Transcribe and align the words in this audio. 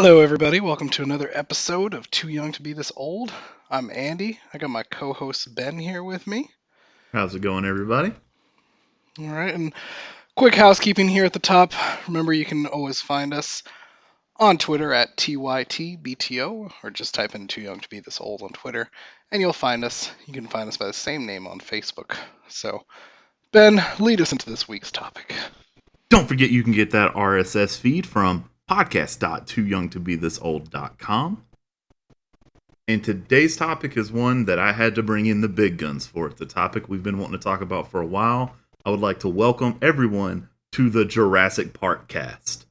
Hello, 0.00 0.20
everybody. 0.20 0.60
Welcome 0.60 0.90
to 0.90 1.02
another 1.02 1.28
episode 1.34 1.92
of 1.92 2.08
Too 2.08 2.28
Young 2.28 2.52
to 2.52 2.62
Be 2.62 2.72
This 2.72 2.92
Old. 2.94 3.32
I'm 3.68 3.90
Andy. 3.90 4.38
I 4.54 4.58
got 4.58 4.70
my 4.70 4.84
co 4.84 5.12
host 5.12 5.52
Ben 5.56 5.76
here 5.76 6.04
with 6.04 6.24
me. 6.24 6.48
How's 7.12 7.34
it 7.34 7.42
going, 7.42 7.64
everybody? 7.64 8.12
All 9.18 9.26
right, 9.26 9.52
and 9.52 9.74
quick 10.36 10.54
housekeeping 10.54 11.08
here 11.08 11.24
at 11.24 11.32
the 11.32 11.40
top. 11.40 11.72
Remember, 12.06 12.32
you 12.32 12.44
can 12.44 12.66
always 12.66 13.00
find 13.00 13.34
us 13.34 13.64
on 14.36 14.56
Twitter 14.56 14.92
at 14.94 15.16
TYTBTO, 15.16 16.72
or 16.84 16.90
just 16.90 17.16
type 17.16 17.34
in 17.34 17.48
Too 17.48 17.62
Young 17.62 17.80
to 17.80 17.88
Be 17.88 17.98
This 17.98 18.20
Old 18.20 18.42
on 18.42 18.50
Twitter, 18.50 18.88
and 19.32 19.42
you'll 19.42 19.52
find 19.52 19.84
us. 19.84 20.12
You 20.26 20.32
can 20.32 20.46
find 20.46 20.68
us 20.68 20.76
by 20.76 20.86
the 20.86 20.92
same 20.92 21.26
name 21.26 21.48
on 21.48 21.58
Facebook. 21.58 22.16
So, 22.46 22.84
Ben, 23.50 23.84
lead 23.98 24.20
us 24.20 24.30
into 24.30 24.48
this 24.48 24.68
week's 24.68 24.92
topic. 24.92 25.34
Don't 26.08 26.28
forget 26.28 26.50
you 26.50 26.62
can 26.62 26.72
get 26.72 26.92
that 26.92 27.14
RSS 27.14 27.76
feed 27.76 28.06
from 28.06 28.48
podcast.tooyoungtobethisold.com. 28.68 31.44
And 32.86 33.04
today's 33.04 33.56
topic 33.56 33.96
is 33.98 34.10
one 34.10 34.46
that 34.46 34.58
I 34.58 34.72
had 34.72 34.94
to 34.94 35.02
bring 35.02 35.26
in 35.26 35.42
the 35.42 35.48
big 35.48 35.76
guns 35.76 36.06
for. 36.06 36.28
It's 36.28 36.40
a 36.40 36.46
topic 36.46 36.88
we've 36.88 37.02
been 37.02 37.18
wanting 37.18 37.38
to 37.38 37.44
talk 37.44 37.60
about 37.60 37.90
for 37.90 38.00
a 38.00 38.06
while. 38.06 38.54
I 38.84 38.90
would 38.90 39.00
like 39.00 39.20
to 39.20 39.28
welcome 39.28 39.78
everyone 39.82 40.48
to 40.72 40.88
the 40.88 41.04
Jurassic 41.04 41.74
Park 41.74 42.08
cast. 42.08 42.64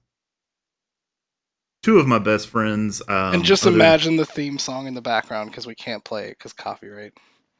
Two 1.83 1.99
of 1.99 2.07
my 2.07 2.17
best 2.17 2.47
friends. 2.47 3.01
Um, 3.07 3.35
and 3.35 3.43
just 3.43 3.67
other- 3.67 3.75
imagine 3.75 4.17
the 4.17 4.25
theme 4.25 4.57
song 4.57 4.87
in 4.87 4.95
the 4.95 5.01
background 5.01 5.51
because 5.51 5.67
we 5.67 5.75
can't 5.75 6.03
play 6.03 6.29
it 6.29 6.37
because 6.39 6.53
copyright. 6.53 7.13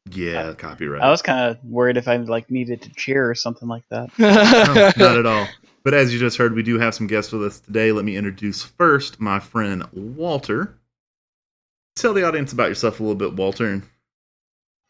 Yeah, 0.09 0.53
copyright. 0.53 1.01
I 1.03 1.11
was 1.11 1.21
kind 1.21 1.51
of 1.51 1.63
worried 1.63 1.97
if 1.97 2.07
I 2.07 2.15
like 2.17 2.49
needed 2.49 2.81
to 2.83 2.89
cheer 2.95 3.29
or 3.29 3.35
something 3.35 3.67
like 3.67 3.83
that. 3.89 4.09
No, 4.17 4.91
not 5.05 5.17
at 5.17 5.25
all. 5.25 5.47
But 5.87 5.93
as 5.93 6.11
you 6.11 6.19
just 6.19 6.37
heard, 6.37 6.53
we 6.53 6.63
do 6.63 6.79
have 6.79 6.95
some 6.95 7.07
guests 7.07 7.31
with 7.31 7.45
us 7.45 7.61
today. 7.61 7.93
Let 7.93 8.03
me 8.03 8.17
introduce 8.17 8.61
first 8.61 9.21
my 9.21 9.39
friend 9.39 9.85
Walter. 9.93 10.77
Tell 11.95 12.13
the 12.13 12.27
audience 12.27 12.51
about 12.51 12.67
yourself 12.67 12.99
a 12.99 13.03
little 13.03 13.15
bit, 13.15 13.37
Walter. 13.37 13.81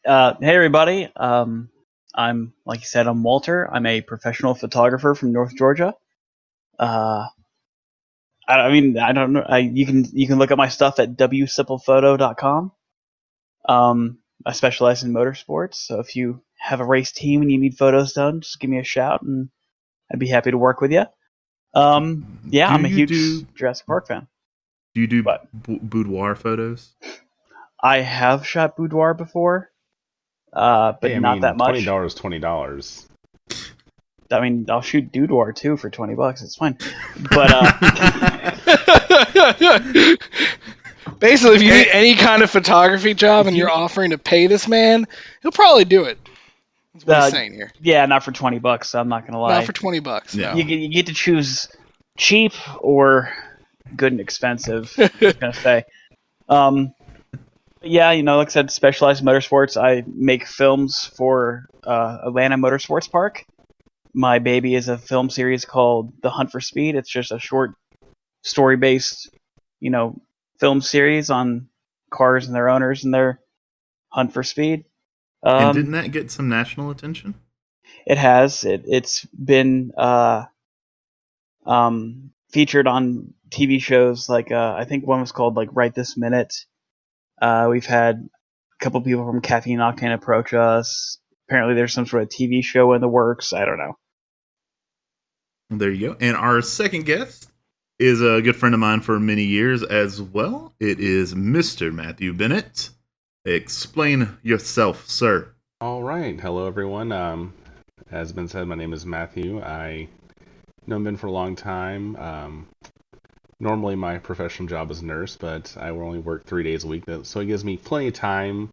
Uh, 0.04 0.34
hey 0.40 0.56
everybody, 0.56 1.08
um, 1.16 1.70
I'm 2.16 2.52
like 2.66 2.80
you 2.80 2.88
said, 2.88 3.06
I'm 3.06 3.22
Walter. 3.22 3.72
I'm 3.72 3.86
a 3.86 4.02
professional 4.02 4.56
photographer 4.56 5.14
from 5.14 5.34
North 5.34 5.56
Georgia. 5.56 5.94
Uh, 6.80 7.28
I, 8.48 8.54
I 8.56 8.72
mean, 8.72 8.98
I 8.98 9.12
don't 9.12 9.34
know. 9.34 9.46
I, 9.48 9.60
you 9.60 9.86
can 9.86 10.04
you 10.14 10.26
can 10.26 10.40
look 10.40 10.50
at 10.50 10.58
my 10.58 10.70
stuff 10.70 10.98
at 10.98 11.16
wsimplephoto.com. 11.16 12.72
Um, 13.70 14.18
I 14.44 14.52
specialize 14.54 15.04
in 15.04 15.14
motorsports, 15.14 15.76
so 15.76 16.00
if 16.00 16.16
you 16.16 16.42
have 16.58 16.80
a 16.80 16.86
race 16.86 17.12
team 17.12 17.44
and 17.44 17.52
you 17.52 17.60
need 17.60 17.78
photos 17.78 18.14
done, 18.14 18.42
just 18.42 18.60
give 18.60 18.72
me 18.72 18.80
a 18.80 18.84
shout, 18.84 19.22
and 19.22 19.50
I'd 20.12 20.20
be 20.20 20.28
happy 20.28 20.52
to 20.52 20.58
work 20.58 20.82
with 20.82 20.92
you. 20.92 21.06
Um, 21.74 22.40
yeah, 22.50 22.70
Do 22.70 22.74
I'm 22.76 22.86
a 22.86 22.90
huge 22.90 23.10
do- 23.10 23.46
Jurassic 23.56 23.86
Park 23.86 24.08
fan. 24.08 24.28
Do 24.96 25.02
you 25.02 25.08
do 25.08 25.22
What? 25.24 25.48
b- 25.64 25.80
boudoir 25.82 26.36
photos? 26.36 26.96
I 27.84 27.98
have 28.00 28.48
shot 28.48 28.76
boudoir 28.78 29.14
before, 29.14 29.70
uh, 30.54 30.94
but 31.00 31.12
Hey, 31.12 31.20
not 31.20 31.34
mean, 31.34 31.42
that 31.42 31.58
much. 31.58 31.70
Twenty 31.70 31.86
dollars, 31.86 32.16
twenty 32.16 32.40
dollars. 32.40 33.08
I 34.32 34.40
mean, 34.42 34.66
I'll 34.70 34.82
shoot 34.82 35.12
boudoir 35.12 35.52
too 35.54 35.78
for 35.78 35.90
twenty 35.90 36.16
bucks. 36.16 36.42
It's 36.42 36.56
fine. 36.56 36.78
But 37.30 37.52
uh, 37.54 37.72
Basically, 41.20 41.56
if 41.56 41.62
you 41.64 41.72
need 41.72 41.88
any 41.92 42.16
kind 42.16 42.42
of 42.44 42.52
photography 42.52 43.14
job 43.14 43.48
and 43.48 43.56
you're 43.56 43.72
offering 43.72 44.12
to 44.12 44.18
pay 44.18 44.48
this 44.48 44.68
man, 44.68 45.08
he'll 45.42 45.52
probably 45.52 45.86
do 45.86 46.04
it. 46.04 46.20
That's 47.06 47.06
what 47.06 47.18
Uh, 47.18 47.30
saying 47.30 47.54
here. 47.54 47.72
yeah, 47.82 48.06
not 48.06 48.24
for 48.24 48.32
twenty 48.32 48.60
bucks. 48.60 48.96
I'm 48.96 49.10
not 49.10 49.26
gonna 49.26 49.40
lie. 49.40 49.56
Not 49.58 49.66
for 49.66 49.74
twenty 49.74 50.00
bucks. 50.00 50.36
Yeah. 50.36 50.52
No. 50.52 50.58
you, 50.58 50.64
get, 50.64 50.80
you 50.80 50.90
get 50.90 51.06
to 51.08 51.14
choose 51.14 51.68
cheap 52.18 52.54
or 52.80 53.32
good 53.96 54.12
and 54.12 54.22
expensive. 54.22 54.94
I 54.98 55.10
was 55.22 55.34
gonna 55.34 55.54
say. 55.68 55.84
Um, 56.50 56.94
yeah, 57.82 58.12
you 58.12 58.24
know, 58.24 58.38
like 58.38 58.48
I 58.48 58.52
said, 58.52 58.72
specialized 58.72 59.24
motorsports. 59.24 59.82
I 59.82 60.04
make 60.08 60.48
films 60.48 61.06
for 61.16 61.66
uh, 61.86 62.20
Atlanta 62.26 62.58
Motorsports 62.58 63.10
Park. 63.10 63.46
My 64.14 64.40
baby 64.40 64.74
is 64.76 64.88
a 64.88 64.98
film 64.98 65.30
series 65.30 65.64
called 65.64 66.12
The 66.24 66.30
Hunt 66.30 66.52
for 66.52 66.60
Speed. 66.60 66.96
It's 66.96 67.10
just 67.10 67.32
a 67.32 67.38
short 67.40 67.76
story-based, 68.44 69.30
you 69.80 69.90
know, 69.92 70.20
film 70.60 70.82
series 70.82 71.30
on 71.30 71.68
cars 72.10 72.48
and 72.48 72.56
their 72.56 72.70
owners 72.70 73.04
and 73.04 73.14
their 73.14 73.40
hunt 74.10 74.34
for 74.34 74.42
speed. 74.44 74.86
And 75.48 75.66
Um, 75.70 75.76
didn't 75.76 75.92
that 75.92 76.12
get 76.12 76.32
some 76.32 76.50
national 76.50 76.90
attention? 76.92 77.36
it 78.06 78.18
has. 78.18 78.64
It, 78.64 78.84
it's 78.86 79.26
been 79.26 79.92
uh, 79.98 80.46
um, 81.66 82.32
featured 82.52 82.88
on 82.88 83.34
TV 83.50 83.82
shows 83.82 84.28
like 84.30 84.52
uh, 84.52 84.76
I 84.78 84.86
think 84.86 85.06
one 85.08 85.22
was 85.22 85.32
called 85.32 85.56
like 85.56 85.70
Right 85.72 85.94
This 85.94 86.18
Minute. 86.18 86.54
Uh, 87.42 87.68
we've 87.70 87.86
had 87.86 88.28
a 88.80 88.84
couple 88.84 89.02
people 89.02 89.26
from 89.26 89.42
Caffeine 89.42 89.80
Octane 89.80 90.14
approach 90.14 90.54
us. 90.54 91.18
Apparently, 91.48 91.76
there's 91.76 91.94
some 91.94 92.06
sort 92.06 92.24
of 92.24 92.30
TV 92.30 92.64
show 92.64 92.94
in 92.94 93.02
the 93.02 93.08
works. 93.08 93.54
I 93.54 93.66
don't 93.66 93.78
know. 93.78 93.94
There 95.70 95.92
you 95.92 96.10
go. 96.10 96.18
And 96.20 96.36
our 96.36 96.62
second 96.62 97.06
guest 97.06 97.50
is 98.00 98.22
a 98.22 98.42
good 98.42 98.56
friend 98.56 98.74
of 98.74 98.80
mine 98.80 99.02
for 99.02 99.20
many 99.20 99.44
years 99.44 99.84
as 99.84 100.22
well. 100.22 100.74
It 100.80 101.00
is 101.00 101.34
Mr. 101.36 101.92
Matthew 101.94 102.34
Bennett. 102.34 102.90
Explain 103.48 104.38
yourself, 104.44 105.10
sir. 105.10 105.48
All 105.80 106.04
right, 106.04 106.38
hello 106.38 106.68
everyone. 106.68 107.14
Um, 107.14 107.54
as 108.12 108.34
been 108.34 108.50
said, 108.50 108.68
my 108.68 108.76
name 108.76 108.92
is 108.92 109.06
Matthew. 109.06 109.62
I 109.62 110.10
know 110.86 111.00
Ben 111.00 111.16
for 111.16 111.28
a 111.28 111.32
long 111.32 111.56
time. 111.56 112.18
Um, 112.18 112.68
normally, 113.62 113.96
my 113.96 114.18
professional 114.18 114.68
job 114.68 114.92
is 114.92 115.02
nurse, 115.02 115.38
but 115.38 115.74
I 115.80 115.94
will 115.94 116.02
only 116.02 116.20
work 116.20 116.44
three 116.44 116.64
days 116.64 116.84
a 116.84 116.88
week, 116.88 117.06
so 117.24 117.40
it 117.40 117.46
gives 117.46 117.64
me 117.64 117.78
plenty 117.78 118.10
of 118.10 118.16
time 118.16 118.70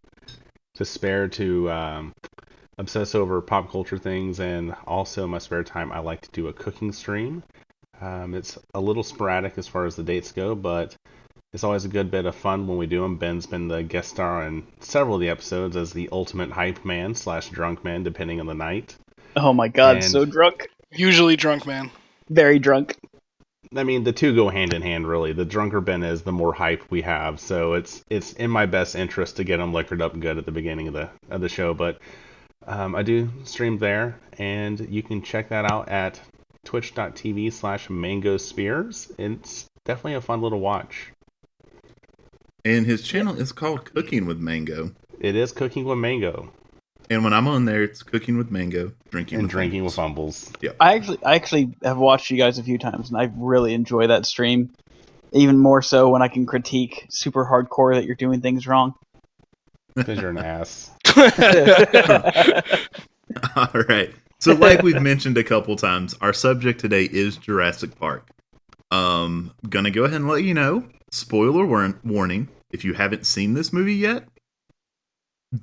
to 0.73 0.83
spare 0.83 1.29
to 1.29 1.71
um, 1.71 2.11
obsess 2.77 3.15
over 3.15 3.39
pop 3.39 3.71
culture 3.71 3.97
things, 3.97 4.41
and 4.41 4.75
also 4.85 5.25
my 5.25 5.37
spare 5.37 5.63
time, 5.63 5.93
I 5.93 5.99
like 5.99 6.19
to 6.19 6.31
do 6.33 6.49
a 6.49 6.53
cooking 6.53 6.91
stream. 6.91 7.43
Um, 8.01 8.33
it's 8.33 8.57
a 8.73 8.81
little 8.81 9.03
sporadic 9.03 9.57
as 9.57 9.69
far 9.69 9.85
as 9.85 9.95
the 9.95 10.03
dates 10.03 10.33
go, 10.33 10.53
but 10.53 10.97
it's 11.55 11.63
always 11.63 11.85
a 11.85 11.87
good 11.87 12.11
bit 12.11 12.25
of 12.25 12.35
fun 12.35 12.67
when 12.67 12.77
we 12.77 12.85
do 12.85 13.01
them. 13.01 13.15
Ben's 13.15 13.45
been 13.45 13.69
the 13.69 13.81
guest 13.81 14.09
star 14.09 14.43
on 14.43 14.67
several 14.81 15.15
of 15.15 15.21
the 15.21 15.29
episodes 15.29 15.77
as 15.77 15.93
the 15.93 16.09
ultimate 16.11 16.51
hype 16.51 16.83
man 16.83 17.15
slash 17.15 17.47
drunk 17.47 17.81
man, 17.81 18.03
depending 18.03 18.41
on 18.41 18.45
the 18.45 18.53
night. 18.53 18.93
Oh 19.37 19.53
my 19.53 19.69
god, 19.69 19.95
And- 19.97 20.03
so 20.05 20.25
drunk, 20.25 20.67
Usually 20.91 21.37
drunk 21.37 21.65
man. 21.65 21.91
very 22.29 22.59
drunk. 22.59 22.97
I 23.73 23.83
mean, 23.83 24.03
the 24.03 24.11
two 24.11 24.35
go 24.35 24.49
hand 24.49 24.73
in 24.73 24.81
hand, 24.81 25.07
really. 25.07 25.31
The 25.31 25.45
drunker 25.45 25.79
Ben 25.79 26.03
is, 26.03 26.23
the 26.23 26.31
more 26.33 26.53
hype 26.53 26.83
we 26.89 27.01
have. 27.03 27.39
So 27.39 27.73
it's 27.73 28.03
it's 28.09 28.33
in 28.33 28.49
my 28.51 28.65
best 28.65 28.95
interest 28.95 29.37
to 29.37 29.45
get 29.45 29.61
him 29.61 29.73
liquored 29.73 30.01
up 30.01 30.19
good 30.19 30.37
at 30.37 30.45
the 30.45 30.51
beginning 30.51 30.89
of 30.89 30.93
the 30.93 31.09
of 31.29 31.39
the 31.39 31.49
show. 31.49 31.73
But 31.73 31.99
um, 32.67 32.95
I 32.95 33.01
do 33.01 33.29
stream 33.45 33.77
there, 33.77 34.19
and 34.37 34.77
you 34.89 35.01
can 35.01 35.21
check 35.21 35.49
that 35.49 35.71
out 35.71 35.87
at 35.87 36.19
twitch.tv 36.65 37.53
slash 37.53 37.89
mango 37.89 38.35
spears. 38.37 39.09
It's 39.17 39.67
definitely 39.85 40.15
a 40.15 40.21
fun 40.21 40.41
little 40.41 40.59
watch. 40.59 41.11
And 42.65 42.87
his 42.87 43.03
channel 43.03 43.39
is 43.39 43.51
called 43.51 43.93
Cooking 43.93 44.25
with 44.25 44.39
Mango. 44.39 44.91
It 45.19 45.35
is 45.35 45.51
cooking 45.51 45.85
with 45.85 45.99
mango 45.99 46.51
And 47.11 47.23
when 47.23 47.31
I'm 47.31 47.47
on 47.47 47.65
there, 47.65 47.83
it's 47.83 48.01
cooking 48.01 48.39
with 48.39 48.49
mango, 48.49 48.91
drinking 49.11 49.35
and 49.35 49.43
with 49.43 49.51
drinking 49.51 49.83
with 49.83 49.93
fumbles. 49.93 50.45
fumbles. 50.45 50.75
I 50.79 50.95
actually, 50.95 51.23
I 51.23 51.35
actually 51.35 51.75
have 51.83 51.99
watched 51.99 52.31
you 52.31 52.37
guys 52.37 52.57
a 52.57 52.63
few 52.63 52.79
times, 52.79 53.11
and 53.11 53.21
I 53.21 53.31
really 53.37 53.75
enjoy 53.75 54.07
that 54.07 54.25
stream. 54.25 54.71
Even 55.31 55.59
more 55.59 55.83
so 55.83 56.09
when 56.09 56.23
I 56.23 56.27
can 56.27 56.47
critique 56.47 57.05
super 57.09 57.45
hardcore 57.45 57.93
that 57.93 58.05
you're 58.05 58.15
doing 58.15 58.41
things 58.41 58.65
wrong. 58.65 58.95
Because 59.93 60.19
you're 60.19 60.31
an 60.31 60.39
ass. 60.39 60.89
All 63.55 63.81
right. 63.87 64.11
So, 64.39 64.53
like 64.53 64.81
we've 64.81 65.01
mentioned 65.01 65.37
a 65.37 65.43
couple 65.43 65.75
times, 65.75 66.15
our 66.19 66.33
subject 66.33 66.79
today 66.79 67.03
is 67.03 67.37
Jurassic 67.37 67.99
Park. 67.99 68.27
Um, 68.89 69.53
gonna 69.69 69.91
go 69.91 70.05
ahead 70.05 70.15
and 70.15 70.27
let 70.27 70.43
you 70.43 70.55
know. 70.55 70.87
Spoiler 71.15 71.65
war- 71.65 71.99
warning: 72.03 72.49
if 72.71 72.83
you 72.83 72.93
haven't 72.93 73.25
seen 73.25 73.53
this 73.53 73.71
movie 73.71 73.93
yet, 73.95 74.27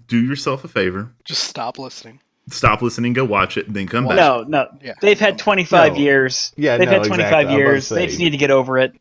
do 0.06 0.18
yourself 0.18 0.64
a 0.64 0.68
favor. 0.68 1.12
Just 1.24 1.44
stop 1.44 1.78
listening. 1.78 2.20
Stop 2.48 2.80
listening, 2.82 3.12
go 3.12 3.24
watch 3.24 3.56
it, 3.56 3.72
then 3.72 3.86
come 3.86 4.06
back. 4.06 4.16
No, 4.16 4.42
no. 4.48 4.66
Yeah. 4.82 4.94
They've 5.00 5.20
had 5.20 5.38
25 5.38 5.92
No. 5.92 5.98
years. 5.98 6.52
Yeah, 6.56 6.76
They've 6.76 6.88
no, 6.88 6.94
had 6.94 7.04
25 7.04 7.20
exactly. 7.20 7.36
I 7.36 7.38
was 7.38 7.44
about 7.52 7.58
years. 7.58 7.88
They 7.90 8.06
just 8.06 8.18
need 8.18 8.30
to 8.30 8.36
get 8.36 8.50
over 8.50 8.78
it. 8.78 8.92
No, 8.94 8.98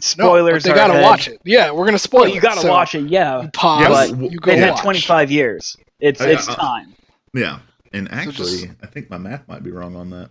Spoilers. 0.00 0.64
they 0.64 0.74
gotta 0.74 0.92
ahead. 0.92 1.04
watch 1.04 1.28
it. 1.28 1.40
Yeah, 1.44 1.70
we're 1.70 1.86
gonna 1.86 1.98
spoil 1.98 2.22
Well, 2.22 2.34
you 2.34 2.40
gotta 2.40 2.60
so 2.60 2.68
watch 2.70 2.94
it. 2.94 3.08
Yeah, 3.08 3.42
You 3.42 3.48
pause. 3.48 3.82
Yeah, 4.10 4.16
but 4.16 4.30
you 4.32 4.38
go 4.38 4.50
they've 4.50 4.60
yeah. 4.60 4.74
had 4.74 4.82
25 4.82 5.30
years. 5.30 5.76
It's 6.00 6.20
Uh, 6.20 6.24
it's 6.28 6.48
uh, 6.48 6.54
time. 6.56 6.94
Yeah, 7.32 7.60
and 7.94 8.10
actually, 8.12 8.66
just- 8.66 8.68
I 8.82 8.86
think 8.88 9.08
my 9.08 9.18
math 9.18 9.46
might 9.48 9.62
be 9.62 9.70
wrong 9.70 9.94
on 9.96 10.10
that. 10.10 10.30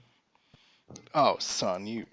Oh, 1.16 1.38
son, 1.40 1.88
you. 1.88 2.06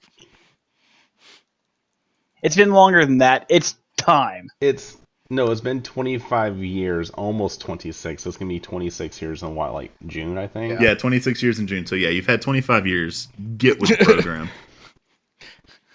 It's 2.42 2.56
been 2.56 2.70
longer 2.72 3.04
than 3.04 3.18
that. 3.18 3.46
It's 3.48 3.76
time. 3.96 4.48
It's 4.60 4.96
no, 5.30 5.50
it's 5.50 5.62
been 5.62 5.82
25 5.82 6.58
years, 6.58 7.08
almost 7.10 7.60
26. 7.62 8.26
It's 8.26 8.36
gonna 8.36 8.48
be 8.48 8.60
26 8.60 9.22
years 9.22 9.42
in 9.42 9.54
what, 9.54 9.72
like 9.72 9.92
June, 10.06 10.36
I 10.36 10.46
think. 10.46 10.80
Yeah, 10.80 10.94
26 10.94 11.42
years 11.42 11.58
in 11.58 11.66
June. 11.66 11.86
So 11.86 11.94
yeah, 11.94 12.10
you've 12.10 12.26
had 12.26 12.42
25 12.42 12.86
years. 12.86 13.28
Get 13.56 13.80
with 13.80 13.90
the 13.90 13.96
program. 14.04 14.50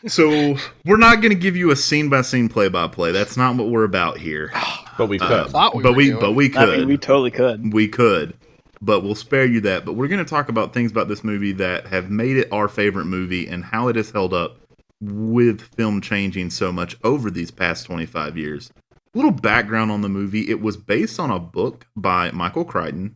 So 0.05 0.55
we're 0.85 0.97
not 0.97 1.21
going 1.21 1.31
to 1.31 1.39
give 1.39 1.55
you 1.57 1.71
a 1.71 1.75
scene 1.75 2.07
by 2.07 2.21
scene 2.21 2.50
play 2.50 2.69
by 2.69 2.88
play. 2.88 3.11
That's 3.11 3.35
not 3.35 3.55
what 3.55 3.69
we're 3.69 3.83
about 3.83 4.17
here. 4.17 4.51
But 4.97 5.09
we 5.09 5.19
could. 5.19 5.53
Uh, 5.53 5.69
we 5.75 5.83
but 5.83 5.93
we 5.95 6.05
doing. 6.07 6.19
but 6.19 6.31
we 6.31 6.45
I 6.45 6.50
could 6.50 6.79
mean, 6.79 6.88
we 6.88 6.97
totally 6.97 7.29
could. 7.29 7.71
we 7.71 7.88
could, 7.88 8.33
but 8.81 9.03
we'll 9.03 9.13
spare 9.13 9.45
you 9.45 9.61
that. 9.61 9.85
But 9.85 9.93
we're 9.93 10.07
going 10.07 10.25
to 10.25 10.27
talk 10.27 10.50
about 10.50 10.73
things 10.73 10.89
about 10.89 11.07
this 11.07 11.23
movie 11.23 11.51
that 11.51 11.85
have 11.85 12.09
made 12.09 12.35
it 12.35 12.47
our 12.51 12.67
favorite 12.67 13.05
movie 13.05 13.47
and 13.47 13.63
how 13.63 13.89
it 13.89 13.95
has 13.95 14.09
held 14.09 14.33
up 14.33 14.57
with 15.01 15.61
film 15.75 16.01
changing 16.01 16.49
so 16.49 16.71
much 16.71 16.97
over 17.03 17.29
these 17.29 17.51
past 17.51 17.85
25 17.85 18.38
years. 18.38 18.71
A 18.91 19.17
little 19.17 19.31
background 19.31 19.91
on 19.91 20.01
the 20.01 20.09
movie: 20.09 20.49
it 20.49 20.61
was 20.61 20.77
based 20.77 21.19
on 21.19 21.31
a 21.31 21.39
book 21.39 21.85
by 21.95 22.31
Michael 22.31 22.65
Crichton, 22.65 23.15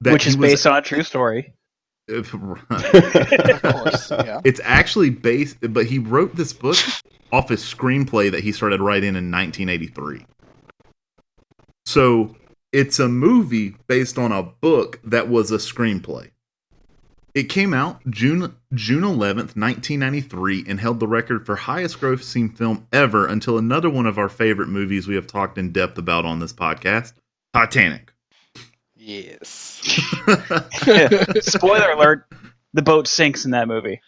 that 0.00 0.12
Which 0.12 0.26
is 0.26 0.36
was- 0.36 0.50
based 0.50 0.66
on 0.66 0.76
a 0.78 0.82
true 0.82 1.02
story. 1.02 1.54
of 2.08 2.30
course. 2.30 4.10
Yeah. 4.10 4.40
It's 4.44 4.60
actually 4.64 5.10
based, 5.10 5.58
but 5.72 5.86
he 5.86 5.98
wrote 6.00 6.34
this 6.34 6.52
book 6.52 6.76
off 7.30 7.48
his 7.48 7.62
screenplay 7.62 8.30
that 8.30 8.42
he 8.42 8.50
started 8.52 8.80
writing 8.80 9.10
in 9.10 9.30
1983. 9.30 10.26
So 11.86 12.36
it's 12.72 12.98
a 12.98 13.08
movie 13.08 13.76
based 13.86 14.18
on 14.18 14.32
a 14.32 14.42
book 14.42 15.00
that 15.04 15.28
was 15.28 15.50
a 15.52 15.56
screenplay. 15.58 16.30
It 17.34 17.44
came 17.44 17.72
out 17.72 18.00
June 18.10 18.54
June 18.74 19.02
11th, 19.02 19.56
1993, 19.56 20.64
and 20.68 20.78
held 20.80 21.00
the 21.00 21.06
record 21.08 21.46
for 21.46 21.56
highest 21.56 21.98
grossing 22.00 22.54
film 22.56 22.86
ever 22.92 23.26
until 23.26 23.56
another 23.56 23.88
one 23.88 24.04
of 24.06 24.18
our 24.18 24.28
favorite 24.28 24.68
movies 24.68 25.08
we 25.08 25.14
have 25.14 25.26
talked 25.26 25.56
in 25.56 25.72
depth 25.72 25.96
about 25.96 26.26
on 26.26 26.40
this 26.40 26.52
podcast, 26.52 27.14
Titanic. 27.54 28.12
Yes. 28.94 29.80
Spoiler 31.40 31.90
alert: 31.92 32.26
the 32.74 32.82
boat 32.82 33.08
sinks 33.08 33.44
in 33.46 33.52
that 33.52 33.66
movie. 33.66 34.00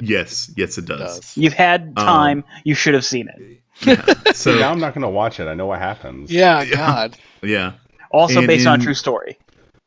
yes, 0.00 0.50
yes, 0.56 0.76
it 0.78 0.84
It 0.84 0.88
does. 0.88 1.20
does. 1.20 1.36
You've 1.36 1.52
had 1.54 1.96
time. 1.96 2.44
you 2.64 2.74
should 2.74 2.94
have 2.94 3.04
seen 3.04 3.28
it. 3.28 3.58
So 4.36 4.54
now 4.58 4.70
I'm 4.70 4.78
not 4.78 4.94
going 4.94 5.02
to 5.02 5.08
watch 5.08 5.40
it. 5.40 5.48
I 5.48 5.54
know 5.54 5.66
what 5.66 5.78
happens. 5.80 6.30
Yeah, 6.30 6.64
God. 6.66 7.16
yeah, 7.42 7.72
Also 8.12 8.38
And 8.38 8.46
based 8.46 8.66
on 8.66 8.74
in- 8.76 8.80
a 8.80 8.84
true 8.84 8.94
story. 8.94 9.38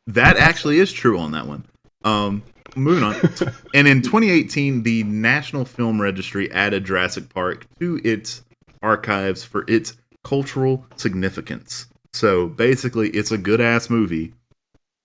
That 0.08 0.36
actually 0.36 0.78
is 0.80 0.92
true 0.92 1.18
on 1.18 1.32
that 1.32 1.46
one. 1.46 1.64
Um, 2.04 2.42
moving 2.76 3.04
on. 3.04 3.14
and 3.74 3.88
in 3.88 4.02
2018, 4.02 4.82
the 4.82 5.02
National 5.04 5.64
Film 5.64 6.00
Registry 6.00 6.50
added 6.52 6.84
Jurassic 6.84 7.32
Park 7.32 7.66
to 7.80 8.00
its 8.04 8.42
archives 8.82 9.44
for 9.44 9.64
its 9.68 9.94
cultural 10.24 10.84
significance. 10.96 11.86
So 12.12 12.46
basically, 12.48 13.10
it's 13.10 13.30
a 13.30 13.38
good 13.38 13.60
ass 13.60 13.90
movie, 13.90 14.32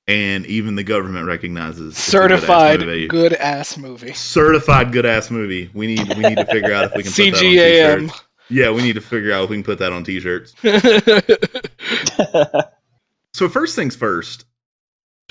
and 0.07 0.45
even 0.45 0.75
the 0.75 0.83
government 0.83 1.27
recognizes 1.27 1.93
it's 1.97 2.13
a 2.13 2.17
good-ass 2.17 2.39
Certified 2.41 2.79
movie. 2.81 3.07
good 3.07 3.33
ass 3.33 3.77
movie. 3.77 4.13
certified 4.13 4.91
good 4.91 5.05
ass 5.05 5.29
movie. 5.31 5.69
We 5.73 5.87
need 5.87 6.07
we 6.15 6.23
need 6.23 6.37
to 6.37 6.45
figure 6.45 6.73
out 6.73 6.85
if 6.85 6.95
we 6.95 7.03
can 7.03 7.11
put 7.11 7.33
that 7.33 7.35
on 7.35 7.41
t-shirts. 8.07 8.23
Yeah, 8.49 8.71
we 8.71 8.81
need 8.81 8.93
to 8.95 9.01
figure 9.01 9.31
out 9.31 9.45
if 9.45 9.49
we 9.49 9.55
can 9.57 9.63
put 9.63 9.79
that 9.79 9.93
on 9.93 10.03
t-shirts. 10.03 10.53
So 13.33 13.47
first 13.47 13.77
things 13.77 13.95
first, 13.95 14.43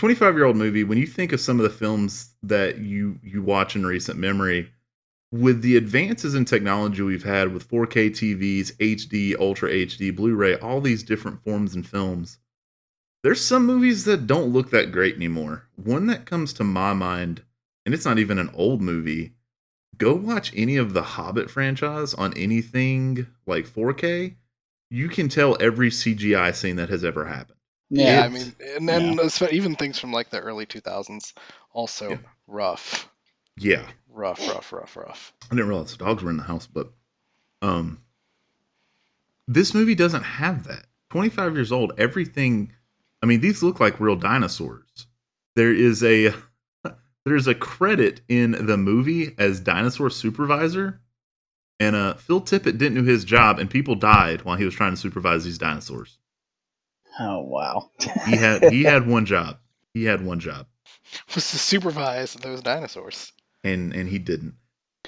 25 0.01 0.35
year 0.35 0.47
old 0.47 0.57
movie, 0.57 0.83
when 0.83 0.97
you 0.97 1.07
think 1.07 1.31
of 1.31 1.43
some 1.43 1.61
of 1.61 1.63
the 1.63 1.69
films 1.69 2.31
that 2.43 2.79
you 2.79 3.19
you 3.23 3.43
watch 3.43 3.77
in 3.77 3.85
recent 3.85 4.19
memory, 4.19 4.73
with 5.31 5.61
the 5.61 5.77
advances 5.77 6.35
in 6.35 6.47
technology 6.47 7.03
we've 7.03 7.25
had 7.25 7.53
with 7.53 7.69
4K 7.69 8.09
TVs, 8.09 8.75
HD, 8.79 9.39
Ultra 9.39 9.69
HD, 9.69 10.17
Blu-ray, 10.17 10.55
all 10.55 10.81
these 10.81 11.03
different 11.03 11.45
forms 11.45 11.75
and 11.75 11.87
films, 11.87 12.39
there's 13.23 13.45
some 13.45 13.67
movies 13.67 14.07
that 14.07 14.27
don't 14.27 14.55
look 14.55 14.71
that 14.71 14.91
great 14.91 15.17
anymore. 15.17 15.67
One 15.77 16.07
that 16.07 16.25
comes 16.25 16.55
to 16.55 16.65
my 16.65 16.95
mind, 16.95 17.43
and 17.85 17.95
it's 17.95 18.07
not 18.07 18.19
even 18.19 18.39
an 18.39 18.49
old 18.55 18.81
movie, 18.81 19.35
go 19.99 20.15
watch 20.15 20.51
any 20.57 20.79
of 20.79 20.95
the 20.95 21.03
Hobbit 21.03 21.51
franchise 21.51 22.15
on 22.15 22.33
anything 22.39 23.27
like 23.47 23.67
4K. 23.67 24.37
You 24.89 25.11
can 25.11 25.29
tell 25.29 25.59
every 25.61 25.91
CGI 25.91 26.55
scene 26.55 26.77
that 26.77 26.89
has 26.89 27.05
ever 27.05 27.27
happened. 27.27 27.60
Yeah, 27.91 28.23
I 28.25 28.29
mean, 28.29 28.55
and 28.77 28.89
then 28.89 29.17
espe- 29.19 29.53
even 29.53 29.77
things 29.77 29.99
from 29.99 30.13
like 30.13 30.31
the 30.31 30.41
early 30.41 30.67
2000s, 30.67 31.35
also 31.73 32.11
Yeah. 32.11 32.19
rough, 32.47 33.11
Yeah. 33.57 33.87
rough, 34.09 34.49
rough, 34.49 34.73
rough, 34.73 34.97
rough. 34.97 35.33
I 35.51 35.55
didn't 35.57 35.69
realize 35.69 35.93
the 35.97 36.05
dogs 36.05 36.23
were 36.23 36.31
in 36.31 36.39
the 36.39 36.45
house, 36.45 36.67
but 36.69 36.93
um 37.63 38.03
this 39.49 39.75
movie 39.75 39.97
doesn't 39.97 40.23
have 40.25 40.65
that. 40.65 40.87
25 41.11 41.55
years 41.57 41.73
old, 41.73 41.93
everything 41.99 42.73
I 43.23 43.27
mean, 43.27 43.41
these 43.41 43.63
look 43.63 43.81
like 43.81 44.01
real 44.01 44.17
dinosaurs. 44.17 45.09
There 45.57 45.75
is 45.75 46.05
a 46.05 46.35
there's 47.27 47.49
a 47.49 47.57
credit 47.57 48.23
in 48.29 48.67
the 48.67 48.79
movie 48.79 49.35
as 49.39 49.61
dinosaur 49.61 50.11
supervisor. 50.11 51.01
And 51.81 51.97
uh 51.97 52.15
Phil 52.17 52.43
Tippett 52.43 52.79
didn't 52.79 52.97
do 52.97 53.05
his 53.05 53.25
job 53.27 53.59
and 53.61 53.71
people 53.71 53.97
died 53.97 54.43
while 54.45 54.59
he 54.59 54.67
was 54.67 54.75
trying 54.77 54.93
to 54.95 54.99
supervise 55.01 55.45
these 55.45 55.59
dinosaurs. 55.59 56.20
Oh 57.19 57.41
wow. 57.41 57.91
He 58.27 58.37
had 58.37 58.73
he 58.73 58.83
had 58.85 59.07
one 59.07 59.27
job. 59.27 59.59
He 59.95 60.05
had 60.05 60.25
one 60.25 60.41
job. 60.41 60.67
Was 61.35 61.51
to 61.51 61.59
supervise 61.59 62.35
those 62.35 62.63
dinosaurs. 62.63 63.33
And 63.65 63.93
and 63.95 64.09
he 64.09 64.19
didn't. 64.19 64.55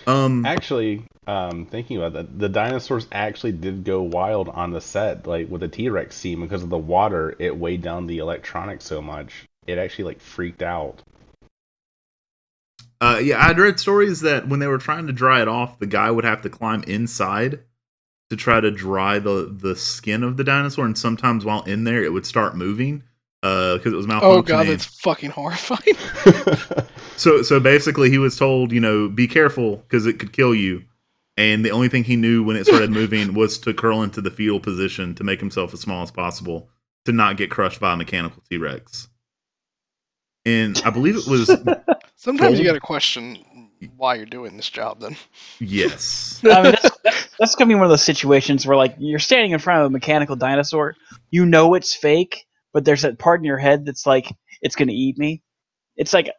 Um 0.07 0.45
Actually, 0.45 1.05
um, 1.27 1.67
thinking 1.67 1.99
about 1.99 2.15
that, 2.15 2.39
the 2.39 2.49
dinosaurs 2.49 3.07
actually 3.13 3.53
did 3.53 3.85
go 3.85 4.03
wild 4.03 4.49
on 4.49 4.73
the 4.73 4.81
set, 4.81 5.27
like 5.27 5.49
with 5.49 5.61
the 5.61 5.69
T 5.69 5.89
Rex 5.89 6.17
scene, 6.17 6.41
because 6.41 6.63
of 6.63 6.71
the 6.71 6.79
water. 6.79 7.37
It 7.39 7.57
weighed 7.57 7.83
down 7.83 8.07
the 8.07 8.19
electronics 8.19 8.85
so 8.85 9.01
much, 9.01 9.47
it 9.67 9.79
actually 9.79 10.05
like 10.05 10.21
freaked 10.21 10.63
out. 10.63 11.03
Uh, 13.01 13.21
yeah, 13.23 13.45
I'd 13.45 13.59
read 13.59 13.81
stories 13.81 14.21
that 14.21 14.49
when 14.49 14.61
they 14.61 14.69
were 14.69 14.79
trying 14.79 15.09
to 15.09 15.13
dry 15.13 15.43
it 15.43 15.49
off, 15.49 15.81
the 15.81 15.87
guy 15.87 16.11
would 16.11 16.25
have 16.25 16.43
to 16.43 16.49
climb 16.49 16.85
inside 16.85 17.61
to 18.33 18.37
try 18.37 18.61
to 18.61 18.71
dry 18.71 19.19
the 19.19 19.55
the 19.55 19.77
skin 19.77 20.23
of 20.23 20.39
the 20.39 20.45
dinosaur, 20.45 20.87
and 20.87 20.97
sometimes 20.97 21.45
while 21.45 21.63
in 21.65 21.85
there, 21.85 22.03
it 22.03 22.15
would 22.15 22.25
start 22.25 22.57
moving 22.57 23.03
uh, 23.43 23.77
because 23.77 23.93
it 23.93 23.97
was 23.97 24.07
malfunctioning. 24.07 24.23
Oh 24.23 24.43
god, 24.43 24.67
that's 24.69 24.87
fucking 24.87 25.31
horrifying. 25.31 25.97
So 27.15 27.43
so 27.43 27.61
basically, 27.61 28.11
he 28.11 28.19
was 28.19 28.37
told, 28.37 28.73
you 28.73 28.81
know, 28.81 29.09
be 29.09 29.29
careful 29.29 29.77
because 29.77 30.07
it 30.07 30.19
could 30.19 30.33
kill 30.33 30.55
you. 30.55 30.83
And 31.37 31.65
the 31.65 31.71
only 31.71 31.89
thing 31.89 32.05
he 32.05 32.17
knew 32.17 32.43
when 32.43 32.57
it 32.57 32.67
started 32.67 32.91
moving 33.01 33.35
was 33.35 33.59
to 33.59 33.75
curl 33.75 34.03
into 34.03 34.21
the 34.21 34.31
fetal 34.31 34.59
position 34.59 35.15
to 35.17 35.23
make 35.23 35.39
himself 35.39 35.73
as 35.73 35.81
small 35.81 36.03
as 36.03 36.11
possible 36.11 36.71
to 37.05 37.13
not 37.13 37.37
get 37.37 37.51
crushed 37.51 37.79
by 37.81 37.93
a 37.93 37.97
mechanical 37.97 38.43
T 38.51 38.57
Rex. 38.57 39.09
And 40.45 40.81
I 40.85 40.91
believe 40.91 41.17
it 41.17 41.27
was 41.29 41.47
Sometimes 42.17 42.59
you 42.59 42.65
Gold? 42.65 42.75
gotta 42.75 42.81
question 42.81 43.39
why 43.97 44.15
you're 44.15 44.27
doing 44.27 44.57
this 44.57 44.69
job. 44.69 45.01
Then 45.01 45.17
yes. 45.59 46.41
I 46.45 46.63
mean, 46.63 46.73
that's, 46.73 46.99
that's, 47.05 47.29
that's 47.39 47.55
gonna 47.55 47.69
be 47.69 47.75
one 47.75 47.85
of 47.85 47.91
those 47.91 48.05
situations 48.05 48.67
where 48.67 48.77
like 48.77 48.97
you're 48.99 49.19
standing 49.19 49.53
in 49.53 49.59
front 49.59 49.81
of 49.81 49.87
a 49.87 49.91
mechanical 49.91 50.37
dinosaur, 50.37 50.97
you 51.31 51.47
know 51.47 51.75
it's 51.75 51.95
fake, 51.95 52.47
but 52.73 52.85
there's 52.85 53.03
that 53.03 53.19
part 53.19 53.41
in 53.41 53.45
your 53.45 53.59
head 53.59 53.87
that's 53.87 54.07
like 54.07 54.33
it's 54.61 54.77
gonna 54.77 54.93
eat 54.93 55.19
me. 55.19 55.43
It's 55.97 56.13
like 56.13 56.31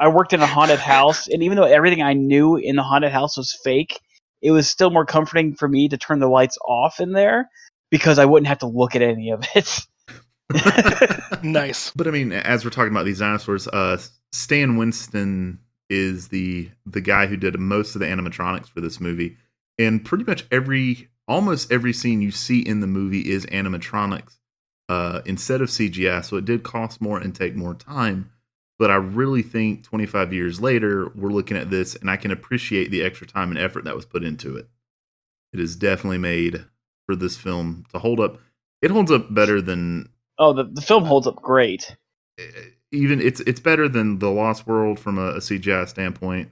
I 0.00 0.08
worked 0.08 0.32
in 0.32 0.40
a 0.40 0.46
haunted 0.46 0.80
house, 0.80 1.28
and 1.28 1.42
even 1.42 1.56
though 1.56 1.64
everything 1.64 2.02
I 2.02 2.14
knew 2.14 2.56
in 2.56 2.76
the 2.76 2.82
haunted 2.82 3.12
house 3.12 3.36
was 3.36 3.58
fake, 3.62 4.00
it 4.42 4.50
was 4.50 4.68
still 4.68 4.90
more 4.90 5.06
comforting 5.06 5.54
for 5.54 5.68
me 5.68 5.88
to 5.88 5.96
turn 5.96 6.18
the 6.18 6.28
lights 6.28 6.58
off 6.66 7.00
in 7.00 7.12
there 7.12 7.50
because 7.90 8.18
I 8.18 8.24
wouldn't 8.24 8.48
have 8.48 8.58
to 8.58 8.66
look 8.66 8.96
at 8.96 9.02
any 9.02 9.30
of 9.30 9.44
it. 9.54 9.80
nice. 11.42 11.92
But 11.94 12.08
I 12.08 12.10
mean, 12.10 12.32
as 12.32 12.64
we're 12.64 12.70
talking 12.70 12.92
about 12.92 13.04
these 13.04 13.18
dinosaurs, 13.18 13.68
uh, 13.68 14.00
Stan 14.32 14.76
Winston 14.76 15.60
is 15.88 16.28
the 16.28 16.70
the 16.84 17.00
guy 17.00 17.26
who 17.26 17.36
did 17.36 17.58
most 17.58 17.94
of 17.94 18.00
the 18.00 18.06
animatronics 18.06 18.68
for 18.68 18.80
this 18.80 19.00
movie, 19.00 19.36
and 19.78 20.04
pretty 20.04 20.24
much 20.24 20.46
every, 20.50 21.08
almost 21.28 21.70
every 21.70 21.92
scene 21.92 22.22
you 22.22 22.30
see 22.30 22.60
in 22.60 22.80
the 22.80 22.86
movie 22.86 23.30
is 23.30 23.46
animatronics 23.46 24.38
uh, 24.88 25.20
instead 25.24 25.60
of 25.60 25.68
CGI. 25.68 26.24
So 26.24 26.36
it 26.36 26.44
did 26.44 26.62
cost 26.62 27.00
more 27.00 27.18
and 27.18 27.34
take 27.34 27.54
more 27.54 27.74
time. 27.74 28.30
But 28.78 28.90
I 28.90 28.96
really 28.96 29.42
think 29.42 29.84
25 29.84 30.34
years 30.34 30.60
later, 30.60 31.10
we're 31.14 31.30
looking 31.30 31.56
at 31.56 31.70
this, 31.70 31.94
and 31.94 32.10
I 32.10 32.16
can 32.16 32.30
appreciate 32.30 32.90
the 32.90 33.02
extra 33.02 33.26
time 33.26 33.50
and 33.50 33.58
effort 33.58 33.84
that 33.84 33.96
was 33.96 34.04
put 34.04 34.22
into 34.22 34.56
it. 34.56 34.68
It 35.52 35.60
is 35.60 35.76
definitely 35.76 36.18
made 36.18 36.66
for 37.06 37.16
this 37.16 37.36
film 37.36 37.84
to 37.92 37.98
hold 37.98 38.20
up. 38.20 38.38
It 38.82 38.90
holds 38.90 39.10
up 39.10 39.32
better 39.32 39.62
than 39.62 40.10
oh, 40.38 40.52
the 40.52 40.64
the 40.64 40.82
film 40.82 41.04
holds 41.04 41.26
up 41.26 41.36
great. 41.36 41.96
Even 42.96 43.20
it's 43.20 43.40
it's 43.40 43.60
better 43.60 43.88
than 43.88 44.18
the 44.18 44.30
Lost 44.30 44.66
World 44.66 44.98
from 44.98 45.18
a, 45.18 45.28
a 45.32 45.38
CGI 45.38 45.88
standpoint, 45.88 46.50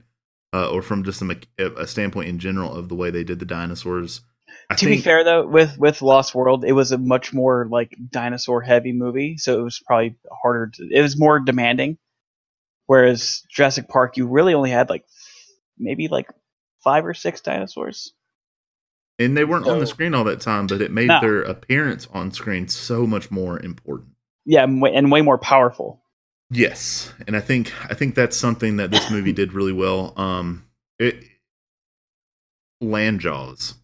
uh, 0.53 0.69
or 0.69 0.81
from 0.81 1.03
just 1.03 1.21
a, 1.21 1.37
a 1.77 1.87
standpoint 1.87 2.29
in 2.29 2.39
general 2.39 2.73
of 2.73 2.89
the 2.89 2.95
way 2.95 3.09
they 3.09 3.23
did 3.23 3.39
the 3.39 3.45
dinosaurs. 3.45 4.21
I 4.69 4.75
to 4.75 4.85
be 4.85 4.97
fair 4.97 5.23
though, 5.23 5.45
with 5.47 5.77
with 5.77 6.01
Lost 6.01 6.33
World, 6.33 6.63
it 6.65 6.71
was 6.73 6.91
a 6.91 6.97
much 6.97 7.33
more 7.33 7.67
like 7.69 7.95
dinosaur 8.11 8.61
heavy 8.61 8.93
movie, 8.93 9.37
so 9.37 9.59
it 9.59 9.63
was 9.63 9.79
probably 9.85 10.15
harder. 10.31 10.71
To, 10.75 10.89
it 10.91 11.01
was 11.01 11.19
more 11.19 11.39
demanding. 11.39 11.97
Whereas 12.87 13.43
Jurassic 13.49 13.87
Park, 13.89 14.17
you 14.17 14.27
really 14.27 14.53
only 14.53 14.69
had 14.69 14.89
like 14.89 15.05
maybe 15.77 16.07
like 16.07 16.29
five 16.83 17.05
or 17.05 17.13
six 17.15 17.41
dinosaurs. 17.41 18.13
and 19.17 19.35
they 19.35 19.43
weren't 19.45 19.67
on 19.67 19.79
the 19.79 19.87
screen 19.87 20.13
all 20.13 20.23
that 20.25 20.39
time, 20.41 20.67
but 20.67 20.81
it 20.81 20.91
made 20.91 21.07
No. 21.07 21.19
their 21.19 21.41
appearance 21.41 22.07
on 22.13 22.31
screen 22.31 22.67
so 22.67 23.07
much 23.07 23.31
more 23.31 23.59
important. 23.59 24.09
Yeah, 24.45 24.63
and 24.63 24.81
way, 24.81 24.93
and 24.93 25.11
way 25.11 25.21
more 25.21 25.39
powerful. 25.39 26.03
Yes, 26.51 27.13
and 27.27 27.35
I 27.35 27.39
think 27.41 27.73
I 27.89 27.93
think 27.93 28.15
that's 28.15 28.37
something 28.37 28.77
that 28.77 28.91
this 28.91 29.09
movie 29.09 29.33
did 29.33 29.53
really 29.53 29.73
well. 29.73 30.13
Um, 30.17 30.65
it 30.99 31.23
land 32.81 33.19
jaws 33.21 33.75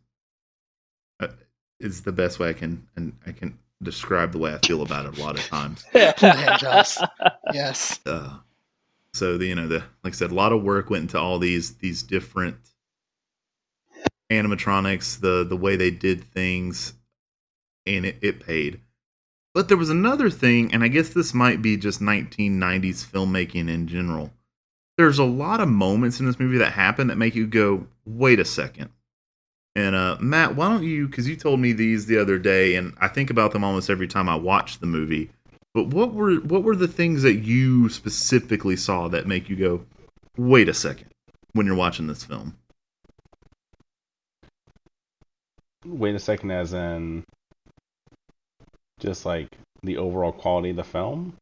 uh, 1.19 1.27
is 1.79 2.03
the 2.03 2.11
best 2.11 2.39
way 2.39 2.49
I 2.49 2.53
can 2.53 2.87
and 2.95 3.13
I 3.25 3.31
can 3.31 3.57
describe 3.81 4.31
the 4.31 4.37
way 4.37 4.53
I 4.53 4.59
feel 4.65 4.81
about 4.81 5.05
it 5.07 5.17
a 5.17 5.21
lot 5.21 5.39
of 5.39 5.45
times. 5.45 5.85
Land 5.93 6.59
Jaws. 6.59 6.99
Yes. 7.53 7.99
Uh, 8.05 8.37
so 9.13 9.37
the 9.37 9.47
you 9.47 9.55
know 9.55 9.67
the 9.67 9.83
like 10.03 10.13
I 10.13 10.17
said, 10.17 10.31
a 10.31 10.35
lot 10.35 10.53
of 10.53 10.63
work 10.63 10.89
went 10.89 11.03
into 11.03 11.19
all 11.19 11.39
these 11.39 11.75
these 11.75 12.03
different 12.03 12.57
animatronics, 14.31 15.19
the 15.19 15.43
the 15.43 15.57
way 15.57 15.75
they 15.75 15.91
did 15.91 16.23
things, 16.23 16.93
and 17.85 18.05
it, 18.05 18.17
it 18.21 18.39
paid. 18.45 18.79
But 19.53 19.67
there 19.67 19.77
was 19.77 19.89
another 19.89 20.29
thing, 20.29 20.73
and 20.73 20.83
I 20.83 20.87
guess 20.87 21.09
this 21.09 21.33
might 21.33 21.61
be 21.61 21.75
just 21.75 22.01
1990s 22.01 23.05
filmmaking 23.05 23.69
in 23.69 23.87
general. 23.87 24.31
There's 24.97 25.19
a 25.19 25.25
lot 25.25 25.59
of 25.59 25.67
moments 25.67 26.19
in 26.19 26.25
this 26.25 26.39
movie 26.39 26.57
that 26.59 26.73
happen 26.73 27.07
that 27.07 27.17
make 27.17 27.35
you 27.35 27.47
go, 27.47 27.87
"Wait 28.05 28.39
a 28.39 28.45
second. 28.45 28.89
And 29.75 29.95
uh, 29.95 30.17
Matt, 30.19 30.55
why 30.55 30.69
don't 30.69 30.83
you? 30.83 31.07
Because 31.07 31.27
you 31.27 31.35
told 31.35 31.59
me 31.59 31.73
these 31.73 32.05
the 32.05 32.17
other 32.17 32.37
day, 32.37 32.75
and 32.75 32.93
I 32.99 33.07
think 33.07 33.29
about 33.29 33.51
them 33.51 33.63
almost 33.63 33.89
every 33.89 34.07
time 34.07 34.29
I 34.29 34.35
watch 34.35 34.79
the 34.79 34.85
movie. 34.85 35.31
But 35.73 35.87
what 35.87 36.13
were 36.13 36.35
what 36.35 36.63
were 36.63 36.75
the 36.75 36.87
things 36.87 37.21
that 37.23 37.39
you 37.39 37.89
specifically 37.89 38.75
saw 38.75 39.07
that 39.09 39.27
make 39.27 39.49
you 39.49 39.55
go, 39.55 39.85
"Wait 40.37 40.69
a 40.69 40.73
second, 40.73 41.07
when 41.53 41.65
you're 41.65 41.75
watching 41.75 42.07
this 42.07 42.23
film? 42.23 42.55
Wait 45.85 46.15
a 46.15 46.19
second, 46.19 46.51
as 46.51 46.73
in 46.73 47.23
just 49.01 49.25
like 49.25 49.47
the 49.83 49.97
overall 49.97 50.31
quality 50.31 50.69
of 50.69 50.75
the 50.77 50.83
film. 50.83 51.35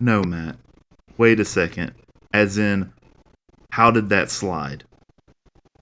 No, 0.00 0.22
Matt. 0.22 0.56
Wait 1.18 1.38
a 1.40 1.44
second. 1.44 1.92
As 2.32 2.56
in, 2.58 2.92
how 3.72 3.90
did 3.90 4.08
that 4.08 4.30
slide? 4.30 4.84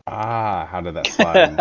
Ah, 0.07 0.67
how 0.67 0.81
did 0.81 0.95
that 0.95 1.07
slide? 1.07 1.57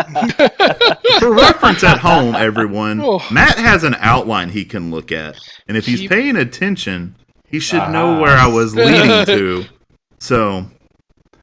For 1.19 1.33
reference 1.33 1.83
at 1.83 2.00
home, 2.00 2.33
everyone, 2.36 3.00
Oh. 3.01 3.21
Matt 3.31 3.57
has 3.57 3.83
an 3.83 3.95
outline 4.00 4.50
he 4.50 4.65
can 4.65 4.89
look 4.89 5.12
at, 5.12 5.38
and 5.67 5.77
if 5.77 5.86
he's 5.86 6.07
paying 6.07 6.36
attention, 6.36 7.15
he 7.48 7.59
should 7.59 7.89
know 7.89 8.15
Ah. 8.15 8.21
where 8.21 8.36
I 8.36 8.48
was 8.48 8.75
leading 8.75 9.25
to. 9.25 9.65
So, 10.19 10.65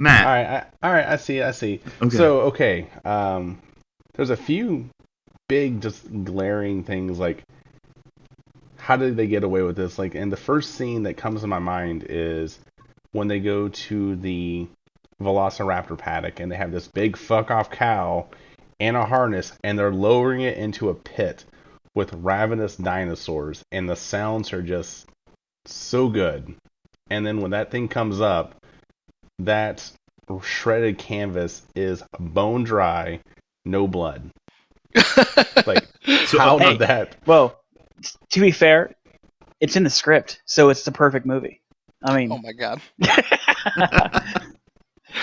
Matt, 0.01 0.27
all 0.27 0.33
right, 0.33 0.47
I, 0.83 0.87
all 0.89 0.93
right, 0.95 1.07
I 1.07 1.17
see, 1.17 1.43
I 1.43 1.53
see. 1.53 1.81
okay, 2.03 2.17
So 2.17 2.41
okay, 2.43 2.89
um, 3.05 3.61
there's 4.15 4.31
a 4.31 4.37
few 4.37 4.89
big, 5.49 5.81
just 5.81 6.25
glaring 6.25 6.85
things 6.85 7.19
like 7.19 7.45
how 8.87 8.97
did 8.97 9.17
they 9.17 9.27
get 9.27 9.43
away 9.43 9.63
with 9.63 9.75
this? 9.75 9.99
Like, 9.99 10.15
and 10.15 10.31
the 10.31 10.37
first 10.37 10.77
scene 10.77 11.03
that 11.05 11.17
comes 11.17 11.41
to 11.41 11.49
my 11.49 11.59
mind 11.59 12.07
is 12.09 12.59
when 13.11 13.27
they 13.27 13.41
go 13.41 13.69
to 13.69 14.15
the 14.15 14.69
Velociraptor 15.21 15.99
paddock 15.99 16.39
and 16.39 16.53
they 16.53 16.57
have 16.57 16.71
this 16.71 16.87
big 16.87 17.17
fuck 17.17 17.51
off 17.51 17.69
cow 17.69 18.29
and 18.79 18.97
a 18.97 19.05
harness, 19.05 19.53
and 19.65 19.77
they're 19.77 19.91
lowering 19.91 20.43
it 20.43 20.57
into 20.57 20.91
a 20.91 20.95
pit 20.95 21.45
with 21.97 22.13
ravenous 22.13 22.77
dinosaurs, 22.77 23.65
and 23.73 23.89
the 23.89 23.97
sounds 23.97 24.53
are 24.53 24.63
just 24.63 25.09
so 25.65 26.09
good. 26.09 26.55
And 27.11 27.27
then 27.27 27.41
when 27.41 27.53
that 27.53 27.71
thing 27.71 27.89
comes 27.89 28.21
up, 28.21 28.55
that 29.41 29.91
shredded 30.43 30.99
canvas 30.99 31.63
is 31.75 32.05
bone 32.21 32.65
dry, 32.65 33.21
no 33.65 33.89
blood. 33.89 34.31
Like, 35.67 35.85
so 36.27 36.39
how 36.39 36.59
hey. 36.59 36.71
did 36.71 36.79
that? 36.81 37.17
Well, 37.27 37.61
to 38.31 38.41
be 38.41 38.53
fair, 38.53 38.95
it's 39.61 39.75
in 39.75 39.83
the 39.83 39.91
script, 39.91 40.41
so 40.45 40.69
it's 40.69 40.85
the 40.85 40.93
perfect 40.93 41.27
movie. 41.27 41.61
I 42.05 42.17
mean, 42.17 42.31
Oh 42.31 42.39
my 42.39 42.53
god. 42.53 42.81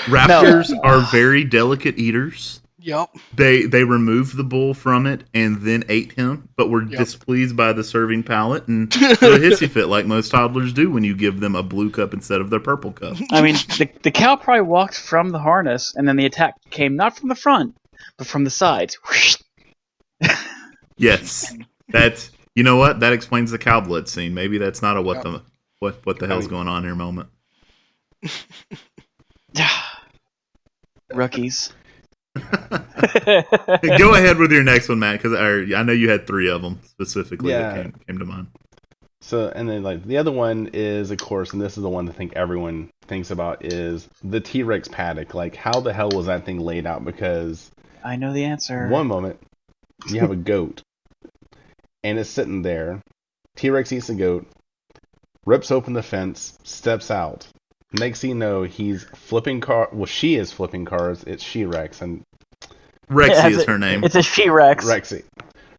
raptors 0.07 0.77
are 0.83 0.99
very 1.11 1.43
delicate 1.45 1.97
eaters. 1.97 2.61
Yup. 2.79 3.15
They 3.33 3.65
they 3.65 3.85
removed 3.85 4.35
the 4.35 4.43
bull 4.43 4.73
from 4.73 5.05
it 5.07 5.23
and 5.33 5.61
then 5.61 5.85
ate 5.87 6.11
him, 6.13 6.49
but 6.57 6.69
were 6.69 6.83
Yep. 6.83 6.99
displeased 6.99 7.55
by 7.55 7.71
the 7.71 7.83
serving 7.83 8.23
palate 8.23 8.67
and 8.67 8.91
threw 8.93 9.07
a 9.35 9.39
hissy 9.39 9.69
fit 9.69 9.87
like 9.87 10.05
most 10.05 10.31
toddlers 10.31 10.73
do 10.73 10.91
when 10.91 11.05
you 11.05 11.15
give 11.15 11.39
them 11.39 11.55
a 11.55 11.63
blue 11.63 11.89
cup 11.89 12.13
instead 12.13 12.41
of 12.41 12.49
their 12.49 12.59
purple 12.59 12.91
cup. 12.91 13.15
I 13.31 13.41
mean, 13.41 13.55
the, 13.77 13.89
the 14.01 14.11
cow 14.11 14.35
probably 14.35 14.63
walked 14.63 14.99
from 14.99 15.29
the 15.29 15.39
harness, 15.39 15.93
and 15.95 16.05
then 16.05 16.17
the 16.17 16.25
attack 16.25 16.55
came 16.71 16.97
not 16.97 17.17
from 17.17 17.29
the 17.29 17.35
front, 17.35 17.77
but 18.17 18.27
from 18.27 18.43
the 18.43 18.49
sides. 18.49 18.97
Yes, 20.97 21.53
that's 21.89 22.31
you 22.55 22.63
know 22.63 22.77
what 22.77 22.99
that 22.99 23.13
explains 23.13 23.51
the 23.51 23.57
cow 23.57 23.81
blood 23.81 24.07
scene. 24.07 24.33
Maybe 24.33 24.57
that's 24.57 24.81
not 24.81 24.97
a 24.97 25.01
what 25.01 25.15
Yep. 25.17 25.23
the 25.23 25.41
what 25.79 26.05
what 26.05 26.19
the 26.19 26.27
hell's 26.27 26.47
going 26.47 26.67
on 26.67 26.83
here 26.83 26.95
moment. 26.95 27.29
Rookies. 31.13 31.73
Go 32.35 34.15
ahead 34.15 34.37
with 34.37 34.51
your 34.51 34.63
next 34.63 34.89
one, 34.89 34.99
Matt, 34.99 35.21
because 35.21 35.33
I, 35.33 35.77
I 35.77 35.83
know 35.83 35.93
you 35.93 36.09
had 36.09 36.25
three 36.25 36.49
of 36.49 36.61
them 36.63 36.79
specifically 36.83 37.51
that 37.51 37.75
came, 37.75 37.93
came 38.07 38.19
to 38.19 38.25
mind. 38.25 38.47
So, 39.21 39.51
and 39.55 39.69
then 39.69 39.83
like 39.83 40.03
the 40.03 40.17
other 40.17 40.31
one 40.31 40.69
is, 40.73 41.11
of 41.11 41.17
course, 41.17 41.53
and 41.53 41.61
this 41.61 41.77
is 41.77 41.83
the 41.83 41.89
one 41.89 42.09
I 42.09 42.11
think 42.11 42.33
everyone 42.35 42.89
thinks 43.03 43.31
about 43.31 43.63
is 43.63 44.09
the 44.23 44.39
T 44.39 44.63
Rex 44.63 44.87
paddock. 44.87 45.33
Like, 45.33 45.55
how 45.55 45.79
the 45.79 45.93
hell 45.93 46.09
was 46.09 46.25
that 46.25 46.45
thing 46.45 46.59
laid 46.59 46.85
out? 46.85 47.05
Because 47.05 47.71
I 48.03 48.15
know 48.15 48.33
the 48.33 48.45
answer. 48.45 48.87
one 48.87 49.07
moment 49.07 49.39
you 50.07 50.19
have 50.19 50.31
a 50.31 50.35
goat, 50.35 50.81
and 52.03 52.19
it's 52.19 52.29
sitting 52.29 52.61
there. 52.61 53.01
T 53.55 53.69
Rex 53.69 53.91
eats 53.91 54.07
the 54.07 54.15
goat, 54.15 54.47
rips 55.45 55.71
open 55.71 55.93
the 55.93 56.03
fence, 56.03 56.57
steps 56.63 57.11
out. 57.11 57.47
Next 57.93 58.21
thing 58.21 58.31
you 58.31 58.35
know, 58.35 58.63
he's 58.63 59.03
flipping 59.15 59.61
car. 59.61 59.89
Well, 59.91 60.07
she 60.07 60.35
is 60.35 60.51
flipping 60.51 60.85
cars. 60.85 61.23
It's 61.27 61.43
She 61.43 61.65
Rex 61.65 62.01
and 62.01 62.23
Rexy 63.09 63.51
is 63.51 63.63
a- 63.63 63.71
her 63.71 63.77
name. 63.77 64.03
It's 64.03 64.15
a 64.15 64.23
She 64.23 64.49
Rex. 64.49 64.85
Rexy. 64.85 65.23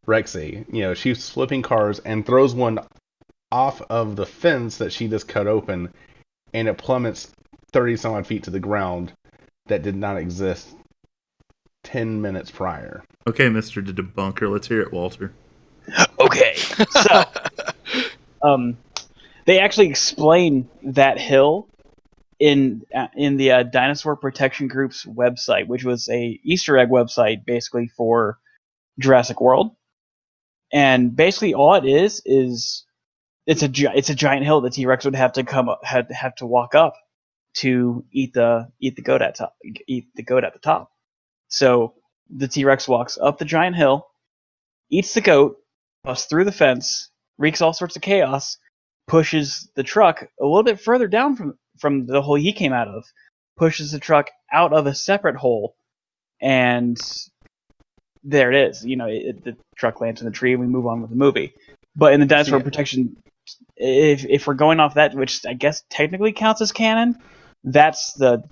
Rexy. 0.07 0.65
You 0.73 0.83
know, 0.83 0.95
she's 0.95 1.29
flipping 1.29 1.63
cars 1.63 1.99
and 1.99 2.25
throws 2.25 2.55
one 2.55 2.79
off 3.51 3.83
of 3.91 4.17
the 4.17 4.27
fence 4.27 4.79
that 4.79 4.93
she 4.93 5.09
just 5.09 5.27
cut 5.27 5.47
open, 5.47 5.93
and 6.53 6.69
it 6.69 6.79
plummets 6.79 7.33
30 7.73 7.97
some 7.97 8.15
odd 8.15 8.27
feet 8.27 8.45
to 8.45 8.51
the 8.51 8.61
ground 8.61 9.13
that 9.67 9.83
did 9.83 9.97
not 9.97 10.17
exist 10.17 10.69
10 11.83 12.21
minutes 12.21 12.51
prior. 12.51 13.03
Okay, 13.27 13.49
Mister 13.49 13.81
the 13.81 13.93
Debunker, 13.93 14.51
let's 14.51 14.69
hear 14.69 14.83
it, 14.83 14.93
Walter. 14.93 15.33
Okay. 16.21 16.55
So, 16.91 17.25
um, 18.43 18.77
they 19.47 19.61
actually 19.61 19.89
explain 19.89 20.69
that 20.83 21.19
hill 21.19 21.69
in 22.39 22.83
uh, 22.95 23.09
in 23.17 23.37
the 23.37 23.53
uh, 23.53 23.63
Dinosaur 23.63 24.17
Protection 24.17 24.69
Group's 24.69 25.05
website, 25.05 25.67
which 25.67 25.85
was 25.85 26.09
a 26.09 26.39
Easter 26.45 26.77
egg 26.77 26.89
website 26.91 27.45
basically 27.47 27.89
for 27.89 28.39
Jurassic 28.99 29.41
World. 29.41 29.75
And 30.73 31.15
basically, 31.15 31.55
all 31.55 31.75
it 31.75 31.87
is 31.87 32.21
is 32.25 32.85
it's 33.47 33.63
a 33.63 33.69
gi- 33.69 33.93
it's 33.95 34.11
a 34.11 34.15
giant 34.15 34.45
hill 34.45 34.61
that 34.63 34.75
T 34.75 34.85
Rex 34.87 35.05
would 35.05 35.15
have 35.15 35.35
to 35.35 35.45
come 35.45 35.69
up, 35.69 35.81
had 35.85 36.11
have 36.11 36.35
to 36.37 36.47
walk 36.47 36.75
up 36.75 36.95
to 37.55 38.05
eat 38.13 38.35
the 38.35 38.69
eat 38.81 38.97
the 38.97 39.03
goat 39.03 39.23
at 39.23 39.37
top 39.37 39.55
eat 39.87 40.09
the 40.15 40.23
goat 40.23 40.45
at 40.45 40.53
the 40.53 40.59
top. 40.59 40.91
So 41.49 41.95
the 42.31 42.49
T 42.49 42.65
Rex 42.65 42.89
walks 42.89 43.19
up 43.21 43.39
the 43.39 43.45
giant 43.45 43.77
hill, 43.77 44.07
eats 44.91 45.15
the 45.15 45.21
goat, 45.21 45.57
busts 46.03 46.27
through 46.27 46.45
the 46.45 46.53
fence, 46.53 47.11
wreaks 47.39 47.61
all 47.63 47.73
sorts 47.73 47.97
of 47.97 48.03
chaos, 48.03 48.59
pushes 49.07 49.69
the 49.77 49.83
truck 49.83 50.29
a 50.41 50.45
little 50.45 50.63
bit 50.63 50.81
further 50.81 51.09
down 51.09 51.37
from 51.37 51.59
from 51.79 52.07
the 52.07 52.23
hole 52.23 52.37
he 52.37 52.53
came 52.53 52.73
out 52.73 52.89
of, 52.89 53.05
pushes 53.57 53.93
the 53.93 53.99
truck 53.99 54.31
out 54.53 54.73
of 54.73 54.87
a 54.87 54.95
separate 54.95 55.37
hole, 55.37 55.75
and 56.41 56.99
there 58.23 58.53
it 58.53 58.69
is. 58.69 58.85
You 58.85 58.97
know, 58.97 59.07
it, 59.07 59.45
the 59.45 59.57
truck 59.77 60.01
lands 60.01 60.21
in 60.21 60.27
the 60.27 60.33
tree, 60.33 60.53
and 60.53 60.61
we 60.61 60.67
move 60.67 60.87
on 60.87 61.01
with 61.01 61.11
the 61.11 61.17
movie. 61.17 61.53
But 61.97 62.13
in 62.15 62.21
the 62.21 62.27
dinosaur 62.27 62.59
Yeah. 62.59 62.65
protection, 62.65 63.17
if 63.77 64.25
if 64.25 64.47
we're 64.47 64.55
going 64.55 64.81
off 64.81 64.95
that, 64.95 65.15
which 65.15 65.45
I 65.47 65.55
guess 65.55 65.83
technically 65.91 66.33
counts 66.33 66.61
as 66.61 66.73
canon, 66.73 67.19
that's 67.65 68.15
the 68.15 68.43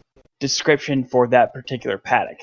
description 0.41 1.05
for 1.05 1.29
that 1.29 1.53
particular 1.55 1.99
paddock. 1.99 2.39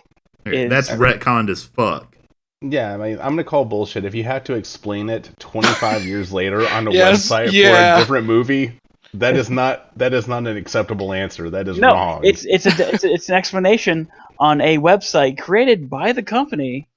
Okay, 0.49 0.65
Is- 0.65 0.69
That's 0.69 0.89
retconned 0.91 1.49
as 1.49 1.63
fuck. 1.63 2.15
Yeah, 2.61 2.93
I 2.93 2.97
mean, 2.97 3.19
I'm 3.19 3.29
gonna 3.31 3.45
call 3.45 3.63
bullshit 3.63 4.03
if 4.03 4.13
you 4.13 4.23
have 4.25 4.43
to 4.45 4.53
explain 4.55 5.09
it 5.09 5.29
25 5.39 6.03
years 6.03 6.33
later 6.33 6.67
on 6.67 6.87
a 6.87 6.91
Yes, 6.91 7.29
website 7.29 7.51
for 7.51 7.73
a 7.73 7.99
different 7.99 8.25
movie. 8.27 8.77
That 9.13 9.37
is 9.37 9.49
not 9.49 9.97
that 9.97 10.13
is 10.13 10.27
not 10.27 10.45
an 10.45 10.57
acceptable 10.57 11.13
answer. 11.13 11.49
That 11.49 11.67
is 11.67 11.79
no, 11.79 11.93
wrong. 11.93 12.21
it's 12.25 12.45
it's 12.45 12.65
a 12.65 12.93
it's, 12.93 13.03
a, 13.03 13.11
it's 13.11 13.29
an 13.29 13.35
explanation 13.35 14.09
on 14.37 14.61
a 14.61 14.77
website 14.77 15.39
created 15.39 15.89
by 15.89 16.11
the 16.11 16.21
company, 16.21 16.87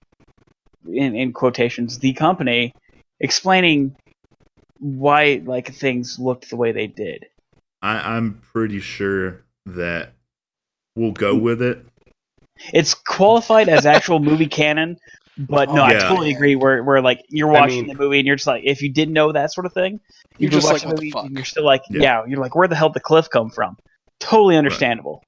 in 0.85 1.14
in 1.14 1.32
quotations, 1.32 1.99
the 2.00 2.12
company, 2.12 2.75
explaining 3.21 3.97
why 4.78 5.40
like 5.44 5.73
things 5.73 6.18
looked 6.18 6.50
the 6.50 6.56
way 6.56 6.73
they 6.73 6.88
did. 6.88 7.26
I, 7.80 8.16
I'm 8.16 8.40
pretty 8.52 8.80
sure 8.80 9.44
that 9.66 10.12
we'll 10.97 11.12
go 11.12 11.37
with 11.37 11.62
it. 11.62 11.87
It's 12.73 12.94
qualified 12.94 13.68
as 13.68 13.87
actual 13.87 14.18
movie 14.21 14.47
canon, 14.47 14.97
but 15.38 15.71
no, 15.73 15.82
I 15.82 15.92
Yeah. 15.92 15.99
totally 16.09 16.32
agree. 16.32 16.54
Where 16.56 16.82
where 16.85 17.00
like 17.00 17.21
you're 17.28 17.50
I 17.54 17.61
watching 17.61 17.87
mean- 17.87 17.97
the 17.97 18.02
movie 18.02 18.18
and 18.18 18.26
you're 18.26 18.37
just 18.37 18.47
like, 18.47 18.62
if 18.64 18.82
you 18.82 18.92
didn't 18.92 19.14
know 19.14 19.32
that 19.32 19.52
sort 19.52 19.66
of 19.66 19.73
thing, 19.73 20.00
You're 20.38 20.50
just 20.50 20.66
like, 20.71 20.85
what 20.85 20.99
the 20.99 21.11
fuck? 21.11 21.25
and 21.26 21.35
you're 21.37 21.44
still 21.44 21.64
like, 21.64 21.82
Yeah. 21.90 22.00
yeah. 22.02 22.25
you're 22.26 22.40
like, 22.40 22.54
where 22.54 22.68
the 22.68 22.76
hell 22.76 22.88
did 22.88 22.94
the 22.94 23.00
cliff 23.00 23.28
come 23.30 23.50
from? 23.50 23.76
Totally 24.21 24.56
understandable. 24.56 25.23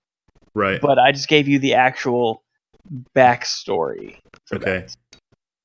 Right. 0.56 0.80
but 0.80 1.00
I 1.00 1.10
just 1.10 1.26
gave 1.26 1.48
you 1.48 1.58
the 1.58 1.74
actual 1.74 2.42
backstory. 3.16 4.16
for 4.46 4.56
Okay. 4.56 4.86
that. 4.86 4.96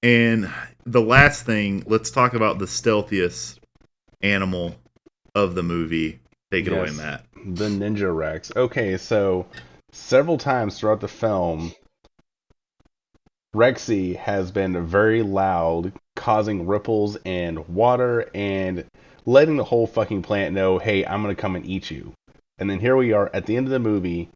And 0.02 0.50
the 0.86 1.02
last 1.02 1.46
thing, 1.46 1.84
let's 1.86 2.10
talk 2.12 2.34
about 2.34 2.58
the 2.60 2.66
stealthiest 2.66 3.60
animal 4.22 4.76
of 5.36 5.54
the 5.56 5.64
movie. 5.64 6.20
Take 6.52 6.66
it 6.68 6.74
away, 6.74 6.86
Yes. 6.88 6.96
Matt. 6.98 7.26
The 7.46 7.66
Ninja 7.68 8.16
Rex. 8.16 8.52
Okay, 8.56 8.98
so 8.98 9.46
several 9.92 10.38
times 10.38 10.78
throughout 10.78 11.02
the 11.02 11.08
film, 11.08 11.74
Rexy 13.56 14.16
has 14.16 14.52
been 14.52 14.86
very 14.86 15.24
loud, 15.24 15.94
causing 16.16 16.68
ripples 16.68 17.18
in 17.26 17.64
water 17.68 18.30
and 18.36 18.86
letting 19.26 19.58
the 19.58 19.64
whole 19.64 19.88
fucking 19.88 20.22
planet 20.22 20.54
know, 20.54 20.78
hey, 20.78 21.06
I'm 21.06 21.22
gonna 21.22 21.36
come 21.36 21.56
and 21.56 21.66
eat 21.66 21.90
you. 21.90 22.14
And 22.60 22.70
then 22.70 22.80
here 22.80 22.96
we 22.96 23.14
are 23.14 23.30
at 23.34 23.46
the 23.46 23.58
end 23.58 23.68
of 23.68 23.72
the 23.72 23.80
movie, 23.80 24.30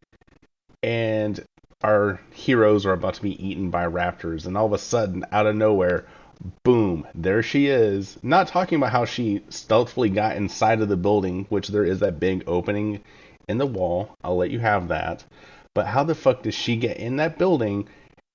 and 0.81 1.43
our 1.83 2.19
heroes 2.31 2.85
are 2.85 2.93
about 2.93 3.15
to 3.15 3.21
be 3.21 3.45
eaten 3.45 3.69
by 3.69 3.85
raptors, 3.85 4.45
and 4.45 4.57
all 4.57 4.65
of 4.65 4.73
a 4.73 4.77
sudden, 4.77 5.25
out 5.31 5.45
of 5.45 5.55
nowhere, 5.55 6.05
boom, 6.63 7.05
there 7.13 7.43
she 7.43 7.67
is. 7.67 8.17
Not 8.23 8.47
talking 8.47 8.77
about 8.77 8.91
how 8.91 9.05
she 9.05 9.43
stealthily 9.49 10.09
got 10.09 10.37
inside 10.37 10.81
of 10.81 10.89
the 10.89 10.97
building, 10.97 11.45
which 11.49 11.67
there 11.67 11.85
is 11.85 11.99
that 11.99 12.19
big 12.19 12.43
opening 12.47 13.01
in 13.47 13.57
the 13.57 13.65
wall. 13.65 14.15
I'll 14.23 14.37
let 14.37 14.51
you 14.51 14.59
have 14.59 14.87
that. 14.89 15.23
But 15.73 15.87
how 15.87 16.03
the 16.03 16.15
fuck 16.15 16.43
does 16.43 16.53
she 16.53 16.75
get 16.75 16.97
in 16.97 17.17
that 17.17 17.37
building 17.37 17.87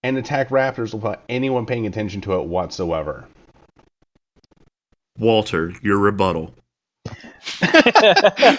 and 0.03 0.19
attack 0.19 0.49
raptors 0.49 0.93
without 0.95 1.23
anyone 1.29 1.67
paying 1.67 1.87
attention 1.87 2.21
to 2.23 2.35
it 2.35 2.45
whatsoever? 2.45 3.27
Walter, 5.19 5.73
your 5.83 5.99
rebuttal. 5.99 6.55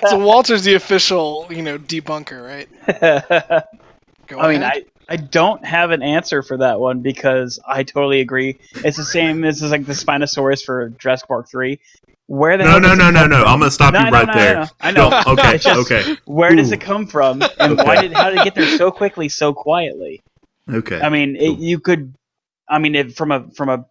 so 0.08 0.18
Walter's 0.18 0.64
the 0.64 0.74
official, 0.76 1.48
you 1.50 1.62
know, 1.62 1.78
debunker, 1.78 2.44
right? 2.44 3.66
Go 4.28 4.40
I 4.40 4.52
mean. 4.52 4.64
I, 4.64 4.86
I 5.08 5.16
don't 5.16 5.66
have 5.66 5.90
an 5.90 6.04
answer 6.04 6.44
for 6.44 6.58
that 6.58 6.80
one 6.80 7.02
because 7.02 7.60
I 7.68 7.84
totally 7.84 8.22
agree. 8.22 8.60
It's 8.76 8.98
the 8.98 9.04
same 9.04 9.44
as 9.44 9.62
like 9.64 9.86
the 9.86 9.94
Spinosaurus 9.94 10.64
for 10.64 10.90
Jurassic 10.90 11.28
Park 11.28 11.50
3. 11.50 11.80
Where 12.30 12.60
the 12.60 12.64
No, 12.64 12.78
no, 12.78 12.94
no, 12.94 13.10
no, 13.10 13.26
no. 13.26 13.40
from? 13.40 13.48
I'm 13.48 13.60
gonna 13.60 13.72
stop 13.72 13.92
No, 13.94 14.02
you 14.02 14.06
know, 14.06 14.12
right 14.12 14.28
no, 14.28 14.34
there. 14.34 14.54
no, 14.54 14.62
no. 14.62 14.68
I 14.82 14.92
know. 14.92 15.24
Okay, 15.34 15.58
just- 15.58 15.92
okay, 15.92 16.16
Where 16.26 16.56
does 16.56 16.72
it 16.72 16.80
come 16.80 17.08
from, 17.08 17.42
and 17.60 17.76
why 17.78 18.00
did 18.02 18.14
how 18.14 18.30
did 18.30 18.40
it 18.40 18.44
get 18.44 18.54
there 18.54 18.78
so 18.78 18.92
quickly, 18.92 19.30
so 19.30 19.52
quietly? 19.52 20.22
okay. 20.72 21.02
I 21.02 21.10
mean, 21.10 21.36
it, 21.36 21.58
you 21.58 21.80
could, 21.80 22.14
I 22.70 22.78
mean, 22.78 22.94
it, 22.94 23.16
from 23.16 23.32
a 23.32 23.50
from 23.56 23.70
a 23.70 23.86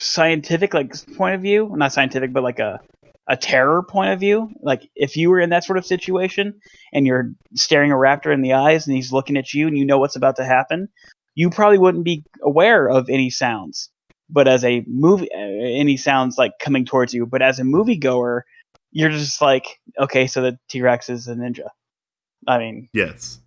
scientific 0.00 0.74
like 0.74 0.92
point 1.16 1.36
of 1.36 1.42
view, 1.42 1.72
not 1.76 1.92
scientific, 1.92 2.32
but 2.32 2.42
like 2.42 2.58
a 2.58 2.80
a 3.28 3.36
terror 3.36 3.84
point 3.84 4.10
of 4.10 4.18
view. 4.18 4.50
Like 4.60 4.82
if 4.96 5.16
you 5.16 5.30
were 5.30 5.38
in 5.38 5.50
that 5.50 5.62
sort 5.62 5.78
of 5.78 5.86
situation 5.86 6.60
and 6.92 7.06
you're 7.06 7.30
staring 7.54 7.92
a 7.92 7.94
raptor 7.94 8.34
in 8.34 8.42
the 8.42 8.54
eyes 8.54 8.88
and 8.88 8.96
he's 8.96 9.12
looking 9.12 9.36
at 9.36 9.54
you 9.54 9.68
and 9.68 9.78
you 9.78 9.84
know 9.86 9.98
what's 9.98 10.16
about 10.16 10.36
to 10.36 10.44
happen, 10.44 10.88
you 11.36 11.50
probably 11.50 11.78
wouldn't 11.78 12.02
be 12.04 12.24
aware 12.42 12.88
of 12.88 13.08
any 13.08 13.30
sounds. 13.30 13.90
But 14.32 14.48
as 14.48 14.64
a 14.64 14.84
movie, 14.86 15.28
uh, 15.32 15.38
any 15.38 15.96
sounds 15.96 16.38
like 16.38 16.52
coming 16.60 16.84
towards 16.84 17.12
you. 17.12 17.26
But 17.26 17.42
as 17.42 17.58
a 17.58 17.62
moviegoer, 17.62 18.42
you're 18.92 19.10
just 19.10 19.40
like, 19.40 19.66
okay, 19.98 20.26
so 20.26 20.42
the 20.42 20.58
T 20.68 20.82
Rex 20.82 21.08
is 21.08 21.28
a 21.28 21.34
ninja. 21.34 21.68
I 22.46 22.58
mean, 22.58 22.88
yes. 22.92 23.40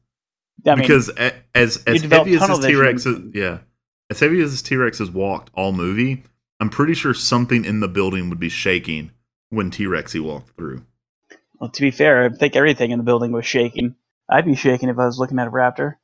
I 0.66 0.76
because 0.76 1.10
a- 1.10 1.34
as 1.56 1.84
as 1.88 2.04
heavy 2.04 2.36
as 2.36 2.48
this 2.48 2.66
T 2.66 2.76
Rex 2.76 3.06
is, 3.06 3.34
yeah, 3.34 3.60
as 4.10 4.20
heavy 4.20 4.42
as 4.42 4.52
this 4.52 4.62
T 4.62 4.76
Rex 4.76 5.00
has 5.00 5.10
walked 5.10 5.50
all 5.54 5.72
movie, 5.72 6.24
I'm 6.60 6.70
pretty 6.70 6.94
sure 6.94 7.14
something 7.14 7.66
in 7.66 7.80
the 7.80 7.88
building 7.88 8.30
would 8.30 8.40
be 8.40 8.50
shaking 8.50 9.12
when 9.50 9.72
T 9.72 9.86
Rexy 9.86 10.22
walked 10.22 10.56
through. 10.56 10.86
Well, 11.60 11.70
to 11.70 11.82
be 11.82 11.92
fair, 11.92 12.26
I 12.26 12.30
think 12.30 12.56
everything 12.56 12.92
in 12.92 12.98
the 12.98 13.04
building 13.04 13.32
was 13.32 13.46
shaking. 13.46 13.96
I'd 14.30 14.46
be 14.46 14.56
shaking 14.56 14.90
if 14.90 14.98
I 15.00 15.06
was 15.06 15.20
looking 15.20 15.40
at 15.40 15.48
a 15.48 15.52
raptor. 15.52 15.96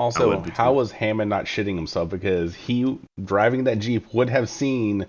I 0.00 0.04
Also, 0.04 0.42
how 0.54 0.72
was 0.72 0.92
Hammond 0.92 1.28
not 1.28 1.44
shitting 1.44 1.76
himself? 1.76 2.08
Because 2.08 2.54
he, 2.54 2.98
driving 3.22 3.64
that 3.64 3.78
Jeep, 3.80 4.12
would 4.14 4.30
have 4.30 4.48
seen 4.48 5.06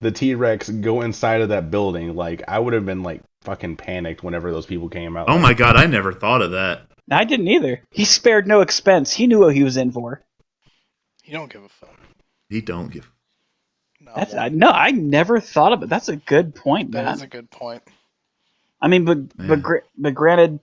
the 0.00 0.10
T 0.10 0.34
Rex 0.34 0.68
go 0.70 1.02
inside 1.02 1.42
of 1.42 1.50
that 1.50 1.70
building. 1.70 2.16
Like, 2.16 2.42
I 2.48 2.58
would 2.58 2.72
have 2.72 2.86
been, 2.86 3.02
like, 3.02 3.22
fucking 3.42 3.76
panicked 3.76 4.22
whenever 4.22 4.50
those 4.50 4.66
people 4.66 4.88
came 4.88 5.16
out. 5.16 5.28
Oh 5.28 5.34
Like, 5.34 5.42
my 5.42 5.54
god, 5.54 5.76
I 5.76 5.86
never 5.86 6.12
thought 6.12 6.42
of 6.42 6.52
that. 6.52 6.82
I 7.10 7.24
didn't 7.24 7.48
either. 7.48 7.82
He 7.90 8.04
spared 8.04 8.46
no 8.46 8.62
expense. 8.62 9.12
He 9.12 9.26
knew 9.26 9.40
what 9.40 9.54
he 9.54 9.64
was 9.64 9.76
in 9.76 9.92
for. 9.92 10.22
He 11.22 11.32
don't 11.32 11.52
give 11.52 11.62
a 11.62 11.68
fuck. 11.68 11.94
He 12.48 12.60
don't 12.60 12.90
give. 12.90 13.10
No, 14.00 14.12
That's 14.16 14.34
I, 14.34 14.48
no, 14.48 14.68
I 14.68 14.90
never 14.92 15.40
thought 15.40 15.72
of 15.72 15.82
it. 15.82 15.88
That's 15.88 16.08
a 16.08 16.16
good 16.16 16.54
point, 16.54 16.92
that 16.92 17.04
man. 17.04 17.14
is 17.14 17.22
a 17.22 17.26
good 17.26 17.50
point. 17.50 17.82
I 18.80 18.88
mean, 18.88 19.04
but 19.04 19.18
Yeah. 19.38 19.46
but 19.48 19.62
gra- 19.62 19.82
but 19.96 20.14
granted, 20.14 20.58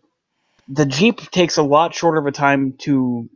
the 0.68 0.86
Jeep 0.86 1.20
takes 1.32 1.58
a 1.58 1.64
lot 1.64 1.94
shorter 1.96 2.20
of 2.20 2.26
a 2.26 2.32
time 2.32 2.74
to 2.80 3.30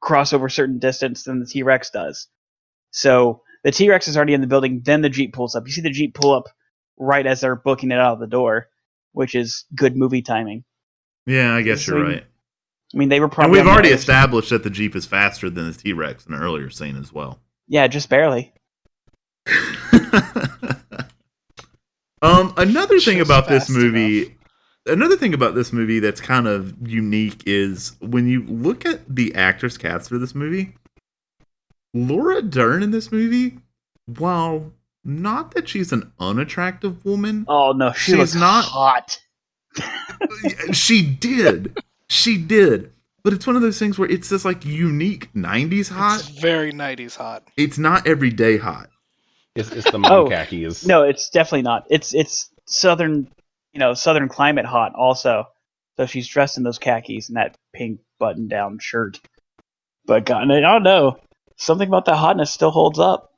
cross 0.00 0.32
over 0.32 0.48
certain 0.48 0.78
distance 0.78 1.24
than 1.24 1.40
the 1.40 1.46
T 1.46 1.62
Rex 1.62 1.90
does. 1.90 2.26
So 2.90 3.42
the 3.64 3.70
T 3.72 3.88
Rex 3.88 4.08
is 4.08 4.16
already 4.16 4.34
in 4.34 4.40
the 4.40 4.46
building, 4.46 4.80
then 4.84 5.02
the 5.02 5.08
Jeep 5.10 5.32
pulls 5.34 5.54
up. 5.54 5.66
You 5.66 5.72
see 5.72 5.80
the 5.82 5.90
Jeep 5.90 6.14
pull 6.14 6.32
up 6.34 6.44
right 6.98 7.26
as 7.26 7.40
they're 7.40 7.56
booking 7.56 7.90
it 7.90 7.98
out 7.98 8.14
of 8.14 8.20
the 8.20 8.26
door, 8.26 8.68
which 9.12 9.34
is 9.34 9.64
good 9.74 9.96
movie 9.96 10.22
timing. 10.22 10.64
Yeah, 11.26 11.54
I 11.54 11.62
guess 11.62 11.84
So 11.84 11.96
you're 11.96 12.06
you- 12.06 12.12
right. 12.14 12.24
I 12.92 12.96
mean, 12.98 13.08
they 13.08 13.20
were 13.20 13.26
And 13.26 13.32
probably 13.32 13.58
we've 13.60 13.68
already 13.68 13.90
established 13.90 14.50
that 14.50 14.64
the 14.64 14.70
Jeep 14.70 14.96
is 14.96 15.06
faster 15.06 15.48
than 15.48 15.66
the 15.70 15.72
T 15.78 15.92
Rex 15.92 16.26
in 16.26 16.34
an 16.34 16.42
earlier 16.42 16.70
scene 16.70 16.96
as 16.96 17.12
well. 17.12 17.38
Yeah, 17.68 17.86
just 17.86 18.08
barely. 18.08 18.52
um, 22.22 22.52
another 22.56 22.98
thing 23.00 23.20
about 23.20 23.48
this 23.48 23.70
movie, 23.70 24.36
another 24.90 25.16
thing 25.16 25.34
about 25.34 25.54
this 25.54 25.72
movie 25.72 25.98
that's 26.00 26.20
kind 26.20 26.46
of 26.46 26.74
unique 26.86 27.42
is 27.46 27.92
when 28.00 28.26
you 28.28 28.44
look 28.46 28.84
at 28.84 29.00
the 29.14 29.34
actress 29.34 29.78
cast 29.78 30.08
for 30.08 30.18
this 30.18 30.34
movie, 30.34 30.74
Laura 31.94 32.42
Dern 32.42 32.82
in 32.82 32.90
this 32.90 33.10
movie, 33.10 33.58
while 34.06 34.72
not 35.04 35.52
that 35.54 35.68
she's 35.68 35.92
an 35.92 36.12
unattractive 36.20 37.04
woman, 37.04 37.44
Oh 37.48 37.72
no, 37.72 37.92
she 37.92 38.12
She's 38.16 38.34
not- 38.34 38.64
hot. 38.64 39.18
she 40.72 41.02
did, 41.02 41.78
she 42.08 42.36
did. 42.36 42.92
But 43.22 43.34
it's 43.34 43.46
one 43.46 43.54
of 43.54 43.60
those 43.62 43.78
things 43.78 43.98
where 43.98 44.08
it's 44.10 44.30
this 44.30 44.44
like 44.46 44.64
unique 44.64 45.30
'90s 45.34 45.90
hot. 45.90 46.20
It's 46.20 46.28
very 46.40 46.72
90s 46.72 47.16
hot. 47.16 47.46
It's 47.56 47.76
not 47.76 48.06
everyday 48.06 48.56
hot. 48.56 48.88
it's, 49.54 49.70
it's 49.72 49.90
the 49.90 49.98
mom 49.98 50.10
Oh, 50.26 50.28
khakis. 50.28 50.86
No, 50.86 51.02
it's 51.02 51.28
definitely 51.28 51.62
not. 51.62 51.84
It's 51.90 52.14
it's 52.14 52.48
southern, 52.64 53.28
you 53.72 53.78
know, 53.80 53.94
southern 53.94 54.28
climate 54.28 54.66
hot 54.66 54.94
also. 54.94 55.46
So 55.96 56.06
she's 56.06 56.26
dressed 56.28 56.56
in 56.56 56.62
those 56.62 56.78
khakis 56.78 57.28
and 57.28 57.36
that 57.36 57.56
pink 57.74 58.00
button-down 58.18 58.78
shirt. 58.78 59.20
But 60.06 60.24
God, 60.26 60.50
I 60.50 60.60
don't 60.60 60.82
know. 60.82 61.18
Something 61.56 61.88
about 61.88 62.06
that 62.06 62.16
hotness 62.16 62.50
still 62.50 62.70
holds 62.70 62.98
up. 62.98 63.32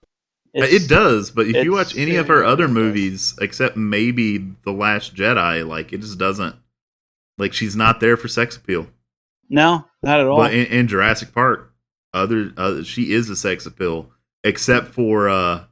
It's- 0.55 0.73
it 0.73 0.89
does, 0.89 1.31
but 1.31 1.47
if 1.47 1.65
you 1.65 1.73
watch 1.73 1.97
any 1.97 2.17
of 2.17 2.29
her 2.29 2.45
other 2.45 2.69
movies, 2.69 3.35
except 3.41 3.77
maybe 3.77 4.39
The 4.65 4.73
Last 4.73 5.15
Jedi, 5.15 5.67
like 5.67 5.93
it 5.93 6.03
just 6.03 6.19
doesn't. 6.19 6.55
Like 7.39 7.55
she's 7.55 7.75
not 7.75 8.01
there 8.01 8.17
for 8.19 8.29
sex 8.29 8.57
appeal. 8.57 8.87
No, 9.49 9.87
not 10.03 10.21
at 10.21 10.27
all. 10.27 10.37
But 10.37 10.53
in, 10.53 10.67
in 10.67 10.89
Jurassic 10.89 11.35
Park, 11.35 11.73
other 12.13 12.53
uh, 12.59 12.83
she 12.83 13.13
is 13.13 13.31
a 13.31 13.37
sex 13.37 13.65
appeal, 13.65 14.11
except 14.45 14.89
for 14.89 15.29
uh, 15.31 15.65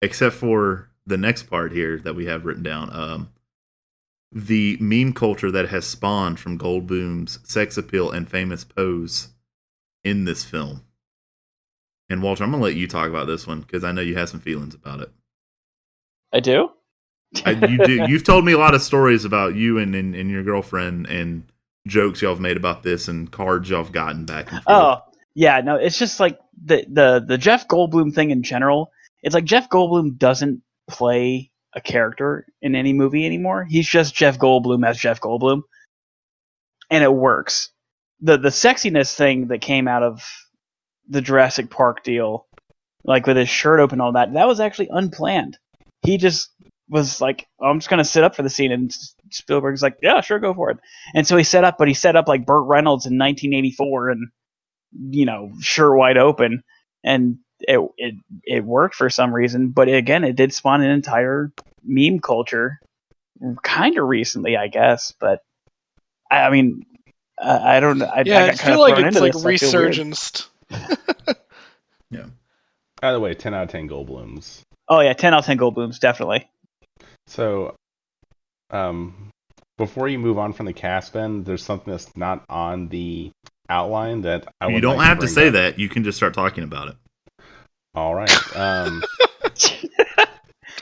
except 0.00 0.36
for 0.36 0.88
the 1.06 1.16
next 1.16 1.44
part 1.44 1.72
here 1.72 1.98
that 1.98 2.14
we 2.14 2.26
have 2.26 2.44
written 2.44 2.62
down. 2.62 2.90
Um, 2.92 3.30
the 4.34 4.76
meme 4.80 5.12
culture 5.12 5.50
that 5.52 5.68
has 5.68 5.86
spawned 5.86 6.40
from 6.40 6.58
Goldblum's 6.58 7.38
sex 7.44 7.76
appeal 7.76 8.10
and 8.10 8.28
famous 8.28 8.64
pose 8.64 9.28
in 10.02 10.24
this 10.24 10.44
film. 10.44 10.82
And 12.10 12.22
Walter, 12.22 12.44
I'm 12.44 12.50
gonna 12.50 12.62
let 12.62 12.74
you 12.74 12.88
talk 12.88 13.08
about 13.08 13.26
this 13.26 13.46
one 13.46 13.60
because 13.60 13.84
I 13.84 13.92
know 13.92 14.02
you 14.02 14.16
have 14.16 14.28
some 14.28 14.40
feelings 14.40 14.74
about 14.74 15.00
it. 15.00 15.10
I 16.32 16.40
do. 16.40 16.70
I, 17.46 17.52
you 17.52 17.78
do. 17.78 18.04
You've 18.08 18.24
told 18.24 18.44
me 18.44 18.52
a 18.52 18.58
lot 18.58 18.74
of 18.74 18.82
stories 18.82 19.24
about 19.24 19.54
you 19.54 19.78
and, 19.78 19.94
and, 19.94 20.14
and 20.14 20.30
your 20.30 20.42
girlfriend 20.42 21.06
and 21.06 21.44
jokes 21.86 22.20
y'all 22.20 22.32
have 22.32 22.40
made 22.40 22.56
about 22.56 22.82
this 22.82 23.08
and 23.08 23.30
cards 23.30 23.70
y'all 23.70 23.84
have 23.84 23.92
gotten 23.92 24.24
back 24.24 24.50
and 24.50 24.62
forth. 24.62 24.76
Oh, 24.76 25.00
yeah, 25.34 25.60
no, 25.60 25.76
it's 25.76 25.98
just 25.98 26.20
like 26.20 26.38
the 26.62 26.84
the 26.88 27.24
the 27.26 27.38
Jeff 27.38 27.68
Goldblum 27.68 28.14
thing 28.14 28.30
in 28.30 28.42
general. 28.42 28.90
It's 29.22 29.34
like 29.34 29.44
Jeff 29.44 29.68
Goldblum 29.68 30.18
doesn't 30.18 30.62
play 30.88 31.50
a 31.74 31.80
character 31.80 32.46
in 32.62 32.74
any 32.74 32.92
movie 32.92 33.26
anymore. 33.26 33.64
He's 33.68 33.88
just 33.88 34.14
Jeff 34.14 34.38
Goldblum 34.38 34.86
as 34.86 34.98
Jeff 34.98 35.20
Goldblum, 35.20 35.62
and 36.90 37.04
it 37.04 37.12
works. 37.12 37.70
the 38.20 38.38
The 38.38 38.48
sexiness 38.50 39.14
thing 39.14 39.48
that 39.48 39.60
came 39.60 39.88
out 39.88 40.02
of 40.02 40.22
the 41.08 41.20
Jurassic 41.20 41.70
Park 41.70 42.02
deal, 42.02 42.46
like 43.04 43.26
with 43.26 43.36
his 43.36 43.48
shirt 43.48 43.80
open, 43.80 44.00
all 44.00 44.12
that, 44.12 44.32
that 44.34 44.46
was 44.46 44.60
actually 44.60 44.88
unplanned. 44.90 45.58
He 46.02 46.16
just 46.16 46.50
was 46.88 47.20
like, 47.20 47.46
"I'm 47.60 47.80
just 47.80 47.90
gonna 47.90 48.04
sit 48.04 48.24
up 48.24 48.36
for 48.36 48.42
the 48.42 48.50
scene," 48.50 48.72
and 48.72 48.92
Spielberg's 49.30 49.82
like, 49.82 49.96
"Yeah, 50.02 50.20
sure, 50.20 50.38
go 50.38 50.54
for 50.54 50.70
it." 50.70 50.78
And 51.14 51.26
so 51.26 51.36
he 51.36 51.44
set 51.44 51.64
up, 51.64 51.76
but 51.78 51.88
he 51.88 51.94
set 51.94 52.16
up 52.16 52.28
like 52.28 52.46
Burt 52.46 52.66
Reynolds 52.66 53.06
in 53.06 53.18
1984, 53.18 54.10
and 54.10 54.28
you 55.10 55.26
know, 55.26 55.50
shirt 55.60 55.96
wide 55.96 56.18
open, 56.18 56.62
and 57.02 57.38
it 57.68 57.80
it 57.98 58.14
it 58.44 58.64
worked 58.64 58.94
for 58.94 59.10
some 59.10 59.34
reason. 59.34 59.68
But 59.70 59.88
again, 59.88 60.24
it 60.24 60.36
did 60.36 60.52
spawn 60.54 60.82
an 60.82 60.90
entire 60.90 61.52
meme 61.82 62.20
culture, 62.20 62.78
kind 63.62 63.98
of 63.98 64.06
recently, 64.06 64.56
I 64.56 64.68
guess. 64.68 65.12
But 65.18 65.40
I, 66.30 66.42
I 66.42 66.50
mean, 66.50 66.84
Uh, 67.36 67.60
I 67.62 67.80
don't. 67.80 68.00
I, 68.02 68.22
yeah, 68.24 68.38
I, 68.38 68.46
I, 68.48 68.50
feel 68.52 68.58
kinda 68.58 68.78
like 68.78 68.94
thrown 68.94 69.08
it's 69.08 69.16
into 69.16 69.24
like 69.24 69.32
this. 69.32 69.44
I 69.44 69.56
feel 69.70 69.80
weird. 69.80 69.92
resurgenced. 69.94 70.48
By 73.00 73.12
the 73.12 73.20
way, 73.20 73.34
10 73.34 73.52
out 73.52 73.64
of 73.64 73.68
10 73.68 73.88
Goldblums. 73.88 74.60
Oh 74.88 75.00
yeah, 75.00 75.12
ten 75.14 75.34
out 75.34 75.40
of 75.40 75.44
ten 75.46 75.58
Goldblums, 75.58 75.98
definitely. 75.98 76.48
So, 77.26 77.74
um, 78.70 79.30
before 79.78 80.08
you 80.08 80.18
move 80.18 80.38
on 80.38 80.52
from 80.52 80.66
the 80.66 80.72
cast, 80.74 81.12
Ben, 81.12 81.42
there's 81.44 81.62
something 81.62 81.90
that's 81.90 82.14
not 82.16 82.44
on 82.48 82.88
the 82.88 83.30
outline 83.68 84.22
that 84.22 84.46
I 84.60 84.68
you 84.68 84.74
would 84.74 84.80
don't 84.82 84.96
like 84.98 85.06
have 85.06 85.18
to 85.18 85.22
bring 85.26 85.34
say 85.34 85.46
up. 85.48 85.52
that. 85.54 85.78
You 85.78 85.88
can 85.88 86.04
just 86.04 86.16
start 86.16 86.34
talking 86.34 86.64
about 86.64 86.88
it. 86.88 86.96
All 87.94 88.14
right. 88.14 88.56
Um, 88.56 89.02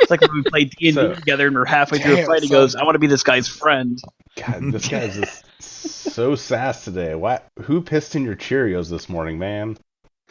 It's 0.01 0.11
like 0.11 0.20
when 0.22 0.33
we 0.33 0.42
play 0.42 0.64
D 0.64 0.88
and 0.88 0.94
So- 0.94 1.09
D 1.11 1.14
together, 1.16 1.46
and 1.46 1.55
we're 1.57 1.64
halfway 1.66 1.98
through 1.98 2.14
a 2.14 2.16
Damn, 2.16 2.27
fight. 2.27 2.42
He 2.42 2.48
son. 2.48 2.57
goes, 2.57 2.75
"I 2.75 2.85
want 2.85 2.94
to 2.94 2.98
be 2.98 3.07
this 3.07 3.22
guy's 3.22 3.46
friend." 3.48 4.01
God, 4.37 4.72
this 4.72 4.88
guy's 4.88 5.14
just 5.16 5.44
so 5.62 6.35
sass 6.35 6.85
today. 6.85 7.14
What? 7.14 7.46
Who 7.62 7.83
pissed 7.83 8.16
in 8.16 8.25
your 8.25 8.35
Cheerios 8.35 8.88
this 8.88 9.09
morning, 9.09 9.38
man? 9.38 9.77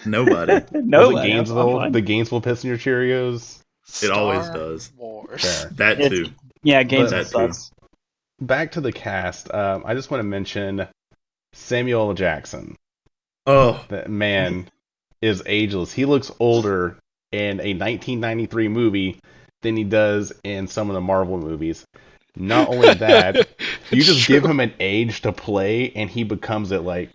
Nobody. 0.05 0.61
no, 0.73 1.11
Was 1.11 1.23
it 1.23 1.27
Gainesville? 1.27 1.91
The 1.91 2.01
Gainesville 2.01 2.41
piss 2.41 2.63
in 2.63 2.69
your 2.69 2.79
Cheerios? 2.79 3.59
It 4.03 4.09
always 4.09 4.45
Star 4.45 4.57
does. 4.57 4.91
Wars. 4.97 5.41
Fair. 5.43 5.69
that 5.75 5.99
It's- 6.01 6.09
too. 6.11 6.33
yeah, 6.63 6.81
games 6.83 7.11
That 7.11 7.25
too. 7.25 7.29
sucks. 7.29 7.71
Back 8.39 8.71
to 8.73 8.81
the 8.81 8.91
cast. 8.91 9.53
Um, 9.53 9.83
I 9.85 9.93
just 9.93 10.09
want 10.09 10.21
to 10.21 10.27
mention 10.27 10.87
Samuel 11.53 12.07
L. 12.09 12.13
Jackson. 12.15 12.75
Oh, 13.45 13.83
That 13.89 14.09
man 14.09 14.69
is 15.21 15.43
ageless. 15.45 15.91
He 15.93 16.05
looks 16.05 16.31
older 16.39 16.97
in 17.31 17.59
a 17.59 17.73
1993 17.73 18.67
movie 18.67 19.19
than 19.61 19.77
he 19.77 19.83
does 19.83 20.33
in 20.43 20.67
some 20.67 20.89
of 20.89 20.95
the 20.95 21.01
Marvel 21.01 21.37
movies. 21.37 21.85
Not 22.35 22.69
only 22.69 22.93
that, 22.95 23.47
you 23.91 24.01
just 24.01 24.25
true. 24.25 24.35
give 24.35 24.45
him 24.45 24.59
an 24.59 24.73
age 24.79 25.21
to 25.21 25.31
play 25.31 25.91
and 25.91 26.09
he 26.09 26.23
becomes 26.23 26.71
it 26.71 26.81
like 26.81 27.11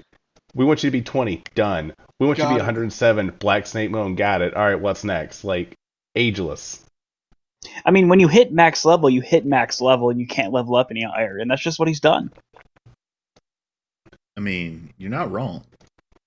we 0.54 0.64
want 0.64 0.82
you 0.82 0.88
to 0.88 0.92
be 0.92 1.02
20 1.02 1.42
done 1.54 1.92
we 2.18 2.26
want 2.26 2.38
you 2.38 2.44
to 2.44 2.48
Got 2.48 2.54
be 2.54 2.60
it. 2.60 2.64
107 2.64 3.30
black 3.38 3.66
snake 3.66 3.90
moan 3.90 4.14
got 4.14 4.40
it 4.40 4.54
all 4.54 4.64
right 4.64 4.80
what's 4.80 5.04
next 5.04 5.44
like 5.44 5.74
ageless 6.14 6.82
I 7.84 7.90
mean, 7.90 8.08
when 8.08 8.20
you 8.20 8.28
hit 8.28 8.52
max 8.52 8.84
level, 8.84 9.10
you 9.10 9.20
hit 9.20 9.44
max 9.44 9.80
level, 9.80 10.10
and 10.10 10.20
you 10.20 10.26
can't 10.26 10.52
level 10.52 10.76
up 10.76 10.90
any 10.90 11.02
higher, 11.02 11.38
and 11.38 11.50
that's 11.50 11.62
just 11.62 11.78
what 11.78 11.88
he's 11.88 12.00
done. 12.00 12.32
I 14.36 14.40
mean, 14.40 14.92
you're 14.98 15.10
not 15.10 15.30
wrong. 15.30 15.64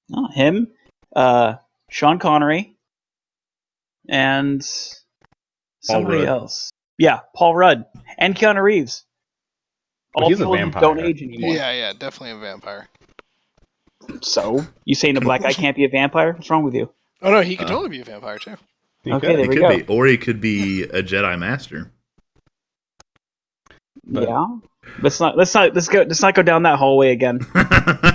Not 0.09 0.33
him, 0.33 0.67
uh, 1.15 1.55
Sean 1.89 2.19
Connery, 2.19 2.75
and 4.08 4.63
somebody 5.82 6.25
else. 6.25 6.71
Yeah, 6.97 7.19
Paul 7.36 7.56
Rudd 7.56 7.86
and 8.17 8.36
Keanu 8.36 8.62
Reeves. 8.62 9.06
Well, 10.15 10.23
All 10.25 10.30
he's 10.30 10.39
a 10.39 10.43
people 10.43 10.54
who 10.54 10.60
vampire. 10.60 10.82
don't 10.82 10.99
age 10.99 11.21
anymore. 11.21 11.54
Yeah, 11.56 11.71
yeah, 11.71 11.93
definitely 11.93 12.32
a 12.32 12.38
vampire. 12.38 12.88
So 14.21 14.65
you 14.86 14.95
saying 14.95 15.17
a 15.17 15.21
black 15.21 15.41
guy 15.43 15.54
can't 15.54 15.75
be 15.75 15.86
a 15.86 15.89
vampire? 15.89 16.34
What's 16.34 16.49
wrong 16.49 16.63
with 16.63 16.73
you? 16.73 16.91
Oh 17.21 17.32
no, 17.32 17.41
he 17.41 17.56
could 17.56 17.67
Uh. 17.67 17.69
totally 17.69 17.89
be 17.89 18.02
a 18.02 18.06
vampire 18.06 18.38
too. 18.39 18.56
He 19.04 19.12
Okay, 19.13 19.28
could. 19.28 19.36
there 19.38 19.43
He 19.43 19.49
we 19.49 19.56
could 19.56 19.62
go. 19.62 19.78
be, 19.78 19.86
or 19.88 20.06
he 20.08 20.17
could 20.17 20.41
be 20.41 20.84
a 20.84 21.04
Jedi 21.04 21.38
Master. 21.38 21.91
But- 24.06 24.28
yeah. 24.28 24.45
Let's 25.02 25.19
not 25.19 25.38
let's 25.38 25.54
not 25.54 25.75
let's 25.75 25.88
go 25.88 25.99
let's 25.99 26.21
not 26.21 26.34
go 26.34 26.41
down 26.41 26.63
that 26.63 26.80
hallway 26.80 27.12
again. 27.12 27.39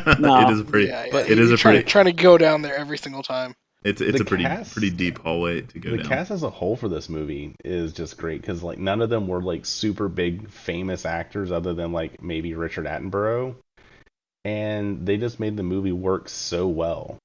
It 0.06 0.50
is 0.52 0.60
a 0.60 0.64
pretty. 0.64 0.88
yeah, 0.88 1.04
yeah, 1.04 1.12
but 1.12 1.30
it 1.30 1.38
is 1.38 1.50
a 1.50 1.56
trying, 1.56 1.76
pretty. 1.76 1.88
trying 1.88 2.04
to 2.06 2.12
go 2.12 2.36
down 2.36 2.62
there 2.62 2.74
every 2.76 2.98
single 2.98 3.22
time. 3.22 3.54
It's 3.84 4.00
it's 4.00 4.16
The 4.18 4.22
a 4.22 4.26
pretty 4.26 4.44
cast- 4.44 4.72
pretty 4.72 4.90
deep 4.90 5.18
hallway 5.18 5.60
to 5.60 5.78
go 5.78 5.90
the 5.90 5.98
down. 5.98 6.06
cast 6.08 6.30
as 6.30 6.42
a 6.42 6.48
whole 6.50 6.74
for 6.74 6.88
this 6.88 7.08
movie 7.10 7.54
is 7.64 7.92
just 7.92 8.16
great 8.16 8.40
because 8.40 8.62
like 8.62 8.78
none 8.78 9.02
of 9.02 9.10
them 9.10 9.28
were 9.28 9.42
like 9.42 9.66
super 9.66 10.08
big 10.08 10.48
famous 10.50 11.04
actors 11.04 11.52
other 11.52 11.74
than 11.74 11.92
like 11.92 12.22
maybe 12.22 12.54
richard 12.54 12.86
attenborough 12.86 13.54
and 14.44 15.04
they 15.06 15.18
just 15.18 15.38
made 15.38 15.56
the 15.58 15.62
movie 15.62 15.92
work 15.92 16.28
so 16.30 16.66
well 16.66 17.18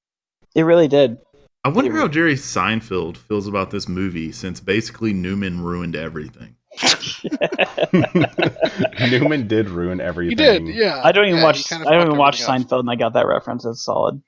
It 0.54 0.62
really 0.64 0.88
did. 0.88 1.18
I 1.64 1.68
wonder 1.68 1.92
how 1.92 2.08
Jerry 2.08 2.34
Seinfeld 2.36 3.16
feels 3.18 3.46
about 3.46 3.70
this 3.70 3.86
movie 3.88 4.32
since 4.32 4.60
basically 4.60 5.12
Newman 5.12 5.60
ruined 5.62 5.94
everything. 5.96 6.56
newman 7.92 9.46
did 9.46 9.68
ruin 9.68 9.98
He 9.98 10.04
everything 10.04 10.36
did, 10.36 10.66
yeah. 10.74 11.00
I 11.04 11.12
don't 11.12 11.26
even 11.26 11.38
Yeah, 11.38 11.44
watch 11.44 11.64
kinda 11.64 11.88
I 11.88 11.92
don't 11.92 12.06
even 12.06 12.18
watch 12.18 12.40
everything 12.40 12.62
up. 12.64 12.68
Seinfeld 12.70 12.80
and 12.80 12.90
I 12.90 12.96
got 12.96 13.12
that 13.14 13.26
reference. 13.26 13.64
That's 13.64 13.84
solid. 13.84 14.22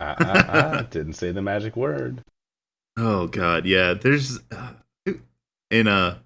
I, 0.00 0.14
I, 0.18 0.78
I 0.78 0.82
didn't 0.90 1.12
say 1.14 1.30
the 1.32 1.42
magic 1.42 1.76
word 1.76 2.22
Oh 2.96 3.28
God, 3.28 3.66
yeah. 3.66 3.94
There's 3.94 4.40
uh, 4.50 4.72
in 5.70 5.86
a 5.86 6.20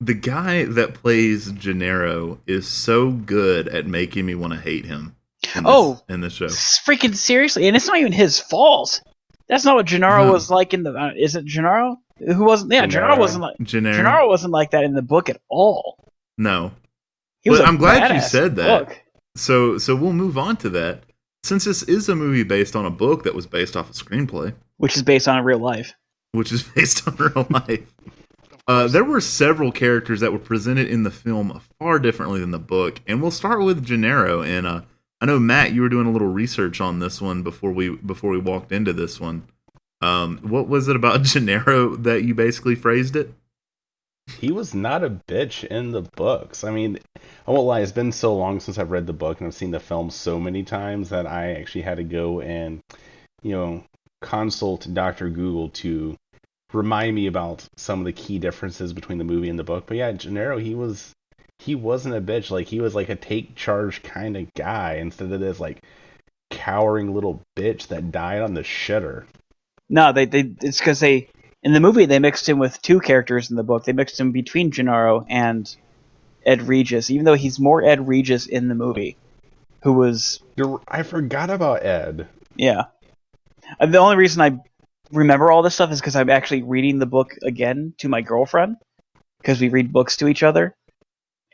the 0.00 0.14
guy 0.14 0.64
that 0.64 0.94
plays 0.94 1.50
Gennaro 1.52 2.38
is 2.46 2.66
so 2.68 3.10
good 3.10 3.68
at 3.68 3.86
making 3.86 4.26
me 4.26 4.34
want 4.34 4.52
to 4.52 4.58
hate 4.60 4.84
him. 4.84 5.14
In 5.54 5.64
this, 5.64 5.72
Oh. 5.72 6.00
in 6.08 6.20
the 6.20 6.30
show, 6.30 6.46
Freaking 6.46 7.14
seriously, 7.14 7.66
and 7.68 7.76
it's 7.76 7.86
not 7.86 7.96
even 7.98 8.12
his 8.12 8.38
fault. 8.38 9.00
That's 9.48 9.64
not 9.64 9.76
what 9.76 9.86
Gennaro 9.86 10.26
No. 10.26 10.32
was 10.32 10.50
like 10.50 10.74
in 10.74 10.82
the. 10.82 10.92
Uh, 10.92 11.12
is 11.16 11.36
it 11.36 11.44
Gennaro? 11.46 11.96
Who 12.18 12.44
wasn't? 12.44 12.72
Yeah, 12.72 12.86
Gennaro, 12.86 13.12
Gennaro. 13.12 13.18
wasn't 13.20 13.42
like 13.42 13.56
Gennaro. 13.62 13.96
Gennaro 13.96 14.28
wasn't 14.28 14.52
like 14.52 14.72
that 14.72 14.84
in 14.84 14.92
the 14.94 15.02
book 15.02 15.28
at 15.30 15.40
all. 15.48 15.96
No, 16.36 16.72
He 17.42 17.50
was 17.50 17.60
But 17.60 17.64
a 17.66 17.68
I'm 17.68 17.76
glad 17.78 18.14
you 18.14 18.20
said 18.20 18.56
that. 18.56 18.86
book. 18.88 19.00
so 19.36 19.78
so 19.78 19.94
we'll 19.96 20.12
move 20.12 20.36
on 20.36 20.56
to 20.58 20.68
that. 20.70 21.04
Since 21.48 21.64
this 21.64 21.82
is 21.84 22.10
a 22.10 22.14
movie 22.14 22.42
based 22.42 22.76
on 22.76 22.84
a 22.84 22.90
book 22.90 23.24
that 23.24 23.34
was 23.34 23.46
based 23.46 23.74
off 23.74 23.88
a 23.88 23.94
screenplay, 23.94 24.52
which 24.76 24.96
is 24.96 25.02
based 25.02 25.26
on 25.26 25.42
real 25.42 25.58
life. 25.58 25.94
which 26.32 26.52
is 26.52 26.62
based 26.74 27.08
on 27.08 27.16
real 27.16 27.46
life. 27.48 27.90
Uh, 28.66 28.86
there 28.86 29.02
were 29.02 29.18
several 29.18 29.72
characters 29.72 30.20
that 30.20 30.30
were 30.30 30.38
presented 30.38 30.88
in 30.88 31.04
the 31.04 31.10
film 31.10 31.58
far 31.78 31.98
differently 31.98 32.38
than 32.38 32.50
the 32.50 32.58
book, 32.58 33.00
and 33.06 33.22
we'll 33.22 33.30
start 33.30 33.62
with 33.62 33.82
Gennaro. 33.82 34.42
And 34.42 34.66
uh, 34.66 34.82
I 35.22 35.24
know 35.24 35.38
Matt, 35.38 35.72
you 35.72 35.80
were 35.80 35.88
doing 35.88 36.06
a 36.06 36.10
little 36.10 36.28
research 36.28 36.82
on 36.82 36.98
this 36.98 37.18
one 37.18 37.42
before 37.42 37.72
we 37.72 37.96
before 37.96 38.28
we 38.28 38.38
walked 38.38 38.70
into 38.70 38.92
this 38.92 39.18
one. 39.18 39.48
Um, 40.02 40.40
what 40.42 40.68
was 40.68 40.86
it 40.86 40.96
about 40.96 41.22
Gennaro 41.22 41.96
that 41.96 42.24
you 42.24 42.34
basically 42.34 42.74
phrased 42.74 43.16
it? 43.16 43.32
He 44.40 44.52
was 44.52 44.74
not 44.74 45.04
a 45.04 45.10
bitch 45.10 45.64
in 45.64 45.90
the 45.90 46.02
books. 46.02 46.64
I 46.64 46.70
mean 46.70 46.98
i 47.46 47.50
won't 47.50 47.66
lie 47.66 47.80
it's 47.80 47.92
been 47.92 48.12
so 48.12 48.36
long 48.36 48.60
since 48.60 48.78
i've 48.78 48.90
read 48.90 49.06
the 49.06 49.12
book 49.12 49.40
and 49.40 49.46
i've 49.46 49.54
seen 49.54 49.70
the 49.70 49.80
film 49.80 50.10
so 50.10 50.38
many 50.38 50.62
times 50.62 51.08
that 51.08 51.26
i 51.26 51.52
actually 51.54 51.80
had 51.82 51.96
to 51.96 52.04
go 52.04 52.40
and 52.40 52.80
you 53.42 53.52
know 53.52 53.82
consult 54.20 54.86
dr 54.92 55.30
google 55.30 55.70
to 55.70 56.16
remind 56.72 57.14
me 57.14 57.26
about 57.26 57.66
some 57.76 58.00
of 58.00 58.04
the 58.04 58.12
key 58.12 58.38
differences 58.38 58.92
between 58.92 59.18
the 59.18 59.24
movie 59.24 59.48
and 59.48 59.58
the 59.58 59.64
book. 59.64 59.84
But 59.86 59.96
yeah 59.96 60.12
gennaro 60.12 60.58
he 60.58 60.74
was 60.74 61.14
he 61.58 61.74
wasn't 61.74 62.14
a 62.14 62.20
bitch. 62.20 62.50
Like 62.50 62.68
he 62.68 62.80
was 62.80 62.94
like 62.94 63.08
a 63.08 63.16
take 63.16 63.54
charge 63.54 64.02
kind 64.02 64.36
of 64.36 64.52
guy 64.54 64.94
instead 64.94 65.32
of 65.32 65.40
this 65.40 65.58
like 65.58 65.82
cowering 66.50 67.14
little 67.14 67.42
bitch 67.56 67.88
that 67.88 68.12
died 68.12 68.42
on 68.42 68.54
the 68.54 68.62
shitter. 68.62 69.24
No, 69.88 70.12
they 70.12 70.26
they 70.26 70.52
it's 70.62 70.78
because 70.78 71.00
they 71.00 71.28
in 71.62 71.72
the 71.72 71.80
movie 71.80 72.06
they 72.06 72.18
mixed 72.18 72.48
him 72.48 72.58
with 72.58 72.80
two 72.82 73.00
characters 73.00 73.50
in 73.50 73.56
the 73.56 73.62
book. 73.62 73.84
They 73.84 73.92
mixed 73.92 74.18
him 74.18 74.32
between 74.32 74.70
Gennaro 74.70 75.26
and 75.28 75.74
Ed 76.44 76.62
Regis, 76.62 77.10
even 77.10 77.24
though 77.24 77.34
he's 77.34 77.58
more 77.58 77.82
Ed 77.82 78.06
Regis 78.06 78.46
in 78.46 78.68
the 78.68 78.74
movie, 78.74 79.16
who 79.82 79.92
was 79.92 80.40
You're, 80.56 80.80
i 80.88 81.02
forgot 81.02 81.50
about 81.50 81.84
ed 81.84 82.28
yeah. 82.56 82.84
Uh, 83.80 83.86
The 83.86 83.98
only 83.98 84.16
reason 84.16 84.42
I 84.42 84.58
remember 85.12 85.50
all 85.50 85.62
this 85.62 85.74
stuff 85.74 85.92
is 85.92 86.00
because 86.00 86.16
I'm 86.16 86.30
actually 86.30 86.62
reading 86.62 86.98
the 86.98 87.06
book 87.06 87.34
again 87.42 87.94
to 87.98 88.08
my 88.08 88.20
girlfriend 88.20 88.76
because 89.40 89.60
we 89.60 89.68
read 89.68 89.92
books 89.92 90.16
to 90.18 90.28
each 90.28 90.42
other, 90.42 90.74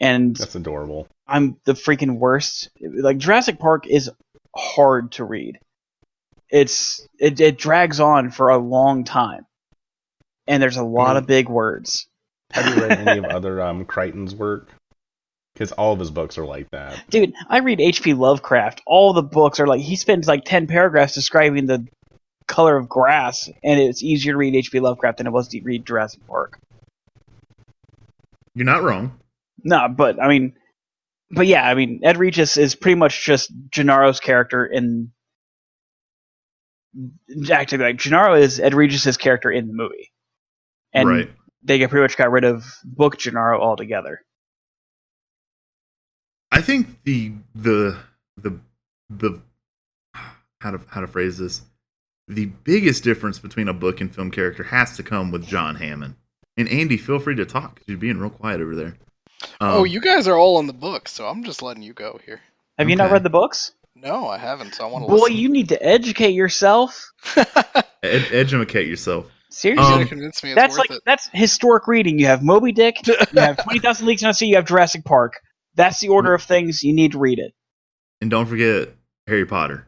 and 0.01 0.35
that's 0.35 0.55
adorable 0.55 1.07
I'm 1.27 1.57
the 1.65 1.73
freaking 1.73 2.19
worst. 2.19 2.71
Like 2.81 3.19
Jurassic 3.19 3.59
Park 3.59 3.87
is 3.87 4.11
hard 4.57 5.13
to 5.13 5.25
read. 5.25 5.59
It's 6.51 7.07
it, 7.19 7.41
it 7.41 7.59
drags 7.59 8.01
on 8.01 8.31
for 8.31 8.51
a 8.51 8.59
long 8.59 9.05
time, 9.05 9.47
and 10.47 10.63
there's 10.63 10.77
a 10.77 10.85
lot 10.85 11.17
of 11.17 11.27
big 11.27 11.49
words. 11.49 12.07
Have 12.53 12.75
you 12.75 12.83
read 12.83 12.99
any 13.09 13.19
of 13.19 13.25
other 13.25 13.61
um, 13.63 13.85
Crichton's 13.85 14.35
work? 14.35 14.71
Because 15.55 15.73
all 15.73 15.93
of 15.93 16.01
his 16.01 16.11
books 16.11 16.37
are 16.37 16.45
like 16.45 16.69
that. 16.73 17.03
Dude, 17.11 17.33
I 17.49 17.59
read 17.59 17.81
H.P. 17.81 18.15
Lovecraft. 18.15 18.83
All 18.87 19.13
the 19.13 19.23
books 19.23 19.61
are 19.61 19.67
like 19.67 19.81
he 19.81 19.95
spends 19.97 20.27
like 20.27 20.45
ten 20.45 20.67
paragraphs 20.67 21.15
describing 21.15 21.67
the 21.67 21.87
color 22.47 22.77
of 22.77 22.89
grass, 22.89 23.49
and 23.63 23.81
it's 23.81 24.03
easier 24.03 24.33
to 24.33 24.39
read 24.39 24.57
H.P. 24.57 24.81
Lovecraft 24.81 25.19
than 25.19 25.27
it 25.27 25.33
was 25.33 25.49
to 25.49 25.61
read 25.63 25.87
Jurassic 25.87 26.27
Park. 26.27 26.59
You're 28.55 28.67
not 28.67 28.83
wrong. 28.83 29.19
No, 29.63 29.89
but 29.89 30.21
I 30.23 30.29
mean, 30.29 30.55
but 31.31 31.47
yeah, 31.47 31.69
I 31.69 31.75
mean, 31.75 32.01
Ed 32.03 32.19
Regis 32.19 32.57
is 32.57 32.75
pretty 32.75 32.97
much 32.97 33.25
just 33.25 33.53
Gennaro's 33.71 34.21
character 34.21 34.65
in. 34.65 35.11
Actually, 37.51 37.79
like 37.79 37.97
Gennaro 37.97 38.35
is 38.35 38.61
Ed 38.61 38.75
Regis's 38.75 39.17
character 39.17 39.51
in 39.51 39.67
the 39.67 39.75
movie, 39.75 40.13
and 40.95 41.09
right. 41.09 41.31
they 41.63 41.79
get 41.79 41.91
pretty 41.91 42.03
much 42.03 42.17
got 42.17 42.31
rid 42.31 42.45
of 42.45 42.65
book 42.85 43.19
Gennaro 43.19 43.61
altogether. 43.61 44.23
I 46.51 46.61
think 46.61 47.03
the 47.03 47.33
the 47.55 47.99
the 48.37 48.59
the 49.11 49.41
how 50.61 50.71
to 50.71 50.81
how 50.89 51.01
to 51.01 51.07
phrase 51.07 51.37
this 51.37 51.63
the 52.29 52.47
biggest 52.47 53.05
difference 53.05 53.39
between 53.39 53.69
a 53.69 53.75
book 53.75 54.01
and 54.01 54.15
film 54.15 54.31
character 54.31 54.63
has 54.63 54.97
to 54.97 55.03
come 55.03 55.31
with 55.31 55.47
John 55.47 55.75
Hammond. 55.75 56.15
And 56.57 56.69
Andy, 56.69 56.97
feel 56.97 57.19
free 57.19 57.35
to 57.37 57.45
talk 57.45 57.75
because 57.75 57.89
you're 57.89 57.99
being 57.99 58.19
real 58.19 58.31
quiet 58.31 58.61
over 58.61 58.75
there. 58.75 58.97
Um, 59.61 59.75
oh, 59.75 59.85
you 59.85 60.01
guys 60.01 60.29
are 60.29 60.39
all 60.39 60.61
in 60.61 60.67
the 60.67 60.73
book, 60.73 61.09
so 61.09 61.27
I'm 61.27 61.45
just 61.45 61.61
letting 61.61 61.83
you 61.83 61.93
go 61.93 62.19
here. 62.25 62.41
Have 62.79 62.89
you 62.89 62.97
not 62.97 63.11
read 63.11 63.23
the 63.23 63.31
books? 63.31 63.73
No, 63.95 64.29
I 64.29 64.39
haven't. 64.39 64.75
So 64.75 64.87
I 64.87 64.91
want 64.91 65.05
to 65.05 65.09
Boy, 65.09 65.17
listen. 65.17 65.37
you 65.37 65.49
need 65.49 65.69
to 65.69 65.83
educate 65.83 66.33
yourself. 66.33 67.13
ed- 67.37 68.29
educate 68.33 68.87
yourself. 68.87 69.31
Seriously. 69.55 70.03
Um, 70.03 70.07
convince 70.09 70.43
me 70.43 70.51
it's 70.51 70.57
that's 70.57 70.73
worth 70.73 70.91
like 70.91 70.99
it. 70.99 71.03
that's 71.07 71.31
historic 71.33 71.87
reading. 71.87 72.19
You 72.19 72.27
have 72.27 72.43
Moby 72.43 72.73
Dick, 72.73 72.97
you 73.07 73.15
have 73.37 73.63
Twenty 73.63 73.79
Thousand 73.79 74.07
Leagues 74.07 74.23
Under 74.23 74.31
the 74.31 74.35
Sea, 74.35 74.47
you 74.47 74.57
have 74.57 74.67
Jurassic 74.67 75.05
Park. 75.05 75.41
That's 75.77 76.01
the 76.01 76.09
order 76.09 76.35
of 76.35 76.43
things. 76.43 76.83
You 76.83 76.93
need 76.93 77.13
to 77.13 77.19
read 77.19 77.39
it. 77.39 77.53
And 78.21 78.31
don't 78.31 78.47
forget 78.47 78.91
Harry 79.27 79.47
Potter. 79.47 79.87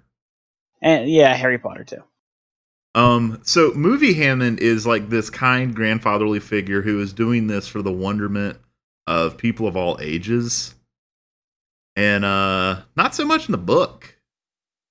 And 0.80 1.08
yeah, 1.10 1.34
Harry 1.34 1.58
Potter 1.58 1.84
too. 1.84 2.02
Um, 2.94 3.40
so 3.44 3.72
movie 3.74 4.14
Hammond 4.14 4.58
is 4.60 4.86
like 4.86 5.10
this 5.10 5.30
kind 5.30 5.74
grandfatherly 5.74 6.40
figure 6.40 6.82
who 6.82 7.00
is 7.00 7.12
doing 7.12 7.46
this 7.46 7.68
for 7.68 7.82
the 7.82 7.92
wonderment 7.92 8.58
of 9.06 9.36
people 9.36 9.66
of 9.66 9.76
all 9.76 9.98
ages. 10.00 10.74
And 11.94 12.24
uh 12.24 12.82
not 12.94 13.14
so 13.14 13.24
much 13.24 13.46
in 13.48 13.52
the 13.52 13.58
book. 13.58 14.16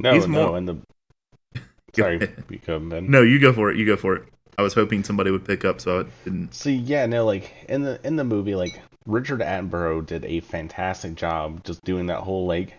No, 0.02 0.14
He's 0.14 0.28
no, 0.28 0.48
more- 0.48 0.58
in 0.58 0.66
the. 0.66 0.78
Sorry, 1.96 2.18
become 2.48 2.90
Ben. 2.90 3.10
No, 3.10 3.22
you 3.22 3.40
go 3.40 3.54
for 3.54 3.72
it. 3.72 3.78
You 3.78 3.86
go 3.86 3.96
for 3.96 4.18
it. 4.18 4.24
I 4.58 4.62
was 4.62 4.74
hoping 4.74 5.04
somebody 5.04 5.32
would 5.32 5.46
pick 5.46 5.66
up 5.66 5.82
so 5.82 6.02
I 6.02 6.04
didn't. 6.24 6.54
See, 6.54 6.76
yeah, 6.76 7.06
no, 7.06 7.26
like 7.26 7.52
in 7.68 7.82
the 7.82 8.00
in 8.06 8.16
the 8.16 8.24
movie, 8.24 8.56
like 8.56 8.82
Richard 9.06 9.42
Attenborough 9.42 10.06
did 10.06 10.26
a 10.26 10.40
fantastic 10.40 11.16
job 11.16 11.64
just 11.64 11.84
doing 11.84 12.08
that 12.08 12.22
whole 12.22 12.46
like 12.46 12.76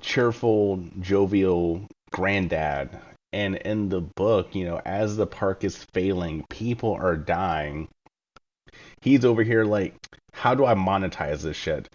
cheerful, 0.00 0.82
jovial 1.00 1.86
granddad. 2.10 2.98
And 3.32 3.56
in 3.56 3.90
the 3.90 4.00
book, 4.00 4.54
you 4.54 4.64
know, 4.64 4.80
as 4.86 5.16
the 5.16 5.26
park 5.26 5.64
is 5.64 5.84
failing, 5.92 6.46
people 6.48 6.94
are 6.94 7.16
dying. 7.16 7.88
He's 9.02 9.24
over 9.24 9.42
here 9.42 9.64
like, 9.64 9.94
how 10.32 10.54
do 10.54 10.64
I 10.64 10.74
monetize 10.74 11.42
this 11.42 11.56
shit? 11.56 11.88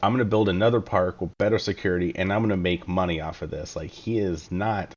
I'm 0.00 0.12
gonna 0.12 0.24
build 0.24 0.48
another 0.48 0.80
park 0.80 1.20
with 1.20 1.36
better 1.38 1.58
security, 1.58 2.12
and 2.16 2.32
I'm 2.32 2.40
gonna 2.40 2.56
make 2.56 2.88
money 2.88 3.20
off 3.20 3.42
of 3.42 3.50
this. 3.50 3.76
Like 3.76 3.90
he 3.90 4.18
is 4.18 4.50
not 4.50 4.94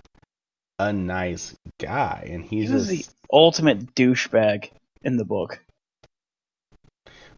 a 0.90 0.94
nice 0.94 1.56
guy, 1.80 2.28
and 2.32 2.44
he's 2.44 2.70
He 2.70 2.76
was 2.76 2.88
just. 2.90 3.10
the 3.10 3.14
ultimate 3.32 3.96
douchebag 3.96 4.70
in 5.04 5.18
the 5.18 5.26
book. 5.26 5.60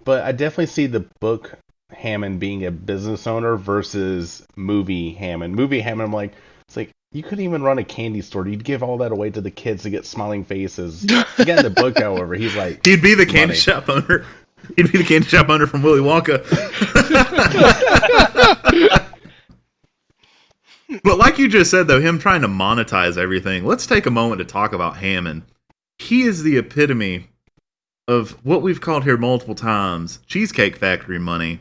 But 0.03 0.23
I 0.23 0.31
definitely 0.31 0.65
see 0.67 0.87
the 0.87 1.05
book 1.21 1.57
Hammond 1.91 2.39
being 2.39 2.65
a 2.65 2.71
business 2.71 3.27
owner 3.27 3.55
versus 3.55 4.43
movie 4.55 5.13
Hammond. 5.13 5.55
Movie 5.55 5.79
Hammond, 5.79 6.07
I'm 6.07 6.13
like, 6.13 6.33
it's 6.67 6.75
like 6.75 6.89
you 7.13 7.23
couldn't 7.23 7.45
even 7.45 7.63
run 7.63 7.77
a 7.77 7.83
candy 7.83 8.21
store. 8.21 8.47
You'd 8.47 8.63
give 8.63 8.83
all 8.83 8.97
that 8.97 9.11
away 9.11 9.29
to 9.29 9.41
the 9.41 9.51
kids 9.51 9.83
to 9.83 9.89
get 9.89 10.05
smiling 10.05 10.43
faces. 10.43 11.03
Again, 11.37 11.59
in 11.59 11.63
the 11.63 11.69
book, 11.69 11.99
however, 11.99 12.33
he's 12.35 12.55
like, 12.55 12.85
He'd 12.85 13.01
be 13.01 13.13
the 13.15 13.25
candy 13.25 13.47
Money. 13.47 13.59
shop 13.59 13.89
owner. 13.89 14.25
He'd 14.75 14.91
be 14.91 14.97
the 14.97 15.03
candy 15.03 15.27
shop 15.27 15.49
owner 15.49 15.67
from 15.67 15.83
Willy 15.83 15.99
Wonka. 16.01 16.43
but 21.03 21.17
like 21.17 21.37
you 21.39 21.47
just 21.47 21.71
said, 21.71 21.87
though, 21.87 21.99
him 22.01 22.19
trying 22.19 22.41
to 22.41 22.47
monetize 22.47 23.17
everything, 23.17 23.65
let's 23.65 23.85
take 23.87 24.05
a 24.05 24.11
moment 24.11 24.39
to 24.39 24.45
talk 24.45 24.73
about 24.73 24.97
Hammond. 24.97 25.43
He 25.97 26.23
is 26.23 26.43
the 26.43 26.57
epitome 26.57 27.27
of 28.07 28.31
what 28.45 28.61
we've 28.61 28.81
called 28.81 29.03
here 29.03 29.17
multiple 29.17 29.55
times 29.55 30.19
Cheesecake 30.27 30.75
Factory 30.75 31.19
money. 31.19 31.59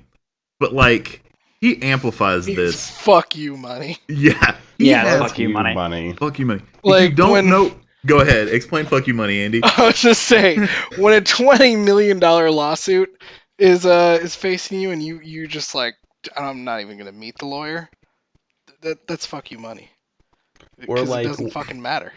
But, 0.58 0.72
like, 0.72 1.22
he 1.60 1.80
amplifies 1.82 2.46
He's 2.46 2.56
this. 2.56 2.90
fuck 2.90 3.36
you 3.36 3.56
money. 3.56 3.98
Yeah. 4.08 4.56
He 4.78 4.90
Yeah, 4.90 5.04
has 5.04 5.20
fuck 5.20 5.38
you, 5.38 5.48
money. 5.48 5.74
money. 5.74 6.12
fuck 6.14 6.38
you 6.38 6.46
money. 6.46 6.62
if 6.62 6.84
Like, 6.84 7.10
you 7.10 7.16
don't 7.16 7.32
when- 7.32 7.48
know. 7.48 7.74
Go 8.04 8.18
ahead. 8.18 8.48
Explain 8.48 8.86
fuck 8.86 9.06
you 9.06 9.14
money, 9.14 9.42
Andy. 9.44 9.60
I 9.64 9.86
was 9.86 10.02
just 10.02 10.22
saying, 10.22 10.66
when 10.98 11.14
a 11.14 11.20
twenty 11.20 11.76
million 11.76 12.18
dollar 12.18 12.50
lawsuit 12.50 13.08
is 13.58 13.86
uh 13.86 14.18
is 14.20 14.34
facing 14.34 14.80
you, 14.80 14.90
and 14.90 15.00
you 15.00 15.20
you 15.22 15.46
just 15.46 15.72
like, 15.72 15.94
I'm 16.36 16.64
not 16.64 16.80
even 16.80 16.98
gonna 16.98 17.12
meet 17.12 17.38
the 17.38 17.46
lawyer. 17.46 17.88
That 18.82 19.06
that's 19.06 19.26
fuck 19.26 19.50
you 19.50 19.58
money. 19.58 19.90
Or 20.86 20.96
'Cause 20.96 21.08
like- 21.08 21.24
it 21.24 21.28
doesn't 21.28 21.50
fucking 21.52 21.80
matter. 21.80 22.12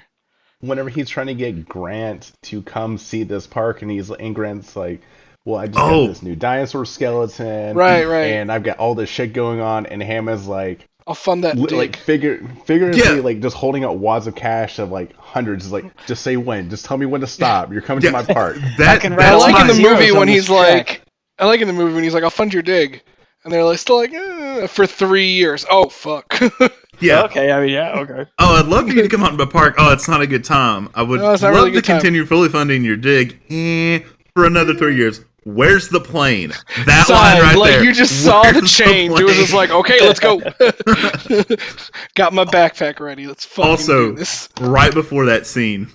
Whenever 0.62 0.90
he's 0.90 1.10
trying 1.10 1.28
to 1.28 1.34
get 1.36 1.68
Grant 1.68 2.32
to 2.44 2.62
come 2.62 2.98
see 2.98 3.24
this 3.24 3.46
park, 3.46 3.82
and 3.82 3.92
he's 3.92 4.10
and 4.10 4.34
Grant's 4.34 4.76
like, 4.76 5.02
well, 5.44 5.60
I 5.60 5.68
just 5.68 5.80
Oh. 5.80 6.04
got 6.04 6.08
this 6.08 6.24
new 6.24 6.36
dinosaur 6.36 6.86
skeleton, 6.86 7.76
Right, 7.76 8.06
right. 8.08 8.32
and 8.34 8.52
I've 8.52 8.64
got 8.64 8.78
all 8.80 8.96
this 8.96 9.10
shit 9.10 9.34
going 9.34 9.60
on, 9.60 9.86
and 9.86 10.02
Hammond's 10.02 10.48
like, 10.48 10.86
I'll 11.06 11.14
fund 11.14 11.44
that 11.44 11.56
li- 11.56 11.68
like 11.78 11.98
figure 11.98 12.40
figuratively 12.66 13.18
Yeah. 13.18 13.22
like 13.22 13.40
just 13.42 13.56
holding 13.56 13.84
out 13.84 13.98
wads 14.00 14.26
of 14.26 14.34
cash 14.34 14.80
of 14.80 14.90
like 14.90 15.16
hundreds 15.18 15.68
is 15.68 15.72
like 15.72 15.86
just 16.08 16.24
say 16.24 16.36
when 16.36 16.68
just 16.72 16.84
tell 16.86 16.98
me 16.98 17.06
when 17.06 17.22
to 17.22 17.28
stop 17.28 17.72
you're 17.72 17.84
coming 17.84 18.04
Yeah. 18.04 18.10
to 18.10 18.14
my 18.14 18.24
park 18.34 18.58
That, 18.80 19.02
can 19.02 19.14
I 19.14 19.18
rattle 19.18 19.42
that's 19.42 19.54
like 19.54 19.62
in 19.62 19.68
the 19.84 19.88
movie 19.88 20.12
when 20.12 20.26
this 20.26 20.36
he's 20.36 20.48
check. 20.48 20.88
like, 20.88 21.02
I 21.38 21.46
like 21.46 21.62
in 21.62 21.68
the 21.68 21.74
movie 21.76 21.94
when 21.94 22.04
he's 22.04 22.16
like, 22.16 22.24
I'll 22.24 22.32
fund 22.32 22.54
your 22.56 22.64
dig, 22.64 23.04
and 23.46 23.54
they're 23.54 23.64
like 23.64 23.80
still 23.80 23.98
like, 23.98 24.12
eh, 24.14 24.68
for 24.68 24.86
three 24.86 25.30
years. 25.32 25.66
Oh 25.70 25.88
fuck. 25.88 26.38
yeah. 27.00 27.24
Okay, 27.24 27.52
I 27.52 27.62
mean, 27.62 27.70
yeah, 27.70 28.00
okay. 28.00 28.26
Oh, 28.40 28.56
I'd 28.60 28.66
love 28.66 28.88
for 28.88 28.94
you 28.94 29.02
to 29.02 29.08
come 29.08 29.24
out 29.24 29.32
in 29.32 29.38
the 29.38 29.48
park. 29.48 29.76
Oh, 29.78 29.94
it's 29.94 30.10
not 30.10 30.20
a 30.22 30.28
good 30.28 30.44
time. 30.44 30.90
I 30.94 31.04
would 31.04 31.22
No, 31.22 31.32
it's 31.32 31.44
love 31.44 31.54
really 31.56 31.70
to 31.72 31.76
good 31.78 31.86
time. 31.86 31.98
continue 32.02 32.26
fully 32.26 32.50
funding 32.50 32.84
your 32.84 32.98
dig 32.98 33.40
eh, 33.50 34.00
for 34.34 34.46
another 34.46 34.74
three 34.74 34.98
years. 34.98 35.24
Where's 35.44 35.90
the 35.90 36.00
plane? 36.00 36.52
That 36.88 37.08
line 37.08 37.40
right 37.40 37.56
like 37.56 37.72
there. 37.74 37.84
you 37.84 37.94
just 37.94 38.24
saw 38.26 38.42
the 38.42 38.54
Where's 38.62 38.72
change. 38.76 39.20
it 39.20 39.24
was 39.24 39.36
just 39.36 39.54
like, 39.54 39.70
okay, 39.70 40.00
let's 40.02 40.20
go. 40.20 40.40
Got 42.16 42.34
my 42.34 42.46
backpack 42.46 43.00
ready. 43.00 43.28
Let's 43.28 43.46
fucking 43.46 43.70
Also- 43.70 44.10
do 44.10 44.16
this. 44.16 44.50
right 44.60 44.92
before 44.92 45.26
that 45.28 45.46
scene. 45.46 45.90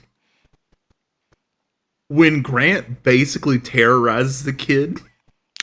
When 2.07 2.43
Grant 2.43 3.03
basically 3.03 3.59
terrorizes 3.59 4.45
the 4.45 4.53
kid, 4.53 4.99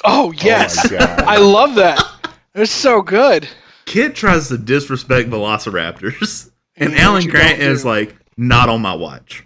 Oh, 0.03 0.27
oh 0.27 0.31
yes, 0.31 0.91
oh 0.91 0.97
I 1.27 1.37
love 1.37 1.75
that. 1.75 2.01
It's 2.55 2.71
so 2.71 3.01
good. 3.01 3.47
Kit 3.85 4.15
tries 4.15 4.49
to 4.49 4.57
disrespect 4.57 5.29
velociraptors. 5.29 6.51
And 6.79 6.91
You 6.91 6.95
what 6.97 7.03
Alan 7.05 7.27
Grant 7.27 7.59
is 7.59 7.83
like, 7.83 8.15
not 8.37 8.69
on 8.69 8.83
my 8.83 8.93
watch. 8.93 9.43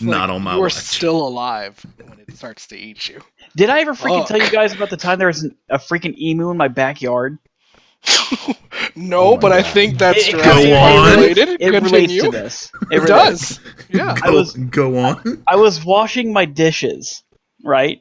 Not 0.00 0.30
on 0.30 0.42
my 0.42 0.52
You 0.54 0.60
are 0.60 0.62
watch. 0.66 0.74
still 0.74 1.26
alive 1.26 1.84
when 2.06 2.20
it 2.20 2.36
starts 2.36 2.68
to 2.68 2.76
eat 2.78 3.08
you. 3.08 3.20
Did 3.56 3.70
I 3.70 3.80
ever 3.80 3.92
freaking 3.94 4.20
Fuck. 4.20 4.28
tell 4.28 4.38
you 4.40 4.48
guys 4.48 4.72
about 4.72 4.90
the 4.90 4.96
time 4.96 5.18
there 5.18 5.26
was 5.26 5.42
an, 5.42 5.56
a 5.68 5.78
freaking 5.78 6.16
emu 6.16 6.50
in 6.52 6.56
my 6.56 6.68
backyard? 6.68 7.38
no, 8.96 9.20
Oh 9.20 9.34
my 9.34 9.40
but 9.40 9.50
I 9.52 9.62
think 9.62 9.98
that's 9.98 10.28
It- 10.28 10.34
it- 10.36 10.44
Go 10.44 10.74
on. 10.76 11.10
related. 11.18 11.60
It 11.60 11.70
relates 11.82 12.22
to 12.22 12.30
this. 12.30 12.70
It 12.92 13.02
relates. 13.02 13.08
does. 13.08 13.60
Yeah. 13.88 14.14
I 14.22 14.30
was- 14.30 14.52
go 14.54 14.98
on. 14.98 15.42
I 15.48 15.56
was 15.56 15.84
washing 15.84 16.32
my 16.32 16.44
dishes, 16.44 17.24
right? 17.64 18.00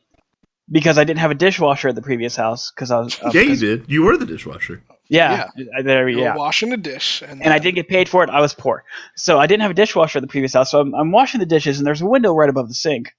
Because 0.71 0.97
I 0.97 1.03
didn't 1.03 1.19
have 1.19 1.31
a 1.31 1.35
dishwasher 1.35 1.89
at 1.89 1.95
the 1.95 2.01
previous 2.01 2.35
house. 2.35 2.71
Because 2.71 2.91
I 2.91 2.99
was 2.99 3.19
uh, 3.21 3.31
Yeah, 3.33 3.41
you 3.41 3.49
'cause- 3.49 3.59
did. 3.59 3.85
You 3.87 4.03
were 4.03 4.15
the 4.17 4.25
dishwasher. 4.25 4.81
Yeah, 5.09 5.49
I- 5.77 5.81
there, 5.81 6.07
You 6.07 6.21
yeah. 6.21 6.35
washing 6.37 6.71
a 6.71 6.77
dish, 6.77 7.21
and, 7.21 7.43
and 7.43 7.53
I 7.53 7.59
didn't 7.59 7.75
get 7.75 7.89
paid 7.89 8.07
for 8.07 8.23
it. 8.23 8.29
I 8.29 8.39
was 8.39 8.53
poor, 8.53 8.85
so 9.17 9.37
I 9.37 9.45
didn't 9.45 9.63
have 9.63 9.71
a 9.71 9.73
dishwasher 9.73 10.19
at 10.19 10.21
the 10.21 10.27
previous 10.29 10.53
house. 10.53 10.71
So 10.71 10.79
I'm, 10.79 10.95
I'm 10.95 11.11
washing 11.11 11.41
the 11.41 11.45
dishes, 11.45 11.79
and 11.79 11.85
there's 11.85 11.99
a 12.01 12.05
window 12.05 12.33
right 12.33 12.49
above 12.49 12.69
the 12.69 12.73
sink. 12.73 13.09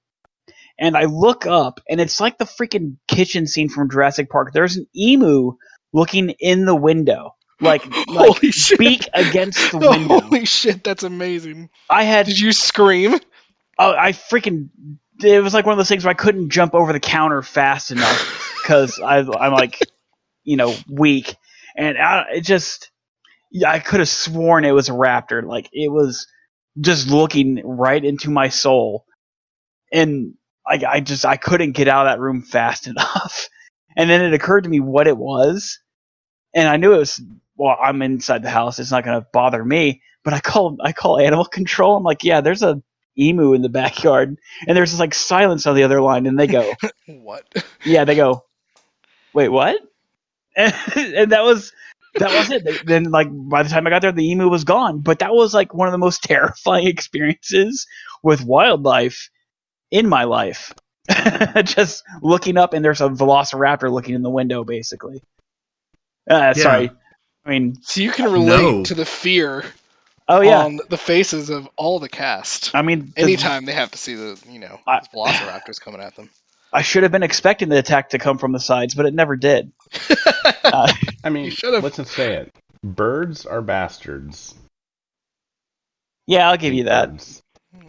And 0.78 0.96
I 0.96 1.04
look 1.04 1.44
up, 1.46 1.80
and 1.90 2.00
it's 2.00 2.18
like 2.18 2.38
the 2.38 2.46
freaking 2.46 2.96
kitchen 3.08 3.46
scene 3.46 3.68
from 3.68 3.90
Jurassic 3.90 4.30
Park. 4.30 4.54
There's 4.54 4.76
an 4.76 4.86
emu 4.96 5.52
looking 5.92 6.30
in 6.40 6.64
the 6.64 6.74
window, 6.74 7.34
like, 7.60 7.84
like 8.08 8.26
Holy 8.38 8.52
shit! 8.52 8.78
beak 8.78 9.08
against 9.12 9.70
the 9.72 9.78
window. 9.90 10.20
Holy 10.20 10.46
shit! 10.46 10.82
That's 10.82 11.02
amazing. 11.02 11.68
I 11.90 12.04
had, 12.04 12.24
Did 12.24 12.40
you 12.40 12.52
scream? 12.52 13.12
oh, 13.78 13.92
I 13.94 14.12
freaking, 14.12 14.70
it 15.24 15.42
was 15.42 15.54
like 15.54 15.66
one 15.66 15.74
of 15.74 15.78
those 15.78 15.88
things 15.88 16.04
where 16.04 16.11
I 16.12 16.14
couldn't 16.14 16.50
jump 16.50 16.74
over 16.74 16.92
the 16.92 17.00
counter 17.00 17.42
fast 17.42 17.90
enough 17.90 18.54
because 18.62 19.00
I'm 19.00 19.52
like, 19.52 19.80
you 20.44 20.56
know, 20.56 20.74
weak, 20.90 21.37
and 21.76 21.98
I, 21.98 22.24
it 22.37 22.40
just, 22.42 22.90
yeah, 23.52 23.70
I 23.70 23.80
could 23.80 24.00
have 24.00 24.08
sworn 24.08 24.64
it 24.64 24.72
was 24.72 24.88
a 24.88 24.92
raptor. 24.94 25.44
Like 25.44 25.70
it 25.72 25.90
was 25.92 26.26
just 26.80 27.08
looking 27.11 27.62
right 27.64 28.04
into 28.04 28.30
my 28.30 28.48
soul, 28.50 29.06
and 29.92 30.35
I, 30.66 30.82
I 30.88 31.00
just 31.00 31.26
I 31.26 31.37
couldn't 31.37 31.72
get 31.72 31.88
out 31.88 32.06
of 32.06 32.12
that 32.12 32.20
room 32.20 32.42
fast 32.42 32.87
enough. 32.88 33.48
And 33.96 34.11
then 34.11 34.22
it 34.22 34.35
occurred 34.35 34.64
to 34.64 34.70
me 34.70 34.80
what 34.80 35.08
it 35.08 35.16
was, 35.18 35.80
and 36.54 36.68
I 36.68 36.76
knew 36.78 36.94
it 36.94 36.98
was. 36.98 37.20
Well, 37.56 37.76
I'm 37.82 38.02
inside 38.02 38.42
the 38.42 38.50
house; 38.50 38.78
it's 38.80 38.90
not 38.92 39.04
going 39.04 39.20
to 39.20 39.26
bother 39.32 39.64
me. 39.64 40.02
But 40.24 40.35
I 40.35 40.40
call 40.40 40.78
I 40.82 40.92
call 40.92 41.18
animal 41.20 41.44
control. 41.46 41.96
I'm 41.96 42.04
like, 42.04 42.24
yeah, 42.24 42.40
there's 42.42 42.62
a 42.62 42.82
emu 43.18 43.55
in 43.55 43.62
the 43.62 43.68
backyard, 43.68 44.37
and 44.66 44.77
there's 44.77 44.90
this 44.90 45.01
like 45.01 45.14
silence 45.14 45.66
on 45.66 45.75
the 45.77 45.83
other 45.85 46.01
line, 46.01 46.27
and 46.27 46.38
they 46.38 46.46
go, 46.46 46.72
What? 47.07 47.44
yeah, 47.85 48.05
they 48.05 48.14
go, 48.14 48.44
wait, 49.35 49.48
what? 49.48 49.81
And, 50.57 50.75
and 50.96 51.33
that 51.33 51.42
was 51.44 51.72
that 52.18 52.33
was 52.33 52.51
it. 52.51 52.64
They, 52.64 52.79
then 52.85 53.05
like 53.05 53.29
by 53.31 53.62
the 53.62 53.68
time 53.68 53.87
I 53.87 53.90
got 53.90 54.03
there, 54.03 54.12
the 54.12 54.31
emu 54.31 54.48
was 54.48 54.64
gone. 54.64 55.01
But 55.01 55.20
that 55.20 55.33
was 55.33 55.55
like 55.55 55.72
one 55.75 55.88
of 55.88 55.92
the 55.92 55.98
most 55.98 56.22
terrifying 56.25 56.87
experiences 56.87 57.87
with 58.22 58.44
wildlife 58.44 59.31
in 59.90 60.09
my 60.09 60.25
life. 60.25 60.75
Just 61.64 62.05
looking 62.22 62.57
up 62.57 62.72
and 62.75 62.85
there's 62.85 63.01
a 63.01 63.09
velociraptor 63.09 63.90
looking 63.90 64.14
in 64.14 64.22
the 64.22 64.31
window, 64.31 64.64
basically. 64.64 65.22
Uh, 66.29 66.55
Sorry, 66.55 66.90
I 67.44 67.51
mean, 67.51 67.77
So 67.83 68.01
you 68.01 68.12
can 68.12 68.31
relate 68.33 68.46
No. 68.46 68.85
to 68.85 68.94
the 68.94 69.05
fear 69.05 69.64
oh 70.28 70.40
yeah, 70.40 70.64
on 70.64 70.80
the 70.88 70.96
faces 70.96 71.50
of 71.50 71.68
all 71.76 71.98
the 71.98 72.08
cast. 72.08 72.74
I 72.74 72.82
mean, 72.82 73.12
the- 73.16 73.22
Anytime 73.22 73.64
they 73.64 73.72
have 73.72 73.90
to 73.92 73.98
see 73.98 74.14
the, 74.14 74.40
you 74.48 74.58
know, 74.58 74.78
I- 74.87 75.00
those 75.00 75.08
velociraptors 75.08 75.80
coming 75.80 76.00
at 76.00 76.16
them. 76.16 76.30
I 76.72 76.80
should 76.82 77.02
have 77.02 77.12
been 77.12 77.22
expecting 77.22 77.68
the 77.68 77.78
attack 77.78 78.11
to 78.11 78.18
come 78.18 78.38
from 78.38 78.52
the 78.52 78.61
sides, 78.61 78.94
but 78.94 79.04
it 79.06 79.14
never 79.14 79.37
did. 79.37 79.72
Uh, 80.64 80.90
I 81.22 81.28
mean, 81.28 81.44
You 81.46 81.50
should've. 81.50 81.85
let's 81.85 81.96
just 81.96 82.12
say 82.12 82.35
it. 82.37 82.54
Birds 82.82 83.44
are 83.46 83.61
bastards. 83.61 84.54
yeah, 86.26 86.48
I'll 86.48 86.56
give 86.56 86.72
you 86.72 86.85
that. 86.85 87.11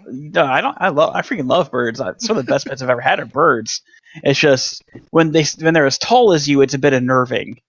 No, 0.05 0.43
I 0.43 0.59
don't. 0.61 0.75
I 0.79 0.89
love. 0.89 1.15
I 1.15 1.21
freaking 1.21 1.47
love 1.47 1.71
birds. 1.71 2.01
I- 2.01 2.13
Some 2.17 2.37
of 2.37 2.45
the 2.45 2.49
best 2.51 2.65
pets 2.67 2.81
I've 2.81 2.89
ever 2.89 2.99
had 3.01 3.19
are 3.19 3.25
birds. 3.25 3.81
It's 4.23 4.39
just 4.39 4.83
when 5.11 5.31
they 5.31 5.45
when 5.59 5.73
they're 5.73 5.85
as 5.85 5.97
tall 5.97 6.33
as 6.33 6.47
you, 6.47 6.61
it's 6.61 6.73
a 6.73 6.79
bit 6.79 6.93
unnerving. 6.93 7.61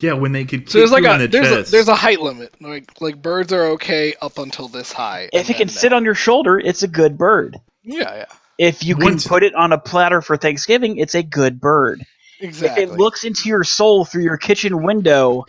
Yeah, 0.00 0.14
when 0.14 0.32
they 0.32 0.44
could 0.44 0.60
kick 0.62 0.70
So 0.70 0.78
there's 0.78 0.90
like 0.92 1.02
you 1.02 1.10
a 1.10 1.14
in 1.14 1.20
the 1.20 1.28
there's 1.28 1.48
chest. 1.48 1.68
a 1.68 1.72
there's 1.72 1.88
a 1.88 1.94
height 1.94 2.20
limit. 2.20 2.54
Like 2.60 3.00
like 3.00 3.20
birds 3.20 3.52
are 3.52 3.64
okay 3.72 4.14
up 4.22 4.38
until 4.38 4.68
this 4.68 4.92
high. 4.92 5.28
If 5.32 5.50
it 5.50 5.56
can 5.56 5.66
then 5.66 5.68
sit 5.68 5.90
that- 5.90 5.96
on 5.96 6.04
your 6.04 6.14
shoulder, 6.14 6.58
it's 6.58 6.82
a 6.82 6.88
good 6.88 7.18
bird. 7.18 7.58
Yeah, 7.82 8.14
yeah. 8.14 8.24
If 8.58 8.84
you 8.84 8.94
can 8.96 9.04
Once- 9.04 9.26
put 9.26 9.42
it 9.42 9.54
on 9.54 9.72
a 9.72 9.78
platter 9.78 10.20
for 10.22 10.36
Thanksgiving, 10.36 10.96
it's 10.98 11.14
a 11.14 11.22
good 11.22 11.60
bird. 11.60 12.04
Exactly. 12.42 12.84
If 12.84 12.90
it 12.90 12.96
looks 12.96 13.24
into 13.24 13.48
your 13.50 13.64
soul 13.64 14.06
through 14.06 14.22
your 14.22 14.38
kitchen 14.38 14.82
window, 14.82 15.44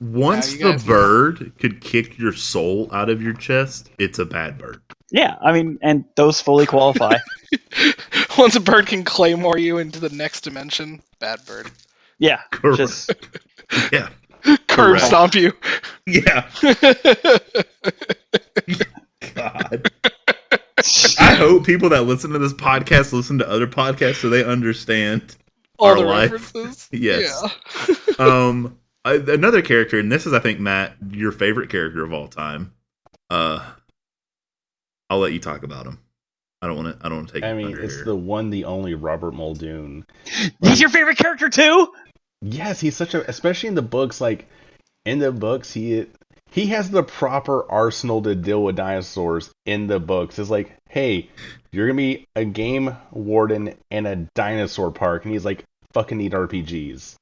Once 0.01 0.53
the 0.55 0.73
guys- 0.73 0.85
bird 0.85 1.53
could 1.59 1.81
kick 1.81 2.19
your 2.19 2.33
soul 2.33 2.89
out 2.93 3.09
of 3.11 3.23
your 3.23 3.33
chest, 3.35 3.91
it's 3.99 4.19
a 4.19 4.25
bad 4.25 4.59
bird. 4.59 4.81
Yeah, 5.11 5.37
I 5.41 5.53
mean, 5.53 5.79
and 5.83 6.05
those 6.17 6.41
fully 6.41 6.67
qualify. 6.67 7.15
Once 8.39 8.55
a 8.57 8.61
bird 8.61 8.87
can 8.87 9.03
claymore 9.05 9.59
you 9.59 9.79
into 9.79 9.99
the 9.99 10.09
next 10.11 10.43
dimension, 10.43 11.03
bad 11.19 11.41
bird. 11.47 11.71
Yeah, 12.19 12.41
Correct. 12.53 12.77
just 12.79 13.11
Yeah. 13.93 14.09
Curb 14.43 14.59
Correct. 14.69 15.05
stomp 15.05 15.35
you. 15.35 15.53
Yeah. 16.07 16.49
God. 19.35 19.91
I 21.19 21.35
hope 21.35 21.67
people 21.67 21.89
that 21.91 22.03
listen 22.05 22.31
to 22.31 22.39
this 22.39 22.55
podcast 22.55 23.13
listen 23.13 23.39
to 23.39 23.49
other 23.49 23.67
podcasts 23.67 24.17
so 24.23 24.31
they 24.31 24.43
understand. 24.45 25.37
All 25.79 25.89
Our 25.91 25.97
the 25.97 26.03
life. 26.03 26.33
references. 26.33 26.89
Yes. 26.93 27.43
Yeah. 28.19 28.25
Um, 28.25 28.67
I, 28.67 28.71
another 29.05 29.63
character, 29.63 29.99
and 29.99 30.11
this 30.11 30.27
is, 30.27 30.33
I 30.33 30.39
think, 30.41 30.61
Matt, 30.61 30.95
your 31.11 31.33
favorite 31.33 31.71
character 31.71 32.05
of 32.05 32.13
all 32.13 32.29
time. 32.29 32.73
Uh, 33.29 33.65
I'll 35.09 35.19
let 35.19 35.33
you 35.33 35.41
talk 35.41 35.63
about 35.63 35.87
him. 35.87 35.99
I 36.63 36.67
don't 36.67 36.77
want 36.77 37.01
to. 37.01 37.07
I 37.07 37.09
don't 37.09 37.19
want 37.19 37.29
to 37.29 37.35
take. 37.35 37.45
I 37.45 37.55
mean, 37.55 37.69
thunder 37.69 37.83
it's 37.83 37.95
here. 37.97 38.05
the 38.05 38.17
one, 38.17 38.51
the 38.51 38.65
only 38.65 38.95
Robert 38.95 39.33
Muldoon. 39.33 40.05
he's 40.63 40.81
your 40.81 40.91
favorite 40.91 41.19
character 41.19 41.49
too. 41.49 41.93
Yes, 42.43 42.81
he's 42.81 42.97
such 42.97 43.15
a, 43.15 43.29
especially 43.29 43.69
in 43.69 43.75
the 43.75 43.83
books. 43.83 44.21
Like 44.21 44.47
in 45.07 45.19
the 45.19 45.33
books, 45.33 45.73
he 45.73 46.07
he 46.51 46.67
has 46.67 46.91
the 46.91 47.03
proper 47.03 47.71
arsenal 47.71 48.23
to 48.23 48.35
deal 48.35 48.63
with 48.63 48.77
dinosaurs. 48.77 49.51
In 49.65 49.87
the 49.87 49.99
books, 49.99 50.39
it's 50.39 50.51
like, 50.51 50.77
hey, 50.89 51.31
you're 51.73 51.87
gonna 51.87 51.97
be 51.97 52.27
a 52.37 52.45
game 52.45 52.95
warden 53.11 53.75
in 53.91 54.07
a 54.07 54.17
dinosaur 54.35 54.91
park, 54.91 55.25
and 55.25 55.33
he's 55.33 55.45
like, 55.45 55.65
fucking 55.93 56.19
need 56.19 56.33
RPGs. 56.33 57.15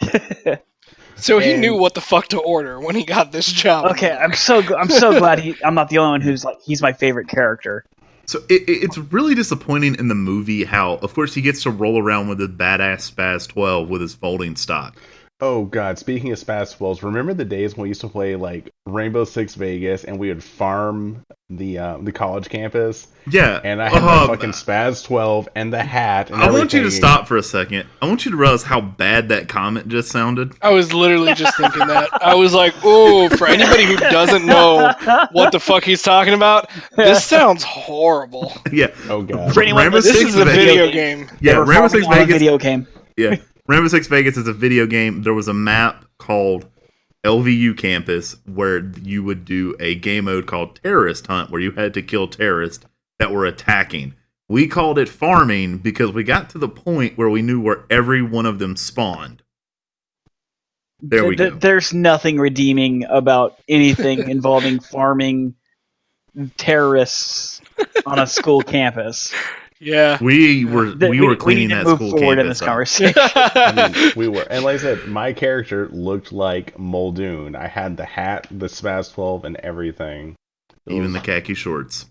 So 1.16 1.38
he 1.38 1.52
And- 1.52 1.60
knew 1.60 1.76
what 1.76 1.94
the 1.94 2.00
fuck 2.00 2.28
to 2.28 2.38
order 2.38 2.80
when 2.80 2.94
he 2.96 3.04
got 3.04 3.32
this 3.32 3.46
job. 3.52 3.86
Okay, 3.92 4.10
I'm 4.10 4.32
so 4.32 4.62
gl- 4.62 4.78
I'm 4.80 4.88
so 4.88 5.18
glad 5.18 5.38
he, 5.38 5.54
I'm 5.64 5.74
not 5.74 5.88
the 5.88 5.98
only 5.98 6.12
one 6.12 6.20
who's 6.20 6.44
like 6.44 6.56
he's 6.64 6.82
my 6.82 6.92
favorite 6.92 7.28
character. 7.28 7.84
So 8.26 8.38
it, 8.48 8.62
it- 8.68 8.82
it's 8.84 8.98
really 8.98 9.34
disappointing 9.34 9.96
in 9.98 10.08
the 10.08 10.14
movie 10.14 10.64
how, 10.64 10.94
of 10.94 11.14
course, 11.14 11.34
he 11.34 11.40
gets 11.42 11.62
to 11.64 11.70
roll 11.70 11.98
around 12.00 12.28
with 12.28 12.38
his 12.38 12.48
badass 12.48 13.10
Spaz 13.12 13.48
12 13.48 13.88
with 13.88 14.00
his 14.00 14.14
folding 14.14 14.56
stock. 14.56 14.96
Oh 15.44 15.64
god, 15.64 15.98
speaking 15.98 16.30
of 16.30 16.38
Spaz 16.38 16.78
12s, 16.78 17.02
remember 17.02 17.34
the 17.34 17.44
days 17.44 17.76
when 17.76 17.82
we 17.82 17.88
used 17.88 18.00
to 18.02 18.08
play 18.08 18.36
like 18.36 18.70
Rainbow 18.86 19.24
Six 19.24 19.56
Vegas 19.56 20.04
and 20.04 20.16
we 20.20 20.28
would 20.28 20.42
farm 20.44 21.24
the 21.50 21.78
uh, 21.78 21.98
the 22.00 22.12
college 22.12 22.48
campus, 22.48 23.08
Yeah, 23.28 23.60
and 23.64 23.82
I 23.82 23.88
had 23.88 24.04
my 24.04 24.24
fucking 24.28 24.52
Spaz 24.52 25.04
12 25.04 25.48
and 25.56 25.72
the 25.72 25.82
hat. 25.82 26.30
And 26.30 26.40
I 26.40 26.48
want 26.52 26.72
you 26.72 26.84
to 26.84 26.92
stop 26.92 27.26
for 27.26 27.36
a 27.36 27.42
second. 27.42 27.88
I 28.00 28.06
want 28.06 28.24
you 28.24 28.30
to 28.30 28.36
realize 28.36 28.62
how 28.62 28.80
bad 28.80 29.30
that 29.30 29.48
comment 29.48 29.88
just 29.88 30.10
sounded. 30.10 30.52
I 30.62 30.70
was 30.70 30.94
literally 30.94 31.34
just 31.34 31.56
thinking 31.56 31.88
that. 31.88 32.10
I 32.22 32.36
was 32.36 32.54
like, 32.54 32.74
"Oh, 32.84 33.28
for 33.30 33.48
anybody 33.48 33.82
who 33.84 33.96
doesn't 33.96 34.46
know 34.46 34.94
what 35.32 35.50
the 35.50 35.58
fuck 35.58 35.82
he's 35.82 36.02
talking 36.02 36.34
about, 36.34 36.70
this 36.96 37.24
sounds 37.24 37.64
horrible. 37.64 38.52
Yeah, 38.72 38.94
Oh 39.08 39.22
god. 39.22 39.52
For 39.52 39.60
anyone 39.60 39.82
Rainbow 39.82 40.00
This 40.02 40.12
Six 40.16 40.30
is 40.30 40.36
a 40.36 40.44
Vegas- 40.44 40.54
video 40.64 40.90
game." 40.92 41.28
yeah. 41.40 41.54
They 41.54 41.58
Rainbow 41.58 41.88
Six 41.88 42.06
on 42.06 42.12
a 42.12 42.16
Vegas. 42.16 42.32
video 42.34 42.58
game. 42.58 42.86
Yeah, 43.16 43.34
Rainbow 43.68 43.88
Six 43.88 44.08
Vegas 44.08 44.36
is 44.36 44.48
a 44.48 44.52
video 44.52 44.86
game. 44.86 45.22
There 45.22 45.34
was 45.34 45.46
a 45.46 45.54
map 45.54 46.04
called 46.18 46.68
LVU 47.24 47.76
Campus 47.78 48.36
where 48.44 48.84
you 49.02 49.22
would 49.22 49.44
do 49.44 49.76
a 49.78 49.94
game 49.94 50.24
mode 50.24 50.46
called 50.46 50.80
Terrorist 50.82 51.26
Hunt, 51.28 51.50
where 51.50 51.60
you 51.60 51.70
had 51.72 51.94
to 51.94 52.02
kill 52.02 52.26
terrorists 52.26 52.84
that 53.20 53.30
were 53.30 53.46
attacking. 53.46 54.14
We 54.48 54.66
called 54.66 54.98
it 54.98 55.08
farming 55.08 55.78
because 55.78 56.12
we 56.12 56.24
got 56.24 56.50
to 56.50 56.58
the 56.58 56.68
point 56.68 57.16
where 57.16 57.30
we 57.30 57.40
knew 57.40 57.60
where 57.60 57.84
every 57.88 58.20
one 58.20 58.46
of 58.46 58.58
them 58.58 58.76
spawned. 58.76 59.42
There 61.00 61.24
we 61.24 61.36
go. 61.36 61.50
There's 61.50 61.94
nothing 61.94 62.38
redeeming 62.38 63.04
about 63.04 63.58
anything 63.68 64.18
involving 64.28 64.80
farming 64.80 65.54
terrorists 66.56 67.60
on 68.06 68.18
a 68.18 68.26
school 68.26 68.60
campus. 68.60 69.32
Yeah. 69.84 70.16
We 70.20 70.64
were 70.64 70.94
Th- 70.94 71.10
we 71.10 71.20
were 71.20 71.34
cleaning 71.34 71.68
need 71.68 71.74
to 71.74 71.84
that 71.84 71.86
move 71.86 71.96
school 71.96 72.10
forward 72.12 72.38
in 72.38 72.44
campus 72.44 72.58
this 72.60 72.62
up. 72.62 72.68
conversation. 72.68 73.14
I 73.34 73.88
mean, 73.92 74.12
we 74.14 74.28
were, 74.28 74.42
and 74.42 74.64
like 74.64 74.76
I 74.76 74.78
said, 74.78 75.08
my 75.08 75.32
character 75.32 75.88
looked 75.88 76.30
like 76.32 76.78
Muldoon. 76.78 77.56
I 77.56 77.66
had 77.66 77.96
the 77.96 78.04
hat, 78.04 78.46
the 78.50 78.66
Spaz 78.66 79.12
12, 79.12 79.44
and 79.44 79.56
everything. 79.56 80.36
It 80.86 80.92
Even 80.92 81.12
was- 81.12 81.14
the 81.14 81.20
khaki 81.20 81.54
shorts. 81.54 82.06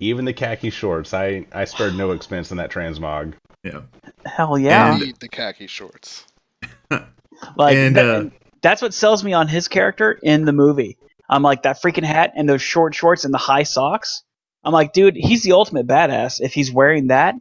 even 0.00 0.26
the 0.26 0.34
khaki 0.34 0.68
shorts. 0.70 1.14
I 1.14 1.46
I 1.52 1.64
spared 1.64 1.94
no 1.94 2.10
expense 2.10 2.50
in 2.50 2.58
that 2.58 2.70
transmog. 2.70 3.34
Yeah. 3.62 3.80
Hell 4.26 4.58
yeah! 4.58 4.92
And- 4.92 5.02
Need 5.02 5.20
the 5.20 5.28
khaki 5.28 5.66
shorts. 5.66 6.26
like 6.90 7.76
and, 7.76 7.96
that- 7.96 8.04
uh, 8.06 8.18
and 8.20 8.32
that's 8.62 8.82
what 8.82 8.92
sells 8.94 9.24
me 9.24 9.32
on 9.32 9.48
his 9.48 9.68
character 9.68 10.18
in 10.22 10.44
the 10.44 10.52
movie. 10.52 10.96
I'm 11.30 11.42
like 11.42 11.62
that 11.62 11.80
freaking 11.82 12.04
hat 12.04 12.32
and 12.36 12.46
those 12.48 12.60
short 12.62 12.94
shorts 12.94 13.24
and 13.24 13.32
the 13.32 13.38
high 13.38 13.62
socks. 13.62 14.22
I'm 14.64 14.72
like, 14.72 14.92
dude, 14.92 15.16
he's 15.16 15.42
the 15.42 15.52
ultimate 15.52 15.86
badass 15.86 16.40
if 16.40 16.54
he's 16.54 16.72
wearing 16.72 17.08
that. 17.08 17.34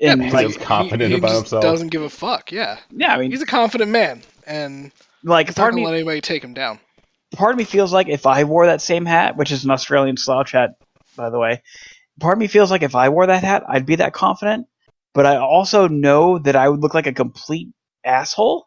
And 0.00 0.22
he 0.22 0.30
like, 0.30 0.46
feels 0.48 0.56
confident 0.56 1.10
he 1.10 1.18
about 1.18 1.28
just 1.28 1.38
himself. 1.40 1.62
Doesn't 1.62 1.88
give 1.88 2.02
a 2.02 2.08
fuck. 2.08 2.52
Yeah. 2.52 2.78
yeah, 2.90 3.14
I 3.14 3.18
mean, 3.18 3.30
He's 3.30 3.42
a 3.42 3.46
confident 3.46 3.90
man, 3.90 4.22
and 4.46 4.92
like 5.22 5.48
he's 5.48 5.56
not 5.56 5.62
part 5.62 5.72
of 5.72 5.76
gonna 5.76 5.82
me, 5.82 5.86
let 5.86 5.94
anybody 5.94 6.20
take 6.22 6.42
him 6.42 6.54
down. 6.54 6.78
part 7.34 7.52
of 7.52 7.58
me 7.58 7.64
feels 7.64 7.92
like 7.92 8.08
if 8.08 8.24
I 8.26 8.44
wore 8.44 8.66
that 8.66 8.80
same 8.80 9.04
hat, 9.04 9.36
which 9.36 9.52
is 9.52 9.64
an 9.64 9.70
Australian 9.70 10.16
slouch 10.16 10.52
hat, 10.52 10.70
by 11.16 11.28
the 11.28 11.38
way, 11.38 11.62
part 12.18 12.34
of 12.34 12.38
me 12.38 12.46
feels 12.46 12.70
like 12.70 12.82
if 12.82 12.94
I 12.94 13.10
wore 13.10 13.26
that 13.26 13.44
hat, 13.44 13.64
I'd 13.68 13.84
be 13.84 13.96
that 13.96 14.14
confident. 14.14 14.66
But 15.12 15.26
I 15.26 15.36
also 15.36 15.88
know 15.88 16.38
that 16.38 16.56
I 16.56 16.68
would 16.68 16.80
look 16.80 16.94
like 16.94 17.08
a 17.08 17.12
complete 17.12 17.68
asshole 18.04 18.66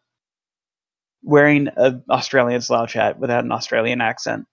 wearing 1.22 1.68
an 1.74 2.04
Australian 2.10 2.60
slouch 2.60 2.92
hat 2.92 3.18
without 3.18 3.44
an 3.44 3.50
Australian 3.50 4.00
accent. 4.02 4.46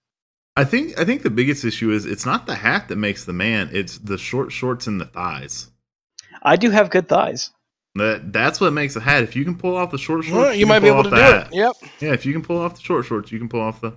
I 0.56 0.64
think 0.64 0.98
I 0.98 1.04
think 1.04 1.22
the 1.22 1.30
biggest 1.30 1.64
issue 1.64 1.90
is 1.90 2.04
it's 2.04 2.26
not 2.26 2.46
the 2.46 2.56
hat 2.56 2.88
that 2.88 2.96
makes 2.96 3.24
the 3.24 3.32
man, 3.32 3.70
it's 3.72 3.98
the 3.98 4.18
short 4.18 4.52
shorts 4.52 4.86
and 4.86 5.00
the 5.00 5.06
thighs. 5.06 5.70
I 6.42 6.56
do 6.56 6.70
have 6.70 6.90
good 6.90 7.08
thighs. 7.08 7.50
That 7.94 8.32
that's 8.32 8.60
what 8.60 8.72
makes 8.72 8.96
a 8.96 9.00
hat. 9.00 9.22
If 9.22 9.36
you 9.36 9.44
can 9.44 9.56
pull 9.56 9.76
off 9.76 9.90
the 9.90 9.98
short 9.98 10.24
shorts, 10.24 10.36
Well, 10.36 10.54
you 10.54 10.60
can 10.66 10.68
might 10.68 10.80
be 10.80 10.88
pull 10.88 11.00
able 11.00 11.10
to 11.10 11.14
off 11.14 11.14
do 11.14 11.20
the 11.20 11.28
it. 11.28 11.42
hat. 11.44 11.54
Yep. 11.54 11.90
Yeah, 12.00 12.12
if 12.12 12.26
you 12.26 12.32
can 12.32 12.42
pull 12.42 12.58
off 12.58 12.74
the 12.74 12.80
short 12.82 13.04
shorts, 13.06 13.30
you 13.32 13.38
can 13.38 13.48
pull 13.48 13.60
off 13.60 13.80
the. 13.80 13.94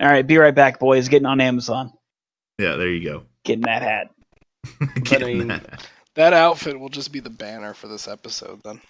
All 0.00 0.08
right, 0.08 0.26
be 0.26 0.38
right 0.38 0.54
back, 0.54 0.78
boys. 0.78 1.08
Getting 1.08 1.26
on 1.26 1.40
Amazon, 1.40 1.92
Yeah, 2.58 2.76
there 2.76 2.88
you 2.88 3.02
go. 3.08 3.22
getting 3.44 3.62
that 3.64 3.82
hat. 3.82 4.10
Getting 5.04 5.38
mean- 5.38 5.48
that. 5.48 5.86
That 6.14 6.32
outfit 6.32 6.78
will 6.78 6.88
just 6.88 7.12
be 7.12 7.20
the 7.20 7.30
banner 7.30 7.74
for 7.74 7.86
this 7.86 8.08
episode 8.08 8.60
then. 8.64 8.80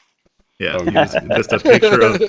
Yeah, 0.58 0.78
Oh, 0.80 0.84
just, 0.90 1.16
just 1.36 1.52
a 1.52 1.58
picture 1.58 2.00
of, 2.00 2.22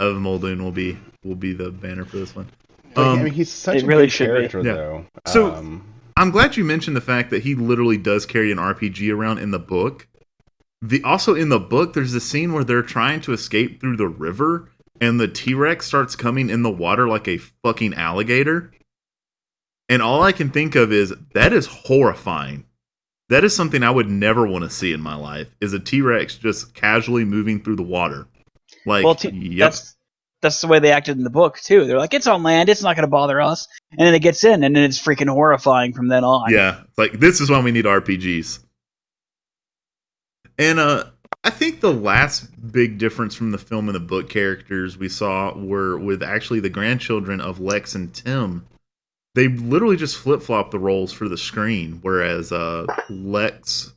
of 0.00 0.16
Muldoon 0.16 0.62
will 0.62 0.72
be 0.72 0.98
will 1.24 1.36
be 1.36 1.52
the 1.52 1.70
banner 1.70 2.04
for 2.04 2.16
this 2.18 2.34
one. 2.34 2.48
Like, 2.96 3.06
Um, 3.06 3.18
I 3.20 3.22
mean, 3.24 3.32
he's 3.32 3.50
such 3.50 3.76
it 3.76 3.82
a 3.84 3.86
really 3.86 4.02
good 4.04 4.12
should 4.12 4.24
be. 4.26 4.48
character, 4.48 4.58
Yeah. 4.58 4.72
though. 4.74 5.06
So- 5.26 5.54
um, 5.54 5.84
I'm 6.16 6.30
glad 6.30 6.56
you 6.56 6.64
mentioned 6.64 6.96
the 6.96 7.00
fact 7.00 7.30
that 7.30 7.44
he 7.44 7.54
literally 7.54 7.96
does 7.96 8.26
carry 8.26 8.52
an 8.52 8.58
RPG 8.58 9.10
around 9.10 9.38
in 9.38 9.52
the 9.52 9.58
book. 9.58 10.06
The 10.82 11.02
also 11.04 11.34
in 11.34 11.48
the 11.50 11.60
book, 11.60 11.92
there's 11.94 12.14
a 12.14 12.20
scene 12.20 12.52
where 12.52 12.64
they're 12.64 12.82
trying 12.82 13.20
to 13.22 13.32
escape 13.32 13.80
through 13.80 13.96
the 13.96 14.08
river, 14.08 14.68
and 15.00 15.18
the 15.20 15.28
T 15.28 15.54
Rex 15.54 15.86
starts 15.86 16.16
coming 16.16 16.50
in 16.50 16.62
the 16.62 16.70
water 16.70 17.06
like 17.08 17.26
a 17.28 17.38
fucking 17.38 17.94
alligator. 17.94 18.70
And 19.88 20.02
all 20.02 20.22
I 20.22 20.32
can 20.32 20.50
think 20.50 20.74
of 20.74 20.92
is 20.92 21.12
that 21.34 21.52
is 21.52 21.66
horrifying. 21.66 22.64
That 23.28 23.44
is 23.44 23.54
something 23.54 23.82
I 23.82 23.90
would 23.90 24.08
never 24.10 24.46
want 24.46 24.64
to 24.64 24.70
see 24.70 24.92
in 24.92 25.00
my 25.00 25.14
life. 25.14 25.48
Is 25.60 25.72
a 25.72 25.78
T 25.78 26.00
Rex 26.02 26.36
just 26.36 26.74
casually 26.74 27.24
moving 27.24 27.60
through 27.62 27.76
the 27.76 27.82
water? 27.82 28.26
Like, 28.86 29.04
well, 29.04 29.14
t- 29.14 29.30
yep, 29.30 29.72
that's 29.72 29.96
that's 30.42 30.60
the 30.60 30.68
way 30.68 30.78
they 30.78 30.92
acted 30.92 31.16
in 31.18 31.24
the 31.24 31.30
book 31.30 31.58
too. 31.60 31.84
They're 31.84 31.98
like, 31.98 32.14
it's 32.14 32.26
on 32.26 32.42
land, 32.42 32.68
it's 32.68 32.82
not 32.82 32.96
going 32.96 33.06
to 33.06 33.10
bother 33.10 33.40
us, 33.40 33.68
and 33.90 34.00
then 34.00 34.14
it 34.14 34.20
gets 34.20 34.44
in, 34.44 34.64
and 34.64 34.74
then 34.74 34.84
it's 34.84 35.00
freaking 35.00 35.28
horrifying 35.28 35.92
from 35.92 36.08
then 36.08 36.24
on. 36.24 36.52
Yeah, 36.52 36.82
like 36.96 37.12
this 37.12 37.40
is 37.40 37.50
when 37.50 37.64
we 37.64 37.72
need 37.72 37.84
RPGs. 37.84 38.60
And 40.58 40.78
uh 40.78 41.04
I 41.42 41.48
think 41.48 41.80
the 41.80 41.92
last 41.92 42.70
big 42.70 42.98
difference 42.98 43.34
from 43.34 43.50
the 43.50 43.58
film 43.58 43.88
and 43.88 43.94
the 43.94 44.00
book 44.00 44.28
characters 44.28 44.98
we 44.98 45.08
saw 45.08 45.54
were 45.56 45.96
with 45.96 46.22
actually 46.22 46.60
the 46.60 46.68
grandchildren 46.68 47.40
of 47.40 47.58
Lex 47.60 47.94
and 47.94 48.12
Tim. 48.12 48.66
they 49.34 49.48
literally 49.48 49.96
just 49.96 50.18
flip 50.18 50.42
flop 50.42 50.70
the 50.70 50.78
roles 50.78 51.12
for 51.12 51.28
the 51.28 51.38
screen, 51.38 52.00
whereas 52.02 52.52
uh, 52.52 52.84
Lex 53.08 53.94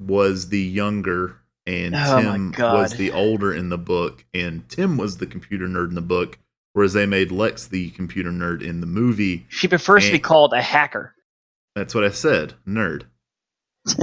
was 0.00 0.50
the 0.50 0.60
younger 0.60 1.36
and 1.66 1.94
Oh 1.96 2.20
Tim 2.20 2.52
was 2.58 2.94
the 2.94 3.12
older 3.12 3.52
in 3.52 3.68
the 3.68 3.78
book, 3.78 4.24
and 4.34 4.68
Tim 4.68 4.96
was 4.96 5.18
the 5.18 5.26
computer 5.26 5.66
nerd 5.66 5.88
in 5.88 5.94
the 5.94 6.00
book, 6.00 6.38
whereas 6.72 6.92
they 6.92 7.06
made 7.06 7.30
Lex 7.30 7.66
the 7.66 7.90
computer 7.90 8.30
nerd 8.30 8.62
in 8.62 8.80
the 8.80 8.86
movie. 8.86 9.46
She 9.48 9.68
prefers 9.68 10.06
to 10.06 10.12
be 10.12 10.18
called 10.18 10.52
a 10.52 10.62
hacker. 10.62 11.14
That's 11.76 11.94
what 11.94 12.04
I 12.04 12.10
said, 12.10 12.54
nerd. 12.66 13.04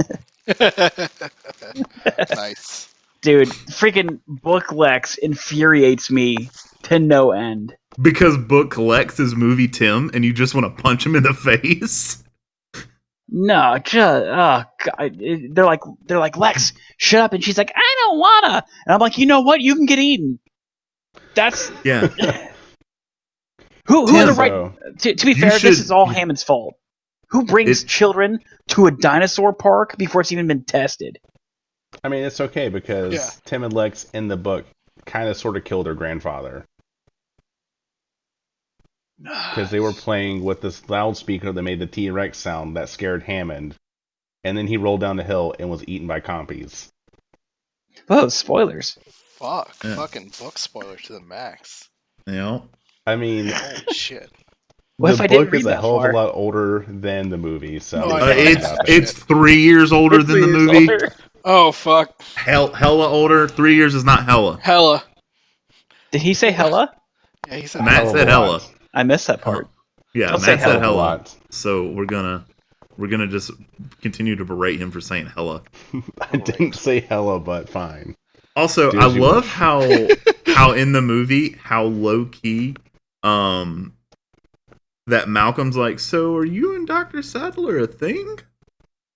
nice. 2.34 2.92
Dude, 3.20 3.48
freaking 3.48 4.20
book 4.26 4.72
Lex 4.72 5.16
infuriates 5.18 6.10
me 6.10 6.50
to 6.84 6.98
no 6.98 7.32
end. 7.32 7.76
Because 8.00 8.36
book 8.36 8.78
Lex 8.78 9.18
is 9.18 9.34
movie 9.34 9.68
Tim, 9.68 10.10
and 10.14 10.24
you 10.24 10.32
just 10.32 10.54
want 10.54 10.64
to 10.76 10.82
punch 10.82 11.04
him 11.04 11.16
in 11.16 11.24
the 11.24 11.34
face. 11.62 12.22
No, 13.30 13.76
just 13.84 13.96
oh 14.26 14.64
god, 14.84 15.16
it- 15.20 15.54
they're 15.54 15.64
like 15.66 15.80
they're 16.06 16.18
like 16.18 16.36
Lex, 16.36 16.72
shut 16.96 17.20
up, 17.20 17.32
and 17.34 17.44
she's 17.44 17.58
like, 17.58 17.72
I 17.76 17.96
don't 18.04 18.18
wanna, 18.18 18.64
and 18.86 18.94
I'm 18.94 19.00
like, 19.00 19.18
you 19.18 19.26
know 19.26 19.40
what, 19.42 19.60
you 19.60 19.74
can 19.76 19.86
get 19.86 19.98
eaten. 19.98 20.38
That's 21.34 21.70
Yeah, 21.84 22.06
who 23.86 24.06
who 24.06 24.12
Tim, 24.12 24.26
the 24.28 24.32
right. 24.34 24.50
So, 24.50 24.74
To, 25.00 25.14
to 25.14 25.26
be 25.26 25.32
You 25.32 25.40
fair, 25.42 25.58
should- 25.58 25.70
this 25.72 25.80
is 25.80 25.90
all 25.90 26.06
Hammond's 26.06 26.42
fault. 26.42 26.74
Who 27.30 27.44
brings 27.44 27.82
It- 27.82 27.88
children 27.88 28.40
to 28.68 28.86
a 28.86 28.90
dinosaur 28.90 29.52
park 29.52 29.96
before 29.98 30.22
it's 30.22 30.32
even 30.32 30.46
been 30.46 30.64
tested? 30.64 31.18
I 32.02 32.08
mean, 32.08 32.24
it's 32.24 32.40
okay 32.40 32.68
because 32.70 33.14
Yeah. 33.14 33.28
Tim 33.44 33.62
and 33.64 33.72
Lex 33.72 34.04
in 34.14 34.28
the 34.28 34.36
book 34.36 34.66
kind 35.06 35.28
of 35.28 35.36
sort 35.36 35.56
of 35.56 35.64
killed 35.64 35.86
their 35.86 35.94
grandfather 35.94 36.64
because 39.20 39.70
they 39.70 39.80
were 39.80 39.92
playing 39.92 40.42
with 40.44 40.60
this 40.60 40.88
loudspeaker 40.88 41.52
that 41.52 41.62
made 41.62 41.78
the 41.80 41.86
T 41.86 42.10
Rex 42.10 42.38
sound 42.38 42.76
that 42.76 42.88
scared 42.88 43.22
Hammond, 43.22 43.74
and 44.44 44.56
then 44.56 44.66
he 44.66 44.76
rolled 44.76 45.00
down 45.00 45.16
the 45.16 45.24
hill 45.24 45.54
and 45.58 45.68
was 45.70 45.84
eaten 45.88 46.06
by 46.06 46.20
compies. 46.20 46.88
Oh, 48.08 48.28
spoilers. 48.28 48.98
Fuck. 49.38 49.74
Yeah. 49.84 49.96
Fucking 49.96 50.32
book 50.40 50.58
spoiler 50.58 50.96
to 50.96 51.12
the 51.12 51.20
max. 51.20 51.88
you 52.26 52.34
know. 52.34 52.68
I 53.06 53.16
mean, 53.16 53.48
Holy 53.48 53.92
shit. 53.92 54.30
What 54.98 55.08
the 55.10 55.14
if 55.14 55.20
I 55.20 55.26
didn't 55.28 55.44
book 55.46 55.52
read 55.52 55.58
is 55.60 55.66
a 55.66 55.68
that 55.70 55.80
hell 55.80 55.96
of 55.96 56.02
far? 56.02 56.10
a 56.10 56.14
lot 56.14 56.30
older 56.34 56.84
than 56.88 57.28
the 57.30 57.38
movie, 57.38 57.78
so 57.78 58.02
Oh, 58.04 58.10
I 58.10 58.20
Uh, 58.30 58.34
it's 58.36 58.68
it's 58.86 59.12
three 59.12 59.60
years 59.60 59.92
older 59.92 60.22
than 60.22 60.40
the 60.40 60.46
movie. 60.48 60.90
older. 60.90 61.12
Oh 61.44 61.72
fuck. 61.72 62.20
Hell, 62.34 62.72
hella 62.72 63.08
older. 63.08 63.46
Three 63.48 63.74
years 63.76 63.94
is 63.94 64.04
not 64.04 64.24
hella. 64.24 64.58
Hella. 64.62 65.04
Did 66.10 66.22
he 66.22 66.34
say 66.34 66.50
hella? 66.50 66.92
Yeah, 67.48 67.56
he 67.56 67.66
said 67.66 67.84
Matt 67.84 67.94
Hell 67.94 68.06
of 68.10 68.16
said 68.18 68.28
lot. 68.28 68.44
hella. 68.46 68.60
I 68.98 69.04
missed 69.04 69.28
that 69.28 69.40
part. 69.40 69.68
Yeah, 70.12 70.32
I'll 70.32 70.40
Matt 70.40 70.60
said 70.60 70.76
a 70.76 70.80
hella. 70.80 70.96
lot. 70.96 71.36
So 71.50 71.86
we're 71.92 72.04
gonna 72.06 72.44
we're 72.96 73.06
gonna 73.06 73.28
just 73.28 73.52
continue 74.02 74.34
to 74.34 74.44
berate 74.44 74.80
him 74.80 74.90
for 74.90 75.00
saying 75.00 75.26
hella. 75.26 75.62
I 76.32 76.36
didn't 76.36 76.74
say 76.74 76.98
hella, 77.00 77.38
but 77.38 77.68
fine. 77.68 78.16
Also, 78.56 78.90
Do 78.90 78.98
I 78.98 79.06
you 79.06 79.20
love 79.20 79.46
how 79.46 79.80
how 80.46 80.72
in 80.72 80.90
the 80.92 81.00
movie 81.00 81.50
how 81.62 81.84
low 81.84 82.24
key 82.26 82.74
um 83.22 83.92
that 85.06 85.28
Malcolm's 85.28 85.76
like, 85.76 86.00
so 86.00 86.34
are 86.34 86.44
you 86.44 86.74
and 86.74 86.86
Doctor 86.86 87.22
Sadler 87.22 87.78
a 87.78 87.86
thing? 87.86 88.40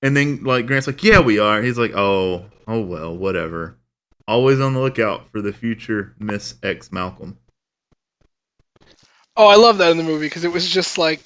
And 0.01 0.17
then 0.17 0.45
like 0.45 0.67
Grant's 0.67 0.87
like, 0.87 1.03
yeah, 1.03 1.19
we 1.19 1.41
are. 1.41 1.61
He's 1.61 1.77
like, 1.79 1.93
oh, 1.97 2.47
oh 2.69 2.81
well, 2.81 3.17
whatever. 3.17 3.79
Always 4.29 4.61
on 4.61 4.75
the 4.75 4.81
lookout 4.81 5.29
for 5.33 5.43
the 5.43 5.53
future 5.53 6.15
Miss 6.21 6.55
X 6.63 6.93
Malcolm. 6.93 7.39
Oh, 9.37 9.49
I 9.49 9.57
love 9.57 9.79
that 9.79 9.91
in 9.91 9.97
the 9.97 10.03
movie 10.03 10.27
because 10.27 10.45
it 10.45 10.53
was 10.53 10.69
just 10.69 10.99
like 10.99 11.21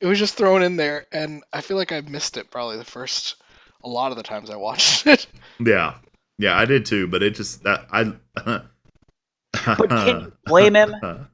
it 0.00 0.06
was 0.06 0.18
just 0.18 0.34
thrown 0.34 0.62
in 0.62 0.76
there, 0.76 1.06
and 1.12 1.42
I 1.52 1.60
feel 1.60 1.76
like 1.76 1.92
I 1.92 2.00
missed 2.00 2.36
it 2.36 2.50
probably 2.50 2.76
the 2.78 2.84
first 2.84 3.36
a 3.84 3.88
lot 3.88 4.10
of 4.10 4.16
the 4.16 4.22
times 4.22 4.50
I 4.50 4.56
watched 4.56 5.06
it. 5.06 5.26
Yeah, 5.64 5.94
yeah, 6.38 6.56
I 6.58 6.64
did 6.64 6.86
too. 6.86 7.06
But 7.08 7.22
it 7.22 7.34
just 7.34 7.62
that 7.64 7.86
I. 7.90 8.12
But 9.76 9.88
can 9.90 10.20
you 10.20 10.32
blame 10.46 10.74
him? 10.74 10.94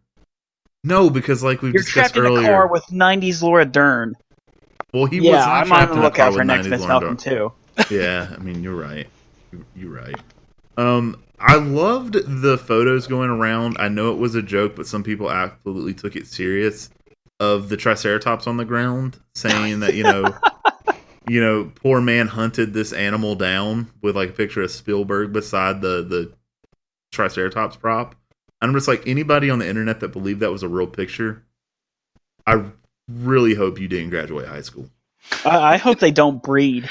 No, 0.85 1.11
because 1.11 1.43
like 1.43 1.61
we 1.61 1.71
You're 1.73 1.83
discussed 1.83 2.15
trapped 2.15 2.17
in 2.17 2.25
a 2.25 2.29
earlier. 2.29 2.47
car 2.47 2.67
with 2.69 2.85
90s 2.87 3.43
Laura 3.43 3.65
Dern. 3.65 4.15
well, 4.95 5.07
he 5.07 5.21
was 5.21 5.27
yeah, 5.27 5.45
not 5.45 5.67
I'm 5.67 5.73
on 5.73 5.81
the 5.89 6.07
a 6.07 6.11
car 6.13 6.31
lookout 6.31 6.35
for 6.35 6.45
next 6.45 6.67
90s 6.67 6.71
Miss 6.71 6.81
Laura 6.81 7.01
Malcolm 7.01 7.17
too. 7.17 7.53
yeah, 7.91 8.33
I 8.33 8.39
mean, 8.39 8.63
you're 8.63 8.77
right. 8.81 9.07
You're 9.75 9.93
right. 9.93 10.15
Um, 10.77 11.21
I 11.41 11.57
loved 11.57 12.15
the 12.15 12.59
photos 12.59 13.07
going 13.07 13.31
around. 13.31 13.77
I 13.79 13.89
know 13.89 14.13
it 14.13 14.19
was 14.19 14.35
a 14.35 14.43
joke, 14.43 14.75
but 14.77 14.87
some 14.87 15.03
people 15.03 15.31
absolutely 15.31 15.95
took 15.95 16.17
it 16.17 16.27
serious. 16.27 16.91
Of 17.41 17.69
the 17.69 17.77
Triceratops 17.77 18.49
on 18.49 18.57
the 18.57 18.65
ground, 18.65 19.21
saying 19.37 19.79
that 19.81 19.95
you 19.95 20.03
know, 20.03 20.35
you 21.29 21.41
know, 21.41 21.71
poor 21.73 22.01
man 22.01 22.27
hunted 22.27 22.73
this 22.73 22.93
animal 22.93 23.37
down 23.37 23.93
with 24.03 24.17
like 24.17 24.31
a 24.31 24.33
picture 24.33 24.63
of 24.63 24.73
Spielberg 24.73 25.33
beside 25.33 25.81
the 25.81 26.03
the 26.03 26.33
Triceratops 27.13 27.77
prop. 27.77 28.17
I'm 28.61 28.73
just 28.75 28.89
like 28.89 29.07
anybody 29.07 29.51
on 29.51 29.61
the 29.61 29.69
internet 29.69 30.01
that 30.01 30.09
believed 30.09 30.41
that 30.41 30.51
was 30.51 30.65
a 30.65 30.69
real 30.69 30.89
picture. 30.89 31.45
I 32.45 32.65
really 33.09 33.55
hope 33.55 33.79
you 33.79 33.87
didn't 33.87 34.11
graduate 34.11 34.49
high 34.49 34.63
school. 34.63 34.91
I, 35.45 35.75
I 35.75 35.77
hope 35.77 36.01
they 36.01 36.11
don't 36.11 36.43
breed. 36.43 36.91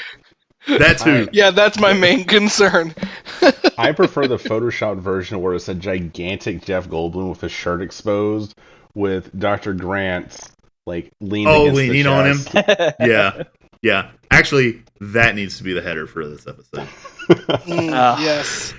That 0.68 0.98
too. 0.98 1.28
yeah, 1.32 1.50
that's 1.50 1.78
my 1.80 1.92
main 1.92 2.24
concern. 2.24 2.94
I 3.78 3.92
prefer 3.92 4.26
the 4.26 4.36
Photoshop 4.36 4.98
version 5.00 5.40
where 5.40 5.54
it's 5.54 5.68
a 5.68 5.74
gigantic 5.74 6.62
Jeff 6.64 6.88
Goldblum 6.88 7.30
with 7.30 7.40
his 7.40 7.52
shirt 7.52 7.80
exposed, 7.80 8.54
with 8.94 9.36
Dr. 9.38 9.72
Grant 9.74 10.38
like 10.86 11.10
leaning, 11.20 11.48
Oh, 11.48 11.62
against 11.68 11.76
the 11.80 11.88
leaning 11.90 12.06
on 12.06 12.26
him. 12.26 12.38
yeah, 13.00 13.42
yeah. 13.82 14.10
Actually, 14.30 14.82
that 15.00 15.34
needs 15.34 15.56
to 15.58 15.62
be 15.64 15.72
the 15.72 15.82
header 15.82 16.06
for 16.06 16.26
this 16.26 16.46
episode. 16.46 16.88
Mm, 17.28 17.90
Ah. 17.92 18.18
yes. 18.22 18.72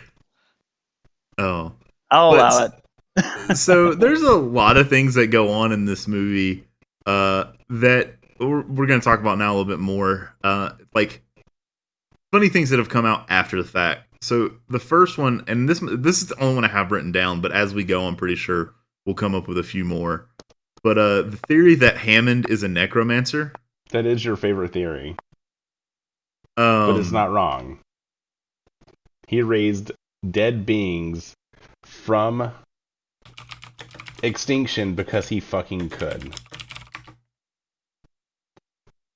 Oh, 1.37 1.71
I'll 2.11 2.31
But- 2.31 2.39
allow 2.39 2.65
it. 2.65 3.57
so 3.57 3.93
there's 3.93 4.21
a 4.21 4.33
lot 4.33 4.77
of 4.77 4.89
things 4.89 5.15
that 5.15 5.27
go 5.27 5.49
on 5.51 5.71
in 5.71 5.85
this 5.85 6.07
movie 6.07 6.63
uh, 7.05 7.45
that 7.69 8.15
we're, 8.39 8.61
we're 8.61 8.85
going 8.87 8.99
to 8.99 9.03
talk 9.03 9.19
about 9.19 9.37
now 9.37 9.49
a 9.49 9.55
little 9.55 9.65
bit 9.65 9.79
more. 9.79 10.35
Uh, 10.43 10.71
like 10.93 11.21
funny 12.31 12.49
things 12.49 12.69
that 12.69 12.79
have 12.79 12.89
come 12.89 13.05
out 13.05 13.25
after 13.29 13.61
the 13.61 13.67
fact. 13.67 14.03
So 14.21 14.51
the 14.69 14.79
first 14.79 15.17
one, 15.17 15.43
and 15.47 15.69
this 15.69 15.79
this 15.79 16.21
is 16.21 16.27
the 16.27 16.39
only 16.39 16.55
one 16.55 16.65
I 16.65 16.69
have 16.69 16.91
written 16.91 17.11
down, 17.11 17.41
but 17.41 17.51
as 17.51 17.73
we 17.73 17.83
go, 17.83 18.05
I'm 18.05 18.15
pretty 18.15 18.35
sure 18.35 18.73
we'll 19.05 19.15
come 19.15 19.33
up 19.33 19.47
with 19.47 19.57
a 19.57 19.63
few 19.63 19.85
more. 19.85 20.27
But 20.83 20.97
uh, 20.97 21.21
the 21.23 21.39
theory 21.47 21.75
that 21.75 21.97
Hammond 21.97 22.49
is 22.49 22.63
a 22.63 22.67
necromancer, 22.67 23.53
That 23.91 24.05
is 24.05 24.23
your 24.23 24.35
favorite 24.35 24.73
theory, 24.73 25.15
um, 26.57 26.93
but 26.93 26.99
it's 26.99 27.11
not 27.11 27.31
wrong. 27.31 27.79
He 29.27 29.41
raised 29.41 29.91
dead 30.29 30.65
beings 30.65 31.33
from 31.83 32.51
extinction 34.23 34.95
because 34.95 35.29
he 35.29 35.39
fucking 35.39 35.89
could. 35.89 36.35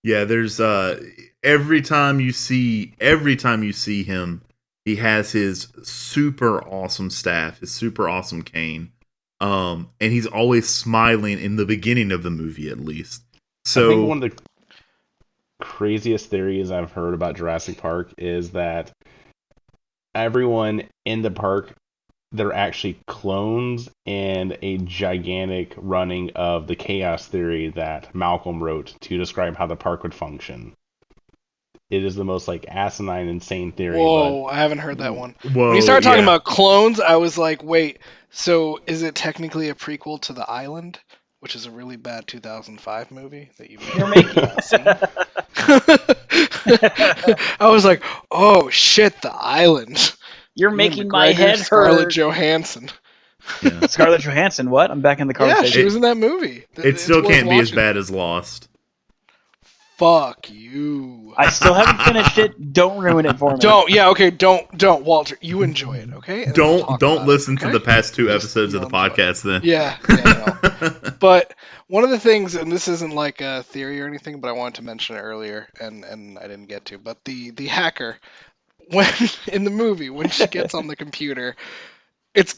Yeah, 0.03 0.25
there's 0.25 0.59
uh 0.59 1.01
every 1.43 1.81
time 1.81 2.19
you 2.19 2.31
see 2.31 2.93
every 2.99 3.35
time 3.35 3.63
you 3.63 3.73
see 3.73 4.03
him, 4.03 4.41
he 4.85 4.97
has 4.97 5.31
his 5.31 5.67
super 5.83 6.61
awesome 6.63 7.09
staff, 7.09 7.59
his 7.59 7.71
super 7.71 8.09
awesome 8.09 8.41
cane. 8.41 8.91
Um 9.39 9.89
and 10.01 10.11
he's 10.11 10.27
always 10.27 10.67
smiling 10.67 11.39
in 11.39 11.55
the 11.55 11.65
beginning 11.65 12.11
of 12.11 12.23
the 12.23 12.29
movie 12.31 12.69
at 12.69 12.79
least. 12.79 13.23
I 13.33 13.37
So 13.65 13.89
think 13.89 14.07
one 14.07 14.23
of 14.23 14.31
the 14.31 14.43
craziest 15.61 16.29
theories 16.29 16.71
I've 16.71 16.91
heard 16.91 17.13
about 17.13 17.37
Jurassic 17.37 17.77
Park 17.77 18.13
is 18.17 18.51
that 18.51 18.91
everyone 20.13 20.83
in 21.05 21.21
the 21.21 21.31
park 21.31 21.73
they're 22.33 22.53
actually 22.53 22.97
clones 23.07 23.89
and 24.05 24.57
a 24.61 24.77
gigantic 24.79 25.73
running 25.77 26.31
of 26.35 26.67
the 26.67 26.75
chaos 26.75 27.27
theory 27.27 27.69
that 27.69 28.13
Malcolm 28.15 28.61
wrote 28.61 28.95
to 29.01 29.17
describe 29.17 29.55
how 29.55 29.67
the 29.67 29.75
park 29.75 30.03
would 30.03 30.15
function. 30.15 30.75
It 31.91 32.03
is 32.03 32.15
the 32.15 32.25
most 32.25 32.47
like 32.47 32.65
asinine, 32.67 33.27
insane 33.27 33.71
theory. 33.71 33.99
Whoa, 33.99 34.45
I 34.45 34.55
haven't 34.55 34.79
heard 34.79 34.97
that 34.97 35.15
one. 35.15 35.35
whoa, 35.43 35.67
when 35.67 35.75
you 35.75 35.81
started 35.83 36.03
talking 36.03 36.25
yeah. 36.25 36.35
about 36.35 36.43
clones, 36.43 36.99
I 36.99 37.17
was 37.17 37.37
like, 37.37 37.63
wait, 37.63 37.99
so 38.31 38.79
is 38.87 39.03
it 39.03 39.13
technically 39.13 39.69
a 39.69 39.75
prequel 39.75 40.19
to 40.21 40.33
The 40.33 40.49
Island, 40.49 40.99
which 41.39 41.55
is 41.55 41.67
a 41.67 41.71
really 41.71 41.97
bad 41.97 42.25
2005 42.25 43.11
movie 43.11 43.51
that 43.59 43.69
you 43.69 43.77
may 43.77 43.93
You're 43.95 44.07
making- 44.07 44.43
I 47.59 47.69
was 47.69 47.85
like, 47.85 48.01
oh 48.31 48.71
shit, 48.71 49.21
The 49.21 49.31
Island. 49.31 50.15
You're 50.55 50.71
making 50.71 51.07
my 51.09 51.29
McGregor, 51.31 51.35
head 51.35 51.59
Scarlett 51.59 52.03
hurt. 52.05 52.13
Johansson. 52.13 52.89
Yeah. 53.61 53.87
Scarlett 53.87 54.21
Johansson, 54.21 54.69
what? 54.69 54.91
I'm 54.91 55.01
back 55.01 55.19
in 55.19 55.27
the 55.27 55.33
conversation. 55.33 55.65
Yeah, 55.65 55.71
she 55.71 55.83
was 55.83 55.95
in 55.95 56.01
that 56.01 56.17
movie. 56.17 56.65
Th- 56.75 56.87
It 56.87 56.99
still 56.99 57.21
can't 57.23 57.49
be 57.49 57.59
as 57.59 57.71
bad 57.71 57.97
as 57.97 58.09
Lost. 58.11 58.69
Fuck 59.97 60.49
you. 60.49 61.33
I 61.37 61.49
still 61.49 61.73
haven't 61.73 62.03
finished 62.03 62.37
it. 62.37 62.73
Don't 62.73 63.01
ruin 63.03 63.25
it 63.25 63.37
for 63.37 63.53
me. 63.53 63.59
Don't. 63.59 63.89
Yeah. 63.89 64.09
Okay. 64.09 64.31
Don't. 64.31 64.69
Don't. 64.77 65.05
Walter, 65.05 65.37
you 65.39 65.61
enjoy 65.61 65.97
it. 65.97 66.11
Okay. 66.13 66.45
And 66.45 66.55
then 66.55 66.65
we'll 66.65 66.79
Don't 66.85 66.99
don't 66.99 67.27
listen 67.27 67.55
it, 67.55 67.61
to 67.61 67.69
the 67.71 67.79
past 67.79 68.15
two 68.15 68.25
Just 68.25 68.43
episodes 68.45 68.73
of 68.73 68.81
the 68.81 68.87
you'll 68.89 69.03
enjoy 69.05 69.13
it. 69.13 69.27
podcast 69.27 69.43
then. 69.43 69.61
Yeah. 69.63 69.97
yeah 70.09 70.69
no. 70.81 71.11
but 71.19 71.53
one 71.87 72.03
of 72.03 72.09
the 72.09 72.19
things, 72.19 72.55
and 72.55 72.71
this 72.71 72.87
isn't 72.87 73.13
like 73.13 73.41
a 73.41 73.63
theory 73.63 74.01
or 74.01 74.07
anything, 74.07 74.41
but 74.41 74.47
I 74.49 74.53
wanted 74.53 74.75
to 74.75 74.81
mention 74.83 75.15
it 75.15 75.19
earlier, 75.21 75.67
and 75.79 76.03
and 76.03 76.39
I 76.39 76.43
didn't 76.47 76.67
get 76.67 76.85
to. 76.85 76.97
But 76.97 77.23
the 77.23 77.51
the 77.51 77.67
hacker, 77.67 78.17
when 78.89 79.07
in 79.51 79.63
the 79.63 79.69
movie 79.69 80.09
when 80.09 80.29
she 80.29 80.47
gets 80.47 80.73
on 80.73 80.87
the 80.87 80.95
computer, 80.95 81.55
it's 82.33 82.55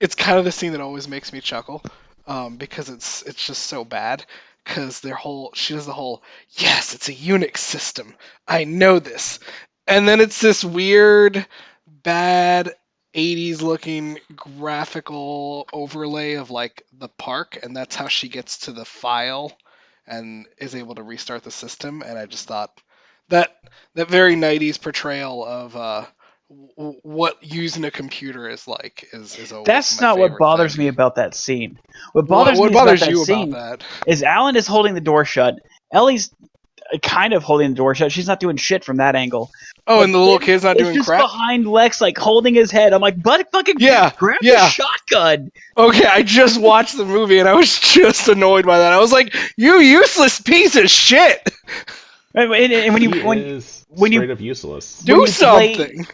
it's 0.00 0.14
kind 0.14 0.38
of 0.38 0.44
the 0.44 0.52
scene 0.52 0.72
that 0.72 0.80
always 0.80 1.08
makes 1.08 1.32
me 1.32 1.40
chuckle, 1.40 1.82
um, 2.26 2.56
because 2.56 2.88
it's 2.88 3.22
it's 3.22 3.44
just 3.44 3.64
so 3.64 3.84
bad. 3.84 4.24
Because 4.64 5.00
their 5.00 5.14
whole 5.14 5.52
she 5.54 5.74
does 5.74 5.86
the 5.86 5.92
whole 5.92 6.22
yes, 6.50 6.94
it's 6.94 7.08
a 7.08 7.14
Unix 7.14 7.58
system. 7.58 8.14
I 8.46 8.64
know 8.64 8.98
this, 8.98 9.40
and 9.86 10.06
then 10.08 10.20
it's 10.20 10.40
this 10.40 10.64
weird, 10.64 11.46
bad 11.86 12.74
80s 13.14 13.60
looking 13.60 14.18
graphical 14.36 15.68
overlay 15.72 16.34
of 16.34 16.50
like 16.50 16.84
the 16.92 17.08
park 17.08 17.58
and 17.62 17.76
that's 17.76 17.96
how 17.96 18.06
she 18.06 18.28
gets 18.28 18.58
to 18.58 18.72
the 18.72 18.84
file 18.84 19.52
and 20.06 20.46
is 20.58 20.76
able 20.76 20.94
to 20.94 21.02
restart 21.02 21.42
the 21.42 21.50
system 21.50 22.02
and 22.02 22.16
i 22.16 22.26
just 22.26 22.46
thought 22.46 22.70
that 23.30 23.56
that 23.94 24.08
very 24.08 24.36
90s 24.36 24.80
portrayal 24.80 25.44
of 25.44 25.74
uh 25.76 26.04
w- 26.76 26.98
what 27.02 27.36
using 27.42 27.84
a 27.84 27.90
computer 27.90 28.48
is 28.48 28.68
like 28.68 29.08
is, 29.12 29.36
is 29.38 29.52
always 29.52 29.66
That's 29.66 30.00
not 30.00 30.18
what 30.18 30.38
bothers 30.38 30.76
thing. 30.76 30.84
me 30.84 30.88
about 30.88 31.16
that 31.16 31.34
scene. 31.34 31.78
What 32.12 32.26
bothers 32.28 32.58
what 32.58 32.68
me 32.68 32.74
bothers 32.74 33.02
about 33.02 33.10
that 33.16 33.24
scene 33.26 33.48
about 33.48 33.80
that 33.80 33.84
is 34.06 34.22
Alan 34.22 34.56
is 34.56 34.66
holding 34.66 34.94
the 34.94 35.00
door 35.00 35.24
shut. 35.24 35.56
Ellie's 35.92 36.30
uh, 36.92 36.98
kind 36.98 37.32
of 37.32 37.42
holding 37.42 37.70
the 37.70 37.76
door 37.76 37.94
shut. 37.94 38.12
She's 38.12 38.26
not 38.28 38.38
doing 38.40 38.56
shit 38.56 38.84
from 38.84 38.98
that 38.98 39.14
angle. 39.16 39.50
oh 39.86 40.02
and 40.02 40.14
the 40.14 40.18
little 40.18 40.38
But 40.38 40.46
kid's 40.46 40.62
not 40.64 40.76
doing 40.76 40.94
just 40.94 41.08
crap 41.08 41.20
behind 41.20 41.66
Lex, 41.66 42.00
like 42.00 42.16
holding 42.18 42.54
his 42.54 42.70
head. 42.70 42.92
I'm 42.92 43.00
like, 43.00 43.20
but 43.22 43.50
fucking 43.50 43.76
Yeah, 43.78 44.10
grab 44.16 44.38
yeah. 44.42 44.64
the 44.64 44.68
shotgun. 44.70 45.50
okay 45.76 46.04
i 46.06 46.22
just 46.22 46.60
watched 46.70 46.96
the 46.96 47.04
movie 47.04 47.38
and 47.40 47.48
i 47.48 47.54
was 47.54 47.78
just 47.78 48.28
annoyed 48.28 48.66
by 48.66 48.78
that 48.78 48.92
i 48.92 48.98
was 48.98 49.12
like 49.12 49.34
you 49.56 49.78
useless 49.80 50.40
piece 50.40 50.76
of 50.76 50.88
shit 50.90 51.48
And, 52.34 52.52
and- 52.52 52.72
and 52.72 52.94
when 52.94 53.02
you 53.02 53.10
he 53.10 53.22
when, 53.22 53.38
is 53.38 53.84
when 53.88 54.12
you- 54.12 54.22
up 54.32 54.40
useless. 54.40 55.00
do 55.00 55.12
you 55.12 55.18
play- 55.24 55.74
something 55.74 56.06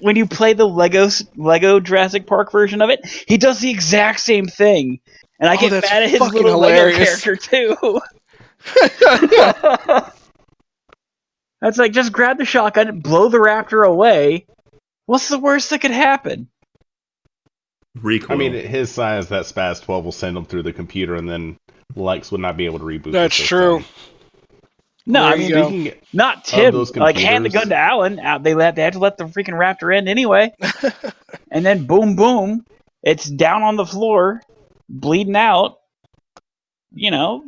when 0.00 0.16
you 0.16 0.26
play 0.26 0.52
the 0.52 0.66
Lego 0.66 1.08
Lego 1.36 1.78
Jurassic 1.80 2.26
Park 2.26 2.50
version 2.52 2.82
of 2.82 2.90
it, 2.90 3.00
he 3.28 3.36
does 3.38 3.60
the 3.60 3.70
exact 3.70 4.20
same 4.20 4.46
thing. 4.46 5.00
And 5.40 5.48
I 5.48 5.54
Oh, 5.56 5.58
get 5.60 5.70
mad 5.82 6.02
at 6.02 6.10
his 6.10 6.20
little 6.20 6.50
hilarious. 6.50 6.98
Lego 7.26 7.36
character 7.36 7.36
too. 7.36 8.00
That's 11.60 11.78
like 11.78 11.92
just 11.92 12.12
grab 12.12 12.38
the 12.38 12.44
shotgun, 12.44 13.00
blow 13.00 13.28
the 13.28 13.38
raptor 13.38 13.86
away. 13.86 14.46
What's 15.06 15.28
the 15.28 15.38
worst 15.38 15.70
that 15.70 15.80
could 15.80 15.90
happen? 15.92 16.48
Recoil. 17.94 18.32
I 18.32 18.38
mean, 18.38 18.54
at 18.54 18.64
his 18.64 18.90
size, 18.90 19.28
that 19.28 19.44
Spaz 19.44 19.82
12 19.82 20.04
will 20.04 20.12
send 20.12 20.36
him 20.36 20.44
through 20.44 20.62
the 20.62 20.72
computer, 20.72 21.14
and 21.14 21.28
then 21.28 21.56
Lex 21.94 22.32
would 22.32 22.40
not 22.40 22.56
be 22.56 22.64
able 22.64 22.78
to 22.78 22.84
reboot. 22.84 23.12
That's 23.12 23.36
system. 23.36 23.58
true. 23.58 23.84
No, 25.06 25.22
There 25.22 25.32
I 25.32 25.36
mean. 25.36 25.50
Speaking 25.50 26.00
not 26.12 26.44
Tim. 26.44 26.72
those 26.72 26.94
Like 26.96 27.16
hand 27.18 27.44
the 27.44 27.48
gun 27.50 27.68
to 27.70 27.76
Alan. 27.76 28.18
Uh, 28.20 28.38
They 28.38 28.50
have, 28.52 28.74
they 28.76 28.82
have 28.82 28.92
to 28.94 28.98
let 28.98 29.16
the 29.16 29.24
freaking 29.24 29.54
raptor 29.54 29.96
in 29.96 30.06
anyway. 30.08 30.52
and 31.50 31.64
then 31.66 31.86
boom, 31.86 32.14
boom, 32.16 32.64
it's 33.02 33.24
down 33.26 33.62
on 33.62 33.76
the 33.76 33.86
floor, 33.86 34.40
bleeding 34.88 35.36
out. 35.36 35.78
You 36.94 37.10
know, 37.10 37.44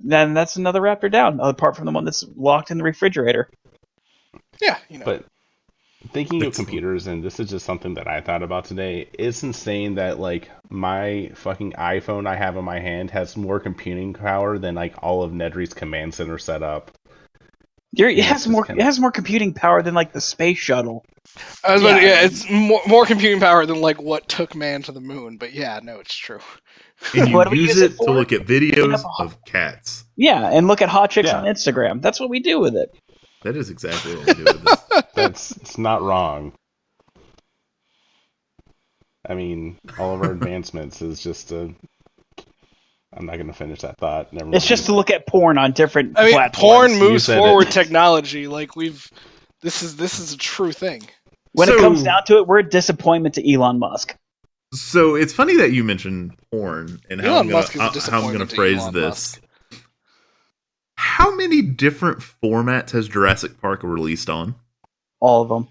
then 0.00 0.34
that's 0.34 0.56
another 0.56 0.80
raptor 0.80 1.10
down, 1.10 1.38
apart 1.40 1.76
from 1.76 1.86
the 1.86 1.92
one 1.92 2.04
that's 2.04 2.24
locked 2.36 2.70
in 2.70 2.78
the 2.78 2.84
refrigerator. 2.84 3.48
yeah 4.60 4.78
you 4.88 4.98
know 4.98 5.04
But 5.04 5.24
thinking 6.12 6.44
of 6.44 6.54
computers, 6.54 7.06
and 7.06 7.22
this 7.22 7.38
is 7.40 7.50
just 7.50 7.64
something 7.66 7.94
that 7.94 8.06
I 8.08 8.20
thought 8.20 8.42
about 8.42 8.64
today, 8.64 9.08
it's 9.18 9.42
insane 9.42 9.94
that 9.96 10.18
like 10.18 10.50
my 10.70 11.30
fucking 11.34 11.72
iPhone 11.72 12.26
I 12.26 12.36
have 12.36 12.56
in 12.56 12.64
my 12.64 12.80
hand 12.80 13.10
has 13.10 13.36
more 13.36 13.60
computing 13.60 14.12
power 14.14 14.58
than 14.58 14.74
like 14.74 14.94
all 15.02 15.22
of 15.22 15.32
Nedry's 15.32 15.74
command 15.74 16.14
center 16.14 16.38
set 16.38 16.62
up. 16.62 16.90
You're, 17.94 18.08
it 18.08 18.24
has 18.24 18.48
more. 18.48 18.64
kinda- 18.64 18.80
It 18.80 18.84
has 18.86 18.98
more 18.98 19.10
computing 19.12 19.52
power 19.52 19.82
than 19.82 19.92
like 19.94 20.12
the 20.12 20.20
space 20.20 20.56
shuttle. 20.58 21.04
I 21.62 21.72
was 21.74 21.82
about 21.82 21.96
to- 21.98 22.02
Yeah. 22.02 22.20
yeah, 22.20 22.24
it's 22.24 22.50
more, 22.50 22.80
more 22.86 23.04
computing 23.04 23.38
power 23.38 23.66
than 23.66 23.80
like 23.82 24.00
what 24.00 24.28
took 24.28 24.54
man 24.54 24.82
to 24.84 24.92
the 24.92 25.00
moon. 25.00 25.36
But 25.36 25.52
yeah, 25.52 25.78
no, 25.82 25.98
it's 25.98 26.16
true. 26.16 26.38
and 27.14 27.28
you 27.30 27.36
What 27.36 27.50
use 27.54 27.68
use 27.68 27.80
it 27.82 27.92
it 27.92 27.98
to 27.98 28.10
look 28.12 28.32
at 28.32 28.46
videos 28.46 28.94
Up 28.94 29.04
a- 29.20 29.22
of 29.24 29.44
cats. 29.44 30.04
Yeah, 30.16 30.48
and 30.50 30.68
look 30.68 30.80
at 30.80 30.88
hot 30.88 31.10
chicks 31.10 31.28
Yeah. 31.28 31.38
on 31.40 31.44
Instagram. 31.44 32.00
That's 32.00 32.18
what 32.18 32.30
we 32.30 32.40
do 32.40 32.58
with 32.60 32.74
it. 32.76 32.88
That 33.42 33.56
is 33.56 33.70
exactly 33.70 34.14
what 34.16 34.26
we 34.26 34.34
do 34.34 34.44
with 34.44 34.64
this. 34.64 35.02
That's 35.14 35.50
it's 35.58 35.78
not 35.78 36.02
wrong. 36.02 36.52
I 39.28 39.34
mean, 39.34 39.78
all 39.98 40.14
of 40.14 40.22
our 40.22 40.32
advancements 40.32 41.02
is 41.02 41.22
just 41.22 41.52
a. 41.52 41.72
I'm 43.14 43.26
not 43.26 43.34
going 43.34 43.48
to 43.48 43.52
finish 43.52 43.80
that 43.82 43.98
thought. 43.98 44.32
Never 44.32 44.46
It's 44.46 44.52
mind. 44.64 44.68
just 44.68 44.86
to 44.86 44.94
look 44.94 45.10
at 45.10 45.26
porn 45.26 45.58
on 45.58 45.72
different 45.72 46.18
I 46.18 46.24
mean, 46.24 46.32
platforms. 46.32 46.92
porn 46.92 46.98
moves 46.98 47.26
forward 47.26 47.66
it. 47.68 47.72
technology. 47.72 48.46
Like 48.48 48.74
we've, 48.74 49.06
this 49.60 49.82
is 49.82 49.96
this 49.96 50.18
is 50.18 50.32
a 50.32 50.38
true 50.38 50.72
thing. 50.72 51.02
When 51.52 51.68
So- 51.68 51.74
it 51.74 51.80
comes 51.80 52.02
down 52.02 52.22
to 52.26 52.38
it, 52.38 52.46
we're 52.46 52.60
a 52.60 52.68
disappointment 52.68 53.34
to 53.34 53.52
Elon 53.52 53.78
Musk. 53.78 54.16
So 54.74 55.16
it's 55.16 55.34
funny 55.34 55.58
that 55.58 55.72
you 55.72 55.84
mentioned 55.84 56.32
porn 56.50 56.98
and 57.10 57.20
how 57.20 57.26
Elon 57.34 57.38
I'm 57.40 57.46
gonna, 57.48 57.58
Musk 57.58 57.74
is 57.74 57.80
a 57.80 57.84
uh, 57.84 58.10
how 58.10 58.22
I'm 58.22 58.32
going 58.32 58.38
to 58.38 58.46
to 58.46 58.56
phrase 58.56 58.78
Elon 58.80 58.94
this. 58.94 59.38
How 61.02 61.34
many 61.34 61.62
different 61.62 62.20
formats 62.20 62.90
has 62.92 63.08
Jurassic 63.08 63.60
Park 63.60 63.82
released 63.82 64.30
on? 64.30 64.54
All 65.18 65.42
of 65.42 65.48
them. 65.48 65.66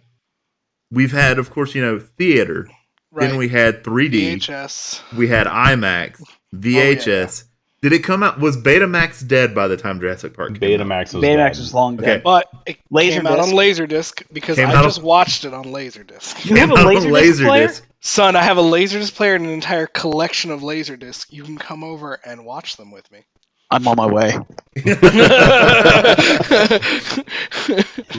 We've 0.92 1.14
had, 1.14 1.40
of 1.40 1.50
course, 1.50 1.74
you 1.74 1.82
know, 1.82 2.00
theater. 2.00 2.68
Right. 3.14 3.30
Then 3.30 3.38
we 3.38 3.48
had 3.48 3.82
3D. 3.82 4.36
VHS. 4.36 5.02
We 5.16 5.30
had 5.30 5.48
IMAX, 5.48 6.22
oh, 6.22 6.26
VHS. 6.54 7.46
Did 7.82 7.94
it 7.94 8.00
come 8.04 8.24
out? 8.24 8.40
Was 8.42 8.58
Betamax 8.58 9.26
dead 9.26 9.56
by 9.56 9.70
the 9.70 9.78
time 9.78 10.02
Jurassic 10.02 10.36
Park 10.36 10.60
came 10.60 10.82
out? 10.82 10.86
Betamax 10.86 11.14
was 11.14 11.24
Betamax 11.24 11.54
dead. 11.54 11.58
was 11.60 11.74
long 11.74 11.94
Okay. 11.96 12.06
dead. 12.06 12.24
But 12.24 12.48
it 12.66 12.78
came 12.94 13.26
out 13.26 13.40
on 13.40 13.50
Laserdisc 13.52 14.24
because 14.34 14.58
Came 14.58 14.68
I 14.70 14.76
out 14.76 14.84
just 14.84 15.02
watched 15.02 15.46
it 15.46 15.54
on 15.54 15.64
Laserdisc. 15.64 16.46
You 16.46 16.58
have 16.58 16.72
a 16.72 16.76
Came 16.76 16.88
out 16.88 16.96
on 16.98 17.04
Laserdisc 17.04 17.46
player? 17.46 17.68
Laserdisc. 17.70 17.82
Son, 18.02 18.36
I 18.36 18.44
have 18.44 18.58
a 18.58 18.62
Laserdisc 18.62 19.16
player 19.16 19.36
and 19.36 19.46
an 19.46 19.52
entire 19.52 19.88
collection 19.88 20.52
of 20.52 20.60
Laserdisc. 20.62 21.28
You 21.32 21.44
can 21.44 21.58
come 21.58 21.84
over 21.86 22.20
and 22.26 22.44
watch 22.46 22.76
them 22.76 22.92
with 22.92 23.10
me. 23.12 23.24
I'm 23.72 23.88
on 23.88 23.96
my 23.96 24.06
way. 24.06 24.34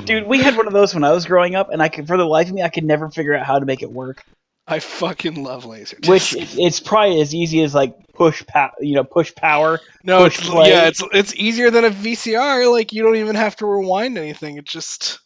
Dude, 0.04 0.26
we 0.26 0.42
had 0.42 0.56
one 0.56 0.66
of 0.66 0.72
those 0.72 0.94
when 0.94 1.04
I 1.04 1.12
was 1.12 1.26
growing 1.26 1.54
up, 1.54 1.70
and 1.70 1.82
I 1.82 1.88
could, 1.88 2.06
for 2.06 2.16
the 2.16 2.24
life 2.24 2.48
of 2.48 2.54
me, 2.54 2.62
I 2.62 2.68
could 2.68 2.84
never 2.84 3.10
figure 3.10 3.34
out 3.34 3.46
how 3.46 3.58
to 3.58 3.66
make 3.66 3.82
it 3.82 3.90
work. 3.90 4.24
I 4.66 4.78
fucking 4.78 5.42
love 5.42 5.64
Laserdisc. 5.64 6.08
Which 6.08 6.36
it's 6.38 6.80
probably 6.80 7.20
as 7.20 7.34
easy 7.34 7.62
as 7.62 7.74
like 7.74 7.94
push, 8.14 8.44
pa- 8.46 8.70
you 8.80 8.94
know, 8.94 9.04
push 9.04 9.34
power. 9.34 9.80
no, 10.04 10.24
push 10.24 10.38
it's 10.38 10.48
play. 10.48 10.68
yeah, 10.70 10.86
it's 10.86 11.02
it's 11.12 11.34
easier 11.34 11.70
than 11.70 11.84
a 11.84 11.90
VCR. 11.90 12.70
Like 12.70 12.92
you 12.92 13.02
don't 13.02 13.16
even 13.16 13.34
have 13.34 13.56
to 13.56 13.66
rewind 13.66 14.16
anything. 14.18 14.58
It 14.58 14.64
just 14.64 15.18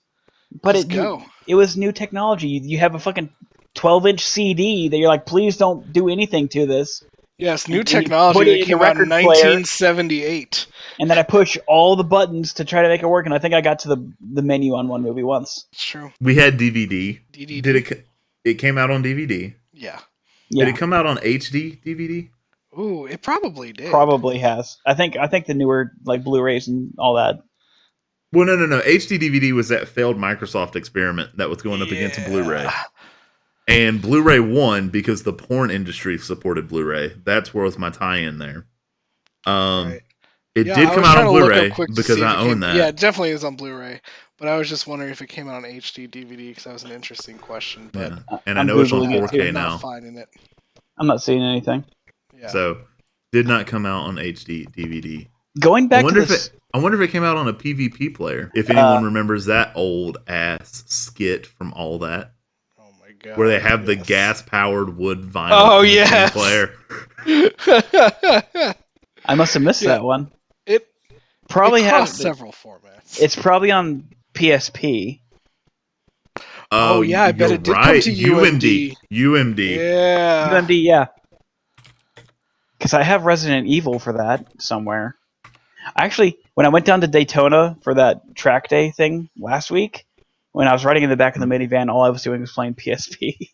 But 0.62 0.74
just 0.74 0.90
it 0.90 0.94
go. 0.94 1.22
it 1.46 1.54
was 1.54 1.76
new 1.76 1.92
technology. 1.92 2.48
You, 2.48 2.60
you 2.62 2.78
have 2.78 2.94
a 2.94 2.98
fucking 2.98 3.28
12 3.74 4.06
inch 4.06 4.24
CD 4.24 4.88
that 4.88 4.96
you're 4.96 5.08
like, 5.08 5.26
please 5.26 5.58
don't 5.58 5.92
do 5.92 6.08
anything 6.08 6.48
to 6.48 6.66
this. 6.66 7.04
Yes, 7.38 7.68
new 7.68 7.80
and 7.80 7.86
technology 7.88 8.60
that 8.60 8.66
came 8.66 8.78
the 8.78 8.84
out 8.84 8.96
in 8.96 9.02
record 9.02 9.08
player. 9.08 9.26
1978. 9.26 10.66
And 11.00 11.10
then 11.10 11.18
I 11.18 11.22
push 11.22 11.58
all 11.66 11.94
the 11.96 12.04
buttons 12.04 12.54
to 12.54 12.64
try 12.64 12.80
to 12.82 12.88
make 12.88 13.02
it 13.02 13.06
work. 13.06 13.26
And 13.26 13.34
I 13.34 13.38
think 13.38 13.52
I 13.52 13.60
got 13.60 13.80
to 13.80 13.88
the 13.88 14.12
the 14.20 14.42
menu 14.42 14.74
on 14.74 14.88
one 14.88 15.02
movie 15.02 15.22
once. 15.22 15.66
It's 15.72 15.84
true. 15.84 16.12
We 16.20 16.36
had 16.36 16.58
DVD. 16.58 17.20
DVD. 17.32 17.60
Did 17.62 17.76
it? 17.76 17.88
c- 17.88 18.02
It 18.44 18.54
came 18.54 18.78
out 18.78 18.90
on 18.90 19.02
DVD. 19.02 19.54
Yeah. 19.72 20.00
Yeah, 20.48 20.64
Did 20.64 20.74
it 20.74 20.78
come 20.78 20.92
out 20.92 21.04
on 21.06 21.18
HD 21.18 21.82
DVD? 21.84 22.30
Ooh, 22.78 23.04
it 23.06 23.20
probably 23.22 23.72
did. 23.72 23.90
probably 23.90 24.38
has. 24.38 24.78
I 24.86 24.94
think 24.94 25.16
I 25.16 25.26
think 25.26 25.46
the 25.46 25.54
newer 25.54 25.92
like 26.04 26.22
Blu-rays 26.24 26.68
and 26.68 26.94
all 26.98 27.14
that. 27.14 27.40
Well, 28.32 28.46
no, 28.46 28.56
no, 28.56 28.66
no. 28.66 28.80
HD 28.80 29.18
DVD 29.18 29.52
was 29.52 29.68
that 29.68 29.88
failed 29.88 30.16
Microsoft 30.16 30.76
experiment 30.76 31.36
that 31.38 31.48
was 31.50 31.62
going 31.62 31.80
up 31.82 31.88
against 31.88 32.18
Yeah. 32.18 32.28
Blu-ray, 32.28 32.68
and 33.66 34.00
Blu-ray 34.00 34.40
won 34.40 34.88
because 34.88 35.22
the 35.22 35.32
porn 35.32 35.70
industry 35.70 36.18
supported 36.18 36.68
Blu-ray. 36.68 37.14
That's 37.24 37.52
worth 37.52 37.78
my 37.78 37.90
tie-in 37.90 38.38
there. 38.38 38.66
Um, 39.46 39.88
Right. 39.92 40.00
it 40.54 40.66
Yeah, 40.66 40.74
did 40.74 40.88
I 40.88 40.94
come 40.94 41.04
out 41.04 41.18
on 41.18 41.24
to 41.26 41.30
look 41.30 41.42
up 41.52 41.76
Blu-ray 41.76 41.86
because 41.94 42.20
I 42.22 42.36
own 42.36 42.48
came- 42.48 42.60
that. 42.60 42.76
Yeah, 42.76 42.88
it 42.88 42.96
definitely 42.96 43.30
is 43.30 43.44
on 43.44 43.56
Blu-ray. 43.56 44.00
But 44.38 44.48
I 44.48 44.58
was 44.58 44.68
just 44.68 44.86
wondering 44.86 45.10
if 45.10 45.22
it 45.22 45.28
came 45.28 45.48
out 45.48 45.54
on 45.54 45.64
HD 45.64 46.06
DVD 46.06 46.48
because 46.48 46.64
that 46.64 46.72
was 46.74 46.84
an 46.84 46.90
interesting 46.92 47.38
question. 47.38 47.88
But 47.92 48.12
Yeah. 48.30 48.38
And 48.46 48.58
I 48.58 48.60
I'm 48.60 48.66
know 48.66 48.80
it's 48.80 48.92
on 48.92 49.00
Googling 49.02 49.14
it, 49.24 49.30
4K 49.30 49.48
I'm 49.48 49.54
not 49.54 49.68
now. 49.70 49.78
finding 49.78 50.16
it. 50.16 50.28
I'm 50.98 51.06
not 51.06 51.22
seeing 51.22 51.42
anything. 51.42 51.84
Yeah. 52.38 52.48
So, 52.48 52.78
did 53.32 53.46
not 53.46 53.66
come 53.66 53.86
out 53.86 54.04
on 54.06 54.16
HD 54.18 54.66
DVD. 54.76 55.28
Going 55.58 55.84
I 55.86 55.88
back 55.88 56.00
to 56.00 56.04
wonder 56.04 56.20
if 56.20 56.30
it. 56.30 56.50
I 56.74 56.78
wonder 56.78 57.00
if 57.02 57.08
it 57.08 57.12
came 57.12 57.24
out 57.24 57.38
on 57.38 57.48
a 57.48 57.54
PVP 57.54 58.10
player. 58.14 58.50
If 58.54 58.68
anyone 58.68 58.98
Uh, 58.98 59.06
remembers 59.06 59.46
that 59.46 59.72
old 59.74 60.18
ass 60.28 60.84
skit 60.86 61.46
from 61.46 61.72
all 61.72 61.98
that, 62.00 62.32
my 62.32 62.35
god. 63.26 63.38
where 63.38 63.48
they 63.48 63.60
have 63.60 63.86
the 63.86 63.96
gas 63.96 64.42
powered 64.42 64.96
wood 64.96 65.22
vinyl 65.22 65.50
Oh, 65.52 65.82
machine 65.82 65.96
yes. 65.96 66.32
player. 66.32 66.74
I 69.26 69.34
must 69.34 69.54
have 69.54 69.62
missed 69.62 69.82
Yeah. 69.82 69.88
that 69.90 70.02
one. 70.04 70.30
it 70.66 70.86
Probably 71.48 71.82
it 71.82 71.84
have 71.84 71.92
crossed 71.94 72.16
several 72.16 72.52
formats. 72.52 73.20
It's 73.20 73.36
probably 73.36 73.70
on 73.70 74.08
PSP. 74.34 75.20
Oh, 76.72 76.98
oh, 76.98 77.02
yeah, 77.02 77.22
I 77.22 77.32
bet 77.32 77.52
it 77.52 77.62
did 77.62 77.74
come 77.74 77.84
right. 77.84 78.02
to 78.02 78.10
UMD. 78.12 78.94
UMD. 79.12 79.76
yeah. 79.76 80.48
UMD, 80.50 80.82
yeah. 80.82 81.06
Because 82.78 82.92
I 82.92 83.02
have 83.04 83.24
Resident 83.24 83.68
Evil 83.68 83.98
for 84.00 84.14
that 84.14 84.46
somewhere. 84.60 85.16
Actually, 85.96 86.38
when 86.54 86.66
I 86.66 86.70
went 86.70 86.84
down 86.84 87.00
to 87.02 87.06
Daytona 87.06 87.76
for 87.82 87.94
that 87.94 88.34
track 88.34 88.68
day 88.68 88.90
thing 88.90 89.28
last 89.38 89.70
week, 89.70 90.05
when 90.56 90.66
I 90.68 90.72
was 90.72 90.86
riding 90.86 91.02
in 91.02 91.10
the 91.10 91.16
back 91.18 91.36
of 91.36 91.40
the 91.40 91.46
minivan, 91.46 91.90
all 91.92 92.00
I 92.00 92.08
was 92.08 92.22
doing 92.22 92.40
was 92.40 92.50
playing 92.52 92.76
PSP. 92.76 93.50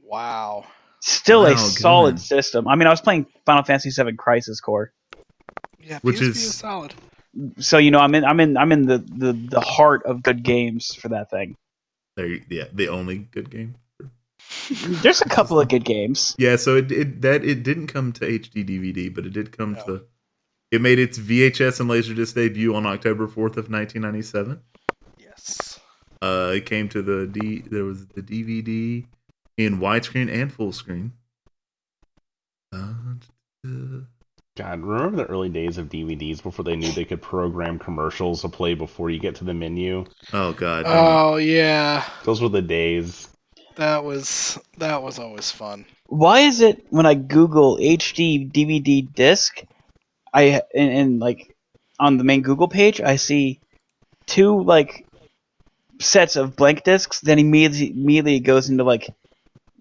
Wow. 0.00 0.64
Still 1.00 1.42
Wow, 1.42 1.52
a 1.54 1.58
solid 1.58 2.14
good. 2.16 2.20
system. 2.22 2.68
I 2.68 2.76
mean, 2.76 2.86
I 2.86 2.90
was 2.90 3.00
playing 3.00 3.26
Final 3.44 3.64
Fantasy 3.64 3.90
VII 3.90 4.12
Crisis 4.16 4.60
Core, 4.60 4.92
Yeah, 5.80 5.98
Which 6.02 6.16
PSP 6.20 6.28
is- 6.28 6.54
solid. 6.54 6.94
so 7.58 7.78
you 7.78 7.90
know 7.90 7.98
I'm 7.98 8.14
in 8.14 8.24
I'm 8.24 8.38
in 8.38 8.56
I'm 8.56 8.70
in 8.70 8.86
the, 8.86 8.98
the, 8.98 9.32
the 9.32 9.60
heart 9.60 10.04
of 10.04 10.22
good 10.22 10.44
games 10.44 10.94
for 10.94 11.08
that 11.08 11.30
thing. 11.30 11.56
There, 12.16 12.26
you- 12.28 12.42
yeah, 12.48 12.66
the 12.72 12.88
only 12.90 13.18
good 13.18 13.50
game. 13.50 13.74
There's 15.02 15.20
a 15.20 15.28
couple 15.28 15.58
of 15.58 15.68
good 15.68 15.84
games. 15.84 16.36
Yeah, 16.38 16.54
so 16.56 16.76
it, 16.76 16.92
it 16.92 17.22
that 17.22 17.44
it 17.44 17.64
didn't 17.64 17.88
come 17.88 18.12
to 18.12 18.20
HD 18.26 18.64
DVD, 18.64 19.12
but 19.12 19.26
it 19.26 19.32
did 19.32 19.56
come 19.56 19.72
No. 19.72 19.84
to. 19.86 20.02
It 20.70 20.80
made 20.80 20.98
its 21.00 21.18
VHS 21.18 21.80
and 21.80 21.90
Laserdisc 21.90 22.34
debut 22.34 22.74
on 22.74 22.86
October 22.86 23.26
fourth 23.26 23.56
of 23.56 23.68
nineteen 23.68 24.02
ninety 24.02 24.22
seven. 24.22 24.60
Yes. 24.76 24.83
Uh, 26.24 26.52
it 26.52 26.64
came 26.64 26.88
to 26.88 27.02
the 27.02 27.26
D. 27.26 27.62
There 27.70 27.84
was 27.84 28.06
the 28.06 28.22
DVD 28.22 29.04
in 29.58 29.78
widescreen 29.78 30.32
and 30.32 30.50
full 30.50 30.72
screen. 30.72 31.12
Uh, 32.72 32.94
God, 34.56 34.80
remember 34.80 35.16
the 35.18 35.26
early 35.26 35.50
days 35.50 35.76
of 35.76 35.90
DVDs 35.90 36.42
before 36.42 36.64
they 36.64 36.76
knew 36.76 36.90
they 36.92 37.04
could 37.04 37.20
program 37.20 37.78
commercials 37.78 38.40
to 38.40 38.48
play 38.48 38.72
before 38.72 39.10
you 39.10 39.18
get 39.18 39.34
to 39.36 39.44
the 39.44 39.52
menu? 39.52 40.06
oh 40.32 40.54
God. 40.54 40.84
Oh 40.86 41.36
yeah, 41.36 42.08
Those 42.24 42.40
were 42.40 42.48
the 42.48 42.62
days. 42.62 43.28
that 43.76 44.02
was 44.02 44.58
that 44.78 45.02
was 45.02 45.18
always 45.18 45.50
fun. 45.50 45.84
Why 46.06 46.40
is 46.40 46.62
it 46.62 46.86
when 46.88 47.04
I 47.04 47.14
Google 47.14 47.76
HD 47.76 48.50
DVD 48.50 49.12
disc, 49.12 49.62
I 50.32 50.62
and, 50.74 50.90
and 50.90 51.20
like 51.20 51.54
on 52.00 52.16
the 52.16 52.24
main 52.24 52.40
Google 52.40 52.68
page, 52.68 53.02
I 53.02 53.16
see 53.16 53.60
two 54.26 54.62
like 54.62 55.06
sets 56.04 56.36
of 56.36 56.56
blank 56.56 56.84
discs. 56.84 57.20
Then 57.20 57.38
immediately 57.38 57.90
immediately 57.90 58.36
it 58.36 58.40
goes 58.40 58.68
into 58.68 58.84
like 58.84 59.08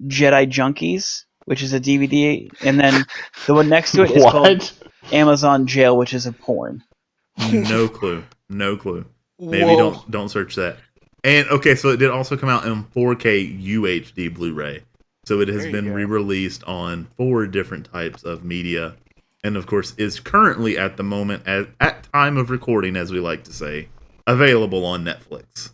Jedi 0.08 0.48
Junkies, 0.50 1.26
which 1.46 1.62
is 1.62 1.74
a 1.74 1.80
DVD, 1.80 2.50
and 2.64 2.80
then 2.80 3.06
the 3.48 3.54
one 3.54 3.70
next 3.70 3.92
to 3.94 4.04
it 4.04 4.12
is 4.12 4.24
called? 4.24 4.72
Amazon 5.12 5.68
Jail, 5.68 5.98
which 5.98 6.14
is 6.14 6.26
a 6.26 6.32
porn. 6.32 6.84
no 7.52 7.88
clue. 7.88 8.24
No 8.50 8.78
clue. 8.78 9.06
Maybe 9.40 9.66
Whoa. 9.66 9.78
don't 9.78 10.12
don't 10.12 10.30
search 10.30 10.56
that. 10.56 10.78
And 11.24 11.48
okay, 11.50 11.76
so 11.76 11.90
it 11.90 11.98
did 11.98 12.10
also 12.10 12.36
come 12.36 12.50
out 12.50 12.66
in 12.66 12.84
4K 12.84 13.64
UHD 13.64 14.34
Blu-ray. 14.34 14.84
So 15.26 15.40
it 15.40 15.48
has 15.48 15.64
There 15.64 15.72
been 15.72 15.88
go. 15.88 15.94
re-released 15.94 16.66
on 16.66 17.08
four 17.16 17.48
different 17.48 17.90
types 17.92 18.24
of 18.24 18.44
media, 18.44 18.96
and 19.42 19.56
of 19.56 19.66
course 19.66 19.94
is 19.98 20.20
currently 20.20 20.78
at 20.78 20.98
the 20.98 21.04
moment, 21.04 21.48
at, 21.48 21.70
at 21.80 22.04
time 22.12 22.36
of 22.38 22.50
recording, 22.50 22.98
as 22.98 23.12
we 23.12 23.22
like 23.22 23.46
to 23.46 23.54
say, 23.54 23.88
available 24.28 24.86
on 24.86 25.06
Netflix. 25.06 25.72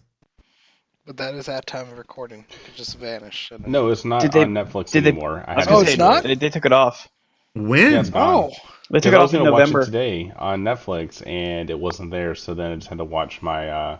But 1.10 1.18
that 1.18 1.34
is 1.34 1.50
at 1.50 1.66
time 1.66 1.88
of 1.92 1.98
recording. 1.98 2.42
It 2.48 2.66
could 2.66 2.76
just 2.76 2.96
vanish. 3.00 3.50
and- 3.50 3.68
No, 3.68 3.88
it's 3.90 4.06
not 4.06 4.22
Did 4.22 4.32
they- 4.32 4.44
on 4.44 4.50
Netflix 4.52 4.92
did 4.92 5.06
they- 5.06 5.10
anymore. 5.10 5.44
I 5.48 5.54
I 5.54 5.56
was 5.56 5.66
haven't 5.66 5.66
gonna 5.66 5.78
Oh, 5.80 5.84
say, 5.86 5.90
it's 5.94 5.98
not? 5.98 6.22
They, 6.24 6.36
they 6.36 6.50
took 6.52 6.66
it 6.68 6.72
off. 6.72 7.08
When? 7.56 7.94
Yeah, 7.94 8.00
it's 8.02 8.12
gone. 8.12 8.36
Oh, 8.36 8.50
They 8.92 9.00
took 9.00 9.06
Because 9.06 9.06
it 9.06 9.14
I 9.14 9.18
off 9.18 9.22
was 9.24 9.34
in 9.34 9.40
gonna 9.40 9.50
November. 9.50 9.80
watch 9.80 9.88
it 9.88 9.92
today 9.92 10.32
on 10.38 10.62
Netflix, 10.62 11.26
and 11.26 11.72
it 11.72 11.80
wasn't 11.80 12.12
there. 12.12 12.36
So 12.36 12.54
then 12.54 12.74
I 12.74 12.76
just 12.76 12.90
had 12.90 13.00
to 13.00 13.06
watch 13.06 13.42
my 13.42 13.70
uh, 13.72 13.98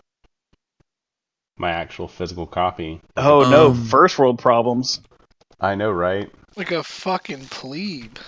my 1.58 1.72
actual 1.72 2.06
physical 2.06 2.46
copy. 2.46 3.00
Oh 3.16 3.50
no, 3.50 3.70
Um, 3.70 3.84
first 3.86 4.16
world 4.16 4.38
problems. 4.38 5.00
I 5.60 5.74
know, 5.74 5.90
right? 5.90 6.30
like 6.56 6.70
a 6.70 6.84
fucking 6.84 7.46
plebe. 7.46 8.18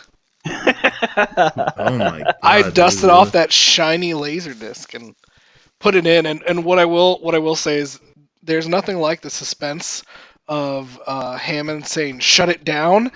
Oh 0.44 0.52
my 0.56 2.20
god. 2.24 2.34
I 2.42 2.68
dusted 2.68 3.02
dude. 3.02 3.10
off 3.10 3.32
that 3.32 3.52
shiny 3.52 4.14
laser 4.14 4.54
disc 4.54 4.92
and 4.94 5.14
put 5.78 5.94
it 5.94 6.04
in. 6.04 6.26
And, 6.26 6.42
and 6.42 6.64
what 6.64 6.80
I 6.80 6.84
will 6.86 7.18
what 7.20 7.36
I 7.36 7.38
will 7.38 7.54
say 7.56 7.78
is 7.78 8.00
there's 8.42 8.68
nothing 8.68 8.96
like 8.98 9.20
the 9.20 9.30
suspense 9.30 10.02
of 10.48 11.00
uh, 11.06 11.36
Hammond 11.36 11.86
saying 11.86 12.18
"shut 12.20 12.48
it 12.48 12.64
down," 12.64 13.12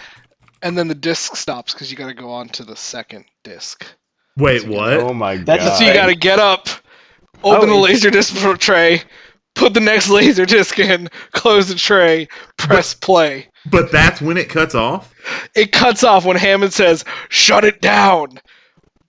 and 0.63 0.77
then 0.77 0.89
the 0.89 0.95
disc 0.95 1.37
stops 1.37 1.73
because 1.75 1.91
you 1.91 1.97
got 1.97 2.07
to 2.09 2.15
go 2.15 2.31
on 2.31 2.49
to 2.51 2.65
the 2.65 2.77
second 2.77 3.25
disc. 3.45 3.87
Wait, 4.37 4.67
what? 4.67 4.93
Oh 4.95 5.13
my 5.15 5.37
That's- 5.39 5.69
god! 5.69 5.77
So 5.79 5.85
you 5.85 5.93
got 5.95 6.07
to 6.07 6.15
get 6.15 6.39
up, 6.39 6.69
open 7.43 7.69
Oh, 7.71 7.75
the 7.75 7.81
laser 7.81 8.11
disc 8.11 8.35
tray, 8.59 9.03
put 9.55 9.75
the 9.75 9.81
next 9.81 10.09
laser 10.11 10.47
disc 10.47 10.79
in, 10.79 11.09
close 11.33 11.69
the 11.69 11.75
tray, 11.75 12.29
press 12.57 12.95
play. 12.95 13.49
But 13.71 13.91
that's 13.91 14.21
when 14.21 14.37
it 14.37 14.49
cuts 14.49 14.75
off. 14.75 15.13
It 15.55 15.73
cuts 15.73 16.05
off 16.05 16.25
when 16.25 16.37
Hammond 16.37 16.73
says 16.73 17.05
"shut 17.29 17.65
it 17.65 17.81
down." 17.81 18.39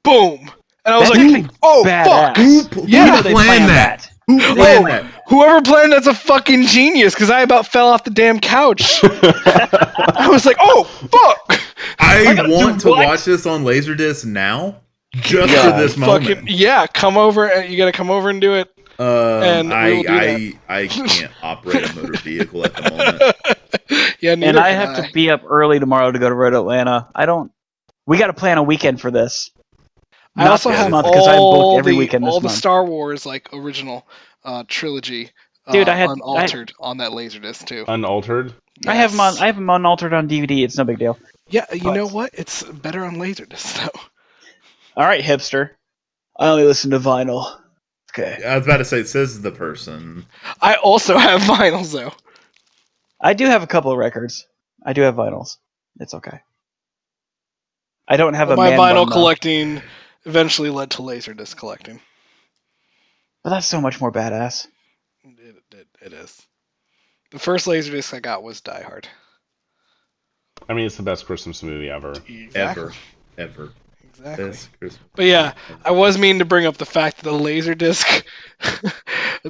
Boom. 0.04 0.50
And 0.86 0.96
I 0.96 1.00
was 1.00 1.10
That's 1.10 1.20
like, 1.34 1.46
"Oh 1.62 1.84
badass. 1.86 2.06
fuck!" 2.06 2.38
Who, 2.38 2.62
who 2.82 2.88
Yeah, 2.88 3.22
they 3.22 3.32
planned 3.34 3.48
planned 3.48 3.70
that? 3.70 4.00
that. 4.02 4.12
Who 4.28 4.40
planned 4.40 4.86
Oh, 4.86 4.88
that? 4.88 5.17
Whoever 5.28 5.62
planned 5.62 5.92
that's 5.92 6.08
a 6.08 6.14
fucking 6.14 6.68
genius 6.68 7.14
because 7.14 7.30
I 7.30 7.42
about 7.42 7.68
fell 7.68 7.90
off 7.90 8.04
the 8.04 8.12
damn 8.12 8.40
couch. 8.40 9.00
I 9.04 10.28
was 10.32 10.46
like, 10.46 10.58
oh 10.60 10.84
fuck! 10.86 11.62
I 12.00 12.24
gotta 12.36 12.50
want 12.50 12.82
to 12.82 12.90
what? 12.90 13.06
watch 13.06 13.26
this 13.26 13.46
on 13.46 13.64
Laserdisc 13.64 14.26
now, 14.26 14.78
just 15.14 15.52
Yeah, 15.52 15.72
for 15.72 15.82
this 15.82 15.98
moment. 15.98 16.28
Fucking 16.28 16.44
yeah, 16.48 16.88
come 16.88 17.18
over 17.18 17.46
and 17.52 17.70
you 17.70 17.78
gotta 17.78 17.92
come 17.92 18.10
over 18.10 18.30
and 18.30 18.40
do 18.40 18.56
it. 18.56 18.70
Um, 19.00 19.44
And 19.44 19.70
we 19.70 20.08
I, 20.08 20.60
I, 20.70 20.80
I 20.84 20.88
can't 20.88 21.32
operate 21.44 21.90
a 21.90 21.94
motor 21.96 22.18
vehicle 22.18 22.66
at 22.66 22.76
the 22.76 22.90
moment. 22.90 23.58
Yeah, 24.20 24.36
neither 24.36 24.50
and 24.50 24.60
I 24.60 24.72
can 24.72 24.96
have 24.96 25.06
to 25.06 25.14
be 25.14 25.30
up 25.30 25.44
early 25.46 25.80
tomorrow 25.80 26.12
to 26.12 26.20
go 26.20 26.28
to 26.28 26.34
Road 26.36 26.54
Atlanta. 26.54 27.08
I 27.16 27.26
don't. 27.26 27.52
We 28.06 28.18
got 28.18 28.28
to 28.28 28.34
plan 28.34 28.58
a 28.58 28.64
weekend 28.64 29.00
for 29.00 29.12
this. 29.12 29.52
I 30.36 30.44
Not 30.44 30.52
also 30.52 30.70
this 30.72 30.80
have 30.80 30.92
month, 30.92 31.06
'cause 31.08 31.28
I'm 31.28 31.40
all 31.40 31.76
booked 31.76 31.80
every 31.80 31.92
the 31.94 31.98
weekend 32.00 32.26
this 32.26 32.34
all 32.34 32.40
the 32.42 32.48
month. 32.48 32.58
Star 32.58 32.84
Wars 32.84 33.26
like 33.26 33.50
original 33.54 34.06
uh, 34.48 34.64
trilogy. 34.68 35.30
Uh, 35.68 35.74
Dude, 35.74 35.90
I 35.90 35.96
had- 35.96 36.10
unaltered 36.10 36.74
on 36.80 36.98
that 36.98 37.12
laserdisc 37.12 37.66
too. 37.68 37.86
unaltered. 37.88 38.54
I 38.88 38.96
have 38.96 39.12
them 39.12 39.20
on. 39.20 39.38
I 39.38 39.48
have 39.48 39.56
them 39.56 39.70
unaltered 39.70 40.14
on 40.14 40.28
DVD. 40.30 40.64
It's 40.64 40.78
no 40.78 40.84
big 40.86 40.98
deal. 41.00 41.20
Yeah, 41.50 41.66
you 41.74 41.82
But- 41.84 41.94
know 41.94 42.08
what? 42.08 42.32
It's 42.34 42.64
better 42.64 43.04
on 43.06 43.18
laserdisc 43.18 43.78
though. 43.94 44.00
All 44.96 45.06
right, 45.06 45.24
hipster. 45.24 45.72
I 46.40 46.48
only 46.48 46.64
listen 46.64 46.92
to 46.92 47.00
vinyl. 47.00 47.60
Okay. 48.12 48.42
I 48.44 48.56
was 48.58 48.66
about 48.66 48.78
to 48.78 48.86
say, 48.86 49.00
it 49.00 49.08
says 49.10 49.42
the 49.42 49.52
person. 49.52 50.26
I 50.62 50.76
also 50.76 51.18
have 51.20 51.42
vinyls 51.42 51.92
though. 51.94 52.14
I 53.20 53.34
do 53.34 53.46
have 53.46 53.62
a 53.64 53.68
couple 53.68 53.92
of 53.92 53.98
records. 53.98 54.46
I 54.86 54.94
do 54.94 55.02
have 55.02 55.16
vinyls. 55.16 55.58
It's 56.00 56.14
okay. 56.14 56.40
I 58.08 58.16
don't 58.18 58.36
have 58.36 58.50
a 58.52 58.56
my 58.56 58.70
man 58.70 58.80
vinyl 58.80 58.96
bun, 58.96 59.08
though. 59.10 59.14
collecting 59.14 59.82
eventually 60.26 60.70
led 60.70 60.92
to 60.92 61.02
laserdisc 61.02 61.56
collecting. 61.58 62.00
But 63.44 63.52
that's 63.52 63.68
so 63.68 63.82
much 63.82 64.02
more 64.02 64.12
badass. 64.12 64.68
It, 65.24 65.56
it, 65.72 65.88
it 66.02 66.14
is. 66.14 66.42
The 67.32 67.40
first 67.40 67.68
laserdisc 67.68 68.14
I 68.14 68.20
got 68.20 68.44
was 68.44 68.62
Die 68.62 68.82
Hard. 68.82 69.08
I 70.68 70.74
mean, 70.74 70.86
it's 70.86 70.98
the 70.98 71.04
best 71.04 71.26
Christmas 71.26 71.64
movie 71.64 71.90
ever. 71.90 72.14
Exactly. 72.28 72.54
Ever. 72.54 72.94
Ever. 73.38 73.72
Exactly. 74.04 74.90
But 75.16 75.26
yeah, 75.26 75.54
I 75.86 75.92
was 75.92 76.18
meaning 76.18 76.40
to 76.40 76.46
bring 76.46 76.66
up 76.66 76.78
the 76.78 76.86
fact 76.86 77.18
that 77.18 77.24
the 77.24 77.38
laserdisc 77.38 78.24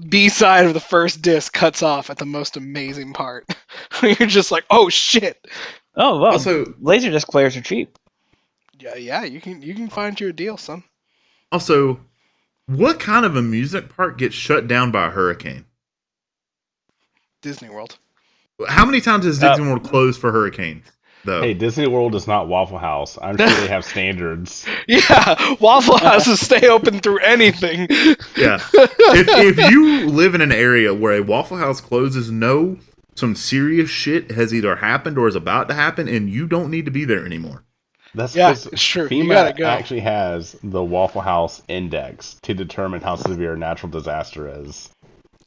B 0.09 0.29
side 0.29 0.65
of 0.65 0.73
the 0.73 0.79
first 0.79 1.21
disc 1.21 1.53
cuts 1.53 1.81
off 1.81 2.09
at 2.09 2.17
the 2.17 2.25
most 2.25 2.57
amazing 2.57 3.13
part. 3.13 3.45
You're 4.03 4.27
just 4.27 4.51
like, 4.51 4.65
oh 4.69 4.89
shit. 4.89 5.47
Oh 5.95 6.19
well. 6.19 6.33
Also, 6.33 6.65
Laserdisc 6.65 7.27
players 7.29 7.55
are 7.55 7.61
cheap. 7.61 7.97
Yeah, 8.79 8.95
yeah, 8.95 9.23
you 9.23 9.39
can 9.41 9.61
you 9.61 9.73
can 9.73 9.89
find 9.89 10.19
you 10.19 10.27
a 10.29 10.33
deal, 10.33 10.57
son. 10.57 10.83
also, 11.51 11.99
what 12.67 12.99
kind 12.99 13.25
of 13.25 13.35
amusement 13.35 13.89
park 13.89 14.17
gets 14.17 14.35
shut 14.35 14.67
down 14.67 14.91
by 14.91 15.07
a 15.07 15.09
hurricane? 15.09 15.65
Disney 17.41 17.69
World. 17.69 17.97
How 18.67 18.85
many 18.85 19.01
times 19.01 19.25
has 19.25 19.41
Uh, 19.41 19.49
Disney 19.49 19.67
World 19.67 19.83
closed 19.83 20.19
for 20.19 20.31
hurricanes? 20.31 20.85
Though. 21.25 21.41
Hey, 21.41 21.53
Disney 21.53 21.87
World 21.87 22.15
is 22.15 22.25
not 22.27 22.47
Waffle 22.47 22.77
House. 22.77 23.17
I'm 23.21 23.37
sure 23.37 23.47
they 23.47 23.67
have 23.67 23.83
standards. 23.83 24.65
Yeah, 24.87 25.55
Waffle 25.59 25.97
Houses 25.97 26.39
stay 26.39 26.67
open 26.69 26.99
through 26.99 27.19
anything. 27.19 27.87
Yeah. 28.37 28.59
if, 28.73 29.27
if 29.27 29.71
you 29.71 30.07
live 30.07 30.35
in 30.35 30.41
an 30.41 30.53
area 30.53 30.93
where 30.93 31.13
a 31.13 31.21
Waffle 31.21 31.57
House 31.57 31.81
closes, 31.81 32.31
know 32.31 32.77
some 33.15 33.35
serious 33.35 33.89
shit 33.89 34.31
has 34.31 34.53
either 34.53 34.77
happened 34.77 35.17
or 35.17 35.27
is 35.27 35.35
about 35.35 35.67
to 35.67 35.73
happen, 35.73 36.07
and 36.07 36.29
you 36.29 36.47
don't 36.47 36.71
need 36.71 36.85
to 36.85 36.91
be 36.91 37.03
there 37.03 37.25
anymore. 37.25 37.65
That's 38.17 38.35
Yeah, 38.35 38.49
because 38.49 38.67
it's 38.67 38.83
true. 38.83 39.07
FEMA 39.07 39.29
gotta 39.29 39.53
go. 39.53 39.65
actually 39.65 40.01
has 40.01 40.55
the 40.63 40.83
Waffle 40.83 41.21
House 41.21 41.61
index 41.67 42.35
to 42.43 42.53
determine 42.53 43.01
how 43.01 43.15
severe 43.15 43.53
a 43.53 43.57
natural 43.57 43.91
disaster 43.91 44.47
is. 44.63 44.89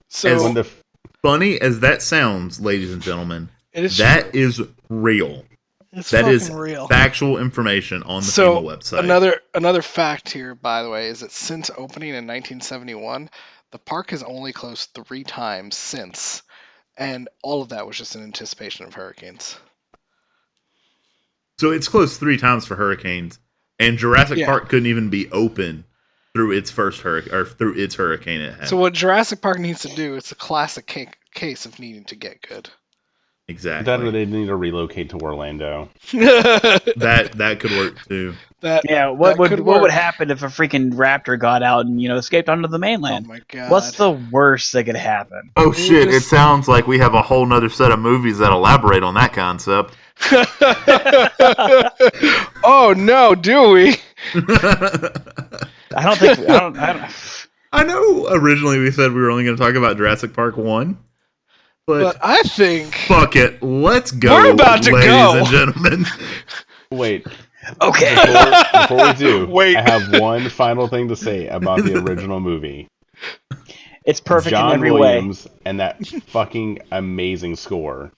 So 0.09 0.43
when 0.43 0.55
the 0.55 0.67
Funny 1.23 1.61
as 1.61 1.81
that 1.81 2.01
sounds, 2.01 2.61
ladies 2.61 2.93
and 2.95 3.03
gentlemen, 3.03 3.51
it 3.73 3.85
is 3.85 3.99
that 3.99 4.35
is 4.35 4.63
real. 4.89 5.45
It's 5.93 6.11
That 6.11 6.29
is 6.29 6.51
real. 6.51 6.87
factual 6.89 7.37
information 7.39 8.03
on 8.05 8.23
the 8.23 8.27
so 8.29 8.57
FEMA 8.57 8.79
website. 8.79 8.99
another 9.01 9.41
another 9.55 9.83
fact 9.83 10.31
here, 10.31 10.55
by 10.55 10.83
the 10.83 10.89
way, 10.89 11.09
is 11.09 11.21
that 11.21 11.33
since 11.33 11.69
opening 11.77 12.11
in 12.11 12.27
1971, 12.27 13.29
the 13.73 13.79
park 13.79 14.11
has 14.13 14.23
only 14.23 14.53
closed 14.53 14.91
three 14.95 15.25
times 15.25 15.77
since, 15.77 16.43
and 16.97 17.29
all 17.43 17.61
of 17.61 17.71
that 17.71 17.87
was 17.87 17.99
just 17.99 18.15
in 18.15 18.23
anticipation 18.23 18.87
of 18.87 18.95
hurricanes. 18.95 19.57
So 21.61 21.71
it's 21.71 21.89
closed 21.89 22.19
three 22.19 22.37
times 22.39 22.67
for 22.67 22.77
hurricanes, 22.77 23.39
and 23.79 23.99
Jurassic 23.99 24.39
Yeah. 24.39 24.47
Park 24.47 24.69
couldn't 24.69 24.87
even 24.89 25.11
be 25.11 25.31
open 25.31 25.85
through 26.35 26.53
its 26.53 26.71
first 26.71 27.03
hurricane 27.03 27.35
or 27.35 27.45
through 27.45 27.75
its 27.75 27.97
hurricane 27.97 28.41
it 28.41 28.55
had. 28.55 28.69
So 28.69 28.77
what 28.77 28.93
Jurassic 28.95 29.41
Park 29.43 29.59
needs 29.59 29.81
to 29.83 29.89
do, 29.95 30.15
it's 30.15 30.33
a 30.33 30.37
classic 30.37 30.87
ca- 30.87 31.07
case 31.35 31.67
of 31.67 31.79
needing 31.79 32.05
to 32.05 32.15
get 32.17 32.41
good. 32.43 32.71
exactly. 33.49 33.85
That 33.85 34.01
or 34.01 34.11
they 34.13 34.27
need 34.27 34.47
to 34.47 34.55
relocate 34.57 35.11
to 35.11 35.17
Orlando. 35.19 35.89
that 36.13 36.93
that 36.97 37.33
that 37.33 37.59
could 37.61 37.73
work 37.73 37.97
too. 38.07 38.35
Yeah, 38.63 39.09
what 39.09 39.31
that 39.31 39.39
would 39.39 39.49
could 39.51 39.61
what 39.61 39.81
would 39.81 39.91
happen 39.91 40.31
if 40.31 40.43
a 40.43 40.47
freaking 40.47 40.93
raptor 40.93 41.37
got 41.39 41.63
out 41.65 41.87
and 41.87 42.01
you 42.01 42.09
know 42.09 42.17
escaped 42.17 42.49
onto 42.49 42.69
the 42.69 42.77
Oh 42.77 42.79
mainland? 42.79 43.27
my 43.27 43.41
god. 43.49 43.71
What's 43.71 43.97
the 43.97 44.11
worst 44.11 44.73
that 44.75 44.85
could 44.85 44.97
happen? 44.97 45.51
Oh 45.57 45.73
shit, 45.73 46.09
it 46.09 46.23
sounds 46.23 46.69
like 46.69 46.87
we 46.87 46.99
have 46.99 47.15
a 47.15 47.23
whole 47.23 47.45
nother 47.47 47.71
set 47.71 47.91
of 47.91 47.99
movies 47.99 48.39
that 48.39 48.53
elaborate 48.53 49.03
on 49.03 49.15
that 49.15 49.33
concept. 49.33 49.95
oh 52.63 52.95
no, 52.97 53.35
do 53.35 53.71
we? 53.71 53.97
I 54.35 56.03
don't 56.03 56.19
think 56.19 56.39
I 56.41 56.61
don't. 56.61 56.77
I 56.79 56.93
don't 56.93 57.47
I 57.73 57.85
know 57.85 58.29
originally 58.31 58.81
we 58.81 58.91
said 58.91 59.13
we 59.13 59.21
were 59.21 59.31
only 59.31 59.45
going 59.45 59.57
to 59.57 59.63
talk 59.63 59.77
about 59.77 59.97
Jurassic 59.97 60.35
Park 60.35 60.57
1, 60.57 60.99
but, 61.87 62.03
But 62.03 62.17
I 62.23 62.43
think 62.43 62.95
fuck 62.95 63.37
it. 63.37 63.63
Let's 63.63 64.11
go, 64.11 64.35
We're 64.35 64.53
about 64.53 64.83
to 64.83 64.93
ladies 64.93 65.11
go. 65.11 65.37
and 65.39 65.47
gentlemen. 65.47 66.07
Wait, 66.91 67.27
okay. 67.81 68.15
before, 68.15 68.81
before 68.83 69.07
we 69.07 69.13
do, 69.15 69.47
Wait. 69.47 69.77
I 69.77 69.83
have 69.83 70.21
one 70.21 70.49
final 70.49 70.89
thing 70.89 71.09
to 71.09 71.17
say 71.17 71.47
about 71.47 71.83
the 71.85 71.97
original 71.99 72.41
movie. 72.41 72.89
It's 74.05 74.21
perfect 74.21 74.51
John 74.51 74.71
in 74.71 74.75
every 74.75 74.91
Williams 74.91 75.47
and 75.65 75.81
that 75.81 76.05
fucking 76.07 76.81
amazing 76.91 77.57
score 77.57 78.13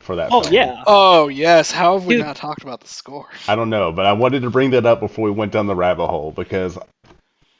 for 0.00 0.16
that. 0.16 0.30
Oh 0.32 0.42
film. 0.42 0.54
yeah. 0.54 0.82
Oh 0.86 1.28
yes, 1.28 1.70
how 1.70 1.98
have 1.98 2.06
we 2.06 2.16
Dude. 2.16 2.26
not 2.26 2.36
talked 2.36 2.62
about 2.62 2.80
the 2.80 2.88
score? 2.88 3.26
I 3.48 3.54
don't 3.56 3.70
know, 3.70 3.92
but 3.92 4.06
I 4.06 4.12
wanted 4.12 4.42
to 4.42 4.50
bring 4.50 4.70
that 4.70 4.86
up 4.86 5.00
before 5.00 5.24
we 5.26 5.30
went 5.30 5.52
down 5.52 5.66
the 5.66 5.74
rabbit 5.76 6.06
hole 6.06 6.30
because 6.32 6.78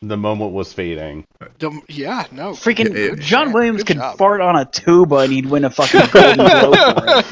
the 0.01 0.17
moment 0.17 0.53
was 0.53 0.73
fading. 0.73 1.25
Dum- 1.59 1.83
yeah, 1.89 2.25
no. 2.31 2.53
Freaking 2.53 2.95
Yeah, 2.95 3.07
yeah. 3.11 3.15
John 3.17 3.53
Williams 3.53 3.83
could 3.85 3.97
job. 3.97 4.17
fart 4.17 4.41
on 4.41 4.55
a 4.57 4.65
tuba 4.65 5.17
and 5.17 5.33
he'd 5.33 5.47
win 5.47 5.65
a 5.65 5.71
fucking 5.71 6.03
Golden 6.13 6.47
Globe 6.47 7.27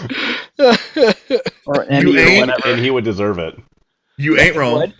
for 0.56 0.74
it. 1.30 1.52
or 1.66 1.84
Emmy 1.84 2.16
or 2.16 2.18
ain't- 2.18 2.40
whatever. 2.48 2.68
And 2.68 2.80
he 2.80 2.90
would 2.90 3.04
deserve 3.04 3.38
it. 3.38 3.56
You 4.18 4.38
ain't 4.38 4.56
wrong. 4.56 4.74
Would. 4.80 4.94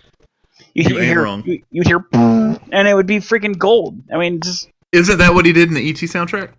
You, 0.73 0.83
You 0.83 0.89
you 0.89 0.97
ain't 0.99 1.05
hear, 1.07 1.23
wrong. 1.23 1.43
You, 1.45 1.63
you'd 1.71 1.87
hear, 1.87 2.05
and 2.13 2.87
it 2.87 2.93
would 2.93 3.07
be 3.07 3.17
freaking 3.17 3.57
gold. 3.57 3.99
I 4.13 4.17
mean, 4.17 4.39
just 4.41 4.69
Isn't 4.91 5.17
that 5.17 5.33
what 5.33 5.45
he 5.45 5.51
did 5.53 5.67
in 5.69 5.73
the 5.73 5.89
ET 5.89 5.95
soundtrack? 5.97 6.51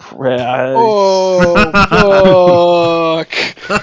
Uh, 0.00 0.74
oh 0.76 3.24
fuck. 3.24 3.28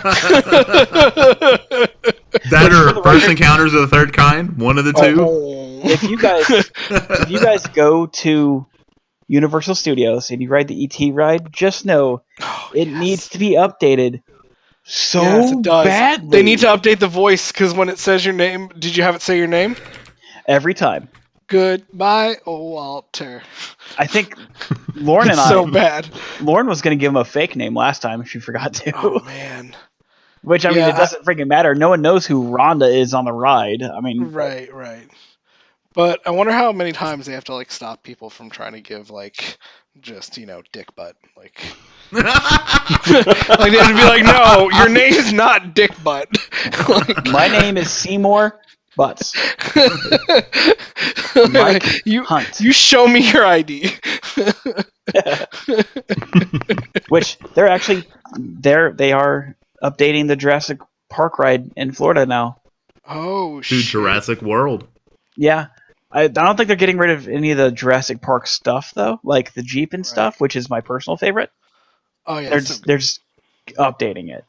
that 2.50 2.72
or 2.72 3.04
First 3.04 3.28
Encounters 3.28 3.74
of 3.74 3.82
the 3.82 3.88
Third 3.88 4.14
Kind? 4.14 4.58
One 4.58 4.78
of 4.78 4.86
the 4.86 4.94
two? 4.94 5.18
Oh. 5.20 5.82
if 5.84 6.04
you 6.04 6.18
guys 6.18 6.46
if 6.50 7.30
you 7.30 7.40
guys 7.40 7.66
go 7.68 8.08
to 8.08 8.66
Universal 9.28 9.76
Studios 9.76 10.32
and 10.32 10.42
you 10.42 10.50
ride 10.50 10.68
the 10.68 10.84
ET 10.86 11.14
ride, 11.14 11.52
just 11.52 11.86
know 11.86 12.22
Oh, 12.42 12.72
it 12.74 12.88
yes. 12.88 13.00
needs 13.00 13.30
to 13.30 13.40
be 13.40 13.52
updated 13.52 14.22
so 14.84 15.22
Yes, 15.22 15.52
it 15.52 15.64
badly. 15.64 16.30
They 16.30 16.44
need 16.44 16.60
to 16.60 16.68
update 16.68 17.00
the 17.00 17.08
voice 17.08 17.52
because 17.52 17.74
when 17.74 17.90
it 17.90 17.98
says 17.98 18.24
your 18.24 18.36
name, 18.36 18.70
did 18.78 18.96
you 18.96 19.04
have 19.04 19.16
it 19.16 19.22
say 19.22 19.38
your 19.38 19.48
name? 19.48 19.76
every 20.48 20.76
time. 20.76 21.10
Goodbye, 21.48 22.38
Walter. 22.46 23.44
I 23.98 24.08
think 24.08 24.36
Lauren 24.96 25.30
and 25.30 25.38
It's 25.38 25.48
I, 25.48 25.50
so 25.50 25.68
bad. 25.68 26.10
Lauren 26.42 26.68
was 26.68 26.82
going 26.82 26.98
to 26.98 27.02
give 27.02 27.10
him 27.10 27.18
a 27.18 27.26
fake 27.26 27.56
name 27.56 27.76
last 27.76 28.02
time. 28.02 28.22
If 28.22 28.30
she 28.30 28.40
forgot 28.40 28.74
to. 28.76 28.92
Oh 28.96 29.20
man. 29.20 29.76
Which 30.42 30.66
I 30.66 30.70
mean, 30.70 30.80
it 30.80 30.96
doesn't 30.96 31.26
freaking 31.26 31.48
matter. 31.48 31.74
No 31.74 31.90
one 31.90 32.02
knows 32.02 32.26
who 32.26 32.52
Rhonda 32.52 32.94
is 32.94 33.16
on 33.16 33.26
the 33.26 33.34
ride. 33.34 33.82
I 33.82 34.00
mean, 34.02 34.32
Right, 34.32 34.72
right. 34.72 35.10
But 35.96 36.28
I 36.28 36.32
wonder 36.32 36.52
how 36.52 36.72
many 36.74 36.92
times 36.92 37.26
they 37.26 37.34
have 37.34 37.46
to 37.46 37.56
like 37.56 37.72
stop 37.72 38.04
people 38.04 38.30
from 38.30 38.50
trying 38.50 38.74
to 38.74 38.82
give 38.82 39.10
like 39.10 39.58
just 40.02 40.38
you 40.38 40.46
know 40.46 40.62
dick 40.74 40.94
butt 40.96 41.16
like 41.38 41.62
like 42.12 42.24
they 43.72 43.78
have 43.78 43.88
to 43.88 43.94
be 43.94 44.04
like 44.04 44.24
no 44.24 44.70
your 44.72 44.90
name's 44.90 45.32
not 45.32 45.74
dick 45.74 45.92
butt 46.04 46.28
like, 46.90 47.26
my 47.28 47.48
name 47.48 47.78
is 47.78 47.90
Seymour 47.90 48.60
Butts 48.96 49.34
Mike 51.52 51.84
you 52.06 52.24
Hunt. 52.24 52.60
you 52.62 52.72
show 52.72 53.08
me 53.08 53.30
your 53.32 53.46
ID 53.46 53.92
Which 57.10 57.38
they're 57.54 57.68
actually 57.68 58.04
they're 58.38 58.92
they 58.92 59.12
are 59.12 59.56
updating 59.84 60.28
the 60.28 60.36
Jurassic 60.36 60.80
Park 61.10 61.40
ride 61.40 61.72
in 61.76 61.92
Florida 61.92 62.26
now. 62.26 62.58
oh 63.08 63.58
to 63.62 63.64
shit. 63.64 63.86
Jurassic 63.86 64.42
World. 64.42 64.88
Yeah. 65.38 65.68
I, 66.12 66.24
I 66.24 66.28
don't 66.28 66.56
think 66.56 66.68
they're 66.68 66.76
getting 66.78 66.98
rid 66.98 67.12
of 67.12 67.28
any 67.28 67.52
of 67.52 67.58
the 67.58 67.72
Jurassic 67.72 68.22
Park 68.22 68.48
stuff 68.48 68.94
though, 68.96 69.20
like 69.24 69.54
the 69.54 69.62
Jeep 69.64 69.94
and 69.94 70.02
Right. 70.02 70.06
stuff, 70.08 70.42
which 70.42 70.56
is 70.56 70.70
my 70.70 70.82
personal 70.82 71.18
favorite. 71.18 71.52
oh 72.26 72.40
yeah 72.40 72.50
they're 72.50 72.60
so- 72.62 72.68
just, 72.68 72.86
they're 72.86 72.98
just 72.98 73.20
updating 73.78 74.30
it. 74.36 74.46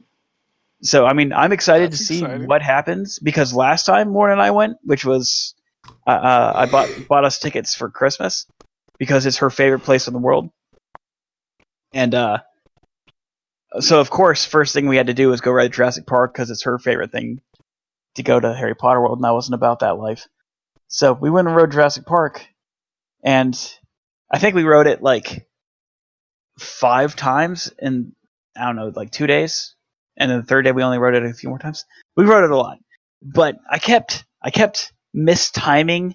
So 0.83 1.07
I 1.07 1.13
mean, 1.15 1.33
I'm 1.33 1.53
excited 1.53 1.93
That's 1.93 1.99
to 1.99 2.05
see 2.05 2.21
exciting. 2.21 2.47
what 2.47 2.63
happens 2.63 3.19
because 3.19 3.55
last 3.55 3.87
time 3.87 4.13
Lauren 4.13 4.33
and 4.33 4.43
I 4.43 4.51
went, 4.51 4.77
which 4.85 5.05
was 5.05 5.55
uh, 6.07 6.11
uh, 6.11 6.53
I 6.55 6.67
bought 6.67 6.91
bought 7.09 7.25
us 7.25 7.39
tickets 7.39 7.75
for 7.75 7.91
Christmas 7.91 8.47
because 8.99 9.27
it's 9.27 9.39
her 9.39 9.51
favorite 9.51 9.81
place 9.81 10.07
in 10.07 10.13
the 10.15 10.21
world, 10.21 10.51
and 11.93 12.15
uh, 12.15 12.39
so 13.81 14.01
of 14.01 14.11
course, 14.11 14.45
first 14.45 14.75
thing 14.75 14.87
we 14.89 14.97
had 14.97 15.09
to 15.09 15.15
do 15.15 15.29
was 15.29 15.41
go 15.41 15.53
ride 15.53 15.73
Jurassic 15.73 16.07
Park 16.07 16.33
because 16.35 16.51
it's 16.51 16.65
her 16.65 16.79
favorite 16.79 17.13
thing 17.13 17.41
to 18.17 18.23
go 18.23 18.39
to 18.41 18.55
Harry 18.55 18.75
Potter 18.75 19.01
World, 19.01 19.19
and 19.19 19.27
I 19.27 19.33
wasn't 19.33 19.55
about 19.55 19.81
that 19.81 19.99
life. 19.99 20.27
So 20.89 21.13
we 21.13 21.31
went 21.31 21.49
and 21.49 21.57
rode 21.57 21.73
Jurassic 21.73 22.07
Park, 22.07 22.47
and 23.25 23.57
I 24.31 24.39
think 24.39 24.55
we 24.55 24.65
rode 24.65 24.87
it 24.87 25.03
like 25.03 25.47
five 26.59 27.17
times 27.17 27.73
in 27.79 28.13
I 28.57 28.67
don't 28.67 28.77
know, 28.77 28.93
like 28.95 29.11
two 29.11 29.27
days, 29.27 29.76
and 30.17 30.31
then 30.31 30.41
the 30.41 30.47
third 30.47 30.63
day 30.63 30.73
we 30.73 30.83
only 30.83 30.99
rode 30.99 31.15
it 31.15 31.25
a 31.25 31.35
few 31.35 31.49
more 31.49 31.59
times. 31.59 31.85
We 32.17 32.25
rode 32.25 32.45
it 32.45 32.51
a 32.51 32.57
lot, 32.57 32.79
but 33.23 33.57
I 33.71 33.79
kept 33.79 34.25
I 34.43 34.51
kept 34.51 34.93
mistiming 35.15 36.15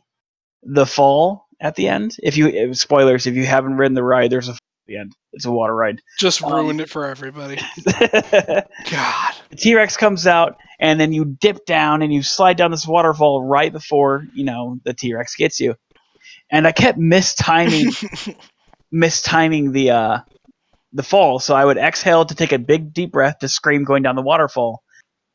the 0.64 0.86
fall 0.86 1.48
at 1.60 1.76
the 1.76 1.88
end. 1.88 2.16
If 2.22 2.38
you 2.38 2.74
spoilers, 2.74 3.28
if 3.28 3.36
you 3.36 3.46
haven't 3.46 3.78
ridden 3.78 3.96
the 3.96 4.04
ride, 4.04 4.32
there's 4.32 4.48
a 4.48 4.54
fall 4.54 4.58
at 4.58 4.88
the 4.88 4.98
end. 4.98 5.14
It's 5.34 5.46
a 5.46 5.52
water 5.52 5.76
ride. 5.76 6.02
just 6.20 6.44
um, 6.44 6.54
ruined 6.54 6.82
it 6.82 6.90
for 6.90 7.06
everybody 7.06 7.56
God. 7.86 7.86
the 7.86 8.66
god 8.90 9.34
T 9.58 9.76
Rex 9.76 9.98
comes 9.98 10.28
out, 10.28 10.58
and 10.80 11.00
then 11.00 11.14
you 11.14 11.26
dip 11.26 11.66
down 11.66 12.02
and 12.02 12.14
you 12.14 12.24
slide 12.24 12.58
down 12.58 12.72
this 12.72 12.88
waterfall 12.88 13.44
right 13.44 13.72
before 13.72 14.26
you 14.34 14.44
know 14.44 14.80
the 14.84 14.94
T 14.94 15.14
Rex 15.14 15.36
gets 15.36 15.60
you. 15.60 15.76
And 16.50 16.68
I 16.68 16.72
kept 16.72 17.00
mistiming 17.00 18.36
mistiming 18.94 19.72
the 19.72 19.92
uh 19.92 20.20
the 20.94 21.04
fall, 21.04 21.40
so 21.40 21.56
I 21.56 21.66
would 21.66 21.78
exhale 21.78 22.26
to 22.26 22.36
take 22.36 22.52
a 22.52 22.60
big 22.60 22.94
deep 22.94 23.12
breath 23.12 23.40
to 23.40 23.48
scream 23.48 23.84
going 23.84 24.04
down 24.04 24.16
the 24.16 24.22
waterfall. 24.22 24.84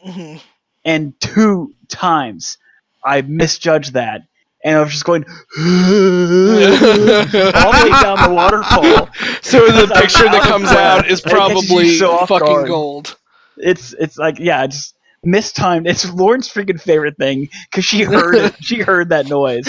Mhm. 0.06 0.40
And 0.84 1.18
two 1.20 1.74
times 1.88 2.58
I 3.04 3.22
misjudged 3.22 3.94
that. 3.94 4.22
And 4.64 4.76
I 4.76 4.80
was 4.82 4.90
just 4.92 5.04
going 5.04 5.24
all 5.24 5.62
the 5.62 7.82
way 7.84 7.90
down 8.02 8.28
the 8.28 8.34
waterfall. 8.34 9.08
so 9.42 9.66
the 9.70 9.86
picture 10.00 10.24
that 10.24 10.42
comes 10.42 10.68
out 10.70 11.08
is 11.08 11.20
It 11.20 11.24
catches 11.24 11.24
you 11.24 11.30
probably 11.30 11.96
so 11.96 12.26
fucking 12.26 12.46
guard. 12.46 12.68
gold 12.68 13.16
It's 13.56 13.92
it's 13.92 14.18
like 14.18 14.38
yeah, 14.40 14.66
just 14.66 14.95
mistimed. 15.26 15.86
It's 15.86 16.10
Lauren's 16.12 16.48
freaking 16.48 16.80
favorite 16.80 17.16
thing 17.16 17.48
because 17.70 17.84
she 17.84 18.02
heard. 18.02 18.54
She 18.60 18.80
heard 18.80 19.10
that 19.10 19.28
noise. 19.28 19.66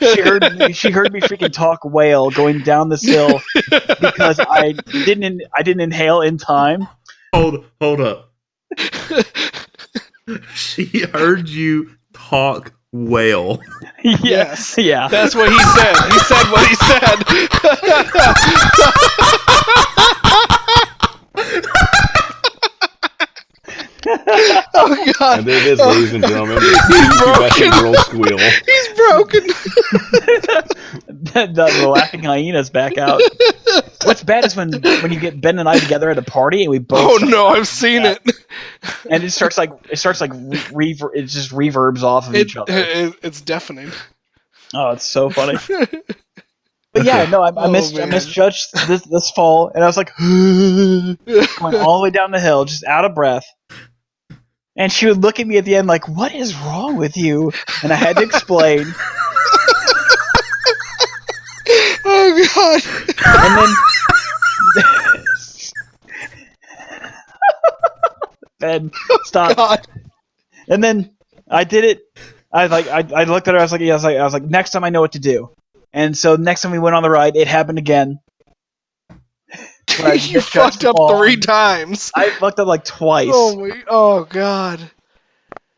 She 0.00 0.20
heard 0.20 0.58
me, 0.58 0.72
she 0.72 0.90
heard 0.90 1.12
me 1.12 1.20
freaking 1.20 1.52
talk 1.52 1.84
whale 1.84 2.30
going 2.30 2.60
down 2.60 2.88
this 2.88 3.04
hill 3.04 3.40
because 3.70 4.40
I 4.40 4.72
didn't 4.72 5.24
in, 5.24 5.40
I 5.54 5.62
didn't 5.62 5.82
inhale 5.82 6.22
in 6.22 6.38
time. 6.38 6.88
Hold 7.34 7.64
hold 7.80 8.00
up. 8.00 8.32
she 10.54 11.04
heard 11.12 11.48
you 11.48 11.90
talk 12.12 12.72
whale. 12.92 13.60
Yes. 14.22 14.76
yeah. 14.78 15.08
That's 15.08 15.34
what 15.34 15.50
he 15.50 15.58
said. 15.58 15.96
He 16.12 16.18
said 16.20 16.44
what 16.52 16.68
he 16.68 16.74
said. 16.76 17.24
oh 24.74 25.12
god. 25.18 25.38
And 25.40 25.46
there 25.48 25.60
it 25.60 25.66
is, 25.66 25.80
oh. 25.80 25.88
ladies 25.88 26.12
and 26.14 26.24
gentlemen. 26.26 26.58
He's 26.60 27.20
Best 27.20 27.58
broken. 27.58 27.70
girl 27.80 27.94
squeal. 27.94 28.38
He's 28.38 28.88
broken. 28.96 29.46
the, 31.08 31.50
the 31.54 31.88
laughing 31.88 32.22
hyenas 32.22 32.70
back 32.70 32.98
out. 32.98 33.20
What's 34.04 34.22
bad 34.22 34.44
is 34.44 34.54
when 34.56 34.70
when 34.72 35.12
you 35.12 35.20
get 35.20 35.40
Ben 35.40 35.58
and 35.58 35.68
I 35.68 35.78
together 35.78 36.10
at 36.10 36.18
a 36.18 36.22
party 36.22 36.62
and 36.62 36.70
we 36.70 36.78
both 36.78 37.22
Oh 37.22 37.24
no, 37.26 37.48
I've 37.48 37.68
seen 37.68 38.04
it. 38.04 38.20
and 39.10 39.22
it 39.24 39.30
starts 39.30 39.58
like 39.58 39.72
it 39.90 39.96
starts 39.98 40.20
like 40.20 40.32
re- 40.34 40.60
rever- 40.72 41.14
it 41.14 41.22
just 41.26 41.50
reverbs 41.50 42.02
off 42.02 42.28
of 42.28 42.34
It, 42.34 42.46
each 42.46 42.56
other. 42.56 42.72
it 42.72 43.14
it's 43.22 43.40
deafening. 43.40 43.90
Oh, 44.74 44.90
it's 44.92 45.04
so 45.04 45.30
funny. 45.30 45.58
But 46.92 47.04
yeah, 47.04 47.28
no, 47.28 47.42
I, 47.42 47.48
I, 47.48 47.52
Oh, 47.66 47.70
mis- 47.70 47.98
I 47.98 48.06
misjudged 48.06 48.88
this 48.88 49.02
this 49.02 49.30
fall, 49.32 49.70
and 49.74 49.84
I 49.84 49.86
was 49.86 49.98
like 49.98 50.16
going 50.18 51.18
all 51.76 51.98
the 51.98 52.04
way 52.04 52.08
down 52.10 52.30
the 52.30 52.40
hill, 52.40 52.64
just 52.64 52.84
out 52.84 53.04
of 53.04 53.14
breath. 53.14 53.44
And 54.76 54.92
she 54.92 55.06
would 55.06 55.22
look 55.22 55.40
at 55.40 55.46
me 55.46 55.56
at 55.58 55.64
the 55.64 55.76
end 55.76 55.86
like, 55.86 56.06
"What 56.08 56.34
is 56.34 56.54
wrong 56.56 56.96
with 56.96 57.16
you?" 57.16 57.52
And 57.82 57.92
I 57.92 57.96
had 57.96 58.16
to 58.16 58.22
explain. 58.22 58.86
oh 62.04 62.46
god. 62.54 62.82
And 63.26 63.58
then 63.58 63.74
Ben, 68.58 68.90
stop. 69.24 69.86
And 70.68 70.82
then 70.82 71.16
I 71.48 71.64
did 71.64 71.84
it. 71.84 72.02
I 72.52 72.66
like 72.66 72.88
I, 72.88 73.06
I 73.14 73.24
looked 73.24 73.48
at 73.48 73.54
her. 73.54 73.60
I 73.60 73.62
was 73.62 73.72
like, 73.72 73.80
yeah, 73.80 73.92
I 73.92 73.96
was 73.96 74.04
like, 74.04 74.16
I 74.16 74.24
was 74.24 74.32
like, 74.32 74.44
next 74.44 74.70
time 74.70 74.84
I 74.84 74.90
know 74.90 75.00
what 75.00 75.12
to 75.12 75.18
do. 75.18 75.50
And 75.92 76.16
so 76.16 76.36
next 76.36 76.62
time 76.62 76.72
we 76.72 76.78
went 76.78 76.96
on 76.96 77.02
the 77.02 77.10
ride, 77.10 77.36
it 77.36 77.48
happened 77.48 77.78
again. 77.78 78.18
When 80.02 80.18
you 80.18 80.40
fucked 80.40 80.84
up 80.84 80.96
ball. 80.96 81.18
three 81.18 81.36
times. 81.36 82.10
I 82.14 82.30
fucked 82.30 82.58
up 82.60 82.66
like 82.68 82.84
twice. 82.84 83.30
Oh 83.32 83.56
my. 83.56 83.82
Oh 83.88 84.24
god. 84.24 84.90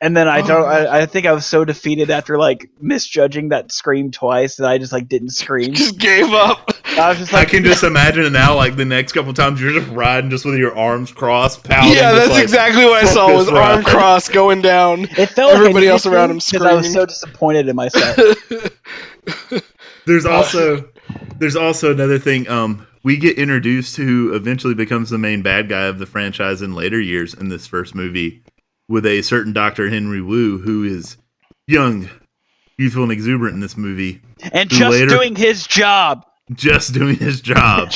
And 0.00 0.16
then 0.16 0.28
I 0.28 0.40
Oh. 0.42 0.46
don't. 0.46 0.64
I, 0.64 1.00
I 1.02 1.06
think 1.06 1.26
I 1.26 1.32
was 1.32 1.44
so 1.44 1.64
defeated 1.64 2.09
after 2.11 2.38
like 2.38 2.70
misjudging 2.80 3.48
that 3.48 3.72
scream 3.72 4.11
twice 4.12 4.56
that 4.56 4.68
I 4.68 4.78
just 4.78 4.92
like 4.92 5.09
didn't 5.09 5.30
scream. 5.30 5.74
Just 5.74 5.98
gave 5.98 6.32
up. 6.32 6.70
I 6.96 7.09
was 7.11 7.18
just 7.18 7.34
I 7.34 7.44
can 7.44 7.64
just 7.64 7.82
imagine 7.84 8.32
now. 8.32 8.54
Like 8.54 8.76
the 8.76 8.84
next 8.84 9.12
couple 9.12 9.32
times, 9.34 9.61
you're 9.61 9.72
just 9.72 9.88
riding 9.90 10.30
just 10.30 10.44
with 10.44 10.54
your 10.56 10.76
arms 10.76 11.11
crossed, 11.12 11.64
pouting. 11.64 11.92
yeah, 11.94 12.12
just 12.12 12.16
that's 12.16 12.30
like, 12.30 12.42
exactly 12.44 12.84
what 12.84 13.04
I 13.04 13.06
saw. 13.09 13.32
Was 13.34 13.48
arm 13.48 13.56
ride." 13.56 13.84
cross 13.84 14.28
going 14.28 14.62
down. 14.62 15.00
it 15.02 15.30
felt 15.30 15.50
like 15.52 15.56
Everybody 15.61 15.74
needed 15.86 15.88
else 15.90 16.06
around 16.06 16.30
him 16.30 16.38
because 16.38 16.62
I 16.66 16.74
was 16.74 16.92
so 16.92 17.04
disappointed 17.04 17.68
in 17.68 17.74
myself. 17.76 18.16
There's 20.06 20.24
also 20.26 20.88
there's 21.38 21.56
also 21.56 21.92
another 21.92 22.18
thing. 22.18 22.48
Um, 22.48 22.86
we 23.09 23.16
get 23.16 23.38
introduced 23.38 23.96
to 23.96 24.04
who 24.04 24.34
eventually 24.34 24.74
becomes 24.74 25.09
the 25.09 25.16
main 25.16 25.40
bad 25.40 25.66
guy 25.66 25.86
of 25.86 25.98
the 25.98 26.04
franchise 26.04 26.61
in 26.61 26.74
later 26.74 27.00
years 27.00 27.32
in 27.32 27.48
this 27.48 27.66
first 27.66 27.94
movie, 27.94 28.42
with 28.86 29.06
a 29.06 29.22
certain 29.22 29.54
Doctor 29.54 29.88
Henry 29.88 30.20
Wu 30.20 30.59
who 30.59 30.84
is 30.84 31.16
young, 31.66 32.11
youthful, 32.76 33.04
and 33.04 33.11
exuberant 33.11 33.54
in 33.54 33.61
this 33.61 33.78
movie, 33.78 34.20
and 34.52 34.68
just 34.68 34.90
later- 34.90 35.09
doing 35.09 35.34
his 35.34 35.66
job. 35.66 36.22
just 36.52 36.92
doing 36.92 37.16
his 37.16 37.40
job. 37.40 37.90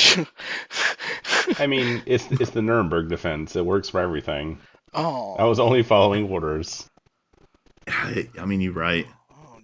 I 1.59 1.67
mean, 1.67 2.01
it's 2.07 2.25
it's 2.31 2.49
the 2.49 2.63
Nuremberg 2.63 3.07
defense. 3.09 3.55
It 3.55 3.63
works 3.63 3.89
for 3.89 4.01
everything. 4.01 4.57
Oh. 4.95 5.35
I 5.35 5.43
was 5.43 5.59
only 5.59 5.83
following 5.83 6.27
orders. 6.27 6.89
I, 7.87 8.29
I 8.39 8.45
mean, 8.45 8.61
you're 8.61 8.73
right. 8.73 9.05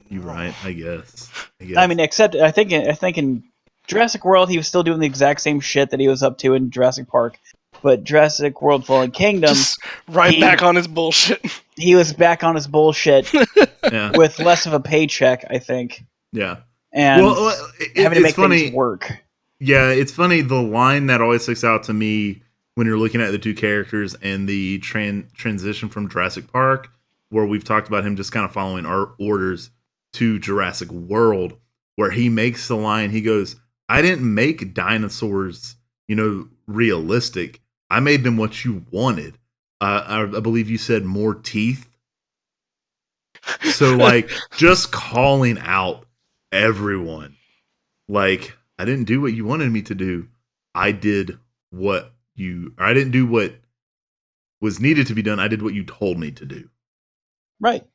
You're 0.10 0.22
right. 0.22 0.54
I 0.64 0.74
guess. 0.74 1.32
I 1.60 1.66
guess. 1.66 1.78
I 1.78 1.88
mean, 1.88 2.00
except 2.00 2.36
I 2.36 2.52
think 2.52 2.72
I 2.72 2.94
think 2.94 3.18
in 3.18 3.44
Jurassic 3.90 4.24
World 4.24 4.50
he 4.50 4.58
was 4.58 4.68
still 4.68 4.84
doing 4.84 5.00
the 5.00 5.06
exact 5.06 5.42
same 5.42 5.60
shit 5.60 5.90
that 5.90 6.00
he 6.00 6.08
was 6.08 6.24
up 6.24 6.38
to 6.40 6.54
in 6.54 6.72
Jurassic 6.72 7.08
Park, 7.08 7.38
but 7.82 8.04
Jurassic 8.04 8.62
World: 8.62 8.86
Fallen 8.86 9.12
Kingdom, 9.12 9.50
Just 9.50 9.80
right 10.08 10.34
he- 10.34 10.40
back 10.40 10.62
on 10.62 10.76
his 10.76 10.88
bullshit. 10.88 11.44
he 11.76 11.96
was 11.96 12.14
back 12.14 12.44
on 12.44 12.56
his 12.56 12.68
bullshit 12.68 13.32
yeah, 13.92 14.12
with 14.16 14.40
less 14.40 14.66
of 14.66 14.74
a 14.74 14.80
paycheck, 14.80 15.46
I 15.50 15.60
think, 15.60 16.04
yeah. 16.32 16.58
and 16.94 17.26
well, 17.26 17.58
it, 17.80 17.98
having 17.98 18.18
to 18.18 18.24
make 18.24 18.36
funny. 18.36 18.60
things 18.62 18.74
work. 18.76 19.12
Yeah, 19.60 19.90
it's 19.90 20.12
funny. 20.12 20.42
The 20.42 20.62
line 20.62 21.08
that 21.08 21.20
always 21.20 21.44
sticks 21.44 21.64
out 21.64 21.84
to 21.84 21.94
me 21.94 22.44
when 22.76 22.88
you're 22.88 22.98
looking 22.98 23.20
at 23.20 23.32
the 23.32 23.40
two 23.40 23.54
characters 23.54 24.16
and 24.22 24.48
the 24.48 24.80
tran- 24.80 25.34
transition 25.34 25.90
from 25.90 26.08
Jurassic 26.08 26.50
Park, 26.50 26.90
where 27.30 27.46
we've 27.46 27.66
talked 27.66 27.90
about 27.90 28.06
him 28.06 28.16
just 28.16 28.32
kind 28.32 28.46
of 28.46 28.54
following 28.54 28.86
our 28.86 29.12
orders, 29.20 29.72
to 30.14 30.40
Jurassic 30.40 30.90
World, 30.92 31.58
where 31.96 32.12
he 32.12 32.30
makes 32.30 32.68
the 32.68 32.76
line. 32.78 33.10
He 33.10 33.22
goes, 33.22 33.58
"I 33.90 34.02
didn't 34.02 34.34
make 34.34 34.74
dinosaurs, 34.74 35.76
you 36.08 36.16
know, 36.16 36.48
realistic. 36.68 37.62
I 37.90 38.00
made 38.00 38.24
them 38.24 38.38
what 38.38 38.64
you 38.64 38.86
wanted. 38.92 39.38
Uh, 39.82 40.04
I, 40.06 40.38
I 40.38 40.40
believe 40.40 40.70
you 40.70 40.78
said 40.78 41.04
more 41.04 41.34
teeth." 41.36 41.90
So, 43.64 43.96
like, 43.98 44.30
just 44.56 44.92
calling 44.92 45.58
out 45.60 46.06
everyone, 46.52 47.36
like 48.08 48.56
I 48.78 48.86
didn't 48.86 49.06
do 49.06 49.22
what 49.22 49.34
you 49.34 49.46
wanted 49.46 49.72
me 49.72 49.82
to 49.84 49.96
do. 49.96 50.28
I 50.74 50.92
did 50.92 51.38
what 51.72 52.14
you 52.36 52.74
or 52.78 52.86
I 52.86 52.94
didn't 52.94 53.12
do 53.12 53.28
what 53.28 53.56
was 54.62 54.80
needed 54.80 55.08
to 55.08 55.16
be 55.16 55.22
done. 55.22 55.40
I 55.40 55.48
did 55.48 55.62
what 55.62 55.74
you 55.74 55.84
told 55.84 56.18
me 56.18 56.32
to 56.32 56.46
do. 56.46 56.70
Right. 57.60 57.86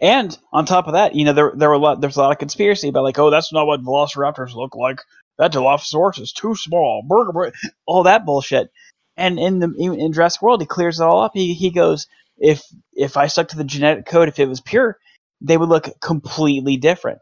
And 0.00 0.36
on 0.52 0.66
top 0.66 0.86
of 0.86 0.94
that, 0.94 1.14
you 1.14 1.24
know, 1.24 1.32
there 1.32 1.52
there 1.54 1.68
were 1.68 1.74
a 1.74 1.78
lot 1.78 2.00
there's 2.00 2.16
a 2.16 2.20
lot 2.22 2.32
of 2.32 2.38
conspiracy 2.38 2.88
about 2.88 3.04
like, 3.04 3.18
oh, 3.18 3.30
that's 3.30 3.52
not 3.52 3.66
what 3.66 3.82
velociraptors 3.82 4.54
look 4.54 4.74
like. 4.74 5.00
That 5.38 5.52
Dilophosaurus 5.52 6.20
is 6.20 6.32
too 6.32 6.56
small. 6.56 7.02
Burger, 7.06 7.32
burger, 7.32 7.56
all 7.86 8.02
that 8.02 8.24
bullshit. 8.26 8.70
And 9.16 9.38
in 9.38 9.60
the 9.60 9.72
in, 9.78 10.12
Jurassic 10.12 10.42
World, 10.42 10.60
he 10.60 10.66
clears 10.66 11.00
it 11.00 11.04
all 11.04 11.22
up. 11.22 11.32
He 11.34 11.54
he 11.54 11.70
goes, 11.70 12.06
if 12.36 12.62
if 12.92 13.16
I 13.16 13.28
stuck 13.28 13.48
to 13.48 13.56
the 13.56 13.64
genetic 13.64 14.06
code, 14.06 14.28
if 14.28 14.38
it 14.38 14.48
was 14.48 14.60
pure, 14.60 14.98
they 15.40 15.56
would 15.56 15.68
look 15.68 15.88
completely 16.00 16.76
different. 16.76 17.18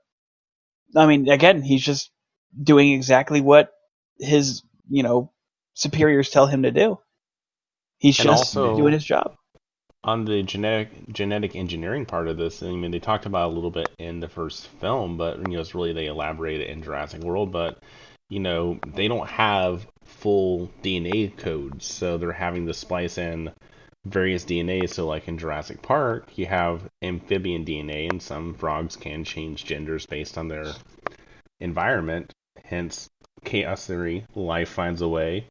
I 0.97 1.07
mean, 1.07 1.29
again, 1.29 1.63
he's 1.63 1.83
just 1.83 2.11
doing 2.61 2.93
exactly 2.93 3.41
what 3.43 3.71
his 4.19 4.63
you 4.89 5.03
know 5.03 5.31
superiors 5.75 6.31
tell 6.31 6.47
him 6.47 6.63
to 6.63 6.71
do. 6.71 6.99
He's 7.99 8.19
And 8.19 8.29
just 8.29 8.57
also- 8.57 8.77
doing 8.77 8.93
his 8.95 9.05
job. 9.05 9.35
On 10.07 10.25
the 10.25 10.45
genetic 10.45 11.13
genetic 11.13 11.57
engineering 11.57 12.07
part 12.07 12.29
of 12.29 12.37
this, 12.37 12.63
I 12.63 12.71
mean, 12.71 12.93
they 12.93 13.01
talked 13.01 13.27
about 13.27 13.49
it 13.49 13.53
a 13.53 13.55
little 13.57 13.73
bit 13.73 13.91
in 13.99 14.21
the 14.21 14.29
first 14.29 14.69
film, 14.69 15.17
but 15.17 15.39
you 15.39 15.49
know, 15.49 15.61
it's 15.61 15.75
really 15.75 15.93
they 15.93 16.07
elaborated 16.07 16.69
in 16.69 16.85
Jurassic 16.85 17.23
World. 17.23 17.51
But 17.51 17.83
you 18.29 18.39
know, 18.39 18.79
they 18.95 19.09
don't 19.09 19.29
have 19.29 19.85
full 20.05 20.71
DNA 20.81 21.37
codes, 21.37 21.87
so 21.87 22.19
they're 22.19 22.31
having 22.31 22.69
to 22.69 22.75
splice 22.75 23.19
in 23.19 23.51
various 24.05 24.45
DNA. 24.45 24.89
So, 24.89 25.09
like 25.09 25.27
in 25.27 25.39
Jurassic 25.39 25.83
Park, 25.83 26.39
you 26.39 26.47
have 26.47 26.89
amphibian 27.03 27.65
DNA, 27.65 28.09
and 28.09 28.23
some 28.23 28.55
frogs 28.55 28.95
can 28.95 29.25
change 29.25 29.65
genders 29.65 30.07
based 30.07 30.39
on 30.39 30.47
their 30.47 30.73
environment. 31.59 32.33
Hence, 32.65 33.11
chaos 33.45 33.85
theory: 33.89 34.25
life 34.37 34.69
finds 34.69 35.03
a 35.03 35.09
way. 35.09 35.47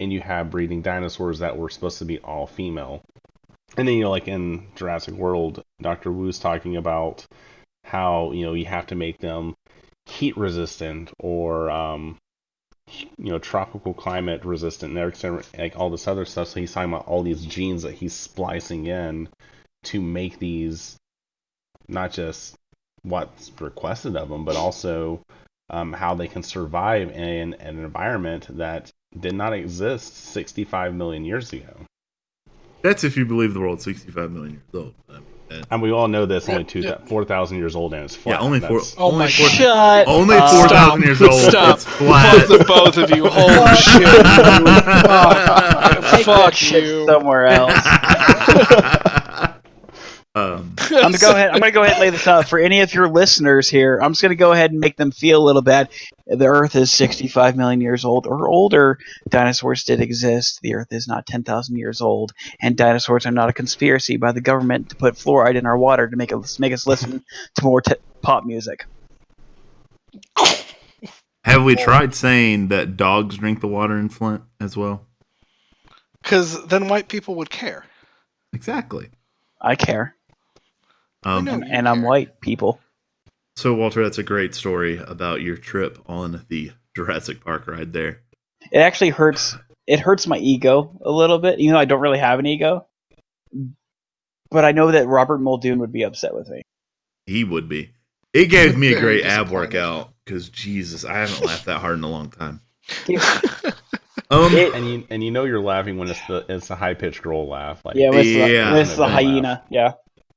And 0.00 0.10
you 0.10 0.20
have 0.20 0.50
breeding 0.50 0.80
dinosaurs 0.80 1.40
that 1.40 1.58
were 1.58 1.68
supposed 1.68 1.98
to 1.98 2.06
be 2.06 2.18
all 2.20 2.46
female. 2.46 3.02
And 3.76 3.86
then 3.86 3.96
you 3.96 4.04
know, 4.04 4.10
like 4.10 4.28
in 4.28 4.68
Jurassic 4.74 5.14
World, 5.14 5.62
Doctor 5.80 6.10
Wu's 6.10 6.38
talking 6.38 6.76
about 6.76 7.26
how 7.84 8.32
you 8.32 8.44
know 8.44 8.54
you 8.54 8.64
have 8.66 8.86
to 8.88 8.94
make 8.94 9.18
them 9.18 9.54
heat 10.06 10.36
resistant 10.36 11.12
or 11.18 11.70
um, 11.70 12.16
you 13.18 13.30
know 13.32 13.38
tropical 13.38 13.92
climate 13.92 14.44
resistant, 14.44 14.96
and 14.96 15.44
like 15.58 15.78
all 15.78 15.90
this 15.90 16.08
other 16.08 16.24
stuff. 16.24 16.48
So 16.48 16.60
he's 16.60 16.72
talking 16.72 16.92
about 16.92 17.06
all 17.06 17.22
these 17.22 17.44
genes 17.44 17.82
that 17.82 17.94
he's 17.94 18.14
splicing 18.14 18.86
in 18.86 19.28
to 19.84 20.00
make 20.00 20.38
these 20.38 20.96
not 21.88 22.12
just 22.12 22.56
what's 23.02 23.52
requested 23.60 24.16
of 24.16 24.28
them, 24.28 24.44
but 24.44 24.56
also 24.56 25.22
um, 25.70 25.92
how 25.92 26.14
they 26.14 26.28
can 26.28 26.42
survive 26.42 27.10
in 27.10 27.54
an 27.54 27.78
environment 27.78 28.46
that 28.56 28.90
did 29.18 29.34
not 29.34 29.52
exist 29.52 30.16
65 30.16 30.94
million 30.94 31.24
years 31.24 31.52
ago. 31.52 31.85
That's 32.82 33.04
if 33.04 33.16
you 33.16 33.24
believe 33.26 33.54
the 33.54 33.60
world's 33.60 33.84
65 33.84 34.30
million 34.30 34.52
years 34.54 34.62
old. 34.74 34.94
I 35.08 35.12
mean, 35.14 35.22
that- 35.48 35.66
And 35.70 35.80
we 35.82 35.90
all 35.92 36.08
know 36.08 36.26
that's 36.26 36.48
only 36.48 36.64
two, 36.64 36.80
Yeah. 36.80 36.98
4,000 37.06 37.56
years 37.58 37.74
old 37.76 37.94
and 37.94 38.04
it's 38.04 38.14
flat. 38.16 38.40
yeah, 38.40 38.44
only 38.44 38.60
four. 38.60 38.68
That's- 38.78 38.94
Oh 38.98 39.06
only 39.12 39.18
my 39.26 39.30
four, 39.30 39.48
Shut 39.48 40.06
only 40.08 40.36
up. 40.36 40.50
4,000 40.50 41.02
years 41.02 41.22
old. 41.22 41.32
Stop. 41.34 41.74
It's 41.76 41.84
flat. 41.84 42.48
Both, 42.48 42.58
the 42.58 42.64
both 42.64 42.96
of 42.98 43.10
you. 43.10 43.26
Holy 43.30 43.76
shit. 43.76 44.02
Oh, 45.08 46.00
fuck 46.24 46.24
that 46.44 46.54
shit 46.54 46.84
you. 46.84 47.06
somewhere 47.06 47.46
else. 47.46 47.72
um, 50.36 50.74
I'm 50.90 51.12
gonna 51.12 51.18
go 51.18 51.30
ahead. 51.30 51.50
I'm 51.50 51.60
gonna 51.60 51.72
go 51.72 51.82
ahead 51.82 51.94
and 51.94 52.02
lay 52.02 52.10
this 52.10 52.26
out 52.26 52.46
for 52.46 52.58
any 52.58 52.82
of 52.82 52.92
your 52.92 53.08
listeners 53.08 53.70
here. 53.70 53.98
I'm 53.98 54.12
just 54.12 54.20
gonna 54.20 54.34
go 54.34 54.52
ahead 54.52 54.70
and 54.70 54.78
make 54.78 54.98
them 54.98 55.10
feel 55.10 55.42
a 55.42 55.44
little 55.44 55.62
bad. 55.62 55.88
The 56.26 56.44
Earth 56.44 56.76
is 56.76 56.92
65 56.92 57.56
million 57.56 57.80
years 57.80 58.04
old 58.04 58.26
or 58.26 58.46
older. 58.46 58.98
Dinosaurs 59.30 59.84
did 59.84 60.02
exist. 60.02 60.60
The 60.60 60.74
Earth 60.74 60.88
is 60.90 61.08
not 61.08 61.24
10,000 61.26 61.76
years 61.76 62.02
old, 62.02 62.32
and 62.60 62.76
dinosaurs 62.76 63.24
are 63.24 63.30
not 63.30 63.48
a 63.48 63.54
conspiracy 63.54 64.18
by 64.18 64.32
the 64.32 64.42
government 64.42 64.90
to 64.90 64.96
put 64.96 65.14
fluoride 65.14 65.56
in 65.56 65.64
our 65.64 65.78
water 65.78 66.06
to 66.06 66.16
make 66.16 66.32
us 66.34 66.58
make 66.58 66.74
us 66.74 66.86
listen 66.86 67.24
to 67.54 67.64
more 67.64 67.80
t- 67.80 67.94
pop 68.20 68.44
music. 68.44 68.84
have 71.44 71.64
we 71.64 71.76
tried 71.76 72.14
saying 72.14 72.68
that 72.68 72.98
dogs 72.98 73.38
drink 73.38 73.62
the 73.62 73.68
water 73.68 73.96
in 73.96 74.10
Flint 74.10 74.42
as 74.60 74.76
well? 74.76 75.06
Because 76.22 76.66
then 76.66 76.88
white 76.88 77.08
people 77.08 77.36
would 77.36 77.48
care. 77.48 77.86
Exactly. 78.52 79.08
I 79.60 79.74
care, 79.74 80.15
Um, 81.26 81.44
know. 81.44 81.54
and, 81.54 81.64
and 81.64 81.88
I'm 81.88 82.02
white. 82.02 82.40
People. 82.40 82.80
So 83.56 83.74
Walter, 83.74 84.02
that's 84.02 84.18
a 84.18 84.22
great 84.22 84.54
story 84.54 84.98
about 84.98 85.40
your 85.40 85.56
trip 85.56 85.98
on 86.06 86.44
the 86.48 86.72
Jurassic 86.94 87.42
Park 87.44 87.66
ride 87.66 87.92
there. 87.92 88.20
It 88.70 88.78
actually 88.78 89.10
hurts. 89.10 89.56
It 89.86 90.00
hurts 90.00 90.26
my 90.26 90.36
ego 90.38 90.98
a 91.04 91.10
little 91.10 91.38
bit. 91.38 91.58
even 91.60 91.74
though 91.74 91.80
I 91.80 91.84
don't 91.84 92.00
really 92.00 92.18
have 92.18 92.38
an 92.38 92.46
ego, 92.46 92.86
but 94.50 94.64
I 94.64 94.72
know 94.72 94.90
that 94.90 95.06
Robert 95.06 95.38
Muldoon 95.38 95.78
would 95.78 95.92
be 95.92 96.02
upset 96.02 96.34
with 96.34 96.48
me. 96.48 96.62
He 97.26 97.44
would 97.44 97.68
be. 97.68 97.90
It 98.32 98.46
gave 98.46 98.76
me 98.76 98.92
a 98.92 99.00
great 99.00 99.24
ab 99.24 99.50
workout 99.50 100.12
because 100.24 100.48
Jesus, 100.50 101.04
I 101.04 101.14
haven't 101.14 101.44
laughed 101.46 101.64
that 101.66 101.80
hard 101.80 101.96
in 101.98 102.04
a 102.04 102.10
long 102.10 102.30
time. 102.30 102.60
Um, 104.28 104.54
It- 104.56 104.74
And 104.74 104.88
you 104.88 105.06
and 105.08 105.22
you 105.22 105.30
know 105.30 105.44
you're 105.44 105.60
laughing 105.60 105.98
when 105.98 106.08
it's 106.08 106.24
the 106.26 106.44
it's 106.48 106.66
the 106.68 106.74
high 106.74 106.94
pitched 106.94 107.22
girl 107.22 107.46
laugh. 107.48 107.84
Like 107.84 107.94
yeah, 107.94 108.10
with 108.10 108.24
the, 108.24 108.40
hyena. 108.40 108.52
Yeah. 108.52 108.72
with 108.74 108.96
the 108.96 109.02
Laugh. 109.02 109.10
hyena. 109.12 109.64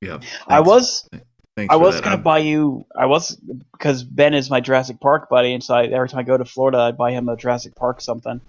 Yeah, 0.02 0.20
yeah, 0.22 0.28
I 0.48 0.60
was 0.62 1.08
Thanks 1.58 1.74
I 1.74 1.76
was 1.78 1.96
that. 1.96 2.04
gonna 2.04 2.16
I'm- 2.18 2.24
buy 2.24 2.38
you. 2.40 2.86
I 2.98 3.06
was 3.08 3.36
because 3.74 4.04
Ben 4.04 4.34
is 4.34 4.50
my 4.50 4.62
Jurassic 4.62 5.00
Park 5.02 5.30
buddy, 5.30 5.54
and 5.54 5.64
so 5.64 5.74
I, 5.76 5.86
every 5.86 6.08
time 6.08 6.20
I 6.20 6.24
go 6.24 6.38
to 6.38 6.46
Florida, 6.46 6.78
I 6.78 6.92
buy 6.92 7.12
him 7.12 7.28
a 7.28 7.36
Jurassic 7.36 7.76
Park 7.76 8.00
something. 8.02 8.40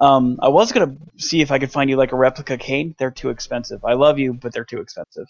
Um, 0.00 0.38
I 0.40 0.48
was 0.48 0.70
gonna 0.72 0.96
see 1.18 1.40
if 1.40 1.50
I 1.50 1.58
could 1.58 1.72
find 1.72 1.90
you 1.90 1.96
like 1.96 2.12
a 2.12 2.16
replica 2.16 2.56
cane. 2.56 2.94
They're 2.98 3.10
too 3.10 3.30
expensive. 3.30 3.84
I 3.84 3.94
love 3.94 4.18
you, 4.18 4.32
but 4.32 4.52
they're 4.52 4.64
too 4.64 4.78
expensive. 4.80 5.26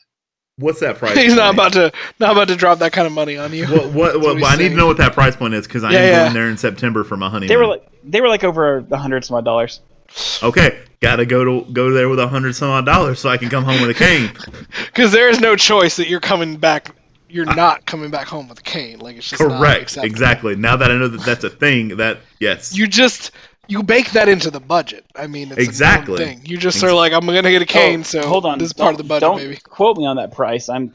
What's 0.58 0.80
that 0.80 0.96
price? 0.98 1.16
He's 1.16 1.34
not 1.34 1.54
about 1.54 1.72
to 1.72 1.90
not 2.18 2.32
about 2.32 2.48
to 2.48 2.56
drop 2.56 2.80
that 2.80 2.92
kind 2.92 3.06
of 3.06 3.12
money 3.14 3.38
on 3.38 3.52
you. 3.54 3.66
What? 3.66 3.92
What? 3.92 4.20
what, 4.20 4.36
he's 4.36 4.46
I 4.46 4.56
need 4.56 4.68
to 4.70 4.74
know 4.76 4.86
what 4.86 4.98
that 4.98 5.14
price 5.14 5.34
point 5.34 5.54
is 5.54 5.66
because 5.66 5.84
I 5.84 5.92
Yeah, 5.92 5.98
am 6.00 6.04
yeah. 6.06 6.22
going 6.24 6.34
there 6.34 6.48
in 6.50 6.58
September 6.58 7.02
for 7.02 7.16
my 7.16 7.30
honeymoon. 7.30 7.48
They 7.48 7.56
were 7.56 7.66
like 7.66 7.88
they 8.04 8.20
were 8.20 8.28
like 8.28 8.44
over 8.44 8.78
a 8.90 8.96
hundred 8.98 9.24
some 9.24 9.36
odd 9.38 9.44
dollars. 9.46 9.80
Okay, 10.42 10.80
gotta 11.00 11.26
go 11.26 11.44
to 11.44 11.72
go 11.72 11.90
there 11.92 12.08
with 12.08 12.18
a 12.18 12.28
hundred 12.28 12.54
some 12.54 12.70
odd 12.70 12.86
dollars 12.86 13.20
so 13.20 13.28
I 13.28 13.36
can 13.36 13.48
come 13.48 13.64
home 13.64 13.80
with 13.80 13.90
a 13.90 13.94
cane. 13.94 14.30
Because 14.86 15.12
there 15.12 15.28
is 15.28 15.40
no 15.40 15.56
choice 15.56 15.96
that 15.96 16.08
you're 16.08 16.20
coming 16.20 16.56
back. 16.56 16.94
You're 17.28 17.46
not 17.46 17.86
coming 17.86 18.10
back 18.10 18.26
home 18.26 18.48
with 18.48 18.58
a 18.58 18.62
cane. 18.62 18.98
Like 18.98 19.16
it's 19.16 19.28
just 19.30 19.40
Correct. 19.40 19.82
acceptable. 19.82 20.06
Exactly. 20.06 20.56
Now 20.56 20.76
that 20.76 20.90
I 20.90 20.96
know 20.96 21.08
that 21.08 21.24
that's 21.24 21.44
a 21.44 21.50
thing, 21.50 21.96
that 21.98 22.18
yes. 22.40 22.76
You 22.76 22.88
just 22.88 23.30
you 23.68 23.82
bake 23.84 24.10
that 24.12 24.28
into 24.28 24.50
the 24.50 24.58
budget. 24.60 25.06
I 25.14 25.28
mean, 25.28 25.52
it's 25.52 25.60
Exactly. 25.60 26.14
a 26.14 26.26
thing. 26.26 26.40
You 26.44 26.58
just 26.58 26.82
are 26.82 26.92
like, 26.92 27.12
I'm 27.12 27.24
gonna 27.24 27.42
get 27.42 27.62
a 27.62 27.64
oh, 27.64 27.66
cane, 27.66 28.00
Oh, 28.00 28.02
so 28.02 28.26
hold 28.26 28.44
on, 28.46 28.58
this 28.58 28.66
is 28.66 28.72
part 28.72 28.92
of 28.92 28.98
the 28.98 29.04
budget, 29.04 29.20
don't 29.20 29.36
baby. 29.36 29.56
quote 29.62 29.96
me 29.96 30.06
on 30.06 30.16
that 30.16 30.32
price. 30.32 30.68
I'm, 30.68 30.92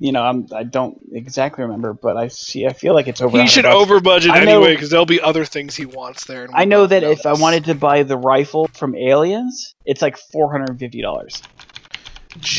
you 0.00 0.12
know, 0.12 0.22
I'm 0.22 0.46
I 0.52 0.62
don't 0.62 0.98
exactly 1.12 1.62
remember, 1.62 1.92
but 1.92 2.16
I 2.16 2.28
see. 2.28 2.66
I 2.66 2.72
feel 2.72 2.94
like 2.94 3.06
it's 3.06 3.20
over. 3.20 3.40
He 3.40 3.46
should 3.46 3.66
over 3.66 4.00
budget 4.00 4.34
anyway, 4.34 4.74
because 4.74 4.88
there'll 4.88 5.04
be 5.04 5.20
other 5.20 5.44
things 5.44 5.76
he 5.76 5.84
wants 5.84 6.24
there. 6.24 6.44
and 6.44 6.54
I 6.54 6.64
know 6.64 6.82
both 6.84 6.90
that 6.90 7.02
if 7.04 7.26
I 7.26 7.34
wanted 7.34 7.66
to 7.66 7.74
buy 7.74 8.02
the 8.02 8.16
rifle 8.16 8.66
from 8.68 8.96
Aliens, 8.96 9.74
it's 9.84 10.00
like 10.00 10.16
four 10.16 10.50
hundred 10.50 10.70
and 10.70 10.78
fifty 10.78 11.02
dollars. 11.02 11.42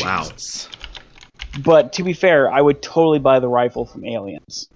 Wow. 0.00 0.28
But 1.58 1.94
to 1.94 2.04
be 2.04 2.12
fair, 2.12 2.50
I 2.50 2.60
would 2.60 2.80
totally 2.80 3.18
buy 3.18 3.40
the 3.40 3.48
rifle 3.48 3.86
from 3.86 4.04
Aliens 4.04 4.68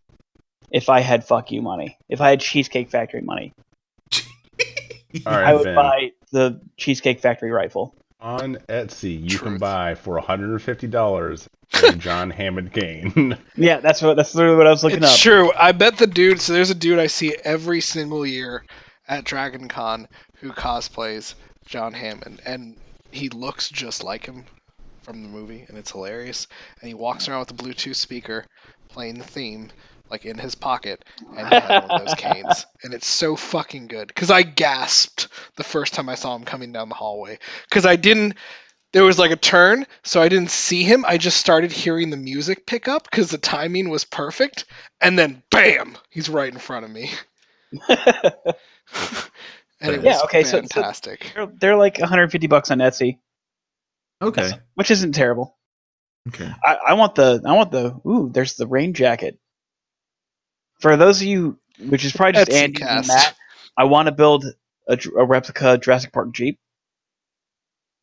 if 0.71 0.89
I 0.89 1.01
had 1.01 1.25
fuck 1.25 1.53
you 1.53 1.63
money. 1.63 1.97
If 2.09 2.21
I 2.21 2.31
had 2.31 2.41
Cheesecake 2.41 2.91
Factory 2.91 3.23
money, 3.23 3.53
All 5.25 5.33
I 5.33 5.55
would 5.55 5.65
Ben. 5.65 5.75
buy 5.77 6.11
the 6.33 6.61
Cheesecake 6.77 7.21
Factory 7.21 7.53
rifle. 7.53 7.95
On 8.21 8.57
Etsy, 8.69 9.31
you 9.31 9.39
can 9.39 9.59
buy 9.59 9.95
for 9.95 10.21
$150 10.21 11.49
a 11.83 11.93
John 11.97 12.31
Hammond 12.31 12.73
cane. 12.73 13.37
Yeah, 13.57 13.81
that's 13.81 14.01
what 14.03 14.17
that's 14.17 14.35
literally 14.35 14.57
what 14.57 14.67
I 14.67 14.71
was 14.71 14.83
looking 14.85 15.03
It's 15.03 15.13
up. 15.15 15.19
true. 15.19 15.53
I 15.59 15.73
bet 15.73 15.99
the 15.99 16.07
dude. 16.07 16.41
So 16.41 16.53
there's 16.53 16.71
a 16.71 16.75
dude 16.75 16.99
I 16.99 17.07
see 17.09 17.35
every 17.45 17.81
single 17.81 18.27
year 18.27 18.65
at 19.09 19.25
Dragon 19.25 19.69
Con 19.69 20.09
who 20.41 20.53
cosplays 20.53 21.35
John 21.67 21.93
Hammond, 21.93 22.41
and 22.47 22.77
he 23.11 23.29
looks 23.31 23.69
just 23.71 24.03
like 24.05 24.27
him 24.27 24.45
from 25.03 25.23
the 25.23 25.29
movie, 25.29 25.65
and 25.69 25.77
it's 25.79 25.93
hilarious. 25.93 26.47
And 26.81 26.89
he 26.89 26.95
walks 26.95 27.29
around 27.29 27.41
with 27.41 27.51
a 27.53 27.55
Bluetooth 27.55 27.97
speaker 27.97 28.45
playing 28.89 29.19
the 29.19 29.25
theme 29.25 29.71
like 30.11 30.25
in 30.25 30.39
his 30.39 30.55
pocket, 30.55 31.05
and 31.37 31.49
he 31.49 31.55
had 31.55 31.83
one 31.89 31.91
of 32.01 32.07
those 32.07 32.15
canes, 32.19 32.67
and 32.83 32.95
it's 32.95 33.07
so 33.07 33.37
fucking 33.37 33.87
good. 33.89 34.09
Because 34.09 34.31
I 34.31 34.43
gasped 34.43 35.29
the 35.57 35.65
first 35.65 35.95
time 35.95 36.09
I 36.09 36.15
saw 36.15 36.35
him 36.37 36.45
coming 36.45 36.73
down 36.73 36.89
the 36.89 36.95
hallway, 36.95 37.39
because 37.69 37.87
I 37.87 37.97
didn't. 37.97 38.35
There 38.93 39.05
was 39.05 39.19
like 39.19 39.31
a 39.33 39.37
turn, 39.37 39.85
so 40.05 40.23
I 40.23 40.29
didn't 40.29 40.51
see 40.51 40.83
him. 40.85 41.05
I 41.07 41.19
just 41.19 41.37
started 41.39 41.71
hearing 41.73 42.09
the 42.11 42.17
music 42.17 42.67
pick 42.67 42.89
up 42.89 43.05
because 43.11 43.31
the 43.31 43.37
timing 43.39 43.91
was 43.91 44.05
perfect, 44.05 44.65
and 45.01 45.19
then 45.19 45.43
bam, 45.51 45.99
he's 46.09 46.29
right 46.31 46.51
in 46.53 46.59
front 46.59 46.85
of 46.87 46.91
me. 46.91 47.11
and 47.89 47.95
it 49.81 49.97
was 49.99 50.05
Yeah, 50.05 50.21
okay, 50.25 50.45
so- 50.45 50.51
so- 50.53 50.59
fantastic. 50.61 51.33
they're, 51.35 51.47
they're 51.47 51.77
like 51.77 51.99
150 51.99 52.47
bucks 52.47 52.71
on 52.71 52.79
Etsy, 52.79 53.19
Okay. 54.23 54.51
which 54.75 54.91
isn't 54.91 55.13
terrible. 55.13 55.57
Okay. 56.29 56.51
I, 56.65 56.77
I 56.89 56.95
want 56.95 57.15
the 57.17 57.41
I 57.47 57.53
want 57.53 57.71
the 57.71 58.01
ooh. 58.07 58.31
There's 58.33 58.55
the 58.55 58.67
rain 58.67 58.95
jacket. 58.95 59.39
For 60.81 60.97
those 60.97 61.21
of 61.21 61.27
you, 61.27 61.59
which 61.79 62.05
is 62.05 62.13
probably 62.13 62.33
just 62.33 62.51
Etsy 62.51 62.55
Andy 62.55 62.83
and 62.83 62.89
cast. 62.89 63.09
Matt, 63.09 63.37
I 63.77 63.85
want 63.85 64.07
to 64.07 64.13
build 64.13 64.45
a, 64.89 64.97
dr- 64.97 65.17
a 65.17 65.25
replica 65.25 65.79
Jurassic 65.79 66.13
Park 66.13 66.33
Jeep, 66.33 66.59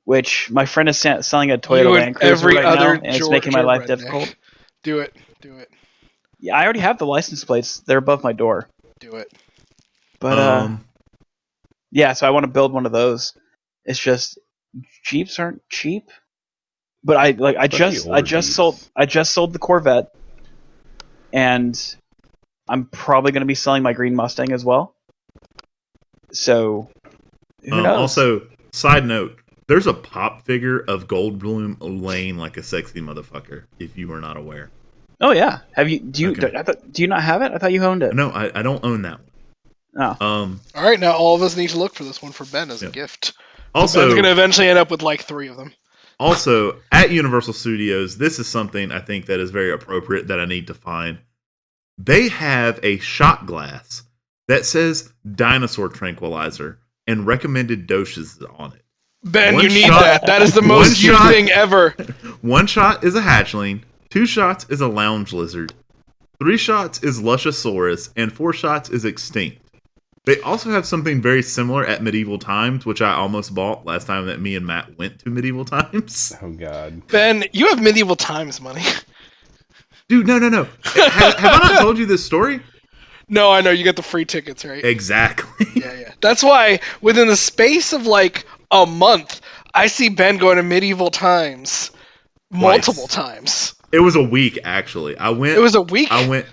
which 0.05 0.49
my 0.51 0.65
friend 0.65 0.89
is 0.89 0.97
sa- 0.97 1.21
selling 1.21 1.51
a 1.51 1.57
Toyota 1.57 1.83
You 1.83 1.87
and 1.95 1.95
Land 2.03 2.15
Cruiser 2.15 2.33
every 2.33 2.55
right 2.55 2.65
other 2.65 2.97
now, 2.97 3.01
and 3.03 3.15
it's 3.15 3.29
making 3.29 3.53
my 3.53 3.61
life 3.61 3.81
redneck. 3.83 3.87
difficult. 3.87 4.35
Do 4.83 4.99
it. 4.99 5.15
Do 5.41 5.57
it. 5.57 5.69
Yeah, 6.39 6.57
I 6.57 6.63
already 6.63 6.81
have 6.81 6.97
the 6.97 7.05
license 7.05 7.43
plates; 7.43 7.79
they're 7.85 7.97
above 7.99 8.23
my 8.23 8.33
door. 8.33 8.67
Do 8.99 9.15
it. 9.15 9.31
But 10.19 10.37
uh, 10.39 10.51
um, 10.63 10.85
yeah, 11.91 12.13
so 12.13 12.27
I 12.27 12.31
want 12.31 12.43
to 12.43 12.51
build 12.51 12.73
one 12.73 12.85
of 12.85 12.91
those. 12.91 13.33
It's 13.85 13.99
just 13.99 14.39
Jeeps 15.03 15.39
aren't 15.39 15.61
cheap. 15.69 16.09
But 17.03 17.17
I 17.17 17.31
like 17.31 17.55
I 17.57 17.67
But 17.67 17.71
just 17.71 18.05
the 18.05 18.11
I 18.13 18.21
just 18.21 18.47
Jeeps. 18.49 18.55
sold 18.55 18.89
I 18.95 19.05
just 19.05 19.33
sold 19.33 19.53
the 19.53 19.59
Corvette, 19.59 20.07
and 21.31 21.77
I'm 22.67 22.85
probably 22.85 23.31
going 23.31 23.41
to 23.41 23.47
be 23.47 23.55
selling 23.55 23.83
my 23.83 23.93
green 23.93 24.15
Mustang 24.15 24.51
as 24.51 24.63
well. 24.63 24.95
So 26.31 26.89
who 27.63 27.73
um, 27.73 27.83
knows? 27.83 27.97
also, 27.97 28.47
side 28.71 29.05
note: 29.05 29.39
there's 29.67 29.87
a 29.87 29.93
pop 29.93 30.45
figure 30.45 30.79
of 30.79 31.07
Goldblum 31.07 31.77
laying 31.79 32.37
like 32.37 32.57
a 32.57 32.63
sexy 32.63 33.01
motherfucker. 33.01 33.63
If 33.79 33.97
you 33.97 34.07
were 34.07 34.19
not 34.19 34.37
aware, 34.37 34.71
oh 35.21 35.31
yeah, 35.31 35.59
have 35.73 35.89
you 35.89 35.99
do 35.99 36.23
you 36.23 36.31
Okay. 36.31 36.55
I 36.55 36.63
thought, 36.63 36.91
do 36.91 37.01
you 37.01 37.07
not 37.07 37.23
have 37.23 37.41
it? 37.41 37.51
I 37.51 37.57
thought 37.57 37.71
you 37.71 37.83
owned 37.83 38.03
it. 38.03 38.13
no, 38.15 38.29
I, 38.29 38.59
I 38.59 38.61
don't 38.61 38.83
own 38.83 39.03
that 39.03 39.19
one. 39.19 39.29
Oh. 39.95 40.25
Um. 40.25 40.61
All 40.75 40.83
right, 40.83 40.99
now 40.99 41.13
all 41.13 41.35
of 41.35 41.41
us 41.43 41.55
need 41.55 41.69
to 41.69 41.77
look 41.77 41.93
for 41.93 42.03
this 42.03 42.21
one 42.21 42.31
for 42.31 42.45
Ben 42.45 42.71
as 42.71 42.81
a 42.81 42.89
gift. 42.89 43.33
Also, 43.75 44.01
Ben's 44.01 44.15
gonna 44.15 44.31
eventually 44.31 44.67
end 44.67 44.79
up 44.79 44.89
with 44.89 45.01
like 45.01 45.21
three 45.21 45.47
of 45.47 45.57
them. 45.57 45.73
also 46.19 46.79
at 46.91 47.11
Universal 47.11 47.53
Studios, 47.53 48.17
this 48.17 48.39
is 48.39 48.47
something 48.47 48.91
I 48.91 48.99
think 48.99 49.27
that 49.27 49.39
is 49.39 49.51
very 49.51 49.71
appropriate 49.71 50.27
that 50.27 50.39
I 50.39 50.45
need 50.45 50.67
to 50.67 50.73
find. 50.73 51.19
They 52.05 52.27
have 52.29 52.79
a 52.83 52.97
shot 52.99 53.45
glass 53.45 54.03
that 54.47 54.65
says 54.65 55.13
dinosaur 55.35 55.87
tranquilizer 55.89 56.79
and 57.07 57.25
recommended 57.27 57.87
doses 57.87 58.41
on 58.57 58.73
it. 58.73 58.81
Ben, 59.23 59.55
One 59.55 59.63
you 59.63 59.69
need 59.69 59.85
shot- 59.85 60.01
that. 60.01 60.25
That 60.25 60.41
is 60.41 60.53
the 60.53 60.59
one 60.67 60.69
most 60.69 61.01
you 61.01 61.13
shot- 61.13 61.31
thing 61.31 61.49
ever. 61.49 61.91
One 62.41 62.67
shot 62.67 63.05
is 63.05 63.15
a 63.15 63.21
hatchling, 63.21 63.83
two 64.09 64.25
shots 64.25 64.65
is 64.69 64.81
a 64.81 64.87
lounge 64.89 65.31
lizard, 65.31 65.73
three 66.39 66.57
shots 66.57 67.01
is 67.01 67.21
Lushosaurus, 67.21 68.11
and 68.17 68.33
four 68.33 68.51
shots 68.51 68.89
is 68.89 69.05
extinct. 69.05 69.59
They 70.25 70.41
also 70.41 70.71
have 70.71 70.85
something 70.85 71.21
very 71.21 71.41
similar 71.41 71.85
at 71.85 72.03
Medieval 72.03 72.37
Times, 72.37 72.85
which 72.85 73.01
I 73.01 73.13
almost 73.13 73.55
bought 73.55 73.85
last 73.85 74.07
time 74.07 74.25
that 74.25 74.41
me 74.41 74.55
and 74.57 74.65
Matt 74.65 74.97
went 74.97 75.19
to 75.19 75.29
Medieval 75.29 75.63
Times. 75.65 76.33
oh 76.41 76.51
God. 76.51 77.07
Ben, 77.07 77.45
you 77.53 77.67
have 77.69 77.81
medieval 77.81 78.15
times 78.17 78.59
money. 78.59 78.83
Dude, 80.09 80.27
no, 80.27 80.37
no, 80.37 80.49
no. 80.49 80.67
have, 80.83 81.35
have 81.35 81.61
I 81.61 81.73
not 81.73 81.81
told 81.81 81.97
you 81.97 82.05
this 82.05 82.25
story? 82.25 82.61
no, 83.29 83.51
I 83.51 83.61
know 83.61 83.71
you 83.71 83.83
get 83.83 83.95
the 83.95 84.03
free 84.03 84.25
tickets, 84.25 84.65
right? 84.65 84.83
Exactly. 84.83 85.67
Yeah, 85.75 85.93
yeah. 85.93 86.13
That's 86.21 86.43
why 86.43 86.79
within 87.01 87.27
the 87.27 87.37
space 87.37 87.93
of 87.93 88.05
like 88.05 88.45
a 88.71 88.85
month, 88.85 89.41
I 89.73 89.87
see 89.87 90.09
Ben 90.09 90.37
going 90.37 90.57
to 90.57 90.63
medieval 90.63 91.09
times 91.09 91.91
multiple 92.51 93.07
times. 93.07 93.75
It 93.91 93.99
was 93.99 94.15
a 94.15 94.23
week 94.23 94.59
actually. 94.63 95.17
I 95.17 95.29
went 95.29 95.57
It 95.57 95.61
was 95.61 95.75
a 95.75 95.81
week. 95.81 96.11
I 96.11 96.27
went 96.27 96.45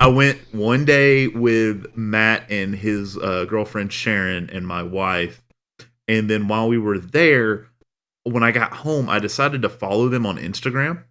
I 0.00 0.08
went 0.08 0.38
one 0.52 0.84
day 0.84 1.26
with 1.26 1.96
Matt 1.96 2.50
and 2.50 2.74
his 2.74 3.16
uh, 3.16 3.46
girlfriend 3.46 3.92
Sharon 3.92 4.48
and 4.50 4.66
my 4.66 4.82
wife, 4.82 5.42
and 6.06 6.30
then 6.30 6.46
while 6.46 6.68
we 6.68 6.78
were 6.78 6.98
there, 6.98 7.66
when 8.22 8.44
I 8.44 8.52
got 8.52 8.72
home, 8.72 9.08
I 9.08 9.18
decided 9.18 9.62
to 9.62 9.68
follow 9.68 10.08
them 10.08 10.24
on 10.24 10.38
Instagram. 10.38 11.02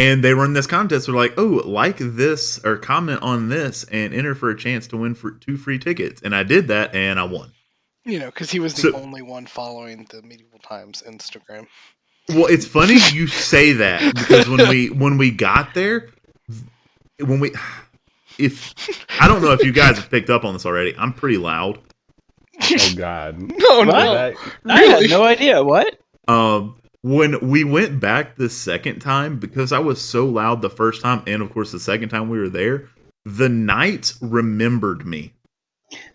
And 0.00 0.24
they 0.24 0.32
run 0.34 0.52
this 0.54 0.66
contest. 0.66 1.06
They're 1.06 1.14
like, 1.14 1.34
"Oh, 1.36 1.62
like 1.64 1.98
this 1.98 2.58
or 2.64 2.76
comment 2.76 3.22
on 3.22 3.48
this 3.48 3.84
and 3.84 4.14
enter 4.14 4.34
for 4.34 4.50
a 4.50 4.56
chance 4.56 4.86
to 4.88 4.96
win 4.96 5.14
for 5.14 5.32
two 5.32 5.56
free 5.56 5.78
tickets." 5.78 6.22
And 6.22 6.34
I 6.34 6.42
did 6.42 6.68
that, 6.68 6.94
and 6.94 7.18
I 7.20 7.24
won. 7.24 7.52
you 8.04 8.18
know, 8.18 8.26
because 8.26 8.50
he 8.50 8.60
was 8.60 8.74
the 8.74 8.90
So- 8.92 8.94
only 8.96 9.20
one 9.22 9.46
following 9.46 10.06
the 10.10 10.22
medieval 10.22 10.58
times 10.60 11.02
Instagram. 11.06 11.66
Well, 12.30 12.46
it's 12.46 12.64
funny 12.66 12.94
you 13.12 13.26
say 13.26 13.72
that 13.74 14.14
because 14.14 14.48
when 14.48 14.68
we 14.68 14.88
when 14.90 15.18
we 15.18 15.30
got 15.30 15.74
there, 15.74 16.08
when 17.18 17.40
we 17.40 17.52
if 18.38 18.74
I 19.20 19.28
don't 19.28 19.42
know 19.42 19.52
if 19.52 19.62
you 19.62 19.72
guys 19.72 19.96
have 19.98 20.10
picked 20.10 20.30
up 20.30 20.44
on 20.44 20.54
this 20.54 20.64
already, 20.64 20.94
I'm 20.96 21.12
pretty 21.12 21.36
loud. 21.36 21.78
Oh 22.62 22.92
God. 22.96 23.38
No, 23.58 23.82
no. 23.82 23.92
What? 23.92 23.92
That- 23.92 24.34
I 24.66 24.80
Really? 24.80 25.08
had 25.08 25.10
no 25.10 25.24
idea 25.24 25.62
what. 25.62 25.98
Um, 26.26 26.76
when 27.02 27.38
we 27.40 27.64
went 27.64 28.00
back 28.00 28.36
the 28.36 28.50
second 28.50 29.00
time, 29.00 29.38
because 29.38 29.72
I 29.72 29.78
was 29.78 30.00
so 30.00 30.26
loud 30.26 30.62
the 30.62 30.70
first 30.70 31.02
time, 31.02 31.22
and 31.26 31.42
of 31.42 31.52
course 31.52 31.72
the 31.72 31.80
second 31.80 32.10
time 32.10 32.28
we 32.28 32.38
were 32.38 32.48
there, 32.48 32.88
the 33.24 33.48
knights 33.48 34.18
remembered 34.20 35.06
me. 35.06 35.32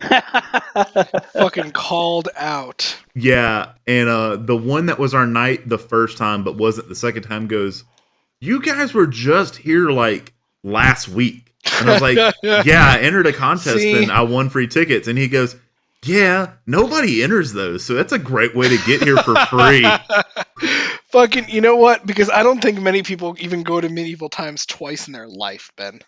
Fucking 1.32 1.72
called 1.72 2.28
out. 2.36 2.96
Yeah, 3.14 3.72
and 3.86 4.08
uh 4.08 4.36
the 4.36 4.56
one 4.56 4.86
that 4.86 4.98
was 4.98 5.12
our 5.12 5.26
knight 5.26 5.68
the 5.68 5.78
first 5.78 6.16
time, 6.16 6.44
but 6.44 6.56
wasn't 6.56 6.88
the 6.88 6.94
second 6.94 7.24
time, 7.24 7.46
goes, 7.46 7.84
"You 8.40 8.62
guys 8.62 8.94
were 8.94 9.06
just 9.06 9.56
here 9.56 9.90
like 9.90 10.32
last 10.64 11.08
week," 11.08 11.52
and 11.78 11.90
I 11.90 11.92
was 11.92 12.02
like, 12.02 12.34
"Yeah, 12.42 12.86
I 12.86 13.00
entered 13.00 13.26
a 13.26 13.32
contest 13.32 13.78
See? 13.78 14.02
and 14.02 14.10
I 14.10 14.22
won 14.22 14.48
free 14.48 14.66
tickets," 14.68 15.08
and 15.08 15.18
he 15.18 15.28
goes. 15.28 15.56
Yeah, 16.04 16.52
nobody 16.66 17.22
enters 17.22 17.52
those, 17.52 17.84
so 17.84 17.94
that's 17.94 18.12
a 18.12 18.18
great 18.18 18.54
way 18.54 18.68
to 18.68 18.76
get 18.86 19.02
here 19.02 19.16
for 19.16 19.34
free. 19.46 19.84
Fucking, 21.10 21.48
you 21.48 21.60
know 21.60 21.76
what? 21.76 22.06
Because 22.06 22.30
I 22.30 22.42
don't 22.42 22.60
think 22.60 22.80
many 22.80 23.02
people 23.02 23.36
even 23.40 23.62
go 23.62 23.80
to 23.80 23.88
medieval 23.88 24.28
times 24.28 24.66
twice 24.66 25.06
in 25.08 25.12
their 25.12 25.26
life, 25.26 25.70
Ben. 25.76 26.00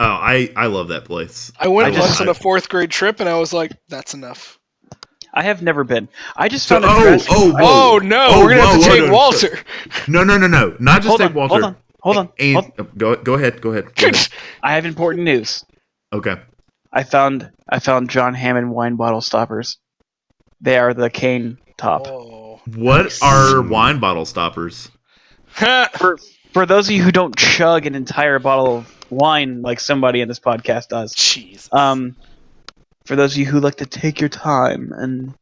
Oh, 0.00 0.04
I 0.06 0.50
I 0.56 0.66
love 0.66 0.88
that 0.88 1.04
place. 1.04 1.52
I 1.58 1.68
went 1.68 1.86
I 1.88 1.90
just- 1.90 2.00
once 2.00 2.20
on 2.20 2.28
a 2.28 2.34
fourth 2.34 2.68
grade 2.68 2.90
trip 2.90 3.20
and 3.20 3.28
I 3.28 3.38
was 3.38 3.52
like, 3.52 3.72
that's 3.88 4.14
enough. 4.14 4.58
I 5.34 5.42
have 5.44 5.62
never 5.62 5.84
been. 5.84 6.08
I 6.36 6.48
just 6.48 6.66
So, 6.66 6.80
found 6.80 6.84
a 6.84 6.88
oh, 6.88 7.02
dress- 7.02 7.26
oh, 7.30 7.52
Oh, 7.60 7.98
no, 8.02 8.28
Oh, 8.32 8.40
we're 8.44 8.50
gonna 8.50 8.62
have 8.66 8.80
to 8.82 8.86
whoa, 8.88 8.92
take 8.92 9.00
no, 9.00 9.06
no, 9.06 9.12
Walter. 9.12 9.58
No, 10.08 10.24
no, 10.24 10.36
no, 10.38 10.46
no, 10.46 10.76
not 10.80 10.96
just 10.96 11.08
hold 11.08 11.20
take 11.20 11.28
on, 11.30 11.34
Walter. 11.34 11.52
hold 11.52 11.64
on, 11.64 11.76
hold 12.00 12.16
on. 12.16 12.28
And 12.38 12.56
hold- 12.76 12.98
go 12.98 13.16
go 13.16 13.34
ahead, 13.34 13.60
go 13.60 13.70
ahead. 13.70 13.94
Go 13.94 14.08
ahead. 14.08 14.28
I 14.62 14.74
have 14.74 14.84
important 14.84 15.24
news. 15.24 15.64
Okay. 16.12 16.36
I 16.92 17.04
found 17.04 17.50
I 17.68 17.78
found 17.78 18.10
John 18.10 18.34
Hammond 18.34 18.70
wine 18.70 18.96
bottle 18.96 19.20
stoppers. 19.20 19.78
They 20.60 20.78
are 20.78 20.94
the 20.94 21.10
cane 21.10 21.58
top. 21.76 22.06
Oh. 22.06 22.60
What 22.76 23.04
Nice. 23.04 23.22
are 23.22 23.60
wine 23.62 23.98
bottle 23.98 24.24
stoppers? 24.24 24.90
For 25.46 26.18
for 26.52 26.66
those 26.66 26.88
of 26.88 26.94
you 26.94 27.02
who 27.02 27.12
don't 27.12 27.36
chug 27.36 27.86
an 27.86 27.94
entire 27.94 28.38
bottle 28.38 28.78
of 28.78 28.96
wine 29.10 29.62
like 29.62 29.80
somebody 29.80 30.20
in 30.20 30.28
this 30.28 30.38
podcast 30.40 30.88
does, 30.88 31.14
Jeez. 31.14 31.72
um, 31.74 32.14
for 33.06 33.16
those 33.16 33.32
of 33.32 33.38
you 33.38 33.46
who 33.46 33.58
like 33.60 33.76
to 33.76 33.86
take 33.86 34.20
your 34.20 34.28
time 34.28 34.92
and 34.94 35.34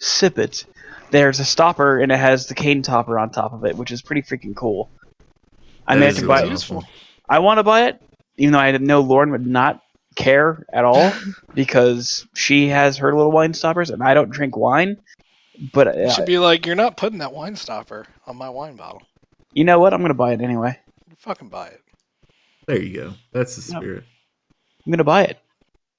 sip 0.00 0.38
it, 0.38 0.64
there's 1.10 1.38
a 1.40 1.44
stopper 1.44 1.98
and 2.00 2.10
it 2.12 2.18
has 2.18 2.46
the 2.46 2.54
cane 2.54 2.82
topper 2.82 3.18
on 3.18 3.30
top 3.30 3.52
of 3.52 3.64
it, 3.64 3.76
which 3.76 3.90
is 3.92 4.00
pretty 4.00 4.22
freaking 4.22 4.54
cool. 4.56 4.90
I 5.86 5.94
That 5.94 6.00
may 6.00 6.06
have 6.06 6.18
to 6.18 6.26
buy 6.26 6.42
it. 6.44 6.52
awesome. 6.52 6.80
I 7.28 7.40
want 7.40 7.58
to 7.58 7.62
buy 7.64 7.86
it, 7.86 8.00
even 8.36 8.52
though 8.52 8.58
I 8.60 8.76
know 8.78 9.00
Lauren 9.00 9.30
would 9.32 9.46
not 9.46 9.82
care 10.14 10.64
at 10.72 10.84
all 10.84 11.12
because 11.54 12.26
she 12.34 12.68
has 12.68 12.98
her 12.98 13.14
little 13.14 13.32
wine 13.32 13.54
stoppers 13.54 13.90
and 13.90 14.02
I 14.02 14.14
don't 14.14 14.30
drink 14.30 14.56
wine. 14.56 14.96
But 15.72 15.88
It 15.88 16.06
uh, 16.06 16.10
should 16.12 16.26
be 16.26 16.38
like, 16.38 16.66
you're 16.66 16.74
not 16.74 16.96
putting 16.96 17.18
that 17.20 17.32
wine 17.32 17.56
stopper 17.56 18.06
on 18.26 18.36
my 18.36 18.48
wine 18.48 18.76
bottle. 18.76 19.02
you 19.52 19.64
know 19.64 19.78
what? 19.78 19.94
I'm 19.94 20.00
gonna 20.02 20.14
buy 20.14 20.32
it 20.32 20.40
anyway. 20.40 20.78
Fucking 21.18 21.48
buy 21.48 21.68
it. 21.68 21.80
There 22.66 22.80
you 22.82 22.94
go. 22.94 23.12
That's 23.32 23.56
the 23.56 23.62
spirit. 23.62 24.04
I'm 24.84 24.90
gonna 24.92 25.04
buy 25.04 25.24
it. 25.24 25.38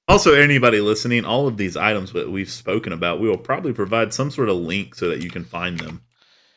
Also, 0.08 0.34
anybody 0.34 0.80
listening, 0.80 1.24
all 1.24 1.48
of 1.48 1.56
these 1.56 1.76
items 1.76 2.12
that 2.12 2.30
we've 2.30 2.50
spoken 2.50 2.92
about, 2.92 3.18
we 3.18 3.28
will 3.28 3.38
probably 3.38 3.72
provide 3.72 4.14
some 4.14 4.30
sort 4.30 4.48
of 4.48 4.56
link 4.56 4.94
so 4.94 5.08
that 5.08 5.22
you 5.22 5.30
can 5.30 5.44
find 5.44 5.80
them. 5.80 6.02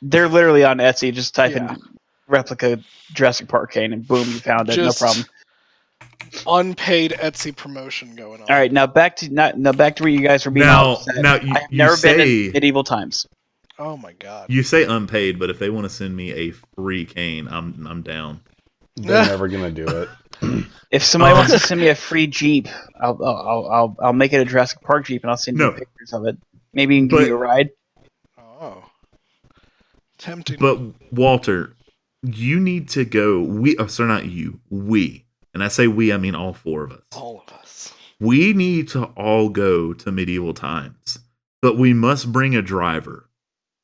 They're 0.04 0.28
literally 0.28 0.64
on 0.64 0.78
Etsy. 0.78 1.12
Just 1.14 1.34
type 1.34 1.56
Yeah. 1.56 1.74
in 1.74 1.78
replica 2.28 2.80
Jurassic 3.14 3.48
Park 3.48 3.72
cane 3.72 3.92
and 3.92 4.08
boom, 4.08 4.28
you 4.28 4.40
found 4.40 4.70
it. 4.70 4.74
Just- 4.76 5.02
no 5.02 5.08
problem. 5.08 5.26
Unpaid 6.48 7.12
Etsy 7.20 7.56
promotion 7.56 8.16
going 8.16 8.42
on. 8.42 8.48
All 8.50 8.56
right, 8.56 8.72
now 8.72 8.88
back 8.88 9.16
to 9.18 9.30
not, 9.34 9.58
now 9.58 9.72
back 9.72 9.96
to 9.98 10.04
where 10.04 10.12
you 10.12 10.22
guys 10.22 10.46
were 10.46 10.52
being 10.52 10.66
Now- 10.66 10.84
all 10.84 10.94
upset. 10.98 11.16
now 11.22 11.36
you- 11.36 11.54
I 11.56 11.60
have 11.60 11.72
you 11.72 11.78
never 11.78 11.98
been 11.98 12.18
say- 12.18 12.46
in 12.48 12.52
medieval 12.54 12.84
times. 12.84 13.26
Oh 13.78 13.96
my 13.96 14.12
god. 14.14 14.48
You 14.50 14.62
say 14.64 14.84
unpaid, 14.84 15.40
but 15.40 15.50
if 15.50 15.58
they 15.60 15.70
want 15.70 15.86
to 15.86 15.90
send 15.90 16.16
me 16.16 16.32
a 16.32 16.52
free 16.76 17.06
cane, 17.06 17.48
I'm 17.50 17.88
I'm 17.88 18.02
down. 18.02 18.42
They're 18.98 19.26
never 19.26 19.48
gonna 19.48 19.72
do 19.72 19.86
it. 19.88 20.10
If 20.92 21.04
somebody 21.04 21.36
wants 21.36 21.52
to 21.52 21.60
send 21.68 21.80
me 21.80 21.90
a 21.90 21.96
free 21.96 22.26
Jeep, 22.26 22.68
I'll 23.00 23.18
I'll 23.24 23.36
I'll, 23.48 23.66
I'll, 23.72 23.96
I'll 24.06 24.14
make 24.14 24.34
it 24.34 24.38
a 24.42 24.46
Jurassic 24.46 24.82
Park 24.82 25.06
Jeep 25.06 25.22
and 25.22 25.30
I'll 25.30 25.38
send 25.38 25.56
No. 25.58 25.68
you 25.68 25.72
pictures 25.78 26.14
of 26.14 26.26
it. 26.26 26.36
Maybe 26.74 26.96
you 26.96 27.02
can 27.02 27.08
give 27.10 27.20
But- 27.20 27.28
you 27.28 27.36
a 27.36 27.38
ride. 27.38 27.70
Oh. 28.40 28.84
Tempting. 30.18 30.58
But 30.60 30.80
Walter, 31.14 31.76
you 32.24 32.60
need 32.60 32.90
to 32.90 33.06
go. 33.06 33.40
We, 33.42 33.78
oh, 33.78 33.88
sorry, 33.88 34.10
not 34.10 34.26
you. 34.26 34.60
We, 34.70 35.26
and 35.54 35.64
I 35.64 35.68
say 35.68 35.88
we, 35.88 36.12
I 36.14 36.18
mean 36.18 36.36
all 36.36 36.54
four 36.54 36.84
of 36.84 36.92
us. 36.92 37.02
all 37.16 37.44
of 37.48 37.54
us. 37.54 37.94
We 38.20 38.54
need 38.54 38.90
to 38.90 39.06
all 39.16 39.50
go 39.50 39.94
to 39.94 40.12
medieval 40.12 40.54
times, 40.54 41.20
but 41.62 41.78
we 41.78 41.94
must 41.94 42.32
bring 42.32 42.56
a 42.56 42.62
driver 42.62 43.30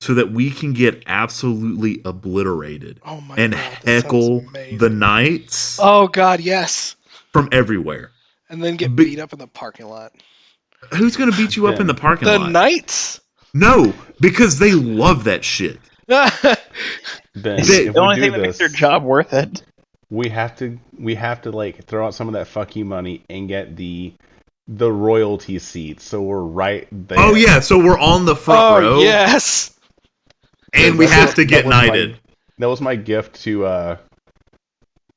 so 0.02 0.14
that 0.14 0.32
we 0.32 0.52
can 0.52 0.74
get 0.74 1.02
absolutely 1.08 2.02
obliterated 2.04 3.00
Oh 3.06 3.22
my 3.22 3.36
and 3.38 3.54
god. 3.54 3.62
heckle 3.86 4.44
the 4.78 4.90
knights 4.90 5.80
Oh 5.82 6.08
god, 6.08 6.42
yes. 6.42 6.96
from 7.32 7.48
everywhere. 7.52 8.12
And 8.50 8.62
then 8.64 8.76
get 8.76 8.96
Be- 8.96 9.06
beat 9.06 9.20
up 9.20 9.32
in 9.34 9.40
the 9.40 9.48
parking 9.48 9.88
lot. 9.88 10.12
Who's 10.94 11.16
going 11.16 11.32
to 11.32 11.38
beat 11.38 11.56
you 11.56 11.68
up 11.68 11.76
Yeah. 11.76 11.82
in 11.82 11.88
the 11.88 11.94
parking 11.96 12.28
The 12.28 12.38
lot? 12.38 12.46
The 12.48 12.52
knights. 12.52 13.22
no, 13.54 13.94
because 14.20 14.60
they 14.60 14.74
love 14.74 15.24
that 15.24 15.44
shit. 15.46 15.80
Ben, 16.08 16.58
They- 17.36 17.88
The 17.88 17.94
only 18.00 18.16
do 18.16 18.22
thing 18.22 18.32
that 18.34 18.42
makes 18.42 18.58
their 18.58 18.68
job 18.68 19.04
worth 19.04 19.34
it. 19.34 19.64
We 20.10 20.30
have 20.30 20.56
to 20.58 20.78
we 20.98 21.16
have 21.16 21.42
to 21.44 21.52
like 21.52 21.86
throw 21.86 22.06
out 22.08 22.14
some 22.16 22.28
of 22.28 22.34
that 22.34 22.48
fuck 22.48 22.76
you 22.76 22.86
money 22.86 23.24
and 23.30 23.48
get 23.48 23.76
the 23.76 24.14
the 24.68 24.92
royalty 24.92 25.60
seats 25.60 26.04
so 26.04 26.22
we're 26.22 26.42
right 26.42 26.88
there. 26.92 27.18
Oh 27.20 27.36
yeah, 27.36 27.60
so 27.60 27.78
we're 27.78 28.00
on 28.00 28.26
the 28.26 28.36
front 28.36 28.60
oh 28.60 28.80
row, 28.82 29.00
yes. 29.00 29.78
and 30.74 30.98
we 30.98 31.08
have 31.08 31.28
was- 31.30 31.34
to 31.36 31.46
get 31.46 31.64
that 31.64 31.66
was 31.68 31.76
my- 31.76 31.88
knighted. 31.88 32.20
That 32.58 32.70
was 32.70 32.82
my 32.82 32.96
gift 32.96 33.42
to 33.44 33.66
uh 33.66 33.98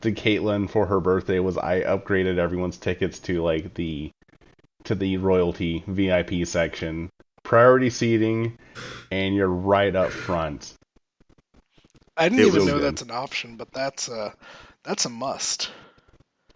to 0.02 0.12
Caitlin 0.12 0.68
for 0.70 0.86
her 0.86 1.00
birthday 1.00 1.38
was 1.38 1.56
I 1.58 1.80
upgraded 1.82 2.38
everyone's 2.38 2.78
tickets 2.78 3.18
to 3.20 3.42
like 3.42 3.74
the 3.74 4.10
to 4.84 4.94
the 4.94 5.16
royalty 5.18 5.82
VIP 5.86 6.46
section. 6.46 7.10
Priority 7.44 7.90
seating 7.90 8.58
and 9.10 9.34
you're 9.34 9.48
right 9.48 9.94
up 9.94 10.10
front. 10.10 10.74
I 12.16 12.28
didn't 12.28 12.40
It 12.44 12.46
even 12.48 12.66
know 12.66 12.74
good. 12.74 12.82
that's 12.82 13.02
an 13.02 13.10
option, 13.10 13.56
but 13.56 13.72
that's 13.72 14.08
a 14.08 14.34
that's 14.88 15.04
a 15.04 15.08
must. 15.10 15.70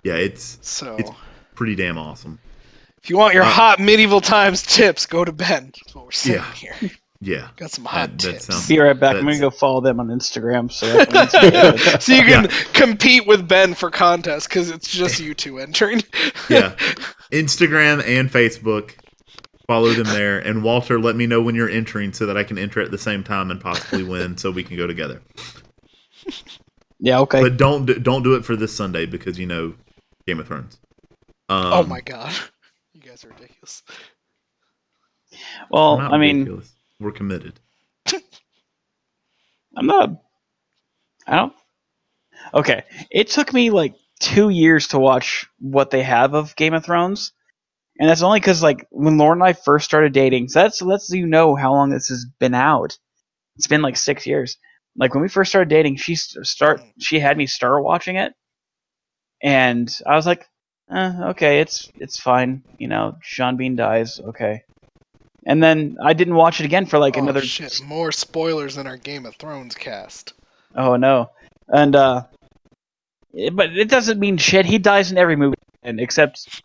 Yeah, 0.02 0.14
it's 0.14 0.58
So 0.62 0.96
It's- 0.98 1.14
pretty 1.54 1.76
damn 1.76 1.98
awesome. 1.98 2.38
if 3.02 3.10
you 3.10 3.16
want 3.18 3.34
your 3.34 3.44
uh, 3.44 3.48
hot 3.50 3.78
medieval 3.78 4.20
times 4.20 4.62
tips, 4.62 5.06
go 5.06 5.24
to 5.24 5.30
Ben. 5.32 5.72
That's 5.84 5.94
what 5.94 6.04
we're 6.06 6.10
saying 6.12 6.36
Yeah. 6.62 6.74
here. 6.80 6.90
Yeah, 7.24 7.48
Got 7.56 7.70
some 7.70 7.84
hot 7.84 8.10
That- 8.10 8.18
that 8.18 8.32
tips. 8.32 8.44
sounds- 8.46 8.66
Be 8.66 8.80
right 8.80 8.98
back. 8.98 9.14
I'm 9.14 9.22
gonna 9.24 9.38
go 9.38 9.50
follow 9.50 9.80
them 9.80 10.00
on 10.00 10.08
Instagram. 10.08 10.72
So 10.72 10.86
that's 10.92 11.32
what 11.32 11.54
I'm 11.54 11.78
saying. 11.78 12.00
so 12.00 12.14
you 12.14 12.22
can 12.22 12.44
Yeah. 12.46 12.50
compete 12.72 13.28
with 13.28 13.46
Ben 13.46 13.74
for 13.74 13.90
contests 13.92 14.48
because 14.48 14.70
it's 14.70 14.90
just 14.90 15.20
you 15.20 15.32
two 15.34 15.58
entering. 15.60 16.02
yeah. 16.48 16.72
Instagram 17.32 18.02
and 18.04 18.28
Facebook. 18.30 18.92
Follow 19.68 19.90
them 19.92 20.06
there. 20.09 20.40
And 20.40 20.64
Walter, 20.64 20.98
let 20.98 21.14
me 21.14 21.26
know 21.28 21.40
when 21.40 21.54
you're 21.54 21.68
entering 21.70 22.12
so 22.12 22.26
that 22.26 22.36
I 22.36 22.42
can 22.42 22.59
enter 22.59 22.80
at 22.80 22.90
the 22.90 22.98
same 22.98 23.22
time 23.22 23.52
and 23.52 23.60
possibly 23.60 24.02
win, 24.02 24.36
so 24.36 24.50
we 24.50 24.64
can 24.64 24.76
go 24.76 24.88
together. 24.88 25.22
Yeah. 27.02 27.18
Okay. 27.18 27.42
But 27.42 27.56
don't 27.56 27.84
do, 27.84 27.94
don't 27.98 28.22
do 28.22 28.36
it 28.36 28.44
for 28.44 28.54
this 28.54 28.72
Sunday 28.72 29.06
because 29.06 29.38
you 29.38 29.46
know 29.46 29.74
Game 30.26 30.38
of 30.38 30.46
Thrones. 30.46 30.78
Um, 31.48 31.72
oh 31.72 31.82
my 31.82 32.00
god, 32.00 32.32
you 32.94 33.00
guys 33.00 33.24
are 33.24 33.28
ridiculous. 33.28 33.82
well, 35.68 35.98
I 35.98 36.16
mean, 36.16 36.38
ridiculous. 36.38 36.72
we're 37.00 37.10
committed. 37.10 37.58
I'm 39.76 39.86
not. 39.86 40.22
I 41.26 41.36
don't. 41.36 41.52
Okay, 42.54 42.84
it 43.10 43.28
took 43.28 43.52
me 43.52 43.70
like 43.70 43.96
two 44.20 44.48
years 44.48 44.88
to 44.88 45.00
watch 45.00 45.46
what 45.58 45.90
they 45.90 46.02
have 46.02 46.34
of 46.34 46.54
Game 46.54 46.72
of 46.72 46.84
Thrones, 46.84 47.32
and 47.98 48.08
that's 48.08 48.22
only 48.22 48.38
because 48.38 48.62
like 48.62 48.86
when 48.90 49.18
Lauren 49.18 49.40
and 49.40 49.48
I 49.48 49.54
first 49.54 49.86
started 49.86 50.12
dating. 50.12 50.50
So 50.50 50.60
that's 50.60 50.80
lets 50.80 51.10
you 51.10 51.26
know 51.26 51.56
how 51.56 51.72
long 51.72 51.90
this 51.90 52.08
has 52.08 52.26
been 52.38 52.54
out. 52.54 52.96
It's 53.56 53.66
been 53.66 53.82
like 53.82 53.96
six 53.96 54.24
years. 54.24 54.56
Like 54.97 55.14
when 55.14 55.23
we 55.23 55.28
first 55.28 55.51
started 55.51 55.69
dating, 55.69 55.97
she 55.97 56.14
start 56.16 56.82
she 56.98 57.19
had 57.19 57.36
me 57.36 57.47
start 57.47 57.82
watching 57.82 58.16
it, 58.16 58.35
and 59.43 59.90
I 60.06 60.16
was 60.16 60.27
like, 60.27 60.47
eh, 60.90 61.12
okay, 61.31 61.60
it's 61.60 61.90
it's 61.94 62.20
fine. 62.20 62.62
You 62.78 62.89
know, 62.89 63.16
Sean 63.23 63.56
Bean 63.56 63.77
dies. 63.77 64.20
Okay. 64.20 64.64
And 65.44 65.62
then 65.62 65.97
I 66.01 66.12
didn't 66.12 66.36
watch 66.36 66.60
it 66.60 66.66
again 66.66 66.86
for 66.86 66.98
like 66.98 67.16
oh, 67.16 67.20
another 67.20 67.40
shit! 67.40 67.82
More 67.85 68.12
spoilers 68.12 68.77
in 68.77 68.86
our 68.86 68.97
Game 68.97 69.27
of 69.27 69.35
Thrones 69.36 69.74
cast. 69.74 70.35
Oh 70.77 70.97
no. 70.97 71.31
And 71.69 71.97
uh 71.97 72.24
but 73.52 73.77
it 73.77 73.89
doesn't 73.89 74.20
mean 74.20 74.36
shit. 74.36 74.66
He 74.66 74.78
dies 74.78 75.10
in 75.10 75.19
every 75.19 75.36
movie 75.36 75.56
and 75.82 76.01
except 76.01 76.62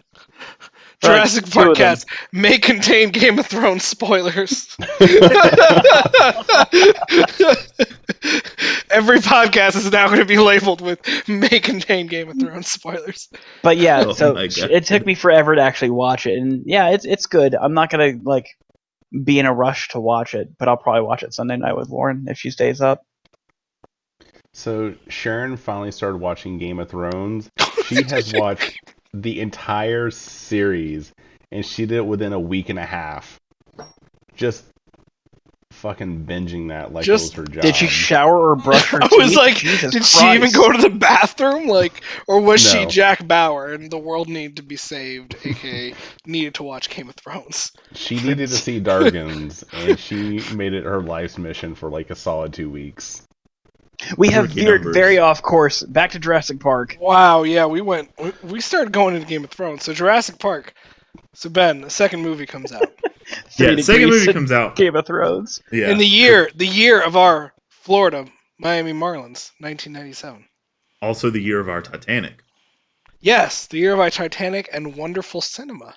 Jurassic 1.04 1.46
two 1.46 1.52
Park 1.52 1.80
of 1.80 2.06
may 2.32 2.58
contain 2.58 3.10
Game 3.12 3.38
of 3.38 3.46
Thrones 3.46 3.84
spoilers. 3.84 4.76
Every 8.90 9.20
podcast 9.20 9.76
is 9.76 9.92
now 9.92 10.08
going 10.08 10.20
to 10.20 10.26
be 10.26 10.40
labeled 10.40 10.82
with 10.82 11.00
may 11.28 11.60
contain 11.60 12.08
Game 12.08 12.30
of 12.30 12.40
Thrones 12.40 12.68
spoilers. 12.68 13.30
But 13.62 13.78
yeah, 13.78 14.06
Oh 14.08 14.14
so 14.14 14.34
my 14.34 14.50
it 14.52 14.86
took 14.86 15.06
me 15.06 15.14
forever 15.14 15.56
to 15.56 15.62
actually 15.62 15.92
watch 15.92 16.26
it 16.26 16.38
and 16.40 16.64
yeah, 16.66 16.90
it's 16.90 17.06
it's 17.06 17.28
good. 17.28 17.54
I'm 17.54 17.76
not 17.76 17.92
going 17.92 18.20
to 18.20 18.24
like 18.28 18.48
be 19.24 19.38
in 19.38 19.46
a 19.46 19.54
rush 19.54 19.90
to 19.90 20.00
watch 20.00 20.34
it, 20.34 20.58
but 20.58 20.68
I'll 20.68 20.78
probably 20.78 21.04
watch 21.04 21.22
it 21.22 21.34
Sunday 21.34 21.58
night 21.58 21.78
with 21.78 21.90
Lauren 21.90 22.26
if 22.28 22.40
she 22.40 22.50
stays 22.50 22.82
up. 22.82 23.06
So 24.54 24.96
Sharon 25.08 25.56
finally 25.58 25.92
started 25.92 26.18
watching 26.18 26.58
Game 26.58 26.80
of 26.80 26.90
Thrones. 26.90 27.50
She 27.88 28.04
has 28.04 28.34
watched 28.34 28.78
the 29.22 29.42
entire 29.42 30.12
series, 30.12 31.12
and 31.52 31.66
she 31.66 31.86
did 31.86 31.98
it 31.98 32.06
within 32.06 32.34
a 32.34 32.40
week 32.40 32.70
and 32.70 32.80
a 32.80 32.86
half. 32.86 33.40
Just 34.36 34.64
fucking 35.72 36.26
binging 36.26 36.70
that 36.70 36.92
like 36.92 37.06
Just- 37.06 37.34
it 37.34 37.40
was 37.40 37.48
her 37.50 37.54
job. 37.54 37.62
Did 37.62 37.76
she 37.76 37.88
shower 37.88 38.52
or 38.52 38.56
brush 38.56 38.86
her 38.90 39.00
teeth? 39.02 39.10
I 39.14 39.16
teeth? 39.16 39.20
was 39.26 39.36
like, 39.36 39.56
Jesus 39.58 39.94
did 39.94 40.06
she 40.06 40.26
even 40.34 40.52
go 40.52 40.72
to 40.72 40.82
the 40.82 40.90
bathroom? 40.90 41.68
Like, 41.68 42.02
or 42.28 42.40
was 42.42 42.62
she 42.62 42.86
Jack 42.88 43.28
Bauer 43.28 43.74
and 43.74 43.92
the 43.92 43.98
world 43.98 44.28
needed 44.28 44.58
to 44.58 44.64
be 44.64 44.76
saved, 44.76 45.36
aka 45.46 45.94
needed 46.26 46.56
to 46.56 46.64
watch 46.64 46.90
Game 46.90 47.10
of 47.10 47.16
Thrones? 47.16 47.72
She 47.94 48.16
needed 48.16 48.50
to 48.50 48.56
see 48.56 48.82
Dargans, 48.82 49.64
and 49.72 50.00
she 50.00 50.40
made 50.56 50.74
it 50.74 50.84
her 50.84 51.02
life's 51.02 51.38
mission 51.38 51.76
for 51.76 51.90
like 51.90 52.10
a 52.10 52.16
solid 52.16 52.54
two 52.54 52.70
weeks. 52.70 53.27
We 54.18 54.30
have 54.30 54.44
Rookie 54.50 54.62
veered 54.62 54.82
numbers. 54.82 54.96
very 54.96 55.18
off 55.18 55.42
course. 55.42 55.82
Back 55.84 56.12
to 56.12 56.20
Jurassic 56.20 56.60
Park. 56.60 56.98
Wow, 57.00 57.44
yeah, 57.44 57.66
we 57.66 57.82
went, 57.82 58.10
we, 58.22 58.32
we 58.44 58.62
started 58.62 58.92
going 58.94 59.16
into 59.16 59.28
Game 59.28 59.44
of 59.44 59.50
Thrones. 59.50 59.84
So 59.84 59.94
Jurassic 59.94 60.40
Park. 60.40 60.74
So 61.34 61.50
Ben, 61.50 61.82
the 61.82 61.90
second 61.90 62.22
movie 62.22 62.46
comes 62.46 62.72
out 62.72 62.82
Yeah, 63.58 63.74
Three 63.74 63.82
second 63.82 64.02
degrees 64.04 64.22
movie 64.22 64.34
comes 64.34 64.52
out. 64.52 64.76
Game 64.76 64.96
of 64.96 65.06
Thrones. 65.06 65.62
Yeah. 65.72 65.90
in 65.90 65.98
the 65.98 66.06
year, 66.08 66.50
the 66.56 66.66
year 66.68 67.02
of 67.02 67.16
our 67.18 67.54
Florida 67.70 68.26
Miami 68.60 68.94
Marlins, 68.94 69.52
1997. 69.60 70.46
also 71.02 71.30
the 71.30 71.42
year 71.42 71.60
of 71.60 71.70
our 71.70 71.82
Titanic. 71.82 72.42
Yes, 73.20 73.68
the 73.68 73.78
year 73.80 73.94
of 73.94 74.00
our 74.00 74.10
Titanic 74.10 74.70
and 74.72 74.96
wonderful 74.96 75.42
cinema 75.42 75.96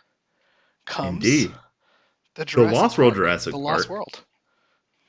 comes. 0.87 1.24
Indeed. 1.24 1.51
The, 2.35 2.41
The 2.41 2.45
Jurassic 2.47 2.74
Lost 2.74 2.99
World 2.99 3.12
Park, 3.12 3.16
Jurassic 3.19 3.53
The 3.53 3.59
Lost 3.59 3.89
Park. 3.89 3.91
World. 3.91 4.24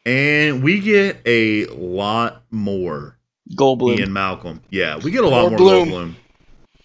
And 0.06 0.64
we 0.64 0.80
get 0.80 1.22
a 1.26 1.66
lot 1.68 2.44
more 2.52 3.18
Goldblum. 3.56 4.00
Ian 4.00 4.14
Malcolm. 4.14 4.62
Yeah, 4.70 4.98
we 4.98 5.12
get 5.12 5.24
a 5.24 5.28
lot 5.30 5.42
More 5.42 5.50
more 5.52 5.58
Bloom. 5.58 5.90
Goldblum 5.90 6.16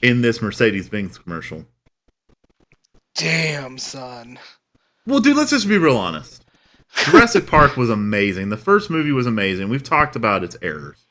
in 0.03 0.21
this 0.23 0.43
Mercedes 0.43 0.89
Benz 0.89 1.17
commercial. 1.19 1.65
Damn, 3.15 3.79
son. 3.79 4.39
Well, 5.07 5.21
dude, 5.21 5.37
let's 5.37 5.51
just 5.51 5.69
be 5.69 5.79
real 5.79 5.97
honest. 5.97 6.45
Jurassic 7.05 7.47
Park 7.49 7.77
was 7.77 7.89
amazing. 7.91 8.51
The 8.51 8.57
first 8.57 8.91
movie 8.91 9.13
was 9.13 9.27
amazing. 9.27 9.69
We've 9.69 9.83
talked 9.83 10.17
about 10.17 10.45
its 10.45 10.57
errors. 10.61 11.05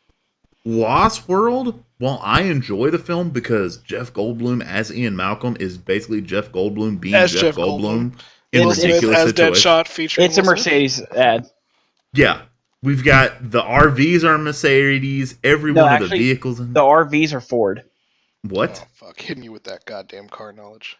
Lost 0.67 1.27
World, 1.27 1.83
while 1.99 2.19
I 2.23 2.41
enjoy 2.43 2.89
the 2.89 2.97
film 2.99 3.29
because 3.29 3.77
Jeff 3.77 4.11
Goldblum 4.11 4.63
as 4.65 4.91
Ian 4.93 5.15
Malcolm 5.15 5.55
is 5.59 5.77
basically 5.77 6.21
Jeff 6.21 6.51
Goldblum 6.51 6.99
being 6.99 7.13
Jeff, 7.13 7.29
Jeff 7.31 7.55
Goldblum, 7.55 8.11
Goldblum. 8.11 8.19
in 8.51 8.61
Will 8.65 8.71
It's- 8.71 8.83
ridiculous 8.85 9.17
as 9.17 9.29
situations. 9.29 9.63
Deadshot 9.65 9.87
featuring. 9.87 10.25
it's 10.27 10.37
a 10.39 10.43
Mercedes 10.43 11.01
ad. 11.15 11.47
Yeah. 12.15 12.43
We've 12.83 13.03
got 13.03 13.51
the 13.51 13.61
RVs 13.61 14.23
are 14.23 14.37
Mercedes, 14.37 15.37
every 15.43 15.73
No, 15.73 15.85
one 15.85 16.03
of 16.03 16.09
the 16.09 16.17
vehicles 16.17 16.59
in 16.59 16.73
The 16.73 16.81
RVs 16.81 17.33
are 17.33 17.41
Ford. 17.41 17.83
What? 18.43 18.79
Oh, 18.83 18.87
fuck, 19.07 19.19
hitting 19.19 19.43
you 19.43 19.51
with 19.51 19.63
that 19.63 19.85
goddamn 19.85 20.29
car 20.29 20.51
knowledge. 20.53 20.97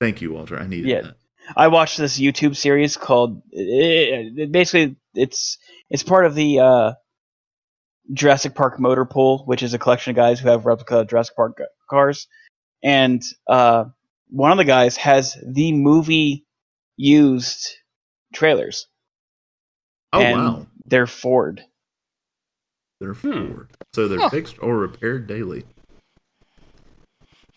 Thank 0.00 0.20
you, 0.20 0.32
Walter. 0.32 0.58
I 0.58 0.66
needed 0.66 0.86
Yeah. 0.88 1.00
that. 1.02 1.16
I 1.56 1.68
watched 1.68 1.96
this 1.98 2.18
YouTube 2.18 2.56
series 2.56 2.96
called. 2.96 3.40
It, 3.52 4.36
it- 4.36 4.52
basically, 4.52 4.96
it's 5.14 5.58
it's 5.88 6.02
part 6.02 6.26
of 6.26 6.34
the 6.34 6.58
uh, 6.58 6.92
Jurassic 8.12 8.54
Park 8.56 8.80
Motor 8.80 9.04
Pool, 9.04 9.44
which 9.46 9.62
is 9.62 9.72
a 9.74 9.78
collection 9.78 10.10
of 10.10 10.16
guys 10.16 10.40
who 10.40 10.48
have 10.48 10.66
replica 10.66 11.04
Jurassic 11.04 11.36
Park 11.36 11.58
ca- 11.58 11.64
cars, 11.88 12.26
and 12.82 13.22
uh, 13.46 13.84
one 14.28 14.50
of 14.50 14.58
the 14.58 14.64
guys 14.64 14.96
has 14.96 15.36
the 15.46 15.72
movie 15.72 16.44
used 16.96 17.68
trailers. 18.34 18.88
Oh 20.16 20.22
and 20.22 20.36
wow. 20.36 20.66
They're 20.86 21.06
Ford. 21.06 21.62
They're 23.00 23.14
Hmm. 23.14 23.48
Ford. 23.52 23.70
So 23.94 24.08
they're 24.08 24.20
Huh. 24.20 24.30
fixed 24.30 24.56
or 24.60 24.76
repaired 24.78 25.26
daily. 25.26 25.64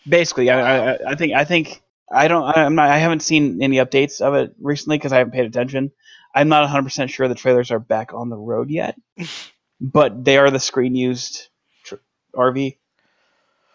Basically, 0.08 0.50
I, 0.50 0.92
I, 0.94 0.98
I 1.08 1.14
think 1.14 1.32
I 1.34 1.44
think 1.44 1.82
I 2.10 2.28
don't 2.28 2.44
I'm 2.44 2.74
not 2.74 2.88
I 2.88 2.98
haven't 2.98 3.20
seen 3.20 3.62
any 3.62 3.76
updates 3.76 4.20
of 4.20 4.34
it 4.34 4.54
recently 4.60 4.98
because 4.98 5.12
I 5.12 5.18
haven't 5.18 5.32
paid 5.34 5.46
attention. 5.46 5.92
I'm 6.34 6.48
not 6.48 6.62
100 6.62 6.84
percent 6.84 7.10
sure 7.10 7.28
the 7.28 7.34
trailers 7.34 7.70
are 7.70 7.78
back 7.78 8.12
on 8.14 8.28
the 8.30 8.36
road 8.36 8.70
yet, 8.70 8.98
but 9.80 10.24
they 10.24 10.38
are 10.38 10.50
the 10.50 10.60
screen 10.60 10.94
used 10.94 11.48
tr- 11.84 11.96
RV 12.34 12.76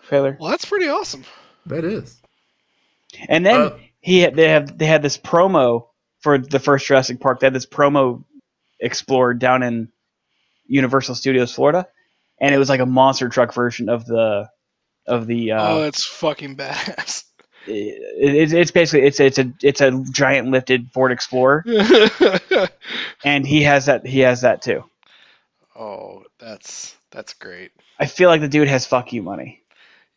trailer. 0.07 0.37
Well, 0.39 0.49
that's 0.51 0.65
pretty 0.65 0.87
awesome. 0.87 1.23
That 1.67 1.83
is. 1.83 2.19
And 3.29 3.45
then 3.45 3.59
Uh, 3.61 3.77
he 4.01 4.19
had, 4.21 4.35
they 4.35 4.49
have 4.49 4.77
they 4.77 4.85
had 4.87 5.01
this 5.01 5.17
promo 5.17 5.87
for 6.21 6.37
the 6.37 6.59
first 6.59 6.87
Jurassic 6.87 7.19
Park. 7.19 7.39
They 7.39 7.47
had 7.47 7.53
this 7.53 7.65
promo 7.67 8.23
explored 8.79 9.39
down 9.39 9.63
in 9.63 9.89
Universal 10.67 11.15
Studios 11.15 11.53
Florida, 11.53 11.87
and 12.39 12.53
it 12.53 12.57
was 12.57 12.69
like 12.69 12.79
a 12.79 12.85
monster 12.85 13.29
truck 13.29 13.53
version 13.53 13.89
of 13.89 14.05
the 14.05 14.49
of 15.07 15.27
the. 15.27 15.51
Uh, 15.53 15.73
oh, 15.75 15.81
that's 15.81 16.03
fucking 16.05 16.55
badass. 16.57 17.23
it, 17.67 17.97
it's 18.17 18.53
it's 18.53 18.71
basically 18.71 19.07
it's 19.07 19.19
it's 19.19 19.37
a 19.39 19.53
it's 19.61 19.81
a 19.81 20.03
giant 20.11 20.49
lifted 20.49 20.91
Ford 20.91 21.11
Explorer, 21.11 21.63
and 23.23 23.45
he 23.45 23.63
has 23.63 23.85
that 23.87 24.05
he 24.05 24.19
has 24.21 24.41
that 24.41 24.61
too. 24.61 24.83
oh, 25.75 26.23
that's 26.39 26.95
that's 27.11 27.33
great. 27.35 27.71
I 27.99 28.07
feel 28.07 28.29
like 28.29 28.41
the 28.41 28.47
dude 28.49 28.67
has 28.67 28.85
fuck 28.85 29.13
you 29.13 29.21
money. 29.23 29.61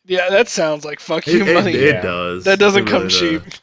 Yeah, 0.05 0.31
that 0.31 0.49
sounds 0.49 0.85
like 0.87 1.01
fuck 1.01 1.27
you 1.27 1.45
it- 1.45 1.55
money. 1.55 1.73
it 1.75 1.95
Yeah. 1.97 2.01
does. 2.03 2.45
that 2.45 2.59
doesn't 2.59 2.89
It 2.89 2.91
come 2.91 3.03
really 3.03 3.11
cheap. 3.15 3.45
does. 3.45 3.61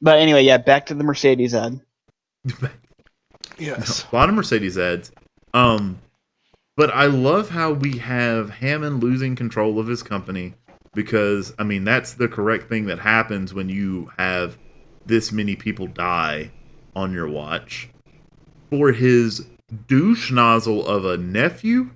But 0.00 0.18
anyway, 0.18 0.42
yeah, 0.44 0.58
back 0.58 0.86
to 0.86 0.94
the 0.94 1.04
Mercedes 1.04 1.54
ad. 1.54 1.80
Yes. 3.58 4.04
a 4.12 4.14
lot 4.16 4.28
of 4.28 4.34
Mercedes 4.34 4.76
ads. 4.76 5.10
Um, 5.54 5.98
but 6.76 6.90
I 6.94 7.06
love 7.06 7.48
how 7.50 7.72
we 7.72 7.98
have 7.98 8.50
Hammond 8.50 9.02
losing 9.02 9.34
control 9.34 9.78
of 9.80 9.86
his 9.86 10.02
company 10.02 10.54
because 10.92 11.54
I 11.58 11.64
mean 11.64 11.84
that's 11.84 12.12
the 12.14 12.28
correct 12.28 12.68
thing 12.68 12.84
that 12.86 12.98
happens 12.98 13.54
when 13.54 13.70
you 13.70 14.10
have 14.18 14.58
this 15.06 15.32
many 15.32 15.56
people 15.56 15.86
die 15.86 16.50
on 16.94 17.12
your 17.12 17.28
watch. 17.28 17.88
For 18.70 18.92
his 18.92 19.46
douche 19.88 20.30
nozzle 20.30 20.86
of 20.86 21.06
a 21.06 21.16
nephew, 21.16 21.90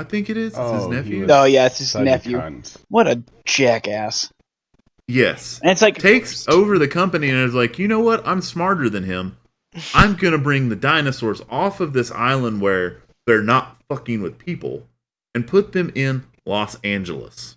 I 0.00 0.04
think 0.04 0.28
it 0.30 0.36
is. 0.36 0.52
It's 0.52 0.58
his 0.58 0.82
Oh, 0.84 0.90
he 0.90 0.96
nephew. 0.96 1.26
Oh 1.30 1.44
yeah, 1.44 1.66
it's 1.66 1.78
his 1.78 1.94
nephew. 1.94 2.38
cunt. 2.38 2.76
What 2.88 3.06
a 3.06 3.22
jackass! 3.44 4.30
Yes. 5.06 5.60
And 5.62 5.70
it's 5.70 5.82
like 5.82 5.98
takes 5.98 6.48
over 6.48 6.78
the 6.78 6.88
company 6.88 7.28
and 7.28 7.38
is 7.38 7.54
like, 7.54 7.78
you 7.78 7.88
know 7.88 8.00
what? 8.00 8.26
I'm 8.26 8.40
smarter 8.40 8.88
than 8.88 9.04
him. 9.04 9.36
I'm 9.94 10.14
gonna 10.14 10.38
bring 10.38 10.68
the 10.68 10.76
dinosaurs 10.76 11.42
off 11.50 11.80
of 11.80 11.92
this 11.92 12.10
island 12.10 12.60
where 12.60 13.02
they're 13.26 13.42
not 13.42 13.76
fucking 13.88 14.22
with 14.22 14.38
people 14.38 14.86
and 15.34 15.46
put 15.46 15.72
them 15.72 15.90
in 15.94 16.24
Los 16.46 16.76
Angeles. 16.82 17.56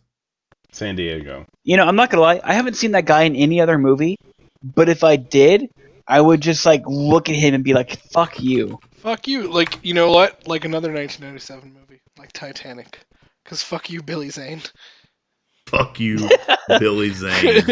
San 0.71 0.95
Diego. 0.95 1.45
You 1.63 1.77
know, 1.77 1.85
I'm 1.85 1.95
not 1.95 2.09
gonna 2.09 2.21
lie. 2.21 2.41
I 2.43 2.53
haven't 2.53 2.75
seen 2.75 2.91
that 2.91 3.05
guy 3.05 3.23
in 3.23 3.35
any 3.35 3.61
other 3.61 3.77
movie, 3.77 4.17
but 4.63 4.89
if 4.89 5.03
I 5.03 5.15
did, 5.15 5.69
I 6.07 6.21
would 6.21 6.41
just 6.41 6.65
like 6.65 6.83
look 6.85 7.29
at 7.29 7.35
him 7.35 7.53
and 7.53 7.63
be 7.63 7.73
like, 7.73 7.99
"Fuck 8.11 8.39
you." 8.39 8.79
Fuck 8.97 9.27
you. 9.27 9.51
Like, 9.51 9.79
you 9.83 9.93
know 9.93 10.11
what? 10.11 10.47
Like 10.47 10.65
another 10.65 10.91
1997 10.91 11.73
movie, 11.73 12.01
like 12.17 12.31
Titanic. 12.31 12.99
Cause 13.45 13.63
fuck 13.63 13.89
you, 13.89 14.01
Billy 14.01 14.29
Zane. 14.29 14.61
Fuck 15.68 15.99
you, 15.99 16.30
Billy 16.80 17.11
Zane. 17.11 17.64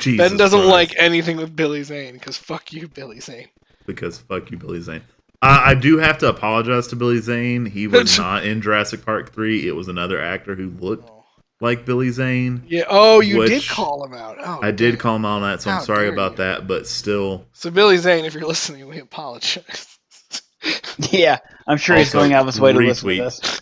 Jesus 0.00 0.28
ben 0.30 0.36
doesn't 0.38 0.60
Christ. 0.60 0.70
like 0.70 0.94
anything 0.96 1.36
with 1.36 1.54
Billy 1.54 1.82
Zane. 1.82 2.18
Cause 2.18 2.36
fuck 2.36 2.72
you, 2.72 2.88
Billy 2.88 3.20
Zane. 3.20 3.48
because 3.86 4.18
fuck 4.18 4.50
you, 4.50 4.56
Billy 4.58 4.80
Zane. 4.80 5.02
I, 5.42 5.70
I 5.70 5.74
do 5.74 5.98
have 5.98 6.18
to 6.18 6.28
apologize 6.28 6.86
to 6.88 6.96
Billy 6.96 7.18
Zane. 7.20 7.66
He 7.66 7.86
was 7.86 8.18
not 8.18 8.44
in 8.44 8.62
Jurassic 8.62 9.04
Park 9.04 9.32
three. 9.32 9.66
It 9.66 9.72
was 9.72 9.88
another 9.88 10.20
actor 10.20 10.54
who 10.54 10.70
looked 10.70 11.08
Oh. 11.10 11.24
like 11.60 11.84
Billy 11.84 12.10
Zane. 12.10 12.62
Yeah. 12.68 12.84
Oh, 12.88 13.20
you 13.20 13.46
did 13.46 13.66
call 13.66 14.04
him 14.04 14.14
out. 14.14 14.36
Oh, 14.38 14.60
I 14.62 14.70
did 14.70 14.98
call 14.98 15.16
him 15.16 15.24
out 15.24 15.42
on 15.42 15.50
that, 15.50 15.62
so 15.62 15.70
I'm 15.70 15.82
sorry 15.82 16.08
about 16.08 16.32
you. 16.32 16.36
that. 16.38 16.66
But 16.66 16.86
still, 16.86 17.44
So 17.52 17.70
Billy 17.70 17.96
Zane, 17.98 18.24
if 18.24 18.34
you're 18.34 18.46
listening, 18.46 18.86
we 18.88 18.98
apologize. 18.98 19.86
Yeah, 21.10 21.38
I'm 21.66 21.78
sure 21.78 21.96
he's 21.96 22.12
going 22.12 22.34
out 22.34 22.40
of 22.40 22.46
his 22.48 22.60
way 22.60 22.74
to 22.74 22.78
listen 22.78 23.08
to 23.08 23.14
retweet. 23.14 23.18
this. 23.40 23.60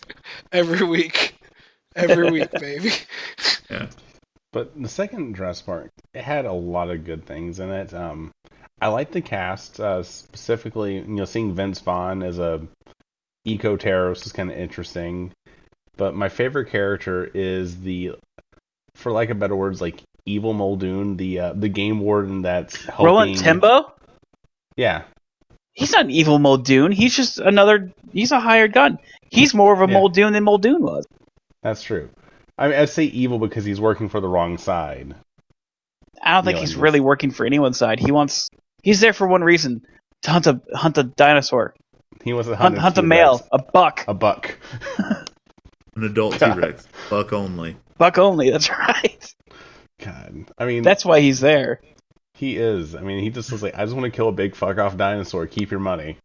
Every 0.51 0.85
week. 0.85 1.28
Every 1.99 2.31
week, 2.31 2.51
baby. 2.51 2.91
Yeah. 3.69 3.85
But 4.51 4.81
the 4.81 4.89
second 4.89 5.35
Jurassic 5.35 5.67
Park, 5.67 5.91
it 6.15 6.23
had 6.23 6.45
a 6.45 6.51
lot 6.51 6.89
of 6.89 7.05
good 7.05 7.23
things 7.27 7.59
in 7.59 7.69
it. 7.69 7.93
Um, 7.93 8.31
I 8.81 8.87
like 8.87 9.11
the 9.11 9.21
cast, 9.21 9.79
uh, 9.79 10.01
specifically, 10.01 10.95
you 10.95 11.03
know, 11.05 11.25
seeing 11.25 11.53
Vince 11.53 11.79
Vaughn 11.81 12.23
as 12.23 12.39
a 12.39 12.61
eco 13.45 13.77
terrorist 13.77 14.25
is 14.25 14.31
kind 14.31 14.49
of 14.49 14.57
interesting. 14.57 15.31
But 15.97 16.15
my 16.15 16.29
favorite 16.29 16.71
character 16.71 17.29
is 17.31 17.79
the, 17.81 18.15
for 18.95 19.11
lack 19.11 19.29
of 19.29 19.37
better 19.37 19.55
words, 19.55 19.81
like 19.81 20.01
evil 20.25 20.53
Muldoon, 20.53 21.15
the 21.17 21.39
uh, 21.39 21.53
the 21.53 21.69
game 21.69 21.99
warden 21.99 22.41
that's 22.41 22.83
helping. 22.85 23.05
Roland 23.05 23.37
Tembo. 23.37 23.93
Yeah, 24.75 25.03
He's 25.73 25.93
not 25.93 26.05
an 26.05 26.11
evil 26.11 26.39
Muldoon. 26.39 26.91
He's 26.91 27.15
just 27.15 27.39
another. 27.39 27.91
He's 28.11 28.31
a 28.31 28.39
hired 28.39 28.73
gun. 28.73 28.97
He's 29.29 29.53
more 29.53 29.71
of 29.73 29.79
a 29.81 29.91
Yeah. 29.91 29.97
Muldoon 29.99 30.33
than 30.33 30.43
Muldoon 30.43 30.81
was. 30.81 31.05
That's 31.63 31.81
true. 31.83 32.09
I 32.57 32.67
mean, 32.69 32.77
I'd 32.79 32.89
say 32.89 33.05
evil 33.05 33.39
because 33.39 33.65
he's 33.65 33.79
working 33.81 34.09
for 34.09 34.19
the 34.19 34.27
wrong 34.27 34.57
side. 34.57 35.15
I 36.21 36.33
don't 36.33 36.43
think 36.45 36.55
Yeah, 36.57 36.61
he's 36.61 36.73
he 36.73 36.79
really 36.81 36.99
working 36.99 37.31
for 37.31 37.45
anyone's 37.45 37.77
side. 37.77 37.99
He 37.99 38.11
wants. 38.11 38.49
He's 38.83 38.99
there 38.99 39.13
for 39.13 39.27
one 39.27 39.43
reason: 39.43 39.81
to 40.23 40.31
hunt 40.31 40.47
a 40.47 40.61
hunt 40.73 40.97
a 40.97 41.03
dinosaur. 41.03 41.73
He 42.23 42.33
wants 42.33 42.49
to 42.49 42.55
Hunt, 42.55 42.77
hunt, 42.77 42.77
hunt 42.77 42.97
a 42.97 43.01
T-Rex. 43.01 43.07
male, 43.07 43.47
a 43.51 43.59
buck, 43.61 44.03
A 44.07 44.13
buck. 44.13 44.57
An 45.95 46.03
adult 46.03 46.39
T 46.39 46.45
Rex, 46.51 46.87
buck 47.09 47.33
only. 47.33 47.77
buck 47.97 48.17
only. 48.17 48.49
That's 48.49 48.69
right. 48.77 49.35
God. 49.99 50.49
I 50.57 50.65
mean, 50.65 50.83
That's 50.83 51.03
why 51.05 51.19
he's 51.21 51.39
there. 51.39 51.81
he 52.33 52.57
is. 52.57 52.95
I 52.95 53.01
mean, 53.01 53.21
he 53.23 53.29
just 53.29 53.51
was 53.51 53.61
like, 53.63 53.75
I 53.77 53.83
just 53.83 53.93
want 53.95 54.05
to 54.05 54.15
kill 54.15 54.29
a 54.29 54.33
big 54.33 54.55
fuck 54.55 54.77
off 54.77 54.95
dinosaur. 54.97 55.45
Keep 55.47 55.71
your 55.71 55.79
money. 55.81 56.17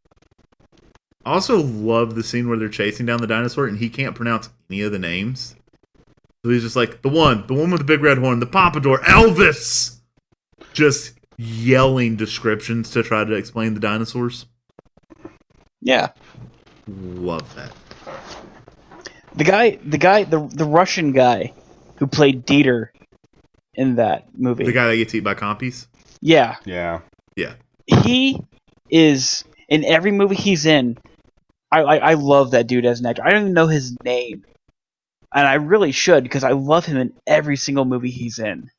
I 1.27 1.33
also 1.33 1.59
love 1.59 2.15
the 2.15 2.23
scene 2.23 2.49
where 2.49 2.59
they're 2.59 2.69
chasing 2.69 3.07
down 3.07 3.21
the 3.21 3.27
dinosaur 3.27 3.67
and 3.67 3.79
he 3.79 3.89
can't 3.89 4.15
pronounce 4.15 4.51
any 4.71 4.83
of 4.83 4.93
the 4.93 4.99
names. 4.99 5.55
So 6.45 6.51
he's 6.51 6.63
just 6.63 6.77
like, 6.77 7.01
the 7.03 7.09
one, 7.09 7.47
the 7.47 7.55
one 7.55 7.71
with 7.71 7.81
the 7.81 7.87
big 7.87 8.03
red 8.03 8.19
horn, 8.19 8.41
the 8.41 8.47
pompadour, 8.47 8.99
Elvis! 8.99 10.01
Just 10.75 11.13
yelling 11.39 12.17
descriptions 12.17 12.91
to 12.91 13.03
try 13.03 13.25
to 13.25 13.33
explain 13.33 13.75
the 13.75 13.81
dinosaurs. 13.81 14.47
Yeah. 15.81 16.09
Love 16.87 17.55
that. 17.55 17.73
The 19.37 19.45
guy, 19.45 19.79
the 19.85 19.99
guy, 19.99 20.25
the 20.25 20.47
the 20.53 20.65
Russian 20.65 21.13
guy 21.13 21.53
who 21.97 22.07
played 22.07 22.47
Dieter 22.47 22.89
in 23.75 23.97
that 23.97 24.27
movie. 24.39 24.65
The 24.65 24.73
guy 24.73 24.89
that 24.89 24.97
gets 24.97 25.15
eaten 25.15 25.25
by 25.25 25.35
compies? 25.35 25.87
Yeah. 26.21 26.57
Yeah, 26.65 27.01
Yeah. 27.37 27.55
he 27.87 28.41
is 28.91 29.45
in 29.69 29.85
every 29.85 30.13
movie 30.13 30.37
he's 30.37 30.67
in. 30.67 30.99
I, 31.75 31.83
I 31.83 31.97
I 31.97 32.15
love 32.15 32.53
that 32.53 32.67
dude 32.67 32.87
as 32.87 33.01
an 33.01 33.07
actor. 33.07 33.25
I 33.25 33.31
don't 33.31 33.43
even 33.43 33.53
know 33.55 33.67
his 33.69 33.97
name, 34.05 34.45
and 35.35 35.47
I 35.47 35.55
really 35.55 35.93
should 35.93 36.23
because 36.25 36.45
I 36.45 36.53
love 36.53 36.87
him 36.87 36.97
in 36.97 37.13
every 37.27 37.57
single 37.57 37.85
movie 37.85 38.11
he's 38.11 38.39
in. 38.39 38.71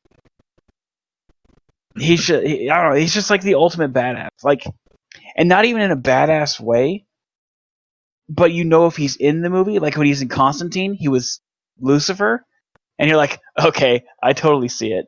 He 1.98 2.16
should. 2.16 2.46
He, 2.46 2.70
I 2.70 2.82
don't 2.82 2.92
know. 2.92 3.00
He's 3.00 3.14
just 3.14 3.30
like 3.30 3.42
the 3.42 3.54
ultimate 3.54 3.92
badass. 3.92 4.28
Like, 4.42 4.64
and 5.36 5.48
not 5.48 5.64
even 5.64 5.82
in 5.82 5.90
a 5.90 5.96
badass 5.96 6.60
way. 6.60 7.04
But 8.28 8.52
you 8.52 8.64
know 8.64 8.86
if 8.86 8.96
he's 8.96 9.16
in 9.16 9.42
the 9.42 9.50
movie, 9.50 9.78
like 9.78 9.96
when 9.96 10.06
he's 10.06 10.22
in 10.22 10.28
Constantine, 10.28 10.94
he 10.94 11.08
was 11.08 11.40
Lucifer, 11.80 12.44
and 12.98 13.08
you're 13.08 13.16
like, 13.16 13.40
okay, 13.58 14.04
I 14.22 14.32
totally 14.32 14.68
see 14.68 14.92
it. 14.92 15.06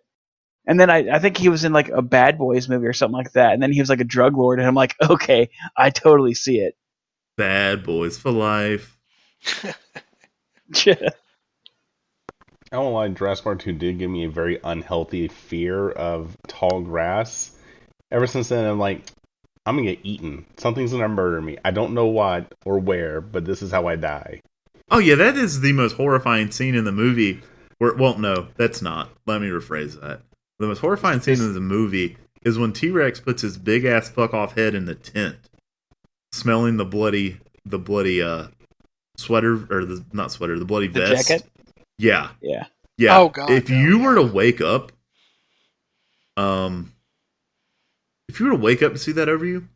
And 0.67 0.79
then 0.79 0.91
I, 0.91 1.17
I 1.17 1.19
think 1.19 1.37
he 1.37 1.49
was 1.49 1.65
in 1.65 1.73
like 1.73 1.89
a 1.89 2.03
Bad 2.03 2.39
Boys 2.39 2.69
movie 2.69 2.87
or 2.87 2.93
something 2.93 3.17
like 3.17 3.33
that. 3.33 3.55
And 3.55 3.63
then 3.63 3.73
he 3.73 3.81
was 3.81 3.89
like 3.91 4.01
a 4.01 4.05
drug 4.05 4.37
lord, 4.37 4.61
and 4.61 4.69
I'm 4.69 4.75
like, 4.75 4.95
okay, 5.11 5.51
I 5.77 5.91
totally 5.91 6.35
see 6.35 6.61
it. 6.61 6.77
Bad 7.39 7.85
boys 7.85 8.19
for 8.19 8.33
life. 8.33 8.99
I 10.85 10.97
won't 12.73 12.95
lie, 12.95 13.09
Jurassic 13.09 13.45
Park 13.45 13.61
2 13.61 13.73
did 13.75 14.01
give 14.01 14.11
me 14.11 14.25
a 14.25 14.31
very 14.31 14.59
unhealthy 14.63 15.29
fear 15.29 15.89
of 15.89 16.37
tall 16.49 16.83
grass. 16.83 17.53
Ever 18.11 18.27
since 18.27 18.49
then, 18.49 18.67
I'm 18.67 18.81
like, 18.81 19.05
I'm 19.65 19.77
gonna 19.77 19.95
get 19.95 20.01
eaten. 20.03 20.47
Something's 20.57 20.91
gonna 20.91 21.09
murder 21.09 21.41
me. 21.41 21.59
I 21.65 21.71
don't 21.71 21.95
know 21.95 22.07
what 22.07 22.53
or 22.67 22.81
where, 22.81 23.21
but 23.21 23.45
this 23.45 23.63
is 23.63 23.71
how 23.71 23.87
I 23.87 23.95
die. 23.95 24.41
Oh 24.91 24.99
yeah, 24.99 25.15
that 25.15 25.37
is 25.37 25.61
the 25.61 25.73
most 25.73 25.93
horrifying 25.93 26.51
scene 26.51 26.75
in 26.75 26.85
the 26.85 26.93
movie. 26.93 27.41
Where, 27.79 27.95
well, 27.95 28.19
no, 28.19 28.49
that's 28.57 28.83
not. 28.83 29.11
Let 29.27 29.41
me 29.41 29.49
rephrase 29.49 30.01
that. 30.01 30.23
The 30.59 30.67
most 30.67 30.81
horrifying 30.81 31.21
scene 31.21 31.41
in 31.41 31.55
the 31.55 31.61
movie 31.61 32.17
is 32.43 32.59
when 32.59 32.73
T 32.73 32.91
Rex 32.91 33.21
puts 33.21 33.43
his 33.43 33.57
big 33.59 33.85
ass 33.85 34.09
fuck 34.09 34.35
off 34.35 34.57
head 34.57 34.75
in 34.75 34.87
the 34.87 34.97
tent, 34.97 35.37
smelling 36.33 36.77
the 36.77 36.85
bloody, 36.85 37.39
the 37.65 37.79
bloody 37.79 38.23
uh 38.23 38.49
sweater 39.17 39.55
or 39.71 39.85
the 39.85 40.05
not 40.13 40.31
sweater, 40.33 40.59
the 40.59 40.65
bloody 40.65 40.87
The 40.89 41.01
vest. 41.01 41.29
jacket? 41.29 41.47
Yeah, 41.99 42.31
Yeah. 42.41 42.67
yeah. 42.97 43.19
Oh, 43.19 43.29
God, 43.29 43.51
If 43.51 43.69
no, 43.69 43.77
you 43.77 43.99
yeah. 43.99 44.05
were 44.07 44.15
to 44.17 44.23
wake 44.23 44.61
up, 44.61 44.93
um, 46.37 46.93
if 48.29 48.39
you 48.39 48.47
were 48.47 48.53
to 48.53 48.59
wake 48.59 48.83
up 48.83 48.93
and 48.93 49.01
see 49.01 49.13
that 49.13 49.29
over 49.29 49.45
you, 49.45 49.69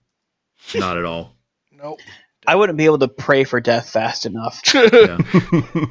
not 0.75 0.97
at 0.99 1.05
all. 1.05 1.35
Nope. 1.73 1.99
I 2.47 2.55
wouldn't 2.55 2.79
be 2.79 2.85
able 2.85 3.01
to 3.01 3.09
pray 3.09 3.43
for 3.43 3.61
death 3.61 3.91
fast 3.91 4.25
enough. 4.27 4.61
Yeah. 4.75 5.19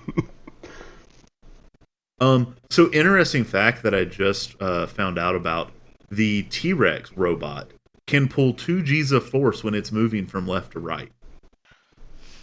Um, 2.19 2.55
so 2.69 2.91
interesting 2.91 3.43
fact 3.43 3.81
that 3.81 3.95
I 3.95 4.05
just 4.05 4.55
uh, 4.61 4.85
found 4.85 5.17
out 5.17 5.35
about 5.35 5.71
the 6.11 6.43
T 6.43 6.71
Rex 6.71 7.11
robot 7.17 7.71
can 8.11 8.27
pull 8.27 8.53
two 8.53 8.83
G's 8.83 9.11
of 9.11 9.27
force 9.27 9.63
when 9.63 9.73
it's 9.73 9.91
moving 9.91 10.27
from 10.27 10.47
left 10.47 10.73
to 10.73 10.79
right. 10.79 11.11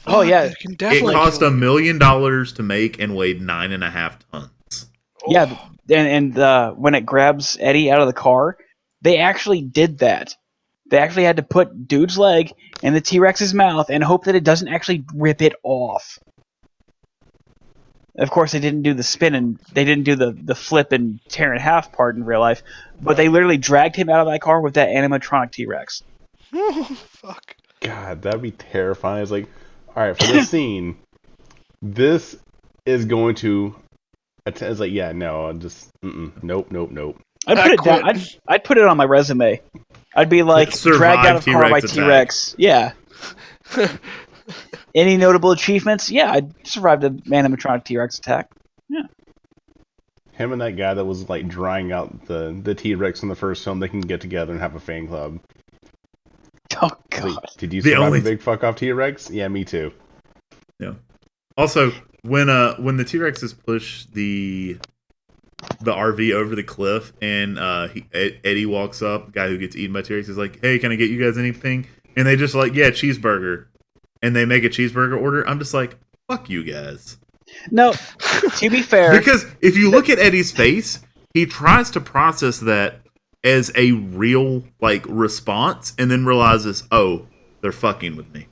Oh, 0.07 0.23
yeah. 0.23 0.45
It 0.45 0.59
can 0.59 0.73
It 0.73 0.79
definitely 0.79 1.15
cost 1.15 1.43
a 1.43 1.51
million 1.51 1.99
dollars 1.99 2.53
to 2.55 2.63
make 2.63 2.99
and 2.99 3.15
weighed 3.15 3.41
nine 3.41 3.73
and 3.73 3.85
a 3.85 3.91
half 3.91 4.19
tons. 4.31 4.87
Yeah, 5.27 5.59
and 5.91 6.09
and 6.09 6.39
uh, 6.39 6.73
when 6.73 6.95
it 6.95 7.05
grabs 7.05 7.59
Eddie 7.61 7.91
out 7.91 8.01
of 8.01 8.07
the 8.07 8.15
car, 8.15 8.57
they 9.03 9.19
actually 9.19 9.61
did 9.61 9.99
that. 9.99 10.35
They 10.91 10.99
actually 10.99 11.25
had 11.25 11.37
to 11.37 11.43
put 11.43 11.87
dude's 11.87 12.17
leg 12.17 12.53
in 12.83 12.95
the 12.95 13.01
T 13.01 13.19
Rex's 13.19 13.53
mouth 13.53 13.91
and 13.91 14.03
hope 14.03 14.25
that 14.25 14.35
it 14.35 14.45
doesn't 14.45 14.69
actually 14.69 15.05
rip 15.15 15.43
it 15.43 15.55
off. 15.63 16.19
Of 18.19 18.31
course, 18.31 18.53
they 18.53 18.59
didn't 18.61 18.83
do 18.83 18.95
the 18.95 19.03
spin 19.05 19.35
and 19.35 19.59
they 19.73 19.85
didn't 19.85 20.05
do 20.05 20.17
the, 20.17 20.33
the 20.33 20.55
flip 20.57 20.91
and 20.93 21.21
tear 21.29 21.55
in 21.55 21.61
half 21.61 21.93
part 21.93 22.17
in 22.17 22.25
real 22.25 22.41
life, 22.41 22.63
but 23.01 23.17
they 23.17 23.29
literally 23.29 23.59
dragged 23.59 23.95
him 23.97 24.09
out 24.11 24.27
of 24.27 24.33
that 24.33 24.41
car 24.41 24.61
with 24.61 24.75
that 24.75 24.89
animatronic 24.89 25.53
T 25.53 25.67
Rex. 25.67 26.03
Oh, 26.53 26.85
Fuck. 27.23 27.55
God, 27.81 28.23
that'd 28.23 28.43
be 28.43 28.51
terrifying. 28.51 29.23
It's 29.23 29.31
like, 29.31 29.47
all 29.95 30.03
right, 30.03 30.19
for 30.19 30.33
this 30.33 30.49
scene, 30.51 30.97
this 31.81 32.37
is 32.85 33.05
going 33.05 33.37
to. 33.37 33.77
att- 34.47 34.63
It's 34.63 34.81
like, 34.81 34.91
yeah, 34.93 35.13
no, 35.13 35.47
I'm 35.47 35.61
just, 35.61 35.89
mm-mm, 36.05 36.43
nope, 36.43 36.69
nope, 36.73 36.91
nope. 36.91 37.21
I'd 37.47 37.59
I 37.59 37.63
put 37.63 37.73
it 37.73 37.79
quit. 37.79 37.95
down. 38.03 38.09
I'd, 38.09 38.23
I'd 38.49 38.65
put 38.65 38.79
it 38.79 38.85
on 38.85 38.97
my 38.97 39.05
resume. 39.05 39.61
I'd 40.15 40.29
be 40.29 40.43
like 40.43 40.73
dragged 40.73 41.25
out 41.25 41.37
of 41.37 41.45
car 41.45 41.71
by 41.71 41.81
T 41.81 42.01
Rex. 42.01 42.55
Yeah. 42.59 42.93
Any 44.95 45.17
notable 45.17 45.51
achievements? 45.53 46.11
Yeah, 46.11 46.31
I 46.33 46.43
survived 46.65 47.05
an 47.05 47.21
animatronic 47.23 47.85
T 47.85 47.97
Rex 47.99 48.19
attack. 48.19 48.51
Yeah. 48.89 49.03
Him 50.33 50.53
and 50.53 50.61
that 50.61 50.77
guy 50.77 50.95
that 50.95 51.05
was 51.05 51.29
like 51.29 51.49
drying 51.49 51.93
out 51.93 52.27
the 52.27 52.59
the 52.63 52.75
T 52.75 52.95
Rex 52.95 53.23
in 53.23 53.29
the 53.29 53.35
first 53.37 53.65
film, 53.65 53.81
they 53.81 53.89
can 53.89 54.01
get 54.01 54.21
together 54.21 54.53
and 54.53 54.61
have 54.61 54.75
a 54.75 54.81
fan 54.81 55.07
club. 55.09 55.41
Oh 56.81 56.91
god. 57.11 57.25
Like, 57.25 57.37
Did 57.57 57.73
you 57.73 57.83
The 57.83 57.91
survive 57.91 58.07
only- 58.07 58.19
a 58.21 58.23
big 58.23 58.41
fuck 58.43 58.63
off 58.65 58.77
T 58.77 58.93
Rex? 58.93 59.31
Yeah, 59.31 59.49
me 59.49 59.65
too. 59.65 59.93
Yeah. 60.79 60.95
Also, 61.57 61.91
when 62.23 62.49
uh 62.49 62.77
when 62.77 62.97
the 62.97 63.05
T 63.05 63.19
Rexes 63.19 63.55
push 63.67 64.05
the 64.07 64.79
the 65.81 65.93
RV 65.93 66.33
over 66.33 66.55
the 66.55 66.63
cliff 66.63 67.13
and 67.21 67.59
uh 67.59 67.89
he, 67.89 68.05
Ed- 68.13 68.41
Eddie 68.45 68.67
walks 68.67 69.03
up, 69.03 69.33
guy 69.33 69.49
who 69.49 69.59
gets 69.59 69.75
eaten 69.75 69.93
by 69.93 70.03
T 70.03 70.15
Rex 70.15 70.29
is 70.29 70.39
like, 70.39 70.61
"Hey, 70.61 70.79
can 70.79 70.93
I 70.93 70.95
get 70.97 71.11
you 71.11 71.19
guys 71.23 71.37
anything?" 71.37 71.87
And 72.17 72.27
they 72.27 72.37
just 72.37 72.55
like, 72.55 72.75
"Yeah, 72.75 72.91
cheeseburger," 72.91 73.67
and 74.23 74.35
they 74.35 74.45
make 74.45 74.65
a 74.65 74.69
cheeseburger 74.69 75.21
order. 75.21 75.47
I'm 75.49 75.59
just 75.59 75.75
like, 75.75 75.99
"Fuck 76.29 76.51
you 76.51 76.65
guys." 76.65 77.19
No, 77.71 77.95
to 78.57 78.71
be 78.71 78.83
fair, 78.95 79.17
Because 79.19 79.47
if 79.61 79.77
you 79.77 79.91
look 79.91 80.09
at 80.09 80.19
Eddie's 80.19 80.53
face, 80.53 81.01
he 81.35 81.47
tries 81.47 81.91
to 81.93 82.01
process 82.01 82.59
that 82.61 83.01
as 83.45 83.73
a 83.75 83.93
real 83.93 84.65
like 84.81 85.05
response, 85.09 85.95
and 85.99 86.11
then 86.11 86.25
realizes, 86.25 86.85
"Oh, 86.91 87.27
they're 87.61 87.73
fucking 87.73 88.17
with 88.17 88.33
me." 88.33 88.47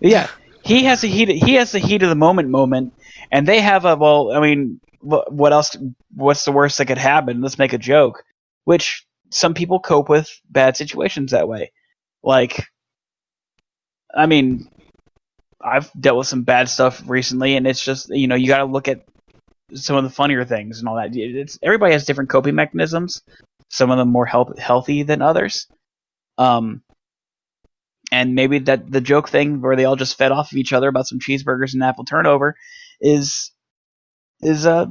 yeah, 0.00 0.28
he 0.64 0.84
has 0.84 1.02
a 1.04 1.06
heat. 1.08 1.28
He 1.28 1.54
has 1.54 1.72
the 1.72 1.78
heat 1.78 2.02
of 2.02 2.08
the 2.08 2.14
moment 2.14 2.48
moment, 2.48 2.92
and 3.30 3.46
they 3.46 3.60
have 3.60 3.84
a 3.84 3.96
well. 3.96 4.32
I 4.32 4.40
mean, 4.40 4.80
what 5.00 5.52
else? 5.52 5.76
What's 6.14 6.44
the 6.44 6.52
worst 6.52 6.78
that 6.78 6.86
could 6.86 6.98
happen? 6.98 7.40
Let's 7.40 7.58
make 7.58 7.72
a 7.72 7.78
joke, 7.78 8.22
which 8.64 9.06
some 9.30 9.54
people 9.54 9.80
cope 9.80 10.08
with 10.08 10.30
bad 10.50 10.76
situations 10.76 11.32
that 11.32 11.48
way. 11.48 11.72
Like, 12.22 12.64
I 14.14 14.26
mean, 14.26 14.68
I've 15.64 15.90
dealt 15.98 16.18
with 16.18 16.26
some 16.26 16.42
bad 16.42 16.68
stuff 16.68 17.02
recently, 17.06 17.56
and 17.56 17.66
it's 17.66 17.82
just 17.82 18.08
you 18.10 18.26
know 18.26 18.34
you 18.34 18.48
got 18.48 18.58
to 18.58 18.64
look 18.64 18.88
at 18.88 19.04
some 19.74 19.96
of 19.96 20.04
the 20.04 20.10
funnier 20.10 20.44
things 20.44 20.78
and 20.78 20.88
all 20.88 20.96
that. 20.96 21.10
It's 21.14 21.58
everybody 21.62 21.92
has 21.92 22.04
different 22.04 22.30
coping 22.30 22.54
mechanisms. 22.54 23.22
Some 23.68 23.90
of 23.90 23.98
them 23.98 24.08
more 24.08 24.26
health, 24.26 24.58
healthy 24.58 25.02
than 25.02 25.22
others. 25.22 25.66
Um, 26.36 26.82
and 28.10 28.34
maybe 28.34 28.58
that 28.60 28.90
the 28.90 29.00
joke 29.00 29.28
thing 29.28 29.60
where 29.60 29.76
they 29.76 29.86
all 29.86 29.96
just 29.96 30.18
fed 30.18 30.32
off 30.32 30.52
of 30.52 30.58
each 30.58 30.72
other 30.72 30.88
about 30.88 31.06
some 31.06 31.18
cheeseburgers 31.18 31.72
and 31.72 31.82
apple 31.82 32.04
turnover 32.04 32.56
is 33.00 33.52
is 34.42 34.66
uh 34.66 34.86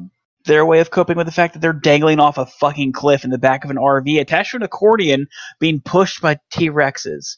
their 0.46 0.66
way 0.66 0.80
of 0.80 0.90
coping 0.90 1.18
with 1.18 1.28
the 1.28 1.32
fact 1.32 1.54
that 1.54 1.60
they're 1.60 1.74
dangling 1.74 2.20
off 2.20 2.38
a 2.38 2.46
fucking 2.48 2.92
cliff 2.92 3.24
in 3.24 3.30
the 3.30 3.38
back 3.38 3.64
of 3.64 3.70
an 3.70 3.78
RV 3.78 4.20
attached 4.20 4.52
to 4.52 4.58
an 4.58 4.64
accordion 4.64 5.28
being 5.60 5.82
pushed 5.82 6.20
by 6.20 6.40
T 6.52 6.70
Rexes. 6.70 7.38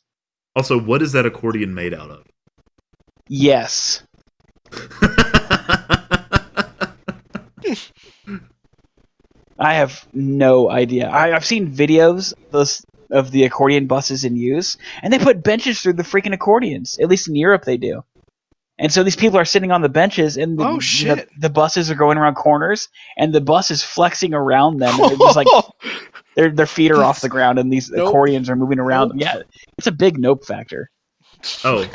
Also, 0.56 0.80
what 0.80 1.02
is 1.02 1.12
that 1.12 1.26
accordion 1.26 1.74
made 1.74 1.94
out 1.94 2.10
of? 2.10 2.26
Yes. 3.28 4.04
I 9.60 9.76
have 9.76 10.06
no 10.14 10.70
idea. 10.70 11.08
I, 11.10 11.34
I've 11.36 11.46
seen 11.46 11.74
videos 11.74 12.34
of 12.34 12.52
those 12.52 12.86
of 13.12 13.30
the 13.32 13.44
accordion 13.44 13.86
buses 13.88 14.24
in 14.26 14.36
use, 14.36 14.78
and 15.02 15.14
they 15.14 15.20
put 15.20 15.44
benches 15.44 15.80
through 15.80 15.94
the 15.94 16.04
freaking 16.04 16.34
accordions. 16.34 16.98
At 17.00 17.10
least 17.10 17.28
in 17.28 17.36
Europe, 17.36 17.64
they 17.64 17.78
do. 17.78 18.04
And 18.80 18.92
so 18.92 19.04
these 19.04 19.16
people 19.16 19.38
are 19.38 19.46
sitting 19.46 19.72
on 19.72 19.82
the 19.82 19.90
benches, 19.90 20.36
and 20.36 20.58
the, 20.58 20.66
Oh, 20.66 20.76
the, 20.78 20.82
shit. 20.82 21.30
the 21.40 21.50
buses 21.52 21.92
are 21.92 21.96
going 21.96 22.18
around 22.18 22.34
corners, 22.36 22.90
and 23.16 23.32
the 23.32 23.40
bus 23.42 23.70
is 23.70 23.84
flexing 23.84 24.34
around 24.34 24.78
them. 24.78 25.00
And 25.00 25.12
they're 25.12 25.18
just 25.18 25.36
like 25.36 25.48
their 26.36 26.50
their 26.50 26.66
feet 26.66 26.92
are 26.92 27.04
off 27.04 27.22
the 27.22 27.30
ground, 27.30 27.60
and 27.60 27.72
these 27.72 27.92
Nope. 27.92 28.08
accordions 28.10 28.50
are 28.50 28.56
moving 28.56 28.80
around. 28.80 29.10
Nope. 29.10 29.18
Yeah, 29.22 29.42
it's 29.78 29.88
a 29.88 29.92
big 29.92 30.18
nope 30.18 30.44
factor. 30.46 30.90
oh, 31.64 31.86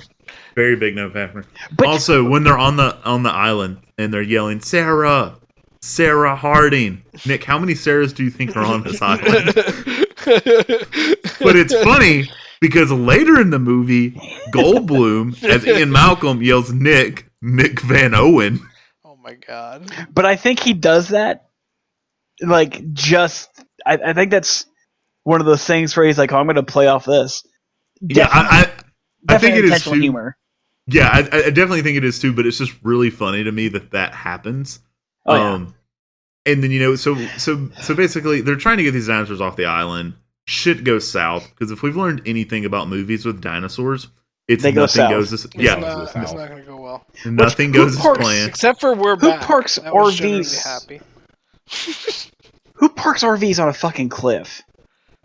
Very 0.58 0.74
big 0.74 0.96
no 0.96 1.08
Hafner. 1.08 1.44
But 1.76 1.86
also, 1.86 2.28
when 2.28 2.42
they're 2.42 2.58
on 2.58 2.74
the 2.74 2.98
on 3.04 3.22
the 3.22 3.30
island 3.30 3.78
and 3.96 4.12
they're 4.12 4.22
yelling, 4.22 4.60
Sarah, 4.60 5.36
Sarah 5.80 6.34
Harding. 6.34 7.04
Nick, 7.24 7.44
how 7.44 7.60
many 7.60 7.74
Sarahs 7.74 8.12
do 8.12 8.24
you 8.24 8.30
think 8.30 8.56
are 8.56 8.64
on 8.64 8.82
this 8.82 9.00
island? 9.00 9.54
but 9.54 11.54
it's 11.54 11.72
funny 11.84 12.28
because 12.60 12.90
later 12.90 13.40
in 13.40 13.50
the 13.50 13.60
movie, 13.60 14.10
Goldblum, 14.52 15.40
as 15.44 15.64
Ian 15.64 15.92
Malcolm, 15.92 16.42
yells 16.42 16.72
Nick, 16.72 17.30
Nick 17.40 17.80
Van 17.82 18.12
Owen. 18.12 18.58
oh 19.04 19.16
my 19.22 19.34
god. 19.34 19.88
but 20.12 20.26
I 20.26 20.34
think 20.34 20.58
he 20.58 20.72
does 20.72 21.10
that 21.10 21.50
like 22.42 22.94
just 22.94 23.48
I, 23.86 23.96
I 24.06 24.12
think 24.12 24.32
that's 24.32 24.66
one 25.22 25.40
of 25.40 25.46
those 25.46 25.64
things 25.64 25.96
where 25.96 26.04
he's 26.04 26.18
like, 26.18 26.32
oh, 26.32 26.38
I'm 26.38 26.48
gonna 26.48 26.64
play 26.64 26.88
off 26.88 27.04
this. 27.04 27.46
Yeah, 28.00 28.26
I, 28.28 28.68
I, 29.28 29.36
I 29.36 29.38
think 29.38 29.54
it 29.54 29.64
is 29.64 29.84
too. 29.84 29.92
humor. 29.92 30.36
Yeah, 30.90 31.08
I, 31.12 31.18
I 31.18 31.50
definitely 31.50 31.82
think 31.82 31.96
it 31.98 32.04
is 32.04 32.18
too. 32.18 32.32
But 32.32 32.46
it's 32.46 32.58
just 32.58 32.72
really 32.82 33.10
funny 33.10 33.44
to 33.44 33.52
me 33.52 33.68
that 33.68 33.90
that 33.92 34.14
happens. 34.14 34.80
Oh, 35.26 35.34
yeah. 35.36 35.52
um, 35.52 35.74
and 36.46 36.62
then 36.62 36.70
you 36.70 36.80
know, 36.80 36.96
so 36.96 37.14
so 37.36 37.68
so 37.80 37.94
basically, 37.94 38.40
they're 38.40 38.56
trying 38.56 38.78
to 38.78 38.82
get 38.82 38.92
these 38.92 39.06
dinosaurs 39.08 39.40
off 39.40 39.56
the 39.56 39.66
island. 39.66 40.14
Shit 40.46 40.82
goes 40.84 41.08
south 41.10 41.46
because 41.50 41.70
if 41.70 41.82
we've 41.82 41.96
learned 41.96 42.22
anything 42.24 42.64
about 42.64 42.88
movies 42.88 43.26
with 43.26 43.42
dinosaurs, 43.42 44.08
it's 44.48 44.62
They 44.62 44.72
go 44.72 44.82
nothing 44.82 44.96
south. 44.96 45.10
goes. 45.10 45.32
As, 45.34 45.44
It's 45.44 45.54
yeah, 45.56 45.74
not, 45.74 46.04
it's 46.04 46.14
not 46.32 46.48
gonna 46.48 46.62
go 46.62 46.80
well. 46.80 47.06
nothing 47.26 47.68
who 47.74 47.80
goes 47.80 47.96
as 47.96 48.00
parks- 48.02 48.18
planned. 48.20 48.48
Except 48.48 48.80
for 48.80 48.94
we're 48.94 49.16
Who 49.16 49.28
back. 49.28 49.42
parks 49.42 49.76
That 49.76 49.94
was 49.94 50.18
RVs? 50.18 50.64
Happy. 50.64 51.00
Who 52.74 52.88
parks 52.88 53.22
RVs 53.22 53.60
on 53.62 53.68
a 53.68 53.72
fucking 53.74 54.08
cliff? 54.08 54.62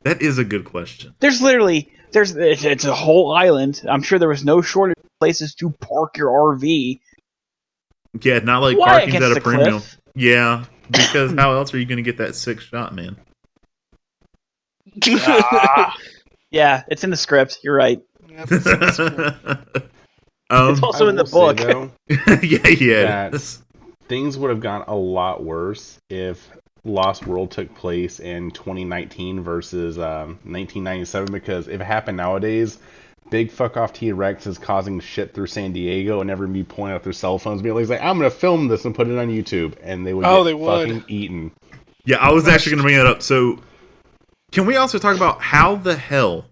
That 0.03 0.21
is 0.21 0.37
a 0.39 0.43
good 0.43 0.65
question. 0.65 1.15
There's 1.21 1.41
literally 1.41 1.89
there's 2.11 2.35
it's, 2.35 2.65
it's 2.65 2.83
a 2.85 2.93
whole 2.93 3.31
island. 3.33 3.81
I'm 3.89 4.01
sure 4.01 4.19
there 4.19 4.27
was 4.27 4.43
no 4.43 4.61
shortage 4.61 4.97
of 5.02 5.02
places 5.23 5.55
to 5.55 5.69
park 5.69 6.17
your 6.17 6.29
RV. 6.29 6.99
Yeah, 8.21 8.39
not 8.39 8.59
like 8.59 8.77
Why 8.77 8.99
parking's 8.99 9.23
at 9.23 9.37
a 9.37 9.41
premium. 9.41 9.69
cliff? 9.79 9.97
Yeah, 10.15 10.65
because 10.91 11.31
how 11.33 11.53
else 11.53 11.73
are 11.73 11.79
you 11.79 11.85
going 11.85 11.97
to 11.97 12.03
get 12.03 12.17
that 12.17 12.35
six 12.35 12.65
shot, 12.65 12.93
man? 12.93 13.15
Ah. 15.07 15.95
yeah, 16.51 16.83
it's 16.89 17.03
in 17.05 17.09
the 17.09 17.15
script. 17.17 17.59
You're 17.63 17.75
right. 17.75 17.99
Yep, 18.29 18.47
it's 18.51 18.93
script. 18.95 19.77
um, 20.49 20.73
It's 20.73 20.83
also 20.83 21.07
I 21.07 21.09
in 21.09 21.15
the 21.15 21.23
will 21.31 21.55
say, 21.57 21.63
though, 21.63 21.91
yeah, 22.43 22.67
yeah. 22.67 23.03
That's- 23.29 23.61
things 24.09 24.37
would 24.37 24.49
have 24.49 24.59
gone 24.59 24.83
a 24.87 24.95
lot 24.95 25.41
worse 25.43 25.97
if 26.09 26.49
Lost 26.83 27.25
World 27.25 27.49
took 27.51 27.73
place 27.73 28.19
in 28.19 28.51
2019 28.51 29.41
versus 29.41 29.97
um, 29.97 30.37
1997. 30.43 31.31
Because 31.31 31.67
if 31.69 31.79
it 31.79 31.85
happened 31.85 32.17
nowadays, 32.17 32.77
big 33.33 33.49
fuck 33.49 33.77
off 33.77 33.93
T 33.93 34.11
Rex 34.11 34.45
is 34.45 34.59
causing 34.59 34.99
shit 34.99 35.33
through 35.33 35.47
San 35.47 35.73
Diego, 35.73 36.21
and 36.21 36.29
everyone 36.29 36.53
be 36.53 36.63
pointing 36.63 36.93
out 36.95 37.01
their 37.01 37.13
cell 37.13 37.39
phones, 37.39 37.63
being 37.63 37.73
like, 37.73 37.89
"I'm 37.99 38.17
gonna 38.19 38.29
film 38.29 38.67
this 38.67 38.85
and 38.85 38.93
put 38.93 39.07
it 39.07 39.17
on 39.17 39.27
YouTube," 39.27 39.73
and 39.81 40.05
they 40.05 40.13
would 40.13 40.23
Oh, 40.23 40.43
get 40.43 40.49
they 40.49 40.53
would. 40.53 40.87
fucking 40.89 41.03
eaten. 41.07 41.51
Yeah, 42.05 42.17
I 42.17 42.31
was 42.31 42.47
actually 42.47 42.73
going 42.73 42.77
to 42.79 42.83
bring 42.83 42.97
that 42.97 43.07
up. 43.07 43.23
So, 43.23 43.57
can 44.51 44.67
we 44.67 44.75
also 44.75 44.99
talk 44.99 45.15
about 45.15 45.41
how 45.41 45.75
the 45.77 45.95
hell 45.95 46.45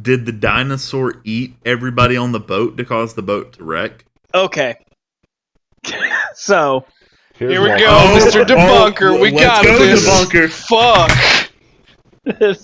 did 0.00 0.26
the 0.26 0.32
dinosaur 0.32 1.20
eat 1.24 1.54
everybody 1.64 2.16
on 2.16 2.32
the 2.32 2.40
boat 2.40 2.76
to 2.78 2.84
cause 2.84 3.14
the 3.14 3.22
boat 3.22 3.52
to 3.52 3.62
wreck? 3.64 4.04
Okay. 4.34 4.74
so 6.34 6.84
Here's 7.34 7.52
Here 7.52 7.62
we 7.62 7.68
what- 7.68 7.78
go, 7.78 7.86
Oh, 7.88 8.18
Mr. 8.18 8.40
Oh, 8.40 8.44
Debunker. 8.92 9.16
oh, 9.16 9.20
we 9.20 9.30
let's 9.30 9.44
got 9.44 9.64
go, 9.64 9.78
this. 9.78 10.08
Debunker. 10.08 10.50
Fuck. 10.50 11.10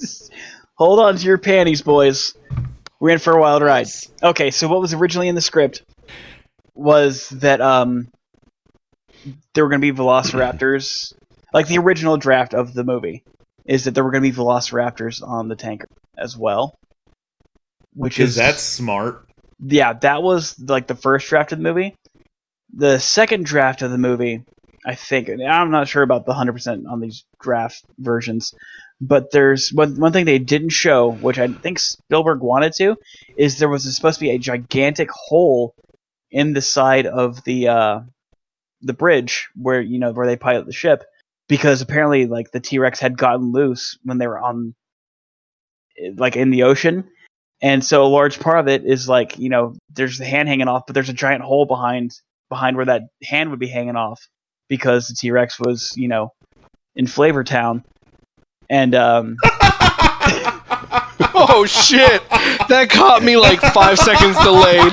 hold 0.74 0.98
on 1.01 1.16
to 1.16 1.24
your 1.24 1.39
panties, 1.39 1.82
boys. 1.82 2.35
We're 3.00 3.10
in 3.10 3.18
for 3.18 3.36
a 3.36 3.40
wild 3.40 3.62
ride. 3.62 3.86
Okay, 4.22 4.50
so 4.50 4.68
what 4.68 4.80
was 4.80 4.92
originally 4.94 5.28
in 5.28 5.34
the 5.34 5.40
script 5.40 5.82
was 6.74 7.28
that 7.30 7.60
um 7.60 8.08
there 9.54 9.64
were 9.64 9.70
going 9.70 9.80
to 9.80 9.92
be 9.92 9.96
velociraptors, 9.98 11.12
like 11.52 11.66
the 11.68 11.78
original 11.78 12.16
draft 12.16 12.54
of 12.54 12.72
the 12.74 12.84
movie, 12.84 13.24
is 13.66 13.84
that 13.84 13.94
there 13.94 14.04
were 14.04 14.10
going 14.10 14.22
to 14.22 14.30
be 14.30 14.36
velociraptors 14.36 15.22
on 15.26 15.48
the 15.48 15.56
tanker 15.56 15.88
as 16.16 16.36
well. 16.36 16.74
Which 17.94 18.18
Is 18.20 18.30
is 18.30 18.36
that 18.36 18.58
smart? 18.60 19.24
yeah, 19.60 19.92
that 19.94 20.22
was 20.22 20.58
like 20.60 20.86
the 20.86 20.94
first 20.94 21.28
draft 21.28 21.52
of 21.52 21.58
the 21.58 21.64
movie. 21.64 21.94
The 22.74 22.98
second 22.98 23.44
draft 23.46 23.82
of 23.82 23.90
the 23.90 23.98
movie, 23.98 24.44
I 24.86 24.94
think, 24.94 25.28
I'm 25.30 25.70
not 25.70 25.88
sure 25.88 26.02
about 26.02 26.26
the 26.26 26.32
100% 26.34 26.84
on 26.88 27.00
these 27.00 27.24
draft 27.40 27.82
versions, 27.98 28.52
but 29.00 29.30
there's 29.30 29.72
one, 29.72 29.98
one 29.98 30.12
thing 30.12 30.24
they 30.24 30.38
didn't 30.38 30.70
show, 30.70 31.12
which 31.12 31.38
I 31.38 31.48
think 31.48 31.78
Spielberg 31.78 32.40
wanted 32.40 32.72
to, 32.74 32.96
is 33.36 33.58
there 33.58 33.68
was 33.68 33.94
supposed 33.94 34.18
to 34.18 34.24
be 34.24 34.30
a 34.30 34.38
gigantic 34.38 35.08
hole 35.10 35.74
in 36.30 36.52
the 36.52 36.60
side 36.60 37.06
of 37.06 37.42
the 37.44 37.68
uh, 37.68 38.00
the 38.82 38.92
bridge 38.92 39.48
where 39.54 39.80
you 39.80 39.98
know 39.98 40.12
where 40.12 40.26
they 40.26 40.36
pilot 40.36 40.66
the 40.66 40.72
ship, 40.72 41.04
because 41.48 41.80
apparently 41.80 42.26
like 42.26 42.50
the 42.50 42.60
T 42.60 42.78
Rex 42.78 42.98
had 42.98 43.16
gotten 43.16 43.52
loose 43.52 43.98
when 44.02 44.18
they 44.18 44.26
were 44.26 44.38
on 44.38 44.74
like 46.16 46.36
in 46.36 46.50
the 46.50 46.64
ocean. 46.64 47.08
And 47.60 47.84
so 47.84 48.04
a 48.04 48.06
large 48.06 48.38
part 48.38 48.60
of 48.60 48.68
it 48.68 48.84
is 48.84 49.08
like 49.08 49.38
you 49.38 49.48
know 49.48 49.74
there's 49.90 50.18
the 50.18 50.24
hand 50.24 50.48
hanging 50.48 50.68
off 50.68 50.84
but 50.86 50.94
there's 50.94 51.08
a 51.08 51.14
giant 51.14 51.42
hole 51.42 51.66
behind 51.66 52.12
behind 52.48 52.76
where 52.76 52.86
that 52.86 53.02
hand 53.22 53.50
would 53.50 53.58
be 53.58 53.66
hanging 53.66 53.96
off 53.96 54.28
because 54.68 55.08
the 55.08 55.14
t-rex 55.14 55.58
was 55.58 55.92
you 55.96 56.08
know 56.08 56.32
in 56.94 57.06
flavor 57.06 57.42
town 57.42 57.84
and 58.68 58.94
um 58.94 59.36
Oh 61.40 61.66
shit! 61.66 62.28
That 62.68 62.88
caught 62.90 63.22
me 63.22 63.36
like 63.36 63.60
five 63.60 63.98
seconds 63.98 64.36
delayed. 64.42 64.92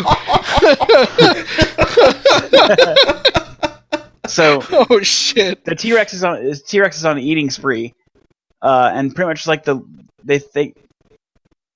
so 4.27 4.61
Oh 4.89 5.01
shit! 5.01 5.63
the 5.65 5.75
t-rex 5.75 6.13
is 6.13 6.23
on 6.23 6.37
is 6.37 6.61
t-rex 6.63 6.97
is 6.97 7.05
on 7.05 7.17
an 7.17 7.23
eating 7.23 7.49
spree 7.49 7.93
uh 8.61 8.91
and 8.93 9.13
pretty 9.13 9.27
much 9.27 9.47
like 9.47 9.63
the 9.63 9.81
they 10.23 10.39
think 10.39 10.77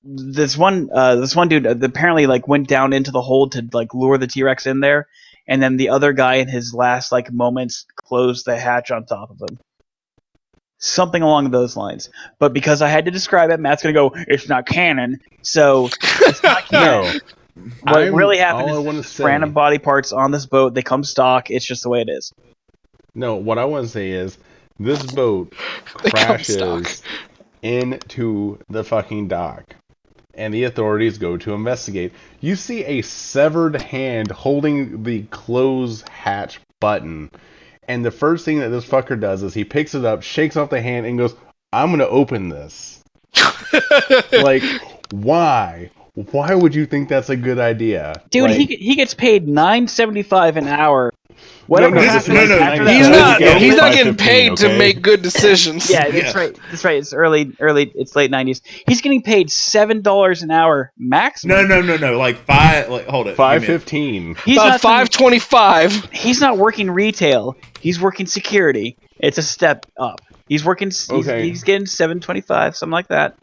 this 0.04 0.58
one 0.58 0.90
uh 0.94 1.16
this 1.16 1.36
one 1.36 1.48
dude 1.48 1.68
uh, 1.68 1.76
apparently 1.82 2.26
like 2.28 2.48
went 2.48 2.68
down 2.68 2.94
into 2.94 3.12
the 3.12 3.22
hold 3.22 3.52
to 3.54 3.68
like 3.74 3.94
lure 3.94 4.18
the 4.18 4.28
t-rex 4.28 4.66
in 4.66 4.80
there 4.80 5.08
and 5.48 5.62
then 5.62 5.78
the 5.78 5.90
other 5.90 6.14
guy 6.14 6.36
in 6.36 6.48
his 6.48 6.74
last 6.74 7.12
like 7.12 7.32
moments 7.32 7.86
closed 7.96 8.46
the 8.46 8.58
hatch 8.58 8.92
on 8.92 9.06
top 9.06 9.30
of 9.30 9.42
him 9.42 9.60
something 10.80 11.22
along 11.22 11.52
those 11.52 11.76
lines. 11.78 12.10
But 12.40 12.54
because 12.54 12.82
i 12.82 12.88
had 12.88 13.06
to 13.06 13.12
describe 13.12 13.52
it 13.52 13.60
matt's 13.60 13.84
gonna 13.84 13.94
go 13.94 14.12
it's 14.16 14.50
not 14.50 14.66
canon. 14.66 15.20
So 15.42 15.90
it's 16.22 16.44
not 16.44 16.66
canon. 16.70 17.20
No, 17.56 17.64
what 17.84 17.98
I'm- 17.98 18.16
really 18.16 18.38
happened 18.38 18.70
is 18.96 19.20
random 19.20 19.52
body 19.52 19.78
parts 19.78 20.12
on 20.12 20.32
this 20.32 20.46
boat 20.46 20.74
they 20.74 20.82
come 20.82 21.04
stock. 21.04 21.52
It's 21.52 21.66
just 21.66 21.84
the 21.84 21.90
way 21.90 22.02
it 22.02 22.10
is. 22.10 22.34
No. 23.14 23.36
What 23.36 23.58
I 23.58 23.66
want 23.66 23.86
to 23.86 23.90
say 23.90 24.12
is 24.12 24.38
this 24.80 25.04
boat 25.04 25.52
crashes 25.94 27.04
into 27.62 28.58
the 28.70 28.84
fucking 28.84 29.28
dock, 29.28 29.76
and 30.34 30.54
the 30.54 30.64
authorities 30.64 31.18
go 31.18 31.36
to 31.36 31.54
investigate. 31.54 32.14
You 32.40 32.56
see 32.56 32.86
a 32.86 33.02
severed 33.02 33.82
hand 33.82 34.32
holding 34.32 35.04
the 35.04 35.24
close 35.24 36.02
hatch 36.04 36.62
button, 36.80 37.30
and 37.90 38.06
the 38.06 38.12
first 38.12 38.46
thing 38.46 38.60
that 38.60 38.70
this 38.70 38.86
fucker 38.86 39.20
does 39.20 39.44
is 39.44 39.54
he 39.54 39.66
picks 39.66 39.96
it 39.96 40.06
up, 40.06 40.22
shakes 40.22 40.56
off 40.56 40.70
the 40.70 40.80
hand, 40.80 41.06
and 41.06 41.18
goes, 41.18 41.36
"I'm 41.74 41.90
gonna 41.90 42.06
open 42.06 42.48
this." 42.48 43.04
like, 44.32 44.64
why? 45.12 45.90
Why 46.14 46.54
would 46.54 46.76
you 46.76 46.86
think 46.86 47.10
that's 47.10 47.30
a 47.30 47.36
good 47.36 47.60
idea, 47.60 48.22
Dude, 48.30 48.52
Like, 48.52 48.58
he 48.58 48.76
he 48.76 48.96
gets 48.96 49.14
paid 49.14 49.48
nine 49.48 49.88
seventy 49.88 50.24
five 50.24 50.56
an 50.56 50.68
hour. 50.68 51.12
Whatever 51.68 51.96
no, 51.96 52.02
happens 52.02 52.28
no, 52.30 52.46
no, 52.48 52.58
after 52.58 52.84
that, 52.84 52.96
He's 52.96 53.08
That 53.10 53.40
not. 53.40 53.54
was 53.54 53.62
He's 53.62 53.76
not 53.76 53.94
getting 53.94 54.16
paid 54.16 54.58
to 54.58 54.76
make 54.78 55.04
good 55.04 55.22
decisions. 55.22 55.88
Yeah, 55.90 56.10
that's 56.10 56.34
Yeah. 56.34 56.38
right. 56.38 56.60
That's 56.72 56.84
right. 56.84 56.98
It's 56.98 57.14
early, 57.14 57.52
early. 57.60 57.92
It's 57.94 58.16
late 58.16 58.32
nineties. 58.32 58.62
He's 58.88 59.02
getting 59.02 59.22
paid 59.22 59.52
seven 59.52 60.02
dollars 60.02 60.42
an 60.42 60.50
hour 60.50 60.92
maximum. 60.98 61.56
No, 61.58 61.64
no, 61.68 61.82
no, 61.82 61.98
no. 61.98 62.18
Like 62.18 62.38
five. 62.46 62.90
Like 62.90 63.06
hold 63.06 63.28
it. 63.28 63.36
five 63.36 63.62
Give 63.62 63.70
me 63.70 63.76
a- 63.76 63.80
fifteen. 63.80 64.36
he's 64.46 64.58
About 64.58 64.68
not 64.70 64.82
five 64.82 65.10
twenty-five. 65.12 66.10
He's 66.12 66.42
not 66.42 66.58
working 66.58 66.90
retail. 66.90 67.56
He's 67.80 68.02
working 68.02 68.26
security. 68.26 68.98
It's 69.20 69.38
a 69.38 69.44
step 69.44 69.86
up. 69.98 70.22
He's 70.48 70.66
working. 70.66 70.88
He's, 70.88 71.10
Okay. 71.12 71.48
he's 71.48 71.64
getting 71.64 71.86
seven 71.86 72.20
twenty 72.20 72.42
five, 72.42 72.76
something 72.76 72.92
like 72.94 73.10
that. 73.10 73.36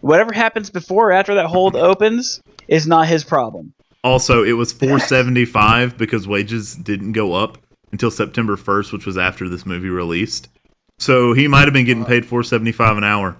Whatever 0.00 0.34
happens 0.34 0.68
before 0.68 1.08
or 1.08 1.12
after 1.12 1.36
that 1.36 1.46
hold 1.46 1.76
opens 1.76 2.42
is 2.68 2.86
not 2.86 3.06
his 3.08 3.24
problem. 3.24 3.72
Also, 4.04 4.44
it 4.44 4.52
was 4.52 4.72
four 4.72 5.00
seventy 5.00 5.44
five 5.46 5.96
because 5.98 6.28
wages 6.28 6.76
didn't 6.76 7.12
go 7.12 7.32
up 7.32 7.58
until 7.90 8.10
September 8.10 8.56
first, 8.56 8.92
which 8.92 9.06
was 9.06 9.16
after 9.18 9.48
this 9.48 9.64
movie 9.66 9.88
released. 9.88 10.48
So 10.98 11.32
he 11.32 11.48
might 11.48 11.64
have 11.64 11.72
been 11.72 11.86
getting 11.86 12.04
paid 12.04 12.24
four 12.26 12.42
seventy 12.44 12.70
five 12.70 12.96
an 12.98 13.02
hour. 13.04 13.36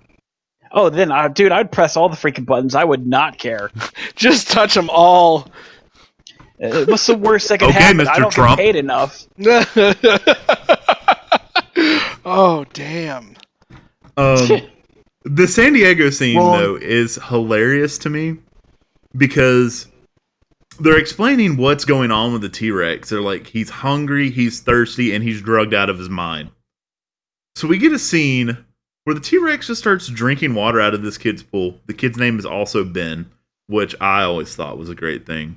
Oh, 0.73 0.89
then, 0.91 1.13
uh, 1.13 1.29
dude, 1.29 1.53
I'd 1.53 1.71
press 1.71 1.97
all 1.97 2.09
the 2.09 2.17
freaking 2.17 2.45
buttons. 2.47 2.75
I 2.75 2.83
would 2.83 3.07
not 3.07 3.39
care. 3.39 3.71
Just 4.17 4.51
touch 4.51 4.75
them 4.75 4.91
all. 4.91 5.47
Uh, 6.61 6.85
What's 6.87 7.07
the 7.07 7.17
worst 7.17 7.49
that 7.51 7.61
could 7.61 7.69
Okay, 7.69 7.79
happen? 7.79 7.99
Mr. 7.99 8.09
I 8.09 8.19
don't 8.19 8.33
Trump. 8.33 8.59
get 8.59 8.65
paid 8.65 8.75
enough. 8.77 9.25
oh 12.25 12.65
damn! 12.73 13.37
Um, 14.17 14.63
the 15.25 15.47
San 15.47 15.75
Diego 15.75 16.11
scene 16.11 16.39
Well- 16.39 16.53
though 16.59 16.77
is 16.77 17.17
hilarious 17.29 17.99
to 17.99 18.11
me 18.11 18.39
because 19.17 19.87
they're 20.81 20.99
explaining 20.99 21.57
what's 21.57 21.85
going 21.85 22.11
on 22.11 22.33
with 22.33 22.43
the 22.43 22.49
T 22.49 22.71
Rex. 22.71 23.09
They're 23.11 23.21
like, 23.21 23.49
he's 23.49 23.71
hungry, 23.71 24.31
he's 24.31 24.61
thirsty, 24.61 25.15
and 25.15 25.23
he's 25.23 25.43
drugged 25.43 25.75
out 25.75 25.91
of 25.91 25.99
his 25.99 26.09
mind. 26.09 26.51
So 27.57 27.69
we 27.69 27.79
get 27.79 27.93
a 27.93 27.99
scene 27.99 28.59
where 29.05 29.15
the 29.15 29.21
T 29.21 29.39
Rex 29.39 29.69
just 29.69 29.81
starts 29.81 30.09
drinking 30.09 30.55
water 30.55 30.81
out 30.81 30.95
of 30.95 31.03
this 31.03 31.19
kid's 31.19 31.43
pool. 31.43 31.79
The 31.87 31.95
kid's 31.95 32.19
name 32.19 32.39
is 32.39 32.47
also 32.47 32.85
Ben, 32.85 33.31
which 33.67 33.95
I 34.01 34.23
always 34.23 34.55
thought 34.55 34.79
was 34.79 34.91
a 34.91 34.95
great 34.95 35.27
thing. 35.27 35.57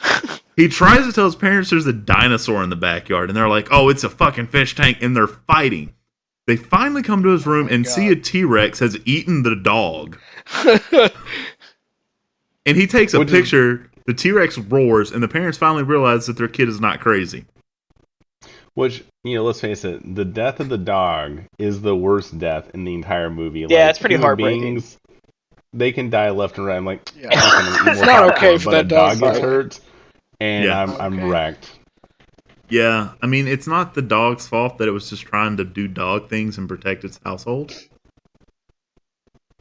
he 0.56 0.68
tries 0.68 1.06
to 1.06 1.12
tell 1.12 1.26
his 1.26 1.36
parents 1.36 1.70
there's 1.70 1.86
a 1.86 1.92
dinosaur 1.92 2.62
in 2.62 2.70
the 2.70 2.76
backyard, 2.76 3.30
and 3.30 3.36
they're 3.36 3.48
like, 3.48 3.68
oh, 3.70 3.88
it's 3.88 4.04
a 4.04 4.10
fucking 4.10 4.48
fish 4.48 4.74
tank, 4.74 4.98
and 5.00 5.16
they're 5.16 5.26
fighting. 5.26 5.94
They 6.46 6.56
finally 6.56 7.02
come 7.02 7.22
to 7.22 7.28
his 7.28 7.46
room 7.46 7.68
and 7.70 7.86
see 7.86 8.08
a 8.08 8.16
T 8.16 8.42
Rex 8.44 8.80
has 8.80 8.98
eaten 9.04 9.44
the 9.44 9.54
dog. 9.54 10.18
and 12.66 12.76
he 12.76 12.86
takes 12.86 13.14
a 13.14 13.24
picture. 13.24 13.88
The 14.06 14.14
T 14.14 14.32
Rex 14.32 14.58
roars, 14.58 15.10
and 15.12 15.22
the 15.22 15.28
parents 15.28 15.58
finally 15.58 15.84
realize 15.84 16.26
that 16.26 16.36
their 16.36 16.48
kid 16.48 16.68
is 16.68 16.80
not 16.80 17.00
crazy. 17.00 17.44
Which, 18.74 19.04
you 19.22 19.34
know, 19.36 19.44
let's 19.44 19.60
face 19.60 19.84
it, 19.84 20.14
the 20.14 20.24
death 20.24 20.58
of 20.58 20.68
the 20.70 20.78
dog 20.78 21.42
is 21.58 21.82
the 21.82 21.94
worst 21.94 22.38
death 22.38 22.70
in 22.74 22.84
the 22.84 22.94
entire 22.94 23.28
movie. 23.30 23.66
Yeah, 23.68 23.90
it's 23.90 23.98
pretty 23.98 24.14
human 24.14 24.26
heartbreaking. 24.26 24.60
beings, 24.62 24.96
they 25.74 25.92
can 25.92 26.08
die 26.10 26.30
left 26.30 26.56
and 26.56 26.66
right. 26.66 26.76
I'm 26.78 26.86
like, 26.86 27.08
Yeah. 27.14 27.28
I'm 27.32 27.84
not 27.84 27.88
It's 27.96 28.00
not 28.06 28.32
okay 28.36 28.58
for 28.58 28.64
but 28.66 28.70
that 28.72 28.88
dog 28.88 29.18
dog 29.18 29.34
gets 29.34 29.38
hurt, 29.44 29.80
and 30.40 30.64
Yeah. 30.64 30.82
I'm 30.82 30.90
I'm 31.00 31.14
Okay. 31.18 31.28
wrecked. 31.28 31.70
Yeah, 32.70 33.10
I 33.22 33.26
mean, 33.26 33.46
it's 33.46 33.66
not 33.66 33.92
the 33.92 34.00
dog's 34.00 34.48
fault 34.48 34.78
that 34.78 34.88
it 34.88 34.92
was 34.92 35.10
just 35.10 35.22
trying 35.24 35.58
to 35.58 35.64
do 35.64 35.86
dog 35.86 36.30
things 36.30 36.56
and 36.56 36.66
protect 36.66 37.04
its 37.04 37.20
household. 37.22 37.74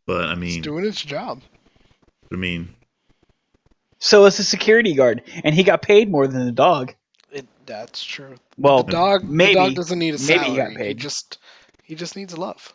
But 0.08 0.28
I 0.28 0.32
It's 0.32 0.40
mean, 0.40 0.62
doing 0.62 0.86
its 0.86 1.02
job. 1.02 1.42
I 2.32 2.38
mean, 2.38 2.70
So 4.04 4.26
it's 4.26 4.40
a 4.40 4.44
security 4.44 4.96
guard, 4.96 5.22
and 5.44 5.54
he 5.54 5.64
got 5.64 5.82
paid 5.84 6.10
more 6.10 6.28
than 6.28 6.46
the 6.46 6.52
dog. 6.52 6.96
It, 7.32 7.48
that's 7.68 8.04
true. 8.04 8.36
Well, 8.58 8.82
The 8.84 8.92
dog, 8.92 9.24
maybe- 9.24 9.54
the 9.54 9.60
dog 9.60 9.76
doesn't 9.76 10.00
need 10.00 10.16
a 10.16 10.22
maybe 10.28 10.46
he 10.46 10.56
got 10.58 10.74
paid. 10.76 10.98
just, 10.98 11.38
he 11.84 11.94
just 11.96 12.16
needs 12.16 12.38
love. 12.38 12.74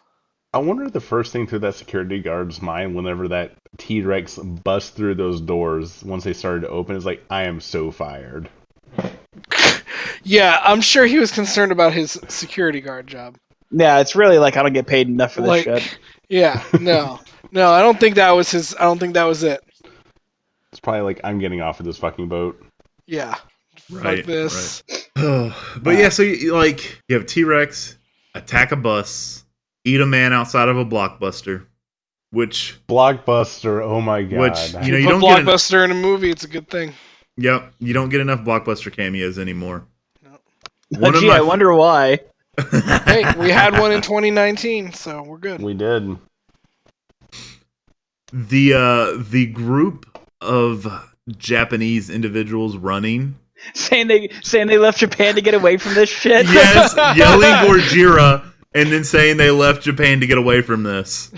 I 0.54 0.58
wonder 0.58 0.84
if 0.84 0.92
the 0.92 1.00
first 1.00 1.32
thing 1.32 1.48
through 1.48 1.58
that 1.58 1.74
security 1.74 2.20
guard's 2.20 2.62
mind 2.62 2.94
whenever 2.94 3.28
that 3.28 3.56
T 3.76 4.00
Rex 4.02 4.38
busts 4.38 4.90
through 4.90 5.16
those 5.16 5.40
doors 5.40 6.02
once 6.02 6.24
they 6.24 6.32
started 6.32 6.60
to 6.62 6.68
open 6.68 6.96
is 6.96 7.04
like, 7.04 7.22
I 7.28 7.42
am 7.42 7.60
so 7.60 7.90
fired. 7.90 8.48
Yeah, 10.22 10.58
I'm 10.60 10.80
sure 10.80 11.06
he 11.06 11.18
was 11.20 11.30
concerned 11.30 11.70
about 11.70 11.92
his 11.92 12.18
security 12.28 12.80
guard 12.80 13.06
job. 13.06 13.36
Yeah, 13.70 14.00
it's 14.00 14.16
really 14.16 14.38
like 14.38 14.56
I 14.56 14.62
don't 14.64 14.72
get 14.72 14.86
paid 14.86 15.06
enough 15.06 15.34
for 15.34 15.42
this 15.42 15.48
like, 15.48 15.64
shit. 15.64 15.98
yeah, 16.28 16.64
no, 16.80 17.20
no, 17.52 17.70
I 17.70 17.80
don't 17.80 17.98
think 17.98 18.16
that 18.16 18.32
was 18.32 18.50
his. 18.50 18.74
I 18.74 18.82
don't 18.82 18.98
think 18.98 19.14
that 19.14 19.24
was 19.24 19.44
it. 19.44 19.62
It's 20.76 20.80
probably 20.82 21.00
like 21.00 21.22
I'm 21.24 21.38
getting 21.38 21.62
off 21.62 21.80
of 21.80 21.86
this 21.86 21.96
fucking 21.96 22.28
boat. 22.28 22.62
Yeah, 23.06 23.34
Right, 23.90 24.18
fuck 24.18 24.26
this. 24.26 24.82
but 25.14 25.96
yeah, 25.96 26.10
so 26.10 26.22
you, 26.22 26.52
like 26.52 27.00
you 27.08 27.16
have 27.16 27.24
T 27.24 27.44
Rex 27.44 27.96
attack 28.34 28.72
a 28.72 28.76
bus, 28.76 29.46
eat 29.86 30.02
a 30.02 30.06
man 30.06 30.34
outside 30.34 30.68
of 30.68 30.76
a 30.76 30.84
blockbuster, 30.84 31.64
which 32.30 32.78
Blockbuster, 32.88 33.82
oh 33.82 34.02
my 34.02 34.22
god. 34.22 34.38
Which, 34.38 34.86
you 34.86 34.92
know, 34.92 34.98
Put 34.98 35.00
you 35.00 35.08
don't 35.08 35.20
get 35.22 35.38
an- 35.40 35.46
blockbuster 35.46 35.82
in 35.82 35.90
a 35.92 35.94
movie. 35.94 36.30
It's 36.30 36.44
a 36.44 36.48
good 36.48 36.68
thing. 36.68 36.92
yep, 37.38 37.72
you 37.78 37.94
don't 37.94 38.10
get 38.10 38.20
enough 38.20 38.40
blockbuster 38.40 38.92
cameos 38.92 39.38
anymore. 39.38 39.86
No. 40.22 40.38
One 41.00 41.14
Gee, 41.14 41.26
my 41.28 41.38
I 41.38 41.40
wonder 41.40 41.72
why. 41.72 42.20
Hey, 43.06 43.24
we 43.38 43.50
had 43.50 43.78
one 43.80 43.92
in 43.92 44.02
2019, 44.02 44.92
so 44.92 45.22
we're 45.22 45.38
good. 45.38 45.62
we 45.62 45.72
did. 45.72 46.18
the 48.32 48.74
uh 48.74 49.22
the 49.30 49.46
group 49.46 50.15
of 50.40 51.14
Japanese 51.36 52.10
individuals 52.10 52.76
running 52.76 53.36
saying 53.74 54.06
they 54.08 54.28
saying 54.42 54.66
they 54.68 54.78
left 54.78 54.98
Japan 54.98 55.34
to 55.34 55.40
get 55.40 55.54
away 55.54 55.76
from 55.76 55.94
this 55.94 56.08
shit. 56.08 56.46
yes, 56.50 56.94
yelling 57.16 57.40
Gojira, 57.50 58.44
and 58.74 58.92
then 58.92 59.04
saying 59.04 59.36
they 59.36 59.50
left 59.50 59.82
Japan 59.82 60.20
to 60.20 60.26
get 60.26 60.38
away 60.38 60.62
from 60.62 60.82
this. 60.82 61.32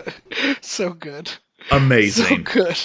so 0.60 0.90
good. 0.90 1.28
So 1.28 1.76
Amazing, 1.76 2.42
good. 2.44 2.76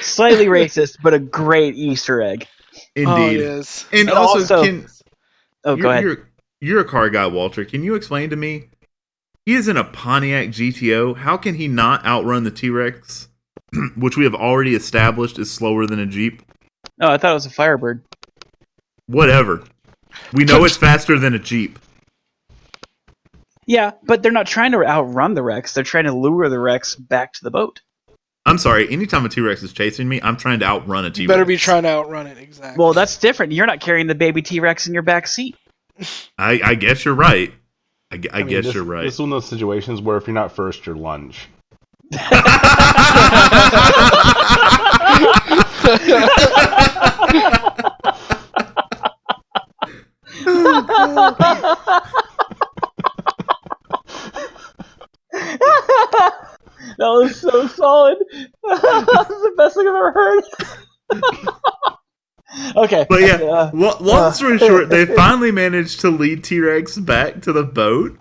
Slightly 0.00 0.46
racist, 0.46 0.96
but 1.02 1.14
a 1.14 1.18
great 1.20 1.76
Easter 1.76 2.20
egg. 2.20 2.46
Oh, 2.74 2.80
it 2.96 3.02
indeed. 3.08 3.40
is. 3.40 3.86
and 3.92 4.08
And 4.08 4.10
also, 4.10 4.56
also- 4.56 4.64
can 4.64 4.88
Oh, 5.64 5.74
you're, 5.74 5.82
go 5.82 5.90
ahead. 5.90 6.02
You're, 6.04 6.28
you're 6.60 6.80
a 6.80 6.84
car 6.84 7.10
guy, 7.10 7.26
Walter. 7.26 7.64
Can 7.64 7.82
you 7.82 7.94
explain 7.94 8.30
to 8.30 8.36
me? 8.36 8.70
He 9.44 9.54
is 9.54 9.66
in 9.68 9.76
a 9.76 9.84
Pontiac 9.84 10.48
GTO. 10.48 11.16
How 11.18 11.36
can 11.36 11.54
he 11.56 11.68
not 11.68 12.04
outrun 12.06 12.44
the 12.44 12.50
T 12.50 12.70
Rex, 12.70 13.28
which 13.96 14.16
we 14.16 14.24
have 14.24 14.34
already 14.34 14.74
established 14.74 15.38
is 15.38 15.50
slower 15.50 15.86
than 15.86 15.98
a 15.98 16.06
Jeep? 16.06 16.42
Oh, 17.00 17.10
I 17.10 17.18
thought 17.18 17.32
it 17.32 17.34
was 17.34 17.46
a 17.46 17.50
Firebird. 17.50 18.02
Whatever. 19.06 19.64
We 20.32 20.44
know 20.44 20.64
it's 20.64 20.76
faster 20.76 21.18
than 21.18 21.34
a 21.34 21.38
Jeep. 21.38 21.78
Yeah, 23.66 23.92
but 24.02 24.22
they're 24.22 24.32
not 24.32 24.46
trying 24.46 24.72
to 24.72 24.84
outrun 24.84 25.34
the 25.34 25.42
Rex. 25.42 25.74
They're 25.74 25.84
trying 25.84 26.04
to 26.04 26.12
lure 26.12 26.48
the 26.48 26.58
Rex 26.58 26.94
back 26.94 27.34
to 27.34 27.44
the 27.44 27.50
boat. 27.50 27.82
I'm 28.46 28.56
sorry. 28.56 28.90
Anytime 28.90 29.26
a 29.26 29.28
T 29.28 29.42
Rex 29.42 29.62
is 29.62 29.74
chasing 29.74 30.08
me, 30.08 30.20
I'm 30.22 30.38
trying 30.38 30.60
to 30.60 30.64
outrun 30.64 31.04
a 31.04 31.10
T 31.10 31.22
You 31.22 31.28
better 31.28 31.44
be 31.44 31.58
trying 31.58 31.82
to 31.82 31.90
outrun 31.90 32.26
it. 32.26 32.38
Exactly. 32.38 32.82
Well, 32.82 32.94
that's 32.94 33.18
different. 33.18 33.52
You're 33.52 33.66
not 33.66 33.80
carrying 33.80 34.06
the 34.06 34.14
baby 34.14 34.40
T 34.40 34.60
Rex 34.60 34.86
in 34.86 34.94
your 34.94 35.02
back 35.02 35.26
seat. 35.26 35.54
I, 36.38 36.60
I 36.64 36.74
guess 36.74 37.04
you're 37.04 37.14
right. 37.14 37.52
I, 38.10 38.16
gu- 38.16 38.30
I 38.32 38.38
mean, 38.38 38.48
guess 38.48 38.64
this, 38.64 38.74
you're 38.74 38.84
right. 38.84 39.02
This 39.02 39.14
is 39.14 39.20
one 39.20 39.30
of 39.32 39.42
those 39.42 39.50
situations 39.50 40.00
where 40.00 40.16
if 40.16 40.26
you're 40.26 40.32
not 40.32 40.52
first, 40.52 40.86
you're 40.86 40.96
lunch. 40.96 41.46
That 56.98 57.10
was 57.10 57.36
so 57.40 57.66
solid. 57.68 58.18
that 58.32 59.04
was 59.06 59.28
the 59.28 59.54
best 59.56 59.76
thing 59.76 59.86
I've 59.86 59.94
ever 59.94 60.12
heard. 60.12 60.44
okay. 62.84 63.06
But 63.08 63.20
yeah, 63.20 63.34
Uh, 63.34 63.70
lo- 63.72 63.96
long 64.00 64.32
story 64.32 64.58
short, 64.58 64.88
they 64.88 65.06
finally 65.16 65.52
managed 65.52 66.00
to 66.00 66.10
lead 66.10 66.42
T 66.42 66.58
Rex 66.60 66.98
back 66.98 67.40
to 67.42 67.52
the 67.52 67.62
boat. 67.62 68.18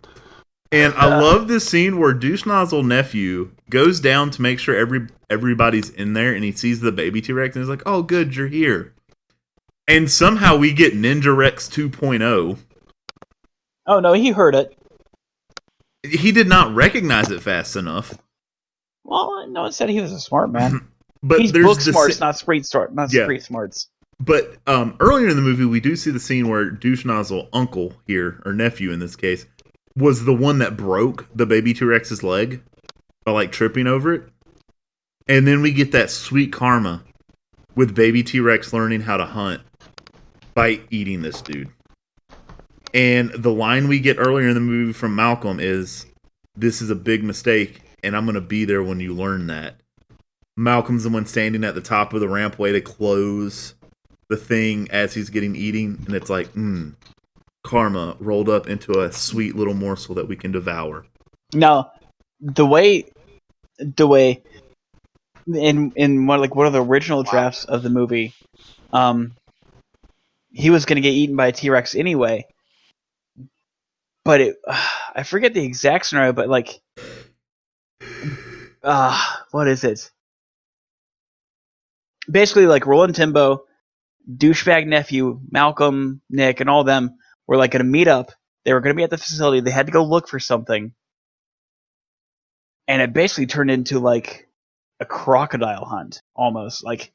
And 0.72 0.94
I 0.96 1.20
love 1.20 1.48
this 1.48 1.68
scene 1.68 1.98
where 2.00 2.14
Douche 2.14 2.46
Nozzle 2.46 2.84
nephew 2.84 3.52
goes 3.69 3.99
down 3.99 4.31
to 4.31 4.41
make 4.41 4.60
sure 4.60 4.76
every 4.76 5.07
everybody's 5.30 5.89
in 5.89 6.14
there, 6.14 6.34
and 6.34 6.44
he 6.44 6.52
sees 6.52 6.80
the 6.80 6.91
baby 6.91 7.22
T 7.22 7.34
Rex, 7.34 7.56
and 7.56 7.64
he's 7.64 7.69
like, 7.69 7.84
"Oh, 7.85 8.02
good, 8.03 8.35
you're 8.35 8.48
here." 8.48 8.94
And 9.88 10.11
somehow 10.11 10.56
we 10.57 10.73
get 10.73 10.94
Ninja 10.95 11.35
Rex 11.35 11.69
2.0. 11.69 12.57
oh 13.88 13.99
no, 13.99 14.14
he 14.14 14.31
heard 14.31 14.53
it. 14.56 14.77
He 16.03 16.31
did 16.31 16.48
not 16.48 16.73
recognize 16.76 17.31
it 17.31 17.41
fast 17.41 17.76
enough, 17.76 18.14
Well, 19.03 19.45
no 19.48 19.64
one 19.64 19.72
said 19.72 19.89
he 19.89 20.02
was 20.02 20.11
a 20.11 20.19
smart 20.19 20.52
man. 20.52 20.88
but 21.23 21.39
He's 21.39 21.52
book 21.52 21.80
smarts, 21.81 22.15
si- 22.15 22.19
not 22.19 22.38
street 22.38 22.65
smart, 22.65 22.94
not 22.94 23.11
Yeah. 23.14 23.23
street 23.23 23.44
smarts. 23.44 23.88
But 24.19 24.56
um, 24.68 24.95
earlier 24.99 25.27
in 25.30 25.35
the 25.35 25.41
movie, 25.41 25.65
we 25.65 25.80
do 25.80 25.95
see 25.95 26.11
the 26.11 26.19
scene 26.19 26.49
where 26.49 26.69
Douche 26.69 27.06
Nozzle 27.06 27.48
uncle 27.53 27.94
here, 28.07 28.41
or 28.45 28.53
nephew 28.53 28.91
in 28.91 28.99
this 28.99 29.15
case, 29.15 29.45
was 29.95 30.26
the 30.26 30.34
one 30.34 30.60
that 30.60 30.76
broke 30.77 31.27
the 31.35 31.45
baby 31.45 31.73
T 31.73 31.85
Rex's 31.85 32.23
leg 32.23 32.61
by 33.28 33.34
like 33.34 33.52
tripping 33.52 33.88
over 33.88 34.14
it. 34.14 34.24
And 35.28 35.45
then 35.45 35.62
we 35.62 35.74
get 35.74 35.91
that 35.91 36.10
sweet 36.10 36.54
karma 36.54 37.04
with 37.76 37.94
baby 37.94 38.24
T 38.24 38.40
Rex 38.40 38.72
learning 38.72 39.02
how 39.02 39.18
to 39.18 39.26
hunt 39.26 39.62
by 40.54 40.80
eating 40.90 41.24
this 41.24 41.41
dude. 41.41 41.70
And 42.94 43.32
the 43.32 43.52
line 43.52 43.90
we 43.90 43.99
get 43.99 44.18
earlier 44.18 44.48
in 44.48 44.54
the 44.54 44.62
movie 44.62 44.94
from 44.94 45.14
Malcolm 45.14 45.60
is 45.60 46.06
This 46.56 46.82
is 46.82 46.90
a 46.90 46.95
big 46.95 47.22
mistake, 47.22 47.82
and 48.02 48.16
I'm 48.16 48.24
going 48.24 48.36
to 48.36 48.41
be 48.41 48.64
there 48.64 48.82
when 48.82 49.02
you 49.02 49.14
learn 49.14 49.48
that. 49.48 49.76
Malcolm's 50.56 51.04
the 51.04 51.10
one 51.10 51.26
standing 51.26 51.66
at 51.66 51.76
the 51.76 51.82
top 51.82 52.14
of 52.14 52.22
the 52.22 52.28
rampway 52.28 52.72
to 52.72 52.80
close 52.80 53.76
the 54.30 54.38
thing 54.38 54.88
as 54.90 55.14
he's 55.14 55.30
getting 55.30 55.54
eating, 55.54 56.02
and 56.06 56.16
it's 56.16 56.30
like, 56.30 56.54
mm, 56.54 56.95
karma 57.66 58.16
rolled 58.22 58.48
up 58.48 58.68
into 58.68 59.02
a 59.02 59.12
sweet 59.12 59.54
little 59.54 59.74
morsel 59.74 60.16
that 60.16 60.30
we 60.30 60.38
can 60.38 60.54
devour. 60.54 61.06
Now, 61.54 61.91
the 62.40 62.66
way, 62.66 63.06
the 63.80 64.08
way, 64.08 64.44
in 65.48 65.91
in 65.95 66.28
one 66.28 66.41
like 66.41 66.56
one 66.56 66.68
of 66.68 66.74
the 66.74 66.84
original 66.84 67.24
drafts 67.24 67.66
of 67.66 67.84
the 67.84 67.90
movie, 67.90 68.34
um, 68.91 69.36
he 70.52 70.70
was 70.70 70.86
gonna 70.86 71.02
get 71.02 71.14
eaten 71.14 71.36
by 71.36 71.48
a 71.48 71.52
T 71.52 71.70
Rex 71.70 71.95
anyway. 71.95 72.45
But 74.26 74.41
it, 74.41 74.56
I 75.16 75.24
forget 75.24 75.54
the 75.54 75.64
exact 75.64 76.06
scenario, 76.06 76.34
but 76.34 76.49
like, 76.49 76.82
ah, 78.84 79.45
what 79.52 79.68
is 79.68 79.84
it? 79.84 80.12
Basically, 82.30 82.68
like 82.68 82.86
Roland 82.86 83.16
Tembo, 83.16 83.64
douchebag 84.30 84.86
nephew, 84.86 85.40
Malcolm, 85.49 86.22
Nick, 86.30 86.60
and 86.60 86.70
all 86.70 86.84
them 86.84 87.18
were 87.48 87.58
like 87.58 87.72
gonna 87.72 87.86
meet 87.86 88.08
up. 88.08 88.32
They 88.66 88.74
were 88.74 88.82
gonna 88.82 88.95
be 88.95 89.04
at 89.04 89.10
the 89.10 89.18
facility. 89.18 89.62
They 89.62 89.72
had 89.72 89.86
to 89.86 89.94
go 89.94 90.04
look 90.04 90.28
for 90.28 90.40
something 90.40 90.94
and 92.88 93.02
it 93.02 93.14
basically 93.14 93.48
turned 93.48 93.72
into 93.72 94.00
like 94.00 94.48
a 95.00 95.06
crocodile 95.06 95.86
hunt 95.86 96.22
almost 96.36 96.84
like 96.84 97.12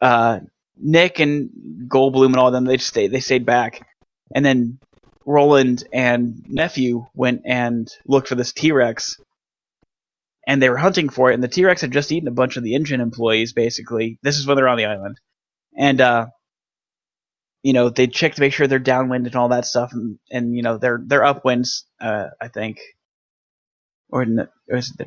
uh, 0.00 0.40
Nick 0.76 1.18
and 1.18 1.50
Goldblum 1.88 2.26
and 2.26 2.36
all 2.36 2.50
them 2.50 2.64
they 2.64 2.76
just 2.76 2.88
stayed 2.88 3.12
they 3.12 3.20
stayed 3.20 3.46
back, 3.46 3.86
and 4.34 4.44
then 4.44 4.78
Roland 5.26 5.84
and 5.92 6.42
nephew 6.48 7.06
went 7.14 7.42
and 7.44 7.88
looked 8.06 8.28
for 8.28 8.34
this 8.34 8.52
T 8.52 8.72
Rex, 8.72 9.20
and 10.46 10.62
they 10.62 10.70
were 10.70 10.76
hunting 10.76 11.08
for 11.08 11.30
it. 11.30 11.34
And 11.34 11.42
the 11.42 11.48
T 11.48 11.64
Rex 11.64 11.80
had 11.80 11.92
just 11.92 12.12
eaten 12.12 12.28
a 12.28 12.32
bunch 12.32 12.56
of 12.56 12.62
the 12.62 12.74
InGen 12.74 13.00
employees. 13.00 13.52
Basically, 13.52 14.18
this 14.22 14.38
is 14.38 14.46
when 14.46 14.56
they're 14.56 14.68
on 14.68 14.78
the 14.78 14.86
island, 14.86 15.20
and 15.76 16.00
uh, 16.00 16.26
you 17.62 17.72
know 17.72 17.90
they 17.90 18.06
check 18.06 18.34
to 18.34 18.40
make 18.40 18.52
sure 18.52 18.66
they're 18.66 18.78
downwind 18.78 19.26
and 19.26 19.36
all 19.36 19.48
that 19.48 19.66
stuff, 19.66 19.92
and, 19.92 20.18
and 20.30 20.54
you 20.54 20.62
know 20.62 20.78
they're 20.78 21.00
they're 21.04 21.22
upwinds. 21.22 21.82
Uh, 22.00 22.28
I 22.40 22.48
think, 22.48 22.78
or, 24.10 24.22
n- 24.22 24.48
or 24.68 24.76
is 24.76 24.90
it? 24.90 24.98
The, 24.98 25.04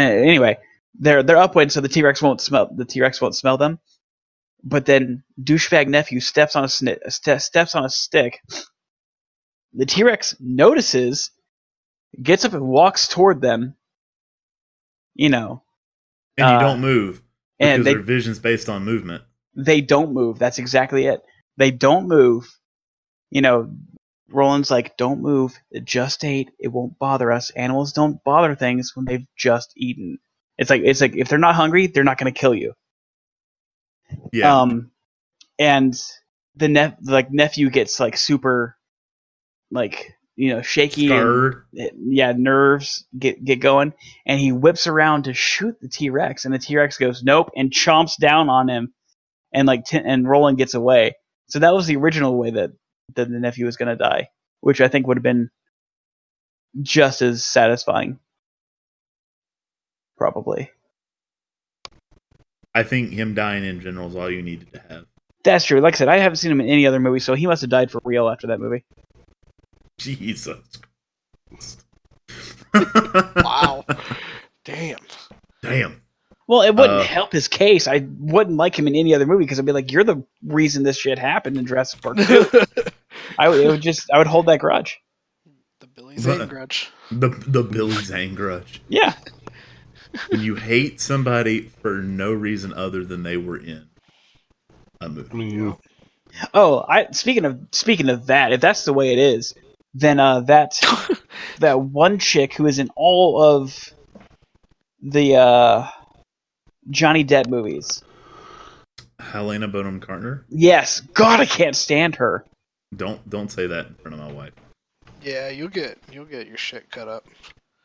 uh, 0.00 0.04
anyway, 0.04 0.58
they're 0.98 1.22
they're 1.22 1.38
upwind, 1.38 1.72
so 1.72 1.80
the 1.80 1.88
T 1.88 2.02
Rex 2.02 2.22
won't 2.22 2.40
smell 2.40 2.70
the 2.74 2.84
T 2.84 3.00
Rex 3.00 3.20
won't 3.20 3.36
smell 3.36 3.58
them. 3.58 3.78
But 4.64 4.86
then 4.86 5.24
douchebag 5.42 5.88
nephew 5.88 6.20
steps 6.20 6.56
on 6.56 6.64
a 6.64 6.68
sni- 6.68 7.00
ste- 7.12 7.42
steps 7.42 7.74
on 7.74 7.84
a 7.84 7.88
stick. 7.90 8.40
The 9.74 9.86
T 9.86 10.04
Rex 10.04 10.36
notices, 10.40 11.30
gets 12.22 12.44
up 12.44 12.52
and 12.54 12.66
walks 12.68 13.08
toward 13.08 13.40
them. 13.40 13.74
You 15.14 15.28
know, 15.30 15.62
And 16.38 16.48
you 16.50 16.56
Uh, 16.56 16.60
don't 16.60 16.80
move 16.80 17.22
because 17.58 17.74
and 17.74 17.86
they 17.86 17.94
their 17.94 18.02
vision's 18.02 18.38
based 18.38 18.68
on 18.68 18.84
movement. 18.84 19.24
they 19.56 19.80
don't 19.82 20.12
move. 20.14 20.38
That's 20.38 20.58
exactly 20.58 21.06
it. 21.06 21.22
They 21.58 21.70
don't 21.70 22.08
move. 22.08 22.46
You 23.30 23.42
know, 23.42 23.74
Roland's 24.28 24.70
like, 24.70 24.96
"Don't 24.96 25.20
move. 25.20 25.54
It 25.70 25.84
just 25.84 26.24
ate. 26.24 26.50
It 26.58 26.68
won't 26.68 26.98
bother 26.98 27.30
us. 27.30 27.50
Animals 27.50 27.92
don't 27.92 28.22
bother 28.24 28.54
things 28.54 28.92
when 28.94 29.04
they've 29.04 29.26
just 29.36 29.72
eaten." 29.76 30.18
It's 30.58 30.70
like 30.70 30.82
it's 30.84 31.00
like 31.00 31.16
if 31.16 31.28
they're 31.28 31.38
not 31.38 31.54
hungry, 31.54 31.86
they're 31.86 32.04
not 32.04 32.18
going 32.18 32.32
to 32.32 32.38
kill 32.38 32.54
you. 32.54 32.74
Yeah. 34.32 34.60
Um, 34.60 34.90
and 35.58 35.94
the 36.56 36.68
ne- 36.68 36.96
like 37.02 37.30
nephew 37.30 37.70
gets 37.70 37.98
like 38.00 38.16
super, 38.16 38.76
like 39.70 40.14
you 40.36 40.54
know, 40.54 40.62
shaky. 40.62 41.08
and- 41.10 41.20
yeah, 41.96 42.32
nerves 42.36 43.04
get 43.18 43.44
get 43.44 43.60
going, 43.60 43.92
and 44.26 44.38
he 44.40 44.52
whips 44.52 44.86
around 44.86 45.24
to 45.24 45.34
shoot 45.34 45.80
the 45.80 45.88
T 45.88 46.10
Rex, 46.10 46.44
and 46.44 46.54
the 46.54 46.58
T 46.58 46.76
Rex 46.76 46.96
goes 46.98 47.22
nope 47.22 47.50
and 47.56 47.70
chomps 47.70 48.16
down 48.18 48.48
on 48.48 48.68
him, 48.68 48.92
and 49.52 49.66
like 49.66 49.84
t- 49.84 49.98
and 50.02 50.28
Roland 50.28 50.58
gets 50.58 50.74
away. 50.74 51.16
So 51.48 51.58
that 51.60 51.74
was 51.74 51.86
the 51.86 51.96
original 51.96 52.36
way 52.36 52.50
that 52.52 52.70
that 53.14 53.28
the 53.30 53.38
nephew 53.38 53.66
was 53.66 53.76
gonna 53.76 53.96
die, 53.96 54.28
which 54.60 54.80
I 54.80 54.88
think 54.88 55.06
would 55.06 55.16
have 55.18 55.22
been 55.22 55.50
just 56.80 57.22
as 57.22 57.44
satisfying, 57.44 58.18
probably. 60.16 60.70
I 62.74 62.82
think 62.84 63.10
him 63.10 63.34
dying 63.34 63.64
in 63.64 63.80
general 63.80 64.08
is 64.08 64.16
all 64.16 64.30
you 64.30 64.42
needed 64.42 64.72
to 64.72 64.82
have. 64.88 65.04
That's 65.44 65.64
true. 65.64 65.80
Like 65.80 65.94
I 65.94 65.98
said, 65.98 66.08
I 66.08 66.18
haven't 66.18 66.36
seen 66.36 66.50
him 66.52 66.60
in 66.60 66.68
any 66.68 66.86
other 66.86 67.00
movie, 67.00 67.18
so 67.18 67.34
he 67.34 67.46
must 67.46 67.60
have 67.60 67.70
died 67.70 67.90
for 67.90 68.00
real 68.04 68.28
after 68.28 68.46
that 68.46 68.60
movie. 68.60 68.84
Jesus. 69.98 70.58
Christ. 71.50 71.84
Wow. 73.36 73.84
Damn. 74.64 74.98
Damn. 75.62 76.00
Well, 76.46 76.62
it 76.62 76.74
wouldn't 76.74 77.00
Uh, 77.00 77.02
help 77.02 77.32
his 77.32 77.48
case. 77.48 77.86
I 77.86 78.06
wouldn't 78.18 78.56
like 78.56 78.78
him 78.78 78.86
in 78.88 78.94
any 78.94 79.14
other 79.14 79.26
movie 79.26 79.44
because 79.44 79.58
I'd 79.58 79.66
be 79.66 79.72
like, 79.72 79.92
"You're 79.92 80.04
the 80.04 80.24
reason 80.44 80.82
this 80.82 80.96
shit 80.98 81.18
happened 81.18 81.56
in 81.56 81.66
Jurassic 81.66 82.00
Park." 82.00 82.16
2." 83.32 83.36
the 83.36 83.42
I 83.42 83.48
would, 83.48 83.60
it 83.60 83.68
would 83.68 83.80
just, 83.80 84.10
I 84.12 84.18
would 84.18 84.26
hold 84.26 84.46
that 84.46 84.58
grudge. 84.60 84.98
The 85.80 85.86
Billy 85.88 86.16
Zane 86.18 86.46
grudge. 86.48 86.90
The 87.10 87.28
the 87.46 87.62
Billy 87.62 87.94
Zane 87.94 88.34
grudge. 88.34 88.80
Yeah, 88.88 89.14
When 90.30 90.40
you 90.42 90.54
hate 90.54 91.00
somebody 91.00 91.62
for 91.82 91.98
no 91.98 92.32
reason 92.32 92.72
other 92.72 93.04
than 93.04 93.22
they 93.22 93.36
were 93.36 93.56
in 93.58 93.88
a 95.00 95.06
I 95.06 95.08
movie. 95.08 95.36
mean, 95.36 95.76
Oh, 96.54 96.84
I 96.88 97.10
speaking 97.12 97.44
of 97.44 97.60
speaking 97.72 98.08
of 98.08 98.26
that, 98.26 98.52
if 98.52 98.60
that's 98.60 98.84
the 98.84 98.92
way 98.92 99.12
it 99.12 99.18
is, 99.18 99.54
then 99.94 100.18
uh, 100.20 100.40
that 100.40 100.80
that 101.58 101.80
one 101.80 102.18
chick 102.18 102.54
who 102.54 102.66
is 102.66 102.78
in 102.78 102.90
all 102.96 103.42
of 103.42 103.92
the 105.02 105.36
uh, 105.36 105.88
Johnny 106.90 107.24
Depp 107.24 107.48
movies. 107.48 108.02
Helena 109.20 109.68
Bonham 109.68 110.00
Carter. 110.00 110.44
Yes, 110.48 111.00
God, 111.00 111.40
I 111.40 111.46
can't 111.46 111.76
stand 111.76 112.16
her. 112.16 112.44
Don't 112.96 113.28
don't 113.28 113.50
say 113.50 113.66
that 113.66 113.86
in 113.86 113.94
front 113.94 114.14
of 114.14 114.20
my 114.20 114.32
wife. 114.32 114.52
Yeah, 115.22 115.48
you'll 115.48 115.68
get 115.68 115.98
you'll 116.10 116.24
get 116.24 116.46
your 116.46 116.56
shit 116.58 116.90
cut 116.90 117.08
up. 117.08 117.26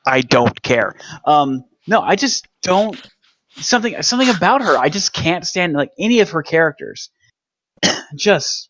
I 0.06 0.22
don't 0.22 0.62
care. 0.62 0.96
Um, 1.26 1.64
no, 1.88 2.02
I 2.02 2.16
just 2.16 2.48
don't. 2.62 3.00
Something 3.56 4.02
something 4.04 4.30
about 4.30 4.62
her. 4.62 4.78
I 4.78 4.90
just 4.90 5.14
can't 5.14 5.46
stand 5.46 5.74
like 5.74 5.92
any 6.00 6.20
of 6.20 6.32
her 6.32 6.44
characters. 6.44 7.10
just, 8.16 8.70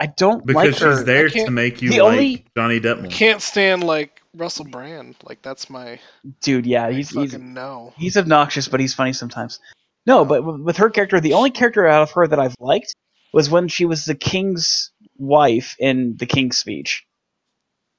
I 0.00 0.06
don't 0.06 0.44
Because 0.46 0.54
like 0.72 0.78
her. 0.80 0.96
she's 0.96 1.04
there 1.04 1.28
to 1.28 1.50
make 1.50 1.82
you 1.82 1.90
the 1.90 2.00
like 2.00 2.12
only- 2.12 2.44
Johnny 2.56 2.80
Depp 2.80 3.00
more. 3.02 3.10
Can't 3.10 3.42
stand 3.42 3.84
like 3.84 4.20
Russell 4.34 4.64
Brand. 4.66 5.16
Like 5.24 5.42
that's 5.42 5.68
my 5.68 5.98
Dude, 6.42 6.66
yeah, 6.66 6.86
I 6.86 6.92
he's 6.92 7.10
fucking 7.10 7.22
he's 7.30 7.38
no. 7.38 7.92
he's 7.96 8.16
obnoxious, 8.16 8.68
but 8.68 8.80
he's 8.80 8.94
funny 8.94 9.12
sometimes. 9.12 9.60
No, 10.06 10.24
but 10.24 10.42
with 10.42 10.76
her 10.78 10.88
character, 10.90 11.20
the 11.20 11.32
only 11.34 11.50
character 11.50 11.86
out 11.86 12.02
of 12.02 12.12
her 12.12 12.26
that 12.26 12.38
I've 12.38 12.54
liked 12.60 12.94
was 13.32 13.50
when 13.50 13.68
she 13.68 13.84
was 13.84 14.04
the 14.04 14.14
king's 14.14 14.90
wife 15.18 15.76
in 15.78 16.16
the 16.16 16.26
King's 16.26 16.56
Speech. 16.56 17.04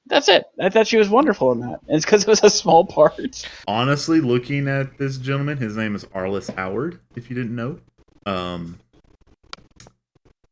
That's 0.06 0.28
it. 0.28 0.44
I 0.60 0.70
thought 0.70 0.86
she 0.86 0.96
was 0.96 1.10
wonderful 1.10 1.52
in 1.52 1.60
that. 1.60 1.80
And 1.86 1.96
it's 1.96 2.04
because 2.04 2.22
it 2.22 2.28
was 2.28 2.42
a 2.42 2.50
small 2.50 2.86
part. 2.86 3.46
Honestly, 3.66 4.20
looking 4.20 4.66
at 4.66 4.96
this 4.96 5.18
gentleman, 5.18 5.58
his 5.58 5.76
name 5.76 5.94
is 5.94 6.04
Arliss 6.06 6.54
Howard. 6.54 6.98
If 7.14 7.28
you 7.28 7.36
didn't 7.36 7.54
know, 7.54 7.78
um, 8.24 8.78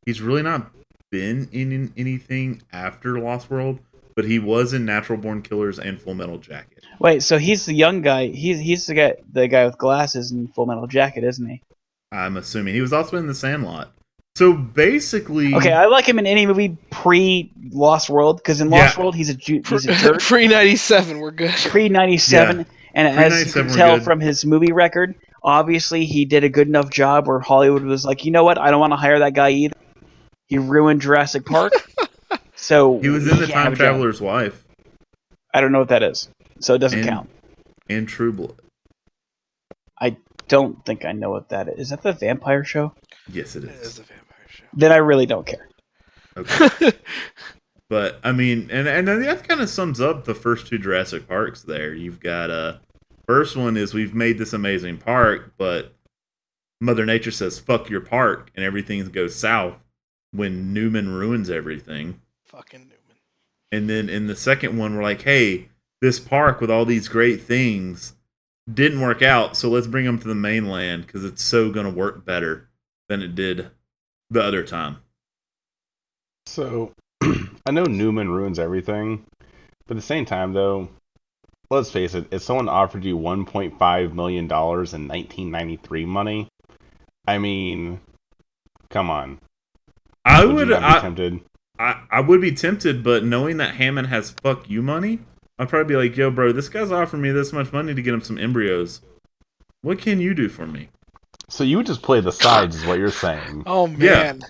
he's 0.04 0.20
really 0.20 0.42
not 0.42 0.70
been 1.10 1.48
in 1.52 1.92
anything 1.96 2.62
after 2.72 3.18
Lost 3.18 3.50
World, 3.50 3.78
but 4.14 4.26
he 4.26 4.38
was 4.38 4.74
in 4.74 4.84
Natural 4.84 5.18
Born 5.18 5.40
Killers 5.40 5.78
and 5.78 6.00
Full 6.00 6.14
Metal 6.14 6.38
Jacket. 6.38 6.84
Wait, 6.98 7.22
so 7.22 7.38
he's 7.38 7.66
the 7.66 7.74
young 7.74 8.02
guy. 8.02 8.28
He's 8.28 8.58
he's 8.58 8.86
the 8.86 8.94
guy 8.94 9.14
the 9.32 9.48
guy 9.48 9.64
with 9.64 9.78
glasses 9.78 10.30
and 10.30 10.52
Full 10.54 10.66
Metal 10.66 10.86
Jacket, 10.86 11.24
isn't 11.24 11.48
he? 11.48 11.62
I'm 12.12 12.36
assuming 12.36 12.74
he 12.74 12.80
was 12.80 12.92
also 12.92 13.16
in 13.16 13.26
The 13.26 13.34
Sandlot. 13.34 13.92
So 14.36 14.52
basically, 14.52 15.54
Okay, 15.54 15.72
I 15.72 15.86
like 15.86 16.06
him 16.06 16.18
in 16.18 16.26
any 16.26 16.44
movie 16.46 16.76
pre 16.90 17.50
Lost 17.70 18.10
World 18.10 18.36
because 18.36 18.60
in 18.60 18.68
Lost 18.68 18.96
Yeah. 18.98 19.02
World 19.02 19.14
he's 19.14 19.30
a 19.30 19.34
ju- 19.34 19.62
he's 19.66 19.86
a 19.86 19.94
jerk. 19.96 20.20
Pre 20.20 20.46
ninety 20.46 20.76
seven, 20.76 21.20
we're 21.20 21.30
good. 21.30 21.50
pre 21.52 21.88
ninety 21.88 22.18
seven, 22.18 22.66
and 22.94 23.08
as 23.18 23.46
you 23.46 23.50
can 23.62 23.72
tell 23.72 23.96
good. 23.96 24.04
from 24.04 24.20
his 24.20 24.44
movie 24.44 24.72
record, 24.72 25.14
obviously 25.42 26.04
he 26.04 26.26
did 26.26 26.44
a 26.44 26.50
good 26.50 26.68
enough 26.68 26.90
job 26.90 27.26
where 27.26 27.40
Hollywood 27.40 27.82
was 27.82 28.04
like, 28.04 28.26
you 28.26 28.30
know 28.30 28.44
what, 28.44 28.58
I 28.58 28.70
don't 28.70 28.78
want 28.78 28.92
to 28.92 28.98
hire 28.98 29.20
that 29.20 29.32
guy 29.32 29.50
either. 29.52 29.74
He 30.48 30.58
ruined 30.58 31.00
Jurassic 31.00 31.46
Park, 31.46 31.72
so 32.54 33.00
he 33.00 33.08
was 33.08 33.26
in 33.26 33.38
The 33.38 33.46
he 33.46 33.52
had 33.52 33.64
Time. 33.64 33.74
Traveler's 33.74 34.20
Wife 34.20 34.64
I 35.54 35.62
don't 35.62 35.72
know 35.72 35.78
what 35.78 35.88
that 35.88 36.02
is, 36.02 36.28
so 36.60 36.74
it 36.74 36.78
doesn't 36.78 36.98
And- 37.00 37.08
count. 37.08 37.30
and 37.88 38.06
True 38.06 38.34
Blood. 38.34 38.60
I 39.98 40.18
don't 40.48 40.84
think 40.84 41.06
I 41.06 41.12
know 41.12 41.30
what 41.30 41.48
that 41.48 41.68
is. 41.68 41.78
Is 41.78 41.88
that 41.88 42.02
the 42.02 42.12
vampire 42.12 42.64
show? 42.64 42.92
Yes, 43.32 43.56
it 43.56 43.64
It 43.64 43.70
is 43.70 43.98
Then 44.76 44.92
I 44.92 44.96
really 44.96 45.26
don't 45.26 45.46
care. 45.46 45.68
Okay. 46.36 46.92
But 47.88 48.18
I 48.24 48.32
mean, 48.32 48.68
and 48.70 48.88
and 48.88 49.06
that 49.06 49.46
kind 49.46 49.60
of 49.60 49.70
sums 49.70 50.00
up 50.00 50.24
the 50.24 50.34
first 50.34 50.66
two 50.66 50.78
Jurassic 50.78 51.28
Parks. 51.28 51.62
There, 51.62 51.94
you've 51.94 52.20
got 52.20 52.50
uh, 52.50 52.78
first 53.26 53.56
one 53.56 53.76
is 53.76 53.94
we've 53.94 54.14
made 54.14 54.38
this 54.38 54.52
amazing 54.52 54.98
park, 54.98 55.52
but 55.56 55.94
Mother 56.80 57.06
Nature 57.06 57.30
says 57.30 57.58
fuck 57.58 57.88
your 57.88 58.00
park, 58.00 58.50
and 58.56 58.64
everything 58.64 59.04
goes 59.10 59.36
south 59.36 59.76
when 60.32 60.72
Newman 60.72 61.10
ruins 61.10 61.48
everything. 61.48 62.20
Fucking 62.46 62.80
Newman. 62.80 62.92
And 63.70 63.88
then 63.88 64.08
in 64.08 64.26
the 64.26 64.36
second 64.36 64.76
one, 64.76 64.96
we're 64.96 65.02
like, 65.02 65.22
hey, 65.22 65.68
this 66.00 66.18
park 66.18 66.60
with 66.60 66.70
all 66.70 66.84
these 66.84 67.08
great 67.08 67.42
things 67.42 68.14
didn't 68.72 69.00
work 69.00 69.22
out, 69.22 69.56
so 69.56 69.68
let's 69.68 69.86
bring 69.86 70.06
them 70.06 70.18
to 70.18 70.26
the 70.26 70.34
mainland 70.34 71.06
because 71.06 71.24
it's 71.24 71.42
so 71.42 71.70
gonna 71.70 71.90
work 71.90 72.24
better 72.24 72.68
than 73.08 73.22
it 73.22 73.36
did 73.36 73.70
the 74.30 74.42
other 74.42 74.62
time. 74.62 74.98
so 76.46 76.92
I 77.22 77.70
know 77.70 77.84
Newman 77.84 78.30
ruins 78.30 78.58
everything, 78.58 79.24
but 79.86 79.96
at 79.96 80.00
the 80.00 80.02
same 80.02 80.24
time, 80.24 80.52
though, 80.52 80.88
let's 81.70 81.90
face 81.90 82.14
it, 82.14 82.26
if 82.30 82.42
someone 82.42 82.68
offered 82.68 83.04
you 83.04 83.16
1.5 83.18 84.12
million 84.14 84.46
dollars 84.46 84.94
in 84.94 85.08
1993 85.08 86.04
money, 86.06 86.48
I 87.26 87.38
mean, 87.38 88.00
come 88.90 89.10
on, 89.10 89.38
I 90.24 90.44
would, 90.44 90.54
would, 90.54 90.68
be 90.68 90.74
I, 90.74 91.00
tempted? 91.00 91.40
I, 91.78 92.02
I 92.10 92.20
would 92.20 92.40
be 92.40 92.52
tempted, 92.52 93.02
but 93.02 93.24
knowing 93.24 93.58
that 93.58 93.76
Hammond 93.76 94.08
has 94.08 94.34
fuck 94.42 94.68
you 94.68 94.82
money, 94.82 95.20
I'd 95.58 95.68
probably 95.68 95.94
be 95.94 95.96
like, 95.96 96.16
yo, 96.16 96.30
bro, 96.30 96.52
this 96.52 96.68
guy's 96.68 96.92
offering 96.92 97.22
me 97.22 97.30
this 97.30 97.52
much 97.52 97.72
money 97.72 97.94
to 97.94 98.02
get 98.02 98.12
him 98.14 98.20
some 98.20 98.38
embryos. 98.38 99.00
What 99.82 99.98
can 99.98 100.20
you 100.20 100.34
do 100.34 100.48
for 100.48 100.66
me? 100.66 100.88
So 101.48 101.64
you 101.64 101.76
would 101.76 101.86
just 101.86 102.02
play 102.02 102.20
the 102.20 102.32
sides, 102.32 102.76
is 102.76 102.84
what 102.86 102.98
you're 102.98 103.10
saying. 103.10 103.62
Oh 103.66 103.86
Yeah. 103.86 103.96
man. 104.32 104.42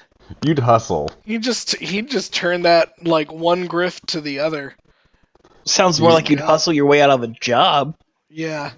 You'd 0.44 0.58
hustle. 0.58 1.10
He 1.24 1.38
just 1.38 1.76
he'd 1.76 2.10
just 2.10 2.34
turned 2.34 2.64
that 2.64 2.92
like 3.06 3.30
one 3.30 3.68
grift 3.68 4.06
to 4.08 4.20
the 4.20 4.40
other. 4.40 4.74
Sounds 5.64 6.00
more 6.00 6.10
like 6.12 6.30
you'd 6.30 6.40
Yeah. 6.40 6.46
hustle 6.46 6.72
your 6.72 6.86
way 6.86 7.00
out 7.00 7.10
of 7.10 7.22
a 7.22 7.28
job. 7.28 7.96
Yeah. 8.28 8.72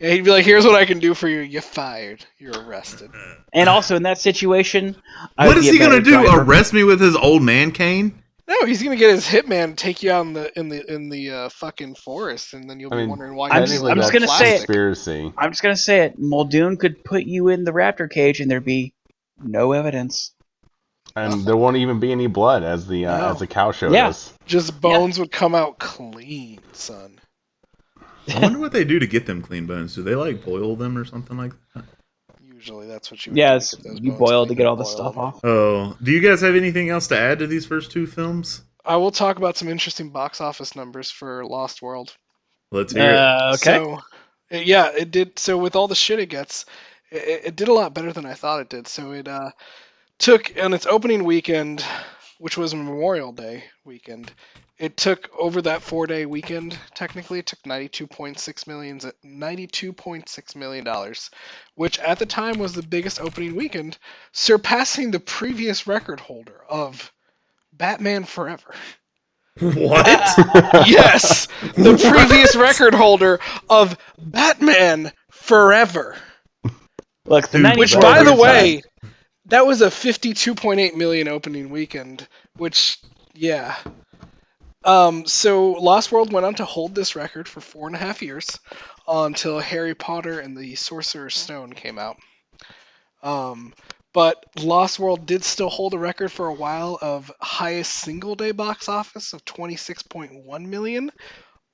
Yeah, 0.00 0.10
he'd 0.12 0.24
be 0.24 0.30
like, 0.30 0.44
"Here's 0.46 0.64
what 0.64 0.74
I 0.74 0.86
can 0.86 0.98
do 0.98 1.12
for 1.14 1.28
you. 1.28 1.40
You're 1.40 1.60
fired. 1.62 2.24
You're 2.38 2.54
arrested." 2.58 3.10
And 3.52 3.68
also 3.68 3.96
in 3.96 4.04
that 4.04 4.18
situation, 4.18 4.96
I 5.36 5.46
what 5.46 5.56
would 5.56 5.64
is 5.64 5.70
be 5.70 5.76
he 5.76 5.78
gonna 5.78 6.00
do? 6.00 6.22
driver. 6.22 6.40
Arrest 6.40 6.72
me 6.72 6.84
with 6.84 7.00
his 7.00 7.14
old 7.14 7.42
man 7.42 7.70
cane? 7.70 8.19
No, 8.50 8.66
he's 8.66 8.82
gonna 8.82 8.96
get 8.96 9.10
his 9.10 9.24
hitman, 9.26 9.76
take 9.76 10.02
you 10.02 10.10
out 10.10 10.26
in 10.26 10.32
the 10.32 10.58
in 10.58 10.68
the 10.68 10.92
in 10.92 11.08
the 11.08 11.30
uh, 11.30 11.48
fucking 11.50 11.94
forest, 11.94 12.52
and 12.52 12.68
then 12.68 12.80
you'll 12.80 12.92
I 12.92 12.96
be 12.96 13.02
mean, 13.02 13.10
wondering 13.10 13.36
why. 13.36 13.48
I'm 13.50 13.64
just- 13.64 13.84
I'm 13.84 13.96
just 13.96 14.12
gonna 14.12 14.26
say 14.26 14.54
it. 14.56 14.64
conspiracy. 14.66 15.32
I'm 15.38 15.52
just 15.52 15.62
gonna 15.62 15.76
say 15.76 16.00
it. 16.00 16.18
Muldoon 16.18 16.76
could 16.76 17.04
put 17.04 17.22
you 17.22 17.46
in 17.48 17.62
the 17.62 17.70
raptor 17.70 18.10
cage, 18.10 18.40
and 18.40 18.50
there'd 18.50 18.64
be 18.64 18.92
no 19.40 19.70
evidence. 19.70 20.32
And 21.14 21.44
there 21.44 21.56
won't 21.56 21.76
even 21.76 22.00
be 22.00 22.10
any 22.12 22.26
blood, 22.26 22.62
as 22.64 22.88
the 22.88 23.06
uh, 23.06 23.18
No. 23.18 23.28
as 23.30 23.38
the 23.38 23.46
cow 23.46 23.70
showed 23.70 23.92
Yeah. 23.92 24.08
us. 24.08 24.32
Just 24.46 24.80
bones 24.80 25.18
would 25.20 25.30
come 25.30 25.54
out 25.54 25.78
clean, 25.78 26.58
son. 26.72 27.20
I 28.34 28.40
wonder 28.40 28.58
what 28.58 28.72
they 28.72 28.84
do 28.84 28.98
to 28.98 29.06
get 29.06 29.26
them 29.26 29.42
clean 29.42 29.66
bones. 29.66 29.94
Do 29.94 30.02
they 30.02 30.14
like 30.16 30.44
boil 30.44 30.74
them 30.76 30.98
or 30.98 31.04
something 31.04 31.36
like 31.36 31.52
that? 31.74 31.84
Usually, 32.60 32.86
that's 32.86 33.10
what 33.10 33.24
you. 33.24 33.32
Would 33.32 33.38
Yeah, 33.38 33.52
do 33.52 33.56
it's, 33.56 33.74
get 33.74 33.84
those 33.84 34.00
you 34.00 34.10
bones 34.10 34.18
boil 34.18 34.46
to 34.46 34.54
get 34.54 34.66
all 34.66 34.76
the 34.76 34.84
boil 34.84 34.92
stuff 34.92 35.14
them. 35.14 35.22
off. 35.22 35.40
Oh, 35.42 35.96
do 36.02 36.12
you 36.12 36.20
guys 36.20 36.42
have 36.42 36.54
anything 36.54 36.90
else 36.90 37.06
to 37.06 37.16
add 37.18 37.38
to 37.38 37.46
these 37.46 37.64
first 37.64 37.90
two 37.90 38.06
films? 38.06 38.64
I 38.84 38.96
will 38.96 39.10
talk 39.10 39.38
about 39.38 39.56
some 39.56 39.68
interesting 39.68 40.10
box 40.10 40.42
office 40.42 40.76
numbers 40.76 41.10
for 41.10 41.42
Lost 41.46 41.80
World. 41.80 42.14
Let's 42.70 42.92
hear 42.92 43.12
it. 43.12 43.18
Uh, 43.18 43.52
okay. 43.54 43.78
So, 43.78 44.00
yeah, 44.50 44.90
it 44.94 45.10
did. 45.10 45.38
So 45.38 45.56
with 45.56 45.74
all 45.74 45.88
the 45.88 45.94
shit 45.94 46.18
it 46.18 46.26
gets, 46.26 46.66
it, 47.10 47.46
it 47.46 47.56
did 47.56 47.68
a 47.68 47.72
lot 47.72 47.94
better 47.94 48.12
than 48.12 48.26
I 48.26 48.34
thought 48.34 48.60
it 48.60 48.68
did. 48.68 48.86
So 48.86 49.12
it 49.12 49.26
uh, 49.26 49.52
took 50.18 50.52
on 50.62 50.74
its 50.74 50.84
opening 50.84 51.24
weekend, 51.24 51.82
which 52.38 52.58
was 52.58 52.74
Memorial 52.74 53.32
Day 53.32 53.64
weekend. 53.86 54.30
It 54.80 54.96
took 54.96 55.28
over 55.38 55.60
that 55.60 55.82
four-day 55.82 56.24
weekend. 56.24 56.78
Technically, 56.94 57.38
it 57.38 57.44
took 57.44 57.66
ninety-two 57.66 58.06
point 58.06 58.38
six 58.38 58.66
millions, 58.66 59.04
ninety-two 59.22 59.92
point 59.92 60.30
six 60.30 60.56
million 60.56 60.84
dollars, 60.84 61.30
which 61.74 61.98
at 61.98 62.18
the 62.18 62.24
time 62.24 62.58
was 62.58 62.72
the 62.72 62.82
biggest 62.82 63.20
opening 63.20 63.54
weekend, 63.56 63.98
surpassing 64.32 65.10
the 65.10 65.20
previous 65.20 65.86
record 65.86 66.18
holder 66.18 66.64
of 66.66 67.12
Batman 67.74 68.24
Forever. 68.24 68.74
what? 69.60 70.06
yes, 70.88 71.46
the 71.76 71.98
previous 72.10 72.56
record 72.56 72.94
holder 72.94 73.38
of 73.68 73.98
Batman 74.18 75.12
Forever. 75.30 76.16
Look, 77.26 77.48
the 77.48 77.58
Dude, 77.58 77.76
Which, 77.76 78.00
by 78.00 78.22
the 78.22 78.34
way, 78.34 78.80
time. 79.02 79.12
that 79.44 79.66
was 79.66 79.82
a 79.82 79.88
52.8 79.88 80.94
million 80.96 81.28
opening 81.28 81.68
weekend. 81.68 82.26
Which, 82.56 82.96
yeah. 83.34 83.76
Um, 84.84 85.26
so 85.26 85.72
Lost 85.72 86.10
World 86.10 86.32
went 86.32 86.46
on 86.46 86.54
to 86.54 86.64
hold 86.64 86.94
this 86.94 87.14
record 87.14 87.46
for 87.48 87.60
four 87.60 87.86
and 87.86 87.96
a 87.96 87.98
half 87.98 88.22
years 88.22 88.58
until 89.06 89.58
Harry 89.58 89.94
Potter 89.94 90.40
and 90.40 90.56
the 90.56 90.74
Sorcerer's 90.74 91.36
Stone 91.36 91.74
came 91.74 91.98
out. 91.98 92.16
Um, 93.22 93.74
but 94.12 94.44
Lost 94.58 94.98
World 94.98 95.26
did 95.26 95.44
still 95.44 95.68
hold 95.68 95.94
a 95.94 95.98
record 95.98 96.32
for 96.32 96.46
a 96.46 96.54
while 96.54 96.98
of 97.00 97.30
highest 97.40 97.92
single 97.92 98.34
day 98.34 98.52
box 98.52 98.88
office 98.88 99.32
of 99.34 99.44
26.1 99.44 100.64
million 100.64 101.10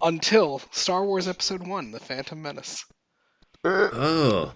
until 0.02 0.60
Star 0.72 1.04
Wars 1.04 1.28
Episode 1.28 1.66
1, 1.66 1.92
The 1.92 2.00
Phantom 2.00 2.42
Menace. 2.42 2.84
oh. 3.64 4.52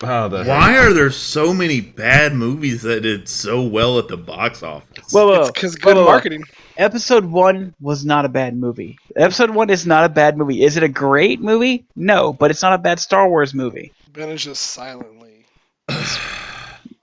The 0.00 0.44
Why 0.46 0.78
are 0.78 0.92
there 0.92 1.10
so 1.12 1.54
many 1.54 1.80
bad 1.80 2.34
movies 2.34 2.82
that 2.82 3.02
did 3.02 3.28
so 3.28 3.62
well 3.62 4.00
at 4.00 4.08
the 4.08 4.16
box 4.16 4.62
office? 4.62 5.12
Whoa, 5.12 5.28
whoa, 5.28 5.40
It's 5.42 5.50
because 5.52 5.76
good 5.76 5.94
whoa, 5.94 6.06
whoa. 6.06 6.38
Marketing. 6.76 6.84
Episode 6.84 7.24
one 7.24 7.74
was 7.80 8.04
not 8.04 8.24
a 8.24 8.28
bad 8.28 8.56
movie. 8.56 8.98
Episode 9.16 9.50
one 9.50 9.70
is 9.70 9.86
not 9.86 10.04
a 10.04 10.08
bad 10.08 10.36
movie. 10.36 10.62
Is 10.62 10.76
it 10.76 10.82
a 10.82 10.88
great 10.88 11.40
movie? 11.40 11.84
No, 11.96 12.32
but 12.32 12.50
it's 12.50 12.62
not 12.62 12.72
a 12.72 12.78
bad 12.78 13.00
Star 13.00 13.28
Wars 13.28 13.54
movie. 13.54 13.92
Ben 14.12 14.28
is 14.30 14.42
just 14.44 14.62
silently. 14.62 15.46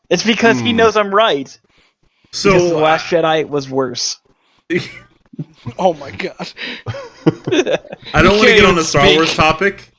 It's 0.09 0.23
because 0.23 0.59
he 0.59 0.71
Hmm. 0.71 0.77
knows 0.77 0.97
I'm 0.97 1.13
right. 1.13 1.55
so 2.31 2.51
because 2.53 2.69
the 2.71 2.77
Last 2.77 3.05
Jedi 3.05 3.47
was 3.47 3.69
worse. 3.69 4.17
Oh 5.77 5.93
my 5.93 6.09
god. 6.11 6.51
I 6.87 8.21
don't 8.23 8.37
want 8.37 8.47
to 8.49 8.55
get 8.55 8.65
on 8.65 8.75
the 8.75 8.83
Star 8.83 9.05
speak. 9.05 9.17
Wars 9.17 9.35
topic 9.35 9.91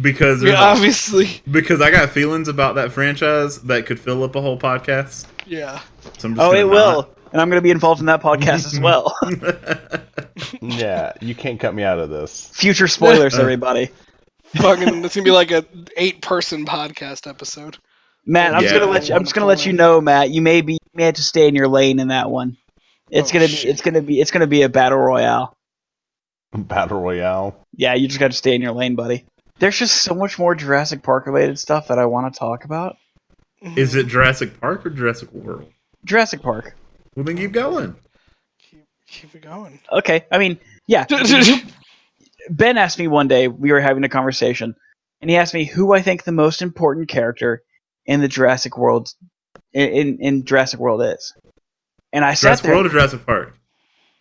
because 0.00 0.42
Yeah, 0.42 0.50
there's 0.52 0.60
a- 0.60 0.62
obviously. 0.64 1.42
because 1.50 1.80
I 1.80 1.90
got 1.90 2.10
feelings 2.10 2.48
about 2.48 2.74
that 2.76 2.90
franchise 2.90 3.60
that 3.62 3.86
could 3.86 4.00
fill 4.00 4.24
up 4.24 4.34
a 4.34 4.40
whole 4.40 4.58
podcast. 4.58 5.26
Yeah. 5.46 5.80
So 6.18 6.28
I'm 6.28 6.34
just 6.36 6.40
Oh, 6.48 6.52
it 6.52 6.62
not. 6.64 6.70
will, 6.70 7.10
and 7.32 7.40
I'm 7.40 7.48
going 7.48 7.58
to 7.58 7.62
be 7.62 7.70
involved 7.70 8.00
in 8.00 8.06
that 8.06 8.22
podcast 8.22 8.66
as 8.66 8.80
well. 8.80 9.16
yeah, 10.60 11.12
you 11.20 11.34
can't 11.34 11.60
cut 11.60 11.74
me 11.74 11.82
out 11.82 11.98
of 11.98 12.10
this. 12.10 12.48
Future 12.54 12.88
spoilers, 12.88 13.38
everybody. 13.38 13.90
Fucking, 14.56 15.04
it's 15.04 15.14
gonna 15.14 15.24
be 15.24 15.30
like 15.30 15.52
a 15.52 15.64
eight-person 15.96 16.66
podcast 16.66 17.28
episode. 17.28 17.78
Matt, 18.26 18.54
I'm 18.54 18.62
just 18.62 18.74
gonna 18.74 18.90
let 18.90 19.08
you. 19.08 19.14
I'm 19.14 19.22
just 19.22 19.34
gonna 19.34 19.46
let 19.46 19.64
you 19.64 19.72
know, 19.72 20.00
Matt. 20.00 20.30
You 20.30 20.42
may 20.42 20.60
be. 20.60 20.72
You 20.74 20.78
may 20.94 21.04
have 21.04 21.14
to 21.14 21.22
stay 21.22 21.46
in 21.46 21.54
your 21.54 21.68
lane 21.68 22.00
in 22.00 22.08
that 22.08 22.30
one. 22.30 22.56
It's 23.10 23.30
Oh, 23.30 23.34
gonna 23.34 23.46
be. 23.46 23.54
It's 23.54 23.80
gonna 23.80 24.02
be. 24.02 24.20
It's 24.20 24.32
gonna 24.32 24.48
be 24.48 24.62
a 24.62 24.68
battle 24.68 24.98
royale. 24.98 25.56
Battle 26.52 27.00
Royale. 27.00 27.56
Yeah, 27.76 27.94
you 27.94 28.08
just 28.08 28.18
got 28.18 28.32
to 28.32 28.36
stay 28.36 28.56
in 28.56 28.60
your 28.60 28.72
lane, 28.72 28.96
buddy. 28.96 29.24
There's 29.60 29.78
just 29.78 30.02
so 30.02 30.14
much 30.14 30.36
more 30.36 30.56
Jurassic 30.56 31.02
Park 31.04 31.26
related 31.26 31.58
stuff 31.60 31.86
that 31.88 31.98
I 32.00 32.06
want 32.06 32.32
to 32.34 32.38
talk 32.38 32.64
about. 32.64 32.96
Is 33.76 33.94
it 33.94 34.08
Jurassic 34.08 34.60
Park 34.60 34.84
or 34.84 34.90
Jurassic 34.90 35.32
World? 35.32 35.70
Jurassic 36.04 36.42
Park. 36.42 36.74
Well, 37.14 37.24
then 37.24 37.36
keep 37.36 37.52
going. 37.52 37.96
Keep, 38.58 38.84
keep 39.06 39.34
it 39.34 39.42
going. 39.42 39.80
Okay, 39.90 40.24
I 40.30 40.38
mean, 40.38 40.58
yeah. 40.86 41.06
Ben 42.50 42.78
asked 42.78 42.98
me 42.98 43.08
one 43.08 43.28
day. 43.28 43.48
We 43.48 43.72
were 43.72 43.80
having 43.80 44.04
a 44.04 44.08
conversation, 44.08 44.74
and 45.20 45.30
he 45.30 45.36
asked 45.36 45.54
me 45.54 45.64
who 45.64 45.92
I 45.92 46.02
think 46.02 46.24
the 46.24 46.32
most 46.32 46.62
important 46.62 47.08
character 47.08 47.62
in 48.06 48.20
the 48.20 48.28
Jurassic 48.28 48.78
World 48.78 49.12
in 49.72 49.90
in, 49.90 50.18
in 50.20 50.44
Jurassic 50.44 50.80
World 50.80 51.02
is. 51.02 51.34
And 52.12 52.24
I 52.24 52.34
sat 52.34 52.40
Jurassic 52.42 52.64
there. 52.64 52.74
World 52.74 52.86
or 52.86 52.90
Jurassic 52.90 53.26
Park? 53.26 53.56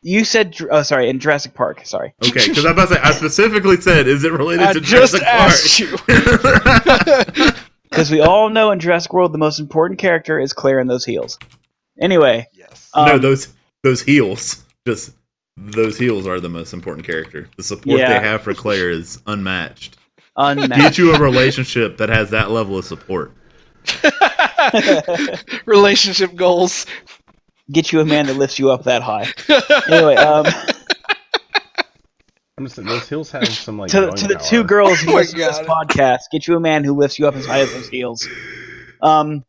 You 0.01 0.23
said, 0.23 0.55
oh, 0.71 0.83
sorry, 0.83 1.09
in 1.09 1.19
Jurassic 1.19 1.53
Park. 1.53 1.81
Sorry. 1.85 2.13
Okay, 2.23 2.47
because 2.47 2.65
I'm 2.65 2.71
about 2.71 2.87
to 2.89 2.95
say, 2.95 3.01
I 3.01 3.11
specifically 3.11 3.81
said, 3.81 4.07
is 4.07 4.23
it 4.23 4.31
related 4.31 4.63
I 4.63 4.73
to 4.73 4.79
just 4.79 5.13
Jurassic 5.13 5.23
asked 5.23 5.79
you. 5.79 5.97
Park? 7.43 7.57
Because 7.89 8.09
we 8.11 8.21
all 8.21 8.49
know 8.49 8.71
in 8.71 8.79
Jurassic 8.79 9.11
World 9.11 9.33
the 9.33 9.39
most 9.39 9.59
important 9.59 9.99
character 9.99 10.39
is 10.39 10.53
Claire 10.53 10.79
in 10.79 10.87
those 10.87 11.03
heels. 11.03 11.37
Anyway, 11.99 12.47
yes. 12.69 12.89
um, 12.93 13.05
no, 13.07 13.17
those 13.17 13.53
those 13.83 14.01
heels. 14.01 14.63
Just 14.87 15.11
those 15.57 15.97
heels 15.97 16.25
are 16.27 16.39
the 16.39 16.49
most 16.49 16.73
important 16.73 17.05
character. 17.05 17.49
The 17.57 17.63
support 17.63 17.99
Yeah. 17.99 18.19
they 18.19 18.27
have 18.27 18.41
for 18.41 18.53
Claire 18.53 18.89
is 18.89 19.21
unmatched. 19.27 19.97
unmatched. 20.37 20.75
Get 20.81 20.97
you 20.97 21.13
a 21.13 21.19
relationship 21.19 21.97
that 21.97 22.09
has 22.09 22.29
that 22.31 22.49
level 22.51 22.77
of 22.77 22.85
support. 22.85 23.33
Relationship 25.65 26.35
goals. 26.35 26.85
Get 27.71 27.91
you 27.91 27.99
a 28.01 28.05
man 28.05 28.25
that 28.27 28.35
lifts 28.35 28.57
you 28.59 28.71
up 28.71 28.83
that 28.83 29.01
high. 29.03 29.27
Anyway, 29.91 30.15
um, 30.15 30.45
I'm 32.57 32.65
just 32.65 32.75
saying, 32.75 32.87
those 32.87 33.07
hills 33.07 33.31
have 33.31 33.47
some 33.47 33.77
like. 33.77 33.89
to, 33.91 34.11
to 34.11 34.27
the 34.27 34.35
power. 34.35 34.47
two 34.47 34.63
girls 34.63 34.99
who 34.99 35.11
Oh 35.11 35.13
my 35.13 35.19
listen 35.19 35.39
to 35.39 35.45
this 35.45 35.59
podcast, 35.59 36.19
get 36.31 36.47
you 36.47 36.55
a 36.55 36.59
man 36.59 36.83
who 36.83 36.93
lifts 36.95 37.17
you 37.19 37.27
up 37.27 37.35
as 37.35 37.45
high 37.45 37.59
as 37.59 37.71
those 37.71 37.89
heels. 37.89 38.27
Um, 39.01 39.43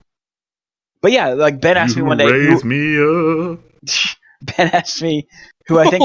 but 1.03 1.13
yeah, 1.13 1.29
like 1.29 1.61
Ben 1.61 1.77
asked 1.77 1.97
you 1.97 2.03
me 2.03 2.09
one 2.09 2.19
day. 2.19 2.31
raise 2.31 2.63
Who, 2.63 2.69
me 2.69 3.53
up. 3.53 3.61
ben 4.57 4.69
asked 4.73 5.03
me 5.03 5.29
who 5.67 5.79
I 5.79 5.89
think 5.89 6.03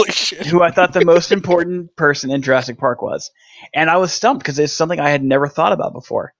who 0.47 0.61
I 0.61 0.71
thought 0.71 0.93
the 0.93 1.05
most 1.05 1.31
important 1.31 1.95
person 1.95 2.31
in 2.31 2.41
Jurassic 2.41 2.77
Park 2.77 3.01
was, 3.01 3.31
and 3.73 3.89
I 3.89 3.97
was 3.97 4.13
stumped 4.13 4.43
because 4.43 4.59
it's 4.59 4.73
something 4.73 4.99
I 4.99 5.09
had 5.09 5.23
never 5.23 5.47
thought 5.47 5.71
about 5.73 5.93
before. 5.93 6.33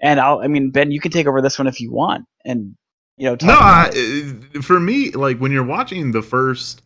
And 0.00 0.20
I'll, 0.20 0.40
I 0.40 0.48
mean, 0.48 0.70
Ben, 0.70 0.90
you 0.90 1.00
can 1.00 1.10
take 1.10 1.26
over 1.26 1.40
this 1.40 1.58
one 1.58 1.66
if 1.68 1.80
you 1.80 1.90
want, 1.90 2.26
and 2.44 2.76
you 3.16 3.24
know, 3.26 3.36
talk 3.36 3.48
No, 3.48 3.54
about 3.56 3.86
I, 3.86 3.90
it. 3.94 4.56
uh, 4.56 4.62
for 4.62 4.78
me, 4.78 5.10
like 5.12 5.38
when 5.38 5.52
you're 5.52 5.64
watching 5.64 6.12
the 6.12 6.20
first, 6.22 6.82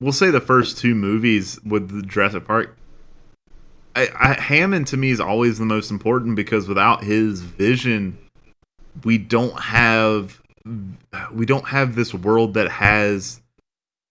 we'll 0.00 0.12
say 0.12 0.30
the 0.30 0.40
first 0.40 0.78
two 0.78 0.94
movies 0.94 1.58
with 1.64 1.90
the 1.90 2.02
Jurassic 2.02 2.44
Park, 2.46 2.76
I, 3.96 4.08
I, 4.16 4.34
Hammond 4.34 4.86
to 4.88 4.96
me 4.96 5.10
is 5.10 5.18
always 5.20 5.58
the 5.58 5.64
most 5.64 5.90
important 5.90 6.36
because 6.36 6.68
without 6.68 7.02
his 7.02 7.40
vision, 7.42 8.18
we 9.02 9.18
don't 9.18 9.58
have 9.58 10.40
we 11.32 11.46
don't 11.46 11.68
have 11.68 11.94
this 11.94 12.14
world 12.14 12.54
that 12.54 12.70
has 12.70 13.40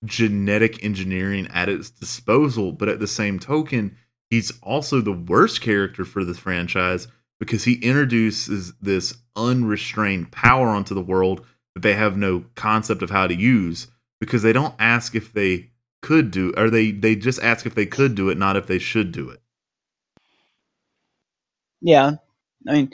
genetic 0.06 0.84
engineering 0.84 1.48
at 1.54 1.70
its 1.70 1.90
disposal. 1.90 2.72
But 2.72 2.90
at 2.90 3.00
the 3.00 3.08
same 3.08 3.40
token, 3.40 3.98
he's 4.30 4.52
also 4.62 5.02
the 5.02 5.12
worst 5.14 5.62
character 5.62 6.06
for 6.06 6.24
this 6.24 6.40
franchise 6.40 7.08
because 7.40 7.66
he 7.66 7.76
introduces 7.76 8.74
this 8.82 9.16
unrestrained 9.36 10.32
power 10.32 10.70
onto 10.70 10.96
the 10.96 11.02
world 11.02 11.46
that 11.76 11.82
they 11.82 11.94
have 11.96 12.18
no 12.18 12.46
concept 12.56 13.02
of 13.02 13.10
how 13.10 13.28
to 13.28 13.36
use 13.36 13.88
because 14.20 14.44
they 14.44 14.54
don't 14.54 14.76
ask 14.80 15.16
if 15.16 15.34
they 15.34 15.72
could 16.02 16.32
do 16.32 16.54
or 16.58 16.70
they 16.70 16.92
they 16.92 17.16
just 17.16 17.42
ask 17.42 17.66
if 17.66 17.76
they 17.76 17.86
could 17.86 18.14
do 18.14 18.30
it 18.30 18.38
not 18.38 18.58
if 18.58 18.68
they 18.68 18.80
should 18.80 19.12
do 19.12 19.30
it 19.30 19.42
yeah. 21.82 22.14
I 22.68 22.74
mean, 22.74 22.92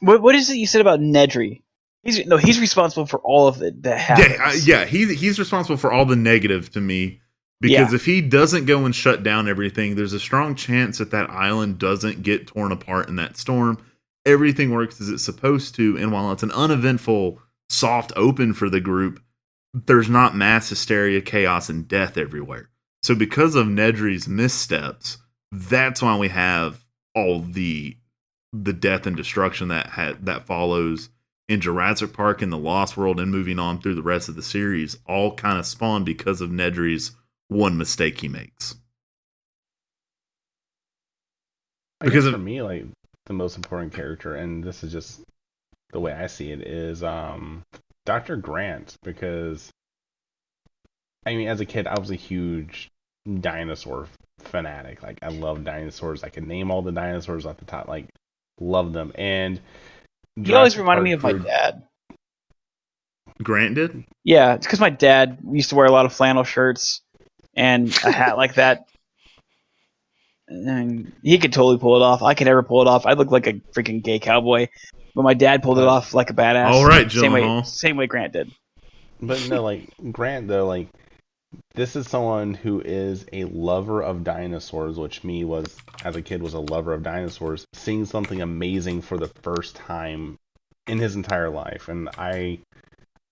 what 0.00 0.22
what 0.22 0.34
is 0.34 0.50
it 0.50 0.56
you 0.56 0.66
said 0.66 0.80
about 0.80 1.00
Nedry? 1.00 1.62
He's 2.02 2.24
no, 2.26 2.36
he's 2.38 2.60
responsible 2.60 3.06
for 3.06 3.20
all 3.20 3.46
of 3.48 3.60
it 3.62 3.82
that 3.82 3.98
happens. 3.98 4.38
yeah 4.38 4.44
uh, 4.48 4.52
yeah 4.80 4.84
he's 4.86 5.20
he's 5.20 5.38
responsible 5.38 5.76
for 5.76 5.92
all 5.92 6.04
the 6.06 6.16
negative 6.16 6.70
to 6.72 6.80
me 6.80 7.20
Because 7.60 7.90
Yeah. 7.92 7.96
if 7.96 8.06
he 8.06 8.20
doesn't 8.22 8.64
go 8.64 8.84
and 8.86 8.94
shut 8.94 9.22
down 9.22 9.48
everything, 9.48 9.94
there's 9.96 10.14
a 10.14 10.20
strong 10.20 10.54
chance 10.54 10.96
that 10.98 11.10
that 11.10 11.28
island 11.28 11.78
doesn't 11.78 12.22
get 12.22 12.46
torn 12.46 12.72
apart 12.72 13.08
in 13.08 13.16
that 13.16 13.36
storm. 13.36 13.76
Everything 14.24 14.70
works 14.70 15.00
as 15.00 15.08
it's 15.10 15.22
supposed 15.24 15.74
to, 15.76 15.96
and 15.98 16.10
while 16.12 16.32
it's 16.32 16.42
an 16.42 16.52
uneventful, 16.52 17.40
soft 17.68 18.12
open 18.16 18.54
for 18.54 18.70
the 18.70 18.80
group, 18.80 19.22
there's 19.74 20.08
not 20.08 20.34
mass 20.34 20.68
hysteria, 20.70 21.20
chaos, 21.20 21.68
and 21.68 21.86
death 21.86 22.16
everywhere. 22.16 22.70
So 23.02 23.14
because 23.14 23.54
of 23.54 23.66
Nedry's 23.66 24.26
missteps, 24.28 25.18
that's 25.52 26.00
why 26.02 26.16
we 26.16 26.28
have 26.28 26.84
all 27.14 27.40
the 27.40 27.96
the 28.52 28.72
death 28.72 29.06
and 29.06 29.16
destruction 29.16 29.68
that 29.68 29.90
had 29.90 30.24
that 30.26 30.46
follows 30.46 31.08
in 31.50 31.60
Jurassic 31.60 32.12
Park 32.12 32.42
and 32.42 32.52
the 32.52 32.56
Lost 32.56 32.96
World 32.96 33.18
and 33.18 33.28
moving 33.28 33.58
on 33.58 33.80
through 33.80 33.96
the 33.96 34.02
rest 34.02 34.28
of 34.28 34.36
the 34.36 34.42
series 34.42 34.96
all 35.08 35.34
kind 35.34 35.58
of 35.58 35.66
spawn 35.66 36.04
because 36.04 36.40
of 36.40 36.48
Nedry's 36.50 37.10
one 37.48 37.76
mistake 37.76 38.20
he 38.20 38.28
makes. 38.28 38.76
I 42.00 42.04
Because 42.04 42.24
guess 42.24 42.28
of- 42.28 42.34
for 42.34 42.38
me, 42.38 42.62
like 42.62 42.84
the 43.26 43.32
most 43.32 43.56
important 43.56 43.92
character, 43.92 44.36
and 44.36 44.62
this 44.62 44.84
is 44.84 44.92
just 44.92 45.22
the 45.92 45.98
way 45.98 46.12
I 46.12 46.28
see 46.28 46.52
it, 46.52 46.62
is 46.62 47.02
um 47.02 47.62
Dr. 48.06 48.36
Grant 48.36 48.96
because 49.02 49.70
I 51.26 51.34
mean, 51.34 51.48
as 51.48 51.60
a 51.60 51.66
kid, 51.66 51.88
I 51.88 51.98
was 51.98 52.12
a 52.12 52.14
huge 52.16 52.88
dinosaur 53.40 54.06
fanatic. 54.38 55.02
Like, 55.02 55.18
I 55.20 55.28
love 55.28 55.64
dinosaurs. 55.64 56.22
I 56.24 56.28
could 56.30 56.46
name 56.46 56.70
all 56.70 56.80
the 56.80 56.92
dinosaurs 56.92 57.44
off 57.44 57.58
the 57.58 57.66
top. 57.66 57.88
Like, 57.88 58.06
love 58.58 58.94
them. 58.94 59.12
And 59.16 59.60
He 60.44 60.54
always 60.54 60.74
Jurassic 60.74 60.78
reminded 60.80 61.02
me 61.02 61.12
of 61.12 61.22
my 61.22 61.32
dad. 61.32 61.82
Grant 63.42 63.74
did? 63.74 64.04
Yeah, 64.24 64.54
it's 64.54 64.66
because 64.66 64.80
my 64.80 64.90
dad 64.90 65.38
used 65.50 65.70
to 65.70 65.76
wear 65.76 65.86
a 65.86 65.92
lot 65.92 66.06
of 66.06 66.12
flannel 66.12 66.44
shirts 66.44 67.00
and 67.54 67.88
a 68.04 68.12
hat 68.12 68.36
like 68.36 68.54
that. 68.54 68.84
And 70.48 71.12
he 71.22 71.38
could 71.38 71.52
totally 71.52 71.78
pull 71.78 71.96
it 71.96 72.02
off. 72.02 72.22
I 72.22 72.34
could 72.34 72.46
never 72.46 72.62
pull 72.62 72.82
it 72.82 72.88
off. 72.88 73.06
I 73.06 73.12
look 73.12 73.30
like 73.30 73.46
a 73.46 73.54
freaking 73.74 74.02
gay 74.02 74.18
cowboy. 74.18 74.68
But 75.14 75.22
my 75.22 75.34
dad 75.34 75.62
pulled 75.62 75.78
it 75.78 75.86
off 75.86 76.12
like 76.14 76.30
a 76.30 76.34
badass. 76.34 76.70
All 76.70 76.84
right, 76.84 77.10
same 77.10 77.32
way, 77.32 77.62
same 77.64 77.96
way 77.96 78.06
Grant 78.06 78.32
did. 78.32 78.52
But 79.20 79.48
no, 79.48 79.62
like 79.62 79.92
Grant 80.12 80.48
though, 80.48 80.66
like 80.66 80.88
this 81.74 81.96
is 81.96 82.08
someone 82.08 82.54
who 82.54 82.80
is 82.80 83.24
a 83.32 83.44
lover 83.44 84.02
of 84.02 84.24
dinosaurs, 84.24 84.98
which 84.98 85.22
me 85.22 85.44
was 85.44 85.76
as 86.04 86.16
a 86.16 86.22
kid 86.22 86.42
was 86.42 86.54
a 86.54 86.60
lover 86.60 86.92
of 86.92 87.02
dinosaurs, 87.02 87.66
seeing 87.72 88.04
something 88.04 88.42
amazing 88.42 89.02
for 89.02 89.16
the 89.18 89.28
first 89.42 89.76
time 89.76 90.38
in 90.86 90.98
his 90.98 91.14
entire 91.14 91.50
life, 91.50 91.88
and 91.88 92.08
I 92.18 92.58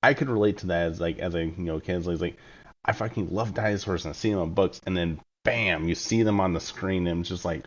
I 0.02 0.14
could 0.14 0.28
relate 0.28 0.58
to 0.58 0.68
that 0.68 0.92
as 0.92 1.00
like 1.00 1.18
as 1.18 1.34
a 1.34 1.44
you 1.44 1.54
know 1.58 1.80
kid, 1.80 2.06
it's 2.06 2.20
like 2.20 2.36
I 2.84 2.92
fucking 2.92 3.30
love 3.30 3.54
dinosaurs 3.54 4.04
and 4.04 4.14
I 4.14 4.16
see 4.16 4.30
them 4.30 4.40
in 4.40 4.54
books, 4.54 4.80
and 4.86 4.96
then 4.96 5.20
bam, 5.44 5.88
you 5.88 5.94
see 5.94 6.22
them 6.22 6.40
on 6.40 6.52
the 6.52 6.60
screen, 6.60 7.06
and 7.06 7.20
it's 7.20 7.28
just 7.28 7.44
like 7.44 7.64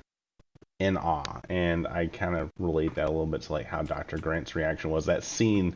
in 0.80 0.98
awe, 0.98 1.42
and 1.50 1.86
I 1.86 2.08
kind 2.08 2.36
of 2.36 2.50
relate 2.58 2.96
that 2.96 3.06
a 3.06 3.12
little 3.12 3.28
bit 3.28 3.42
to 3.44 3.54
like 3.54 3.66
how 3.66 3.82
Dr. 3.84 4.18
Grant's 4.18 4.56
reaction 4.56 4.90
was. 4.90 5.06
That 5.06 5.24
scene, 5.24 5.76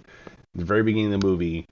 the 0.53 0.65
very 0.65 0.83
beginning 0.83 1.13
of 1.13 1.21
the 1.21 1.27
movie, 1.27 1.67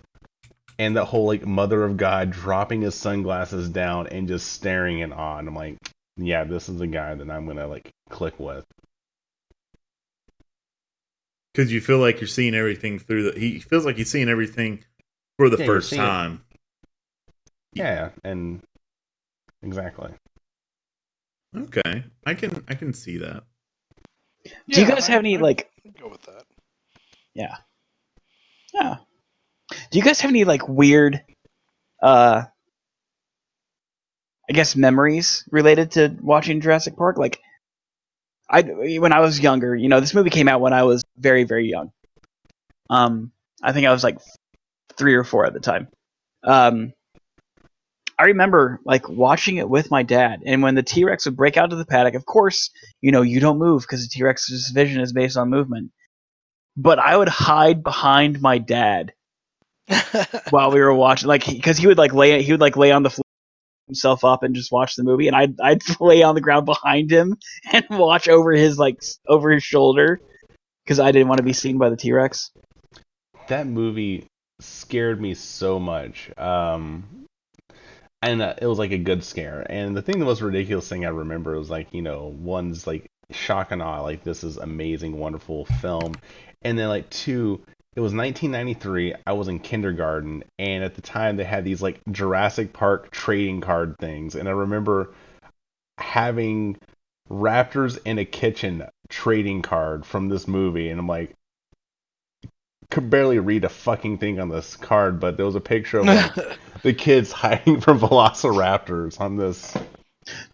and 0.80 0.96
that 0.98 1.06
whole 1.06 1.26
like 1.28 1.46
Mother 1.46 1.84
of 1.84 1.98
God 1.98 2.32
dropping 2.32 2.82
his 2.82 2.96
sunglasses 2.96 3.70
down 3.70 4.08
and 4.08 4.28
just 4.28 4.52
staring 4.54 5.00
in 5.00 5.12
awe. 5.14 5.38
And 5.40 5.48
I'm 5.48 5.56
like, 5.56 5.78
yeah, 6.18 6.44
this 6.44 6.70
is 6.70 6.78
the 6.78 6.88
guy 6.88 7.16
that 7.16 7.30
I'm 7.30 7.46
gonna 7.48 7.68
like 7.68 7.92
click 8.10 8.40
with. 8.40 8.66
Because 11.54 11.72
you 11.72 11.82
feel 11.82 12.00
like 12.00 12.20
you're 12.20 12.28
seeing 12.28 12.56
everything 12.56 12.98
through 13.00 13.32
the. 13.32 13.40
He 13.40 13.60
feels 13.60 13.86
like 13.86 13.96
he's 13.96 14.10
seeing 14.10 14.30
everything 14.30 14.84
for 15.38 15.50
the 15.50 15.58
Yeah, 15.58 15.66
first 15.66 15.90
seeing 15.90 16.02
it. 16.02 16.06
time. 16.06 16.44
Yeah, 17.74 18.10
and 18.24 18.62
exactly. 19.62 20.12
Okay, 21.56 22.04
I 22.26 22.34
can 22.34 22.64
I 22.68 22.74
can 22.74 22.94
see 22.94 23.18
that. 23.18 23.44
Do 24.44 24.52
you 24.82 24.84
Yeah, 24.84 24.90
guys 24.90 25.08
I- 25.08 25.12
have 25.14 25.20
any 25.20 25.36
I'd 25.36 25.42
like 25.42 25.70
go 26.00 26.08
with 26.10 26.24
that. 26.24 26.44
Yeah. 27.36 27.56
Yeah. 28.74 28.98
Do 29.94 30.00
you 30.00 30.06
guys 30.06 30.22
have 30.22 30.32
any 30.32 30.44
like 30.44 30.68
weird 30.68 31.24
uh 32.02 32.46
I 34.50 34.54
guess 34.54 34.76
memories 34.76 35.48
related 35.52 35.92
to 35.92 36.18
watching 36.20 36.62
Jurassic 36.62 36.98
Park? 36.98 37.20
Like 37.20 37.40
I 38.50 38.64
when 38.98 39.14
I 39.14 39.20
was 39.20 39.40
younger, 39.40 39.76
you 39.76 39.90
know, 39.90 40.00
this 40.00 40.16
movie 40.16 40.32
came 40.32 40.48
out 40.48 40.62
when 40.62 40.74
I 40.74 40.82
was 40.82 41.04
very 41.16 41.44
very 41.44 41.70
young. 41.70 41.92
Um 42.90 43.32
I 43.62 43.72
think 43.72 43.86
I 43.86 43.92
was 43.92 44.04
like 44.04 44.18
3 44.98 45.14
or 45.14 45.24
4 45.24 45.46
at 45.46 45.54
the 45.54 45.60
time. 45.60 45.90
Um 46.44 46.94
I 48.18 48.24
remember 48.24 48.80
like 48.84 49.08
watching 49.08 49.58
it 49.58 49.70
with 49.70 49.92
my 49.92 50.02
dad, 50.02 50.42
and 50.44 50.64
when 50.64 50.74
the 50.74 50.82
T 50.82 51.04
Rex 51.04 51.26
would 51.26 51.38
break 51.38 51.56
out 51.56 51.72
of 51.72 51.78
the 51.78 51.86
paddock, 51.86 52.16
of 52.16 52.26
course, 52.26 52.72
you 53.00 53.12
know, 53.12 53.22
you 53.22 53.40
don't 53.40 53.60
move 53.60 53.84
because 53.84 54.02
the 54.02 54.10
T 54.12 54.24
Rex's 54.24 54.72
vision 54.72 55.02
is 55.02 55.14
based 55.14 55.38
on 55.38 55.52
movement 55.52 55.92
but 56.76 56.98
I 56.98 57.16
would 57.16 57.30
hide 57.30 57.84
behind 57.84 58.42
my 58.42 58.58
dad 58.58 59.14
while 60.50 60.72
we 60.72 60.80
were 60.80 60.94
watching, 60.94 61.28
like 61.28 61.46
because 61.46 61.78
he 61.78 61.88
would 61.88 61.98
like 61.98 62.14
lay 62.14 62.42
he 62.42 62.52
would 62.52 62.62
like 62.62 62.78
lay 62.78 62.92
on 62.92 63.04
the 63.04 63.10
floor 63.10 63.24
himself 63.88 64.24
up 64.24 64.44
and 64.44 64.56
just 64.56 64.72
watch 64.72 64.96
the 64.96 65.04
movie, 65.04 65.28
and 65.28 65.36
I'd 65.36 65.60
I'd 65.62 65.82
lay 66.00 66.24
on 66.24 66.36
the 66.36 66.42
ground 66.42 66.66
behind 66.66 67.12
him 67.12 67.38
and 67.74 67.86
watch 67.90 68.28
over 68.28 68.52
his 68.52 68.78
like 68.78 69.02
over 69.28 69.52
his 69.52 69.64
shoulder 69.64 70.20
because 70.84 71.00
I 71.00 71.12
didn't 71.12 71.28
want 71.28 71.40
to 71.40 71.44
be 71.44 71.54
seen 71.54 71.78
by 71.78 71.90
the 71.90 71.98
T 71.98 72.12
Rex. 72.12 72.52
That 73.48 73.68
movie 73.68 74.26
scared 74.60 75.20
me 75.20 75.34
so 75.34 75.80
much. 75.80 76.32
Um, 76.38 77.26
and 78.22 78.42
uh, 78.42 78.56
it 78.62 78.66
was 78.66 78.80
like 78.80 78.92
a 78.92 78.98
good 78.98 79.24
scare. 79.24 79.66
And 79.70 79.96
the 79.96 80.02
thing, 80.02 80.20
the 80.20 80.26
most 80.26 80.42
ridiculous 80.42 80.88
thing 80.88 81.06
I 81.06 81.10
remember 81.10 81.58
was 81.58 81.70
like, 81.70 81.94
you 81.94 82.02
know, 82.02 82.34
one's 82.40 82.88
like 82.88 83.06
shock 83.32 83.72
and 83.72 83.82
awe, 83.82 84.02
like 84.02 84.24
this 84.24 84.44
is 84.44 84.58
amazing, 84.58 85.18
wonderful 85.18 85.66
film, 85.66 86.14
and 86.62 86.78
then 86.78 86.88
like 86.88 87.10
two, 87.10 87.62
it 87.96 88.00
was 88.00 88.14
1993. 88.14 89.16
I 89.26 89.34
was 89.34 89.48
in 89.48 89.60
kindergarten, 89.60 90.44
and 90.58 90.84
at 90.84 90.96
the 90.96 91.02
time 91.02 91.38
they 91.38 91.44
had 91.44 91.64
these 91.64 91.82
like 91.82 92.02
Jurassic 92.12 92.74
Park 92.74 93.12
trading 93.12 93.62
card 93.62 93.98
things, 94.00 94.36
and 94.36 94.48
I 94.48 94.52
remember 94.52 95.14
having 95.98 96.78
Raptors 97.30 98.00
in 98.06 98.20
a 98.20 98.26
kitchen 98.26 98.84
trading 99.10 99.62
card 99.62 100.06
from 100.06 100.28
this 100.28 100.48
movie, 100.48 100.90
and 100.90 101.00
I'm 101.00 101.08
like, 101.08 101.36
could 102.90 103.10
barely 103.10 103.40
read 103.40 103.64
a 103.64 103.70
fucking 103.70 104.18
thing 104.20 104.40
on 104.40 104.50
this 104.50 104.76
card, 104.76 105.20
but 105.20 105.38
there 105.38 105.46
was 105.46 105.56
a 105.56 105.62
picture 105.62 106.00
of 106.00 106.06
like 106.06 106.32
the 106.84 106.94
kids 106.94 107.32
hiding 107.32 107.82
from 107.82 108.00
Velociraptors 108.00 109.20
on 109.20 109.38
this. 109.38 109.76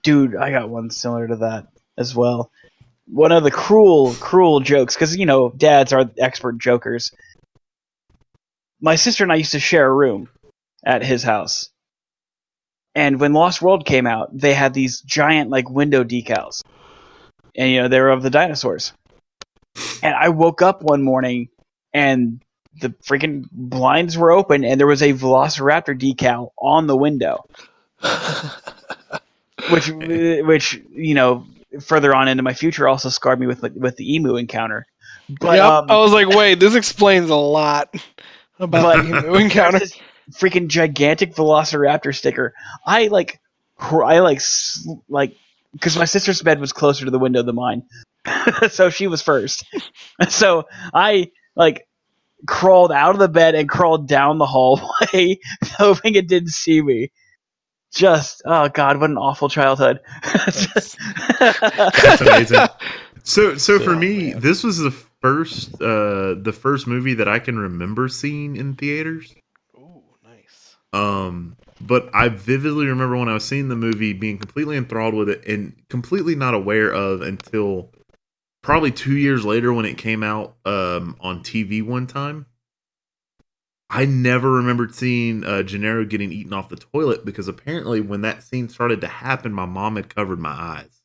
Dude, 0.04 0.36
I 0.36 0.52
got 0.52 0.70
one 0.70 0.90
similar 0.90 1.28
to 1.28 1.36
that 1.38 1.68
as 1.98 2.16
well. 2.16 2.52
One 3.08 3.32
of 3.32 3.44
the 3.44 3.52
cruel, 3.52 4.14
cruel 4.14 4.60
jokes, 4.60 4.96
because 4.96 5.18
you 5.18 5.26
know, 5.26 5.50
dads 5.50 5.94
are 5.94 6.10
expert 6.18 6.60
jokers. 6.60 7.12
My 8.82 8.96
sister 8.96 9.24
and 9.24 9.32
I 9.32 9.36
used 9.36 9.52
to 9.54 9.60
share 9.60 9.86
a 9.86 9.94
room 9.94 10.30
at 10.86 11.04
his 11.04 11.24
house, 11.24 11.70
and 12.96 13.20
when 13.20 13.34
Lost 13.34 13.62
World 13.62 13.86
came 13.86 14.08
out, 14.08 14.30
they 14.38 14.54
had 14.54 14.74
these 14.74 15.02
giant 15.02 15.50
like 15.50 15.70
window 15.70 16.04
decals, 16.04 16.64
and 17.56 17.70
you 17.70 17.82
know 17.82 17.88
they 17.88 18.00
were 18.00 18.10
of 18.10 18.24
the 18.24 18.30
dinosaurs. 18.30 18.94
And 20.02 20.14
I 20.16 20.30
woke 20.30 20.62
up 20.62 20.82
one 20.82 21.04
morning, 21.04 21.50
and 21.94 22.42
the 22.80 22.90
freaking 22.90 23.46
blinds 23.52 24.18
were 24.18 24.32
open, 24.32 24.64
and 24.64 24.80
there 24.80 24.88
was 24.88 25.02
a 25.02 25.14
Velociraptor 25.14 26.00
decal 26.00 26.52
on 26.58 26.88
the 26.88 26.96
window 26.96 27.46
which 29.72 29.90
which 29.90 30.82
you 30.92 31.14
know 31.14 31.46
further 31.82 32.16
on 32.16 32.28
into 32.28 32.44
my 32.44 32.54
future 32.54 32.88
also 32.88 33.10
scarred 33.10 33.40
me 33.40 33.48
with 33.48 33.62
with 33.76 33.98
the 33.98 34.16
emu 34.16 34.36
encounter. 34.36 34.86
But 35.40 35.58
yep. 35.58 35.66
um, 35.66 35.92
I 35.92 35.98
was 35.98 36.12
like, 36.12 36.28
wait, 36.28 36.60
this 36.60 36.74
explains 36.74 37.30
a 37.30 37.36
lot 37.36 37.94
about 38.60 38.82
But- 38.98 39.04
the 39.08 39.18
emu 39.20 39.36
encounter. 39.36 39.80
this 39.80 39.98
freaking 40.34 40.68
gigantic 40.68 41.34
Velociraptor 41.36 42.16
sticker. 42.16 42.54
I 42.86 43.08
like 43.08 43.40
I 43.80 44.20
like 44.20 44.42
like 45.08 45.36
because 45.74 45.98
my 45.98 46.06
sister's 46.06 46.42
bed 46.42 46.60
was 46.60 46.74
closer 46.74 47.06
to 47.06 47.12
the 47.12 47.20
window 47.20 47.42
than 47.44 47.56
mine, 47.56 47.84
so 48.70 48.90
she 48.90 49.08
was 49.08 49.22
first. 49.22 49.64
so 50.30 50.68
I 50.94 51.32
like 51.56 51.88
crawled 52.48 52.92
out 52.92 53.16
of 53.16 53.20
the 53.20 53.28
bed 53.30 53.56
and 53.56 53.68
crawled 53.68 54.08
down 54.08 54.38
the 54.38 54.46
hallway, 54.46 55.40
hoping 55.66 56.16
it 56.16 56.28
didn't 56.28 56.50
see 56.50 56.82
me. 56.82 57.12
Just 57.94 58.42
oh 58.46 58.70
god, 58.70 59.00
what 59.00 59.10
an 59.10 59.18
awful 59.18 59.50
childhood. 59.50 60.00
That's- 60.24 60.96
That's 61.40 62.22
amazing. 62.22 62.68
So 63.24 63.58
so 63.58 63.80
for 63.80 63.92
Oh, 63.92 64.00
me, 64.00 64.32
man. 64.34 64.42
this 64.42 64.64
was 64.64 64.78
the 64.78 64.92
first 65.22 65.74
uh 65.82 66.36
the 66.36 66.56
first 66.58 66.88
movie 66.88 67.14
that 67.14 67.28
I 67.28 67.40
can 67.40 67.58
remember 67.60 68.08
seeing 68.08 68.56
in 68.56 68.76
theaters. 68.76 69.36
Ooh, 69.78 70.04
nice. 70.24 70.76
Um 70.94 71.58
but 71.82 72.10
I 72.14 72.30
vividly 72.30 72.88
remember 72.88 73.16
when 73.16 73.30
I 73.30 73.34
was 73.34 73.46
seeing 73.46 73.70
the 73.70 73.76
movie 73.76 74.14
being 74.14 74.38
completely 74.38 74.76
enthralled 74.76 75.14
with 75.14 75.30
it 75.30 75.46
and 75.48 75.74
completely 75.90 76.36
not 76.36 76.54
aware 76.54 76.92
of 76.92 77.22
until 77.22 77.92
probably 78.62 78.92
2 78.92 79.16
years 79.18 79.46
later 79.46 79.72
when 79.74 79.86
it 79.86 79.98
came 79.98 80.24
out 80.24 80.56
um 80.66 81.16
on 81.22 81.44
TV 81.44 81.82
one 81.84 82.08
time. 82.08 82.46
I 83.90 84.06
never 84.06 84.52
remembered 84.52 84.94
seeing 84.94 85.44
uh, 85.44 85.64
Gennaro 85.64 86.06
getting 86.06 86.32
eaten 86.32 86.54
off 86.54 86.70
the 86.70 86.76
toilet 86.76 87.26
because 87.26 87.48
apparently 87.48 88.02
when 88.02 88.22
that 88.22 88.44
scene 88.44 88.70
started 88.70 89.02
to 89.02 89.08
happen, 89.08 89.52
my 89.52 89.66
mom 89.66 89.96
had 89.96 90.14
covered 90.14 90.38
my 90.38 90.52
eyes. 90.52 90.99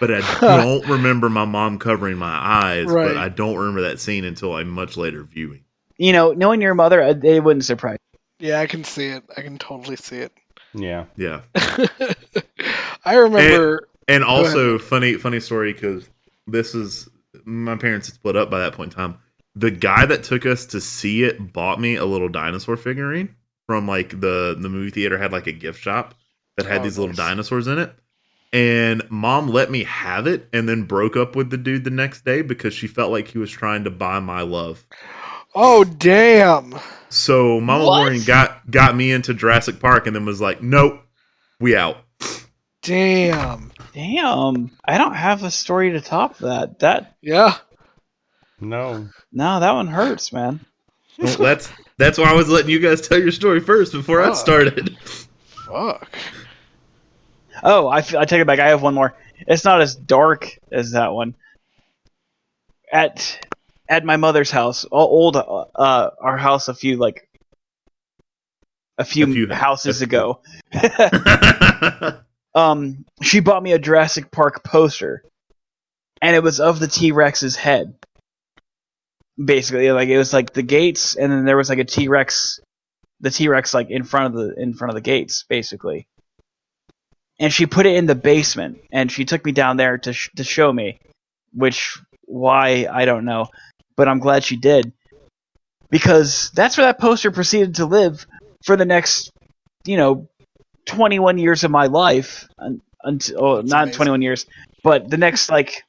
But 0.00 0.10
I 0.12 0.20
don't 0.40 0.86
remember 0.88 1.28
my 1.28 1.44
mom 1.44 1.78
covering 1.78 2.16
my 2.18 2.34
eyes. 2.34 2.86
Right. 2.86 3.08
But 3.08 3.16
I 3.16 3.28
don't 3.28 3.56
remember 3.56 3.82
that 3.82 4.00
scene 4.00 4.24
until 4.24 4.56
a 4.56 4.64
much 4.64 4.96
later 4.96 5.22
viewing. 5.22 5.64
You 5.98 6.12
know, 6.12 6.32
knowing 6.32 6.60
your 6.60 6.74
mother, 6.74 7.02
uh, 7.02 7.14
it 7.22 7.42
wouldn't 7.42 7.64
surprise. 7.64 7.98
Yeah, 8.38 8.60
I 8.60 8.66
can 8.66 8.84
see 8.84 9.06
it. 9.06 9.24
I 9.36 9.40
can 9.40 9.58
totally 9.58 9.96
see 9.96 10.18
it. 10.18 10.32
Yeah. 10.74 11.06
Yeah. 11.16 11.40
I 13.04 13.14
remember. 13.14 13.88
And 14.08 14.22
ahead. 14.22 14.36
also, 14.36 14.78
funny, 14.78 15.14
funny 15.14 15.40
story 15.40 15.72
because 15.72 16.08
this 16.46 16.74
is 16.74 17.08
my 17.44 17.76
parents 17.76 18.08
had 18.08 18.14
split 18.14 18.36
up 18.36 18.50
by 18.50 18.60
that 18.60 18.74
point 18.74 18.92
in 18.92 18.96
time. 18.96 19.18
The 19.54 19.70
guy 19.70 20.04
that 20.04 20.22
took 20.22 20.44
us 20.44 20.66
to 20.66 20.80
see 20.80 21.24
it 21.24 21.52
bought 21.52 21.80
me 21.80 21.96
a 21.96 22.04
little 22.04 22.28
dinosaur 22.28 22.76
figurine 22.76 23.34
from 23.66 23.88
like 23.88 24.20
the 24.20 24.56
the 24.58 24.68
movie 24.68 24.90
theater 24.90 25.18
had 25.18 25.32
like 25.32 25.46
a 25.46 25.52
gift 25.52 25.80
shop 25.80 26.14
that 26.56 26.66
had 26.66 26.82
Oh, 26.82 26.84
these 26.84 26.98
little 26.98 27.14
dinosaurs 27.14 27.66
in 27.66 27.78
it. 27.78 27.94
And 28.56 29.02
mom 29.10 29.48
let 29.48 29.70
me 29.70 29.84
have 29.84 30.26
it 30.26 30.48
and 30.50 30.66
then 30.66 30.84
broke 30.84 31.14
up 31.14 31.36
with 31.36 31.50
the 31.50 31.58
dude 31.58 31.84
the 31.84 31.90
next 31.90 32.24
day 32.24 32.40
because 32.40 32.72
she 32.72 32.86
felt 32.86 33.12
like 33.12 33.28
he 33.28 33.36
was 33.36 33.50
trying 33.50 33.84
to 33.84 33.90
buy 33.90 34.18
my 34.18 34.40
love. 34.40 34.86
oh 35.54 35.84
damn! 35.84 36.74
So 37.10 37.60
Mama 37.60 37.84
What? 37.84 37.98
Lauren 37.98 38.22
got 38.24 38.70
got 38.70 38.96
me 38.96 39.12
into 39.12 39.34
Jurassic 39.34 39.78
Park 39.78 40.06
and 40.06 40.16
then 40.16 40.24
was 40.24 40.40
like, 40.40 40.62
"Nope, 40.62 41.00
we 41.60 41.76
out." 41.76 41.98
Damn. 42.80 43.72
Damn, 43.92 44.70
I 44.84 44.96
don't 44.96 45.14
have 45.14 45.42
a 45.42 45.50
story 45.50 45.92
to 45.92 46.00
top 46.00 46.38
that. 46.38 46.78
That 46.78 47.16
Yeah. 47.20 47.56
No. 48.58 49.08
no, 49.32 49.60
that 49.60 49.72
one 49.72 49.86
hurts, 49.88 50.32
man. 50.32 50.60
Well, 51.18 51.36
that's 51.36 51.70
that's 51.98 52.16
why 52.16 52.30
I 52.30 52.34
was 52.34 52.48
letting 52.48 52.70
you 52.70 52.78
guys 52.78 53.06
tell 53.06 53.18
your 53.18 53.32
story 53.32 53.60
first 53.60 53.92
before 53.92 54.22
I 54.22 54.32
started. 54.32 54.96
Fuck. 55.66 56.08
Oh, 57.62 57.86
I, 57.88 57.98
I 57.98 58.00
take 58.24 58.40
it 58.40 58.46
back. 58.46 58.58
I 58.58 58.68
have 58.68 58.82
one 58.82 58.94
more. 58.94 59.14
It's 59.46 59.64
not 59.64 59.80
as 59.80 59.94
dark 59.94 60.58
as 60.72 60.92
that 60.92 61.12
one. 61.12 61.34
At 62.92 63.46
at 63.88 64.04
my 64.04 64.16
mother's 64.16 64.50
house, 64.50 64.84
all 64.84 65.06
old 65.06 65.36
uh 65.36 66.10
our 66.20 66.36
house 66.36 66.68
a 66.68 66.74
few 66.74 66.96
like 66.96 67.28
a 68.98 69.04
few, 69.04 69.24
A 69.24 69.32
few- 69.32 69.48
houses 69.52 70.00
a- 70.00 70.04
ago. 70.04 70.40
um, 72.54 73.04
she 73.22 73.40
bought 73.40 73.62
me 73.62 73.72
a 73.72 73.78
Jurassic 73.78 74.30
Park 74.30 74.64
poster, 74.64 75.22
and 76.22 76.34
it 76.34 76.42
was 76.42 76.60
of 76.60 76.78
the 76.80 76.88
T 76.88 77.12
Rex's 77.12 77.56
head. 77.56 77.94
Basically, 79.42 79.90
like 79.92 80.08
it 80.08 80.16
was 80.16 80.32
like 80.32 80.52
the 80.54 80.62
gates, 80.62 81.14
and 81.16 81.30
then 81.30 81.44
there 81.44 81.58
was 81.58 81.68
like 81.68 81.78
a 81.78 81.84
T 81.84 82.08
Rex, 82.08 82.60
the 83.20 83.30
T 83.30 83.48
Rex 83.48 83.74
like 83.74 83.90
in 83.90 84.02
front 84.04 84.34
of 84.34 84.40
the 84.40 84.54
in 84.60 84.72
front 84.74 84.90
of 84.90 84.94
the 84.94 85.02
gates, 85.02 85.44
basically. 85.48 86.06
And 87.38 87.52
she 87.52 87.66
put 87.66 87.86
it 87.86 87.96
in 87.96 88.06
the 88.06 88.14
basement, 88.14 88.78
and 88.90 89.12
she 89.12 89.24
took 89.24 89.44
me 89.44 89.52
down 89.52 89.76
there 89.76 89.98
to 89.98 90.12
sh- 90.12 90.30
to 90.36 90.44
show 90.44 90.72
me, 90.72 90.98
which 91.52 91.98
why 92.24 92.86
I 92.90 93.04
don't 93.04 93.24
know, 93.26 93.48
but 93.96 94.08
I'm 94.08 94.20
glad 94.20 94.42
she 94.42 94.56
did, 94.56 94.92
because 95.90 96.50
that's 96.54 96.78
where 96.78 96.86
that 96.86 96.98
poster 96.98 97.30
proceeded 97.30 97.74
to 97.76 97.86
live 97.86 98.26
for 98.64 98.76
the 98.76 98.86
next, 98.86 99.30
you 99.84 99.98
know, 99.98 100.28
21 100.86 101.38
years 101.38 101.64
of 101.64 101.70
my 101.70 101.86
life 101.86 102.48
un- 102.58 102.80
until 103.02 103.44
oh, 103.44 103.60
not 103.60 103.84
amazing. 103.84 103.96
21 103.96 104.22
years 104.22 104.46
but 104.82 105.08
the 105.10 105.16
next 105.16 105.50
like 105.50 105.82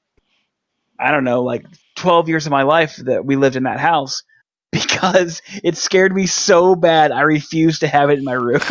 i 1.00 1.12
don't 1.12 1.24
know 1.24 1.44
like 1.44 1.66
12 1.96 2.30
years 2.30 2.46
of 2.46 2.52
my 2.52 2.64
life 2.64 2.96
that 2.98 3.26
we 3.26 3.36
lived 3.36 3.56
in 3.56 3.64
that 3.64 3.80
house 3.80 4.24
because 5.02 5.42
it 5.64 5.78
scared 5.78 6.14
me 6.14 6.26
so 6.26 6.76
bad 6.76 7.12
i 7.12 7.22
refused 7.22 7.80
to 7.82 7.88
have 7.88 8.10
it 8.10 8.20
in 8.20 8.26
my 8.26 8.34
room 8.34 8.60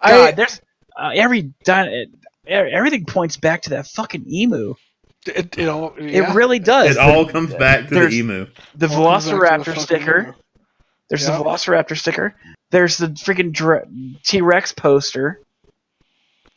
I 0.00 0.32
there's 0.32 0.60
uh, 0.96 1.10
every 1.14 1.52
di- 1.64 2.06
everything 2.46 3.04
points 3.06 3.36
back 3.36 3.62
to 3.62 3.70
that 3.70 3.86
fucking 3.86 4.24
emu 4.30 4.74
it, 5.26 5.56
it 5.58 5.68
all 5.68 5.94
yeah. 5.98 6.30
it 6.30 6.34
really 6.34 6.58
does 6.58 6.92
it 6.96 6.98
all 6.98 7.26
comes 7.26 7.54
back 7.54 7.88
to 7.88 7.94
the 7.94 8.08
emu. 8.10 8.46
the 8.74 8.88
All 8.88 9.12
comes 9.20 9.30
back 9.30 9.62
to 9.64 9.70
the 9.70 9.76
velociraptor 9.76 9.78
sticker 9.78 10.20
emu. 10.20 10.32
There's 11.10 11.28
Yeah. 11.28 11.36
the 11.38 11.44
Velociraptor 11.44 11.98
sticker. 11.98 12.34
There's 12.70 12.96
the 12.96 13.08
freaking 13.08 13.52
Dra- 13.52 13.86
T 14.24 14.40
Rex 14.40 14.72
poster. 14.72 15.40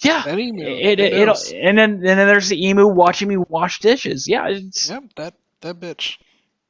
Yeah, 0.02 0.24
That 0.24 0.40
emu. 0.40 0.64
it, 0.64 1.00
it, 1.00 1.14
it 1.14 1.28
it, 1.28 1.52
and 1.54 1.78
then 1.78 1.92
and 1.96 2.04
then 2.04 2.28
there's 2.28 2.48
the 2.50 2.68
emu 2.68 2.88
watching 2.88 3.28
me 3.28 3.38
wash 3.38 3.80
dishes. 3.80 4.28
Yeah, 4.28 4.48
it's, 4.48 4.90
Yep, 4.90 5.04
that 5.18 5.34
that 5.62 5.80
bitch. 5.80 6.18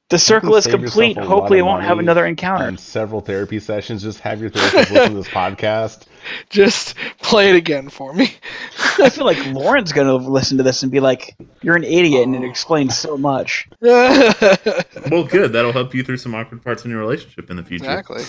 the 0.10 0.18
circle 0.20 0.56
is 0.56 0.68
complete. 0.68 1.18
Hopefully, 1.18 1.60
I 1.60 1.64
won't 1.64 1.84
have 1.84 2.00
another 2.00 2.26
encounter. 2.26 2.66
And 2.66 2.80
several 2.80 3.22
therapy 3.22 3.60
sessions. 3.60 4.02
Just 4.04 4.20
have 4.22 4.40
your 4.40 4.50
therapist 4.50 4.92
listen 4.92 5.12
to 5.12 5.18
this 5.18 5.28
podcast. 5.42 6.06
Just 6.50 6.96
play 7.22 7.50
it 7.50 7.56
again 7.56 7.90
for 7.90 8.14
me. 8.14 8.34
I 9.00 9.10
feel 9.10 9.26
like 9.26 9.46
Lauren's 9.48 9.92
gonna 9.94 10.16
listen 10.16 10.58
to 10.58 10.64
this 10.64 10.84
and 10.84 10.92
be 10.92 11.00
like, 11.00 11.36
"You're 11.62 11.76
an 11.76 11.84
idiot," 11.84 12.26
and 12.26 12.36
it 12.36 12.44
oh. 12.44 12.50
explains 12.50 12.98
so 12.98 13.18
much. 13.18 13.68
Well, 13.82 15.24
good. 15.24 15.54
That'll 15.54 15.72
help 15.72 15.94
you 15.94 16.04
through 16.04 16.18
some 16.18 16.36
awkward 16.36 16.64
parts 16.64 16.84
in 16.84 16.92
your 16.92 17.00
relationship 17.00 17.50
in 17.50 17.56
the 17.58 17.64
future. 17.64 17.86
Exactly. 17.86 18.24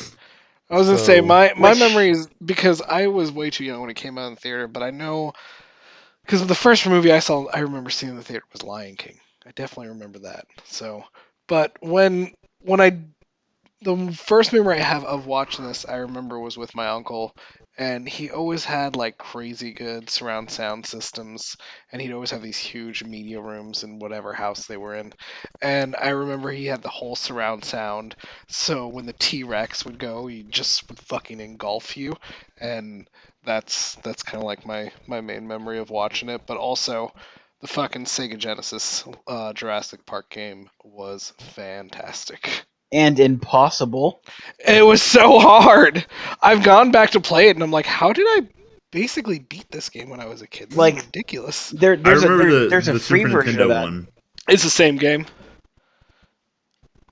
I 0.70 0.76
was 0.76 0.86
gonna 0.86 0.98
So- 0.98 1.04
say 1.04 1.20
my 1.20 1.52
my 1.56 1.70
Which- 1.70 1.78
memory 1.80 2.10
is 2.10 2.28
because 2.44 2.82
I 2.82 3.06
was 3.06 3.32
way 3.32 3.50
too 3.50 3.64
young 3.64 3.80
when 3.80 3.90
it 3.90 3.94
came 3.96 4.18
out 4.18 4.28
in 4.28 4.34
the 4.34 4.40
theater, 4.40 4.68
but 4.68 4.82
I 4.82 4.90
know 4.90 5.32
because 6.24 6.46
the 6.46 6.54
first 6.54 6.86
movie 6.86 7.10
I 7.12 7.20
saw, 7.20 7.46
I 7.46 7.60
remember 7.60 7.88
seeing 7.90 8.10
in 8.10 8.16
the 8.16 8.22
theater 8.22 8.44
was 8.52 8.62
Lion 8.62 8.96
King. 8.96 9.18
I 9.48 9.52
definitely 9.52 9.88
remember 9.88 10.20
that. 10.20 10.46
So, 10.66 11.04
but 11.48 11.76
when 11.80 12.34
when 12.60 12.80
I 12.80 12.98
the 13.82 14.12
first 14.12 14.52
memory 14.52 14.78
I 14.78 14.82
have 14.82 15.04
of 15.04 15.26
watching 15.26 15.66
this, 15.66 15.86
I 15.88 15.96
remember 15.96 16.38
was 16.38 16.58
with 16.58 16.74
my 16.74 16.88
uncle, 16.88 17.34
and 17.78 18.08
he 18.08 18.30
always 18.30 18.64
had 18.64 18.96
like 18.96 19.18
crazy 19.18 19.72
good 19.72 20.10
surround 20.10 20.50
sound 20.50 20.86
systems, 20.86 21.56
and 21.92 22.02
he'd 22.02 22.12
always 22.12 22.32
have 22.32 22.42
these 22.42 22.58
huge 22.58 23.04
media 23.04 23.40
rooms 23.40 23.84
in 23.84 24.00
whatever 24.00 24.32
house 24.32 24.66
they 24.66 24.76
were 24.76 24.96
in. 24.96 25.12
And 25.62 25.96
I 25.96 26.10
remember 26.10 26.50
he 26.50 26.66
had 26.66 26.82
the 26.82 26.88
whole 26.88 27.16
surround 27.16 27.64
sound, 27.64 28.16
so 28.48 28.88
when 28.88 29.06
the 29.06 29.14
T 29.14 29.44
Rex 29.44 29.84
would 29.84 29.98
go, 29.98 30.26
he 30.26 30.42
just 30.44 30.88
would 30.88 30.98
fucking 31.00 31.40
engulf 31.40 31.96
you, 31.96 32.14
and 32.60 33.08
that's 33.44 33.94
that's 33.96 34.22
kind 34.24 34.38
of 34.42 34.44
like 34.46 34.66
my 34.66 34.92
my 35.06 35.20
main 35.20 35.46
memory 35.46 35.78
of 35.78 35.90
watching 35.90 36.28
it. 36.28 36.42
But 36.46 36.58
also, 36.58 37.12
the 37.60 37.66
fucking 37.66 38.04
Sega 38.04 38.38
Genesis 38.38 39.04
uh, 39.26 39.52
Jurassic 39.52 40.06
Park 40.06 40.30
game 40.30 40.68
was 40.84 41.32
fantastic. 41.54 42.64
And 42.92 43.20
impossible. 43.20 44.22
It 44.66 44.84
was 44.84 45.02
so 45.02 45.38
hard. 45.38 46.06
I've 46.40 46.62
gone 46.62 46.90
back 46.90 47.10
to 47.10 47.20
play 47.20 47.48
it, 47.48 47.56
and 47.56 47.62
I'm 47.62 47.70
like, 47.70 47.84
how 47.86 48.12
did 48.14 48.26
I 48.26 48.48
basically 48.90 49.38
beat 49.40 49.70
this 49.70 49.90
game 49.90 50.08
when 50.08 50.20
I 50.20 50.26
was 50.26 50.40
a 50.40 50.46
kid? 50.46 50.70
This 50.70 50.78
Like- 50.78 50.96
ridiculous. 50.96 51.68
There, 51.70 51.92
I 51.92 51.96
there's 51.96 52.24
a 52.24 52.28
there- 52.28 52.60
the, 52.60 52.68
there's 52.68 52.88
a 52.88 52.94
the 52.94 53.00
free 53.00 53.22
Super 53.24 53.42
version 53.42 53.56
Nintendo 53.56 53.62
of 53.62 53.68
that. 53.68 53.82
one. 53.82 54.08
It's 54.48 54.62
the 54.64 54.70
same 54.70 54.96
game. 54.96 55.26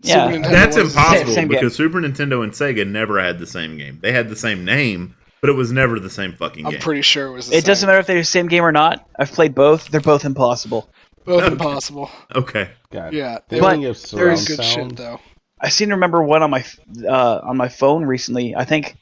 Yeah. 0.02 0.38
That's 0.38 0.76
impossible 0.76 1.32
same 1.32 1.48
game. 1.48 1.58
because 1.58 1.74
Super 1.74 2.00
Nintendo 2.00 2.42
and 2.44 2.52
Sega 2.52 2.86
never 2.88 3.20
had 3.20 3.38
the 3.38 3.46
same 3.46 3.76
game. 3.76 3.98
They 4.00 4.12
had 4.12 4.28
the 4.28 4.36
same 4.36 4.64
name, 4.64 5.16
but 5.46 5.52
it 5.52 5.56
was 5.56 5.70
never 5.72 6.00
the 6.00 6.10
same 6.10 6.32
fucking 6.32 6.66
I'm 6.66 6.78
pretty 6.78 7.02
sure 7.02 7.26
it 7.28 7.32
was. 7.32 7.48
The 7.48 7.56
It 7.58 7.64
doesn't 7.64 7.86
matter 7.86 8.00
if 8.00 8.06
they're 8.06 8.18
the 8.18 8.24
same 8.24 8.48
game 8.48 8.64
or 8.64 8.72
not. 8.72 9.06
I've 9.18 9.30
played 9.32 9.54
both. 9.54 9.88
They're 9.88 10.00
both 10.00 10.24
impossible. 10.24 10.88
Both 11.24 11.42
Okay. 11.44 11.52
impossible. 11.52 12.10
okay. 12.34 12.70
God. 12.90 13.12
Yeah, 13.12 13.38
they 13.48 13.60
But 13.60 13.70
thing 13.72 13.84
of 13.84 13.90
were 13.90 13.94
surround 13.94 14.46
good 14.46 14.56
sound. 14.62 14.90
shit 14.90 14.96
though. 14.96 15.20
I 15.60 15.68
seem 15.70 15.88
to 15.88 15.94
remember 15.94 16.22
one 16.22 16.42
on 16.42 16.50
my 16.50 16.64
uh, 17.08 17.40
on 17.42 17.56
my 17.56 17.68
phone 17.68 18.04
recently. 18.04 18.54
I 18.56 18.64
think 18.64 18.96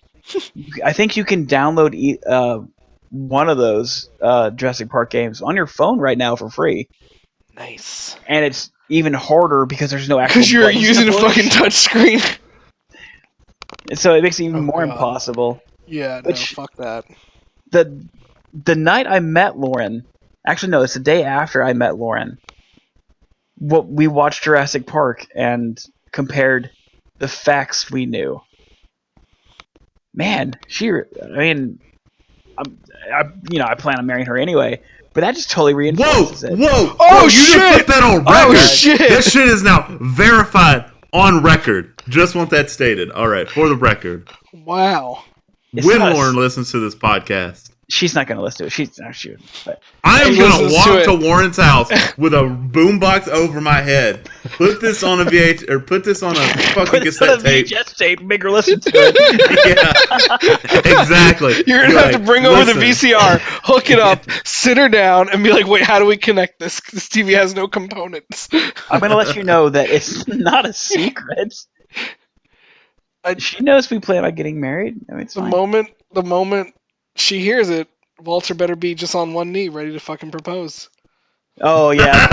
I 0.85 0.93
think 0.93 1.17
you 1.17 1.25
can 1.25 1.47
download 1.47 1.95
e- 1.95 2.19
uh, 2.27 2.61
one 3.11 3.49
of 3.49 3.59
those 3.59 4.09
uh, 4.23 4.51
Jurassic 4.51 4.89
Park 4.91 5.11
games 5.11 5.43
on 5.43 5.57
your 5.57 5.67
phone 5.67 5.99
right 5.99 6.17
now 6.17 6.37
for 6.37 6.49
free, 6.51 6.89
Nice. 7.57 8.17
and 8.27 8.45
it's 8.45 8.71
even 8.89 9.13
harder 9.15 9.67
because 9.67 9.91
there's 9.91 10.09
no 10.09 10.19
actual. 10.19 10.41
Because 10.41 10.53
you're 10.53 10.71
using 10.71 11.09
a 11.09 11.13
fucking 11.13 11.49
touch 11.51 11.73
screen. 11.75 12.21
So 13.95 14.15
it 14.15 14.23
makes 14.23 14.41
it 14.41 14.45
even 14.45 14.57
Oh, 14.57 14.63
more 14.63 14.87
God. 14.87 14.93
impossible. 14.93 15.61
Yeah, 15.87 16.21
no, 16.25 16.29
Which- 16.29 16.53
fuck 16.55 16.75
that. 16.77 17.05
the 17.71 18.07
The 18.53 18.75
night 18.77 19.07
I 19.09 19.21
met 19.21 19.59
Lauren, 19.59 20.05
actually 20.47 20.71
no, 20.71 20.83
it's 20.83 20.95
the 20.95 21.01
day 21.01 21.25
after 21.25 21.63
I 21.63 21.73
met 21.73 21.97
Lauren. 21.97 22.39
What 23.59 23.87
we 23.89 24.07
watched 24.09 24.45
Jurassic 24.45 24.87
Park 24.87 25.27
and 25.35 25.81
compared 26.13 26.71
the 27.19 27.29
facts 27.29 27.91
we 27.91 28.07
knew. 28.07 28.41
Man, 30.13 30.55
she. 30.69 30.91
I 30.91 31.27
mean, 31.37 31.81
I'm, 32.59 32.79
I, 33.13 33.25
you 33.51 33.59
know, 33.59 33.65
I 33.67 33.75
plan 33.75 33.99
on 33.99 34.07
marrying 34.07 34.27
her 34.27 34.37
anyway, 34.39 34.81
but 35.13 35.23
that 35.23 35.35
just 35.35 35.51
totally 35.51 35.75
Whoa! 35.75 35.79
reinforces 35.79 36.45
it. 36.45 36.59
Whoa! 36.59 36.67
Oh, 36.69 36.97
Whoa, 36.99 37.25
you 37.25 37.31
shit! 37.31 37.57
just 37.59 37.79
put 37.79 37.87
that 37.89 38.03
on 38.05 38.25
Oh, 38.27 38.53
record. 38.53 38.59
shit! 38.69 38.99
This 38.99 39.31
shit 39.31 39.49
is 39.49 39.63
now 39.63 39.87
verified 40.01 40.91
on 41.13 41.43
record. 41.43 42.01
Just 42.09 42.35
want 42.37 42.51
that 42.51 42.71
stated. 42.71 43.11
All 43.11 43.29
right, 43.29 43.49
for 43.49 43.69
the 43.69 43.77
record. 43.77 44.29
Oh, 44.55 44.59
Wow. 44.65 45.23
It's 45.75 45.87
when 45.87 45.99
not 45.99 46.13
a- 46.13 46.15
Lauren 46.15 46.37
listens 46.37 46.71
to 46.73 46.79
this 46.81 46.95
podcast, 46.95 47.71
she's 47.89 48.15
not 48.15 48.27
gonna 48.27 48.43
listen 48.43 48.59
to 48.59 48.67
it. 48.67 48.71
She's 48.71 48.99
not 48.99 49.15
she, 49.15 49.37
but 49.65 49.83
I 50.03 50.23
am 50.23 50.37
gonna 50.39 50.73
walk 50.73 51.05
to 51.05 51.05
to. 51.05 51.15
Warren's 51.15 51.57
house 51.57 51.91
with 52.19 52.35
a 52.35 52.43
boombox 52.43 53.29
over 53.29 53.61
my 53.61 53.81
head. 53.81 54.29
Put 54.57 54.81
this 54.81 55.03
on 55.03 55.21
a 55.21 55.25
VH 55.25 55.69
or 55.69 55.81
put 55.81 56.05
this 56.05 56.23
on 56.23 56.37
a 56.37 56.41
fucking 56.41 56.75
put 56.75 56.87
it 56.87 56.89
on 56.89 56.95
a 56.95 57.05
cassette 57.05 57.41
tape. 57.41 57.67
VHS 57.67 57.97
tape, 57.97 58.23
make 58.23 58.43
her 58.43 58.51
listen 58.51 58.81
to 58.81 58.91
it. 58.95 60.83
yeah, 60.85 61.01
exactly. 61.01 61.55
You're 61.67 61.83
gonna 61.83 61.95
Be 61.95 61.97
have 61.99 62.13
to 62.13 62.19
bring 62.21 62.47
over 62.47 62.65
the 62.65 62.73
VCR, 62.79 63.39
hook 63.41 63.91
it 63.91 63.99
up, 63.99 64.25
sit 64.45 64.77
her 64.77 64.89
down, 64.89 65.29
and 65.31 65.43
be 65.43 65.53
like, 65.53 65.67
"Wait, 65.67 65.83
how 65.83 65.99
do 65.99 66.07
we 66.07 66.17
connect 66.17 66.59
this? 66.61 66.81
This 66.93 67.09
TV 67.09 67.35
has 67.35 67.55
no 67.55 67.69
components." 67.69 68.49
I'm 68.91 69.01
gonna 69.01 69.17
let 69.17 69.37
you 69.37 69.43
know 69.43 69.69
that 69.69 69.91
it's 69.91 70.27
not 70.29 70.67
a 70.67 70.73
secret. 70.73 71.55
I- 73.25 73.37
she 73.39 73.63
knows 73.63 73.91
we 73.91 74.01
plan 74.01 74.25
on 74.25 74.35
getting 74.35 74.61
married. 74.61 74.97
I 75.09 75.13
mean, 75.13 75.23
it's 75.23 75.35
The 75.35 75.41
fine. 75.41 75.51
moment, 75.51 75.89
the 76.13 76.23
moment 76.23 76.75
she 77.17 77.41
hears 77.41 77.71
it, 77.71 77.89
Walter 78.21 78.55
better 78.55 78.77
be 78.77 78.95
just 78.95 79.15
on 79.15 79.33
one 79.35 79.53
knee, 79.53 79.69
ready 79.69 79.93
to 79.93 80.01
fucking 80.01 80.31
propose. 80.31 80.89
oh 81.61 81.91
yeah, 81.91 82.13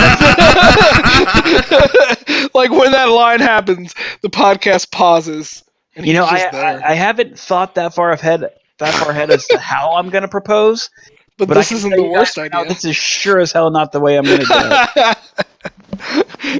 like 2.54 2.70
when 2.70 2.92
that 2.92 3.08
line 3.10 3.40
happens, 3.40 3.94
the 4.20 4.28
podcast 4.30 4.90
pauses. 4.90 5.62
And 5.96 6.06
you 6.06 6.14
know, 6.14 6.24
I. 6.24 6.48
I 6.52 6.90
I 6.90 6.94
haven't 6.94 7.38
thought 7.38 7.74
that 7.76 7.94
far 7.94 8.12
ahead 8.12 8.50
that 8.78 8.94
far 8.94 9.10
ahead 9.10 9.30
as 9.30 9.46
to 9.48 9.58
how 9.58 9.94
I'm 9.94 10.10
gonna 10.10 10.28
propose. 10.28 10.90
but, 11.38 11.48
But 11.48 11.54
this 11.54 11.72
isn't 11.72 11.94
the 11.94 12.02
worst 12.02 12.36
right 12.36 12.50
now, 12.50 12.60
idea. 12.62 12.74
This 12.74 12.84
is 12.84 12.96
sure 12.96 13.38
as 13.38 13.52
hell 13.52 13.70
not 13.70 13.92
the 13.92 14.00
way 14.00 14.16
I'm 14.18 14.24
gonna 14.24 14.38
do 14.38 14.44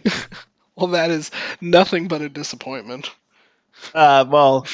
it. 0.04 0.28
well, 0.76 0.88
that 0.88 1.10
is 1.10 1.30
nothing 1.60 2.08
but 2.08 2.22
a 2.22 2.28
disappointment. 2.28 3.10
Uh, 3.94 4.24
well, 4.28 4.66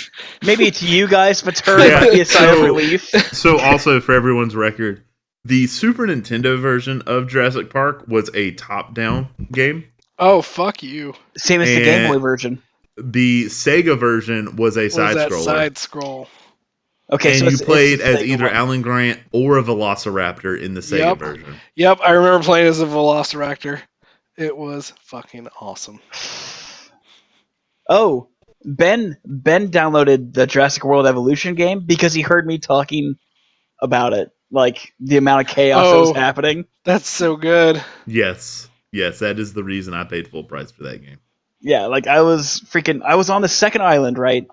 maybe 0.44 0.70
to 0.70 0.86
you 0.86 1.08
guys, 1.08 1.42
but 1.42 1.56
to 1.56 1.64
her, 1.70 1.78
Yeah, 1.78 1.98
it 1.98 2.00
might 2.00 2.12
be 2.12 2.20
a 2.20 2.24
sign 2.24 2.48
of 2.56 2.62
relief. 2.62 3.10
So, 3.32 3.58
also 3.58 4.00
for 4.00 4.12
everyone's 4.14 4.54
record, 4.56 5.02
the 5.44 5.66
Super 5.66 6.06
Nintendo 6.06 6.60
version 6.60 7.02
of 7.06 7.28
Jurassic 7.28 7.70
Park 7.70 8.04
was 8.08 8.30
a 8.34 8.52
top-down 8.52 9.28
game. 9.52 9.84
Oh 10.18 10.42
fuck 10.42 10.82
you! 10.82 11.14
Same 11.36 11.60
as 11.60 11.68
the 11.68 11.84
Game 11.84 12.10
Boy 12.12 12.18
version. 12.18 12.60
The 12.96 13.44
Sega 13.46 13.96
version 13.98 14.56
was 14.56 14.76
a 14.76 14.80
What 14.80 14.84
was 14.86 14.94
side 14.94 15.16
that 15.16 15.32
side 15.32 15.78
scroll? 15.78 16.28
Okay, 17.10 17.30
and 17.30 17.38
so 17.38 17.44
you 17.46 17.50
it's, 17.52 17.62
played 17.62 18.00
it's 18.00 18.02
as 18.02 18.16
Sega 18.18 18.26
either 18.26 18.44
one. 18.46 18.52
Alan 18.52 18.82
Grant 18.82 19.20
or 19.32 19.56
a 19.58 19.62
Velociraptor 19.62 20.60
in 20.60 20.74
the 20.74 20.80
Sega 20.80 20.98
Yep. 20.98 21.18
version. 21.18 21.54
Yep, 21.76 22.00
I 22.04 22.10
remember 22.10 22.44
playing 22.44 22.66
as 22.66 22.80
a 22.80 22.86
Velociraptor. 22.86 23.80
It 24.36 24.56
was 24.56 24.92
fucking 25.04 25.48
awesome. 25.60 26.00
Oh, 27.88 28.28
Ben 28.64 29.16
Ben 29.24 29.70
downloaded 29.70 30.32
the 30.34 30.46
Jurassic 30.46 30.84
World 30.84 31.06
Evolution 31.06 31.54
game 31.54 31.80
because 31.86 32.12
he 32.12 32.22
heard 32.22 32.46
me 32.46 32.58
talking 32.58 33.16
about 33.80 34.12
it, 34.12 34.30
like 34.50 34.92
the 35.00 35.16
amount 35.16 35.48
of 35.48 35.54
chaos 35.54 35.84
that 35.90 36.00
was 36.00 36.10
Oh. 36.10 36.14
happening. 36.14 36.64
That's 36.84 37.08
so 37.08 37.36
good. 37.36 37.82
Yes, 38.06 38.68
yes, 38.92 39.20
that 39.20 39.38
is 39.38 39.52
the 39.52 39.62
reason 39.64 39.94
I 39.94 40.04
paid 40.04 40.28
full 40.28 40.44
price 40.44 40.70
for 40.72 40.82
that 40.84 41.02
game. 41.04 41.18
Yeah, 41.60 41.86
like 41.86 42.06
I 42.06 42.20
was 42.22 42.60
freaking. 42.66 43.02
I 43.04 43.14
was 43.14 43.30
on 43.30 43.42
the 43.42 43.48
second 43.48 43.82
island, 43.82 44.18
right? 44.18 44.46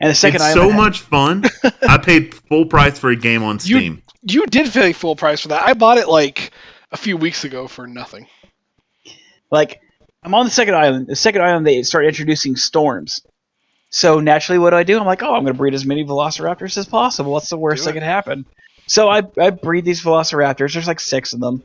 And 0.00 0.10
the 0.10 0.14
second 0.14 0.36
it's 0.36 0.44
island. 0.44 0.60
so 0.60 0.70
had- 0.70 0.76
much 0.76 1.00
fun. 1.00 1.44
I 1.88 1.98
paid 1.98 2.34
full 2.34 2.66
price 2.66 2.98
for 2.98 3.10
a 3.10 3.16
game 3.16 3.42
on 3.44 3.56
You- 3.62 3.78
Steam. 3.78 4.02
You 4.26 4.46
did 4.46 4.72
pay 4.72 4.92
full 4.92 5.16
price 5.16 5.40
for 5.40 5.48
that. 5.48 5.62
I 5.66 5.74
bought 5.74 5.98
it 5.98 6.08
like 6.08 6.50
a 6.90 6.96
few 6.96 7.16
weeks 7.16 7.44
ago 7.44 7.68
for 7.68 7.86
nothing. 7.86 8.26
Like, 9.50 9.80
I'm 10.22 10.34
on 10.34 10.46
the 10.46 10.50
second 10.50 10.74
island. 10.74 11.06
The 11.08 11.16
second 11.16 11.42
island, 11.42 11.66
they 11.66 11.82
start 11.82 12.06
introducing 12.06 12.56
storms. 12.56 13.20
So 13.94 14.18
naturally, 14.18 14.58
what 14.58 14.70
do 14.70 14.76
I 14.76 14.82
do? 14.82 14.98
I'm 14.98 15.06
like, 15.06 15.22
oh, 15.22 15.36
I'm 15.36 15.44
going 15.44 15.54
to 15.54 15.54
breed 15.54 15.72
as 15.72 15.86
many 15.86 16.04
Velociraptors 16.04 16.76
as 16.76 16.84
possible. 16.84 17.30
What's 17.30 17.48
the 17.48 17.56
worst 17.56 17.84
that 17.84 17.92
could 17.92 18.02
happen? 18.02 18.44
So 18.88 19.08
I, 19.08 19.22
I 19.40 19.50
breed 19.50 19.84
these 19.84 20.02
Velociraptors. 20.02 20.72
There's 20.72 20.88
like 20.88 20.98
six 20.98 21.32
of 21.32 21.38
them. 21.38 21.62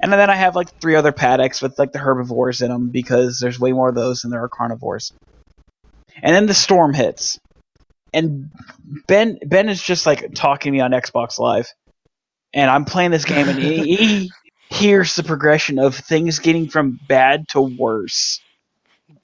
And 0.00 0.10
then 0.10 0.30
I 0.30 0.34
have 0.34 0.56
like 0.56 0.80
three 0.80 0.94
other 0.94 1.12
paddocks 1.12 1.60
with 1.60 1.78
like 1.78 1.92
the 1.92 1.98
herbivores 1.98 2.62
in 2.62 2.70
them 2.70 2.88
because 2.88 3.38
there's 3.38 3.60
way 3.60 3.72
more 3.72 3.90
of 3.90 3.94
those 3.94 4.22
than 4.22 4.30
there 4.30 4.44
are 4.44 4.48
carnivores. 4.48 5.12
And 6.22 6.34
then 6.34 6.46
the 6.46 6.54
storm 6.54 6.94
hits. 6.94 7.38
And 8.14 8.50
Ben 9.06 9.38
Ben 9.44 9.68
is 9.68 9.82
just 9.82 10.06
like 10.06 10.32
talking 10.34 10.72
to 10.72 10.74
me 10.74 10.80
on 10.80 10.92
Xbox 10.92 11.38
Live. 11.38 11.68
And 12.54 12.70
I'm 12.70 12.86
playing 12.86 13.10
this 13.10 13.26
game 13.26 13.46
and 13.46 13.58
he, 13.58 13.96
he 13.96 14.32
hears 14.70 15.14
the 15.16 15.22
progression 15.22 15.78
of 15.78 15.94
things 15.94 16.38
getting 16.38 16.70
from 16.70 16.98
bad 17.06 17.46
to 17.48 17.60
worse. 17.60 18.40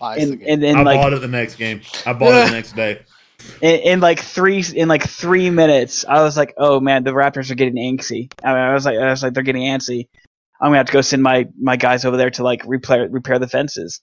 Buys 0.02 0.30
the 0.30 0.36
game. 0.36 0.48
and, 0.48 0.64
and 0.64 0.78
I 0.78 0.82
like 0.82 0.96
bought 0.96 1.12
it 1.12 1.20
the 1.20 1.28
next 1.28 1.54
game. 1.54 1.80
I 2.04 2.12
bought 2.12 2.34
it 2.34 2.46
the 2.46 2.56
next 2.56 2.74
day. 2.74 3.02
in, 3.60 3.80
in 3.80 4.00
like 4.00 4.18
three 4.18 4.64
in 4.74 4.88
like 4.88 5.08
three 5.08 5.48
minutes, 5.48 6.04
I 6.04 6.22
was 6.22 6.36
like, 6.36 6.54
"Oh 6.58 6.80
man, 6.80 7.04
the 7.04 7.12
Raptors 7.12 7.52
are 7.52 7.54
getting 7.54 7.76
antsy." 7.76 8.32
I, 8.42 8.48
mean, 8.48 8.62
I 8.62 8.74
was 8.74 8.84
like, 8.84 8.98
"I 8.98 9.10
was 9.10 9.22
like, 9.22 9.32
they're 9.32 9.44
getting 9.44 9.62
antsy." 9.62 10.08
I'm 10.60 10.70
gonna 10.70 10.78
have 10.78 10.86
to 10.86 10.92
go 10.92 11.02
send 11.02 11.22
my 11.22 11.46
my 11.56 11.76
guys 11.76 12.04
over 12.04 12.16
there 12.16 12.30
to 12.30 12.42
like 12.42 12.64
repair 12.66 13.08
repair 13.08 13.38
the 13.38 13.46
fences. 13.46 14.00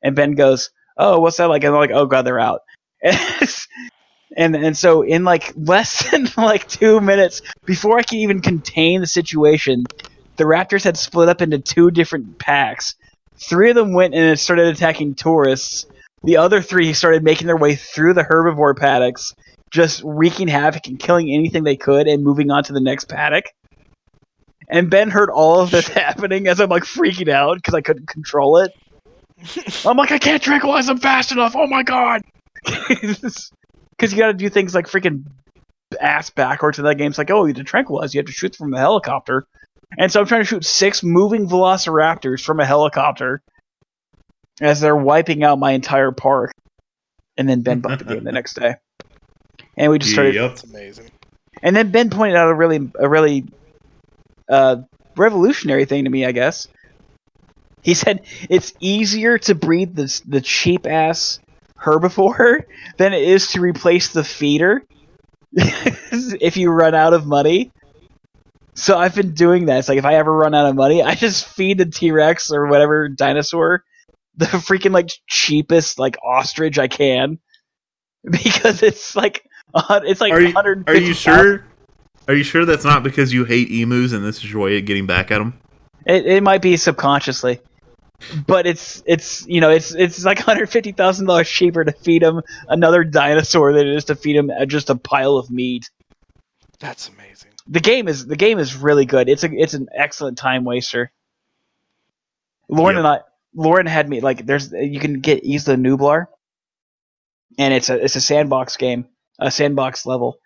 And 0.00 0.14
Ben 0.14 0.36
goes, 0.36 0.70
"Oh, 0.96 1.18
what's 1.18 1.38
that 1.38 1.48
like?" 1.48 1.64
And 1.64 1.74
I'm 1.74 1.80
like, 1.80 1.90
"Oh 1.90 2.06
god, 2.06 2.22
they're 2.22 2.38
out." 2.38 2.60
and 3.02 4.54
and 4.54 4.76
so 4.76 5.02
in 5.02 5.24
like 5.24 5.52
less 5.56 6.08
than 6.10 6.28
like 6.36 6.68
two 6.68 7.00
minutes 7.00 7.42
before 7.64 7.98
I 7.98 8.04
could 8.04 8.18
even 8.18 8.40
contain 8.42 9.00
the 9.00 9.08
situation, 9.08 9.86
the 10.36 10.44
Raptors 10.44 10.84
had 10.84 10.96
split 10.96 11.28
up 11.28 11.42
into 11.42 11.58
two 11.58 11.90
different 11.90 12.38
packs. 12.38 12.94
Three 13.48 13.70
of 13.70 13.76
them 13.76 13.92
went 13.92 14.14
and 14.14 14.38
started 14.38 14.68
attacking 14.68 15.14
tourists. 15.14 15.86
The 16.22 16.36
other 16.36 16.62
three 16.62 16.92
started 16.92 17.24
making 17.24 17.48
their 17.48 17.56
way 17.56 17.74
through 17.74 18.14
the 18.14 18.22
herbivore 18.22 18.78
paddocks, 18.78 19.34
just 19.70 20.02
wreaking 20.04 20.48
havoc 20.48 20.86
and 20.86 20.98
killing 20.98 21.32
anything 21.32 21.64
they 21.64 21.76
could 21.76 22.06
and 22.06 22.22
moving 22.22 22.50
on 22.50 22.62
to 22.64 22.72
the 22.72 22.80
next 22.80 23.08
paddock. 23.08 23.46
And 24.68 24.88
Ben 24.88 25.10
heard 25.10 25.30
all 25.30 25.60
of 25.60 25.70
this 25.70 25.88
happening 25.88 26.46
as 26.46 26.60
I'm 26.60 26.70
like 26.70 26.84
freaking 26.84 27.28
out 27.28 27.56
because 27.56 27.74
I 27.74 27.80
couldn't 27.80 28.08
control 28.08 28.58
it. 28.58 28.72
I'm 29.86 29.96
like, 29.96 30.12
I 30.12 30.18
can't 30.18 30.42
tranquilize 30.42 30.86
them 30.86 30.98
fast 30.98 31.32
enough. 31.32 31.56
Oh 31.56 31.66
my 31.66 31.82
god! 31.82 32.22
Because 33.98 34.12
you 34.12 34.18
got 34.18 34.28
to 34.28 34.34
do 34.34 34.48
things 34.48 34.74
like 34.74 34.86
freaking 34.86 35.26
ass 36.00 36.30
backwards 36.30 36.78
in 36.78 36.84
that 36.86 36.96
game. 36.96 37.10
It's 37.10 37.18
like, 37.18 37.30
oh, 37.30 37.44
you 37.44 37.48
have 37.48 37.56
to 37.56 37.62
tranquilize, 37.62 38.14
you 38.14 38.18
have 38.18 38.26
to 38.26 38.32
shoot 38.32 38.56
from 38.56 38.72
the 38.72 38.78
helicopter. 38.78 39.46
And 39.98 40.10
so 40.10 40.20
I'm 40.20 40.26
trying 40.26 40.42
to 40.42 40.46
shoot 40.46 40.64
six 40.64 41.02
moving 41.02 41.48
velociraptors 41.48 42.42
from 42.42 42.60
a 42.60 42.66
helicopter 42.66 43.42
as 44.60 44.80
they're 44.80 44.96
wiping 44.96 45.42
out 45.44 45.58
my 45.58 45.72
entire 45.72 46.12
park. 46.12 46.52
And 47.36 47.48
then 47.48 47.62
Ben 47.62 47.80
bought 47.80 47.98
the 47.98 48.04
game 48.04 48.24
the 48.24 48.32
next 48.32 48.54
day. 48.54 48.74
And 49.76 49.90
we 49.90 49.98
just 49.98 50.12
started 50.12 50.34
Yep. 50.34 50.50
That's 50.50 50.64
amazing. 50.64 51.10
and 51.62 51.74
then 51.74 51.90
Ben 51.90 52.10
pointed 52.10 52.36
out 52.36 52.50
a 52.50 52.54
really 52.54 52.90
a 52.98 53.08
really 53.08 53.44
uh, 54.48 54.76
revolutionary 55.16 55.84
thing 55.86 56.04
to 56.04 56.10
me, 56.10 56.26
I 56.26 56.32
guess. 56.32 56.68
He 57.82 57.94
said 57.94 58.24
it's 58.48 58.72
easier 58.80 59.38
to 59.38 59.54
breed 59.54 59.96
the 59.96 60.22
the 60.26 60.40
cheap 60.40 60.86
ass 60.86 61.40
herbivore 61.80 62.64
than 62.98 63.12
it 63.12 63.22
is 63.22 63.48
to 63.48 63.60
replace 63.60 64.08
the 64.08 64.22
feeder 64.22 64.84
if 65.52 66.56
you 66.56 66.70
run 66.70 66.94
out 66.94 67.12
of 67.14 67.26
money. 67.26 67.72
So 68.74 68.98
I've 68.98 69.14
been 69.14 69.34
doing 69.34 69.66
that. 69.66 69.78
It's 69.78 69.88
like 69.88 69.98
if 69.98 70.04
I 70.04 70.14
ever 70.14 70.32
run 70.32 70.54
out 70.54 70.66
of 70.66 70.74
money, 70.74 71.02
I 71.02 71.14
just 71.14 71.46
feed 71.46 71.78
the 71.78 71.86
T 71.86 72.10
Rex 72.10 72.50
or 72.50 72.66
whatever 72.66 73.08
dinosaur 73.08 73.84
the 74.36 74.46
freaking 74.46 74.92
like 74.92 75.10
cheapest 75.28 75.98
like 75.98 76.16
ostrich 76.24 76.78
I 76.78 76.88
can 76.88 77.38
because 78.30 78.82
it's 78.82 79.14
like 79.14 79.44
a 79.74 79.80
hun- 79.80 80.06
it's 80.06 80.20
like 80.20 80.32
Are 80.32 80.40
you, 80.40 80.54
are 80.86 80.96
you 80.96 81.14
sure? 81.14 81.64
Are 82.28 82.34
you 82.34 82.44
sure 82.44 82.64
that's 82.64 82.84
not 82.84 83.02
because 83.02 83.32
you 83.32 83.44
hate 83.44 83.70
emus 83.70 84.12
and 84.12 84.24
this 84.24 84.38
is 84.38 84.52
your 84.52 84.62
way 84.62 84.78
of 84.78 84.84
getting 84.84 85.06
back 85.06 85.30
at 85.30 85.38
them? 85.38 85.58
It, 86.06 86.26
it 86.26 86.42
might 86.42 86.62
be 86.62 86.76
subconsciously, 86.76 87.60
but 88.46 88.66
it's 88.66 89.02
it's 89.06 89.46
you 89.46 89.60
know 89.60 89.70
it's 89.70 89.92
it's 89.92 90.24
like 90.24 90.38
hundred 90.38 90.70
fifty 90.70 90.92
thousand 90.92 91.26
dollars 91.26 91.48
cheaper 91.48 91.84
to 91.84 91.92
feed 91.92 92.22
him 92.22 92.42
another 92.68 93.02
dinosaur 93.02 93.72
than 93.72 93.88
it 93.88 93.96
is 93.96 94.04
to 94.06 94.14
feed 94.14 94.36
him 94.36 94.50
just 94.68 94.90
a 94.90 94.94
pile 94.94 95.36
of 95.36 95.50
meat. 95.50 95.90
That's 96.78 97.08
amazing. 97.08 97.51
The 97.66 97.80
game 97.80 98.08
is 98.08 98.26
the 98.26 98.36
game 98.36 98.58
is 98.58 98.74
really 98.76 99.04
good. 99.04 99.28
It's 99.28 99.44
a 99.44 99.50
it's 99.52 99.74
an 99.74 99.88
excellent 99.94 100.38
time 100.38 100.64
waster. 100.64 101.12
Lauren 102.68 102.96
Yep. 102.96 103.04
and 103.04 103.06
I 103.08 103.20
Lauren 103.54 103.86
had 103.86 104.08
me 104.08 104.20
like 104.20 104.44
there's 104.46 104.72
you 104.72 104.98
can 104.98 105.20
get 105.20 105.44
Isla 105.44 105.76
Nublar, 105.76 106.26
and 107.58 107.72
it's 107.74 107.90
a 107.90 108.02
it's 108.02 108.16
a 108.16 108.20
sandbox 108.20 108.76
game, 108.76 109.06
a 109.38 109.50
sandbox 109.50 110.06
level, 110.06 110.38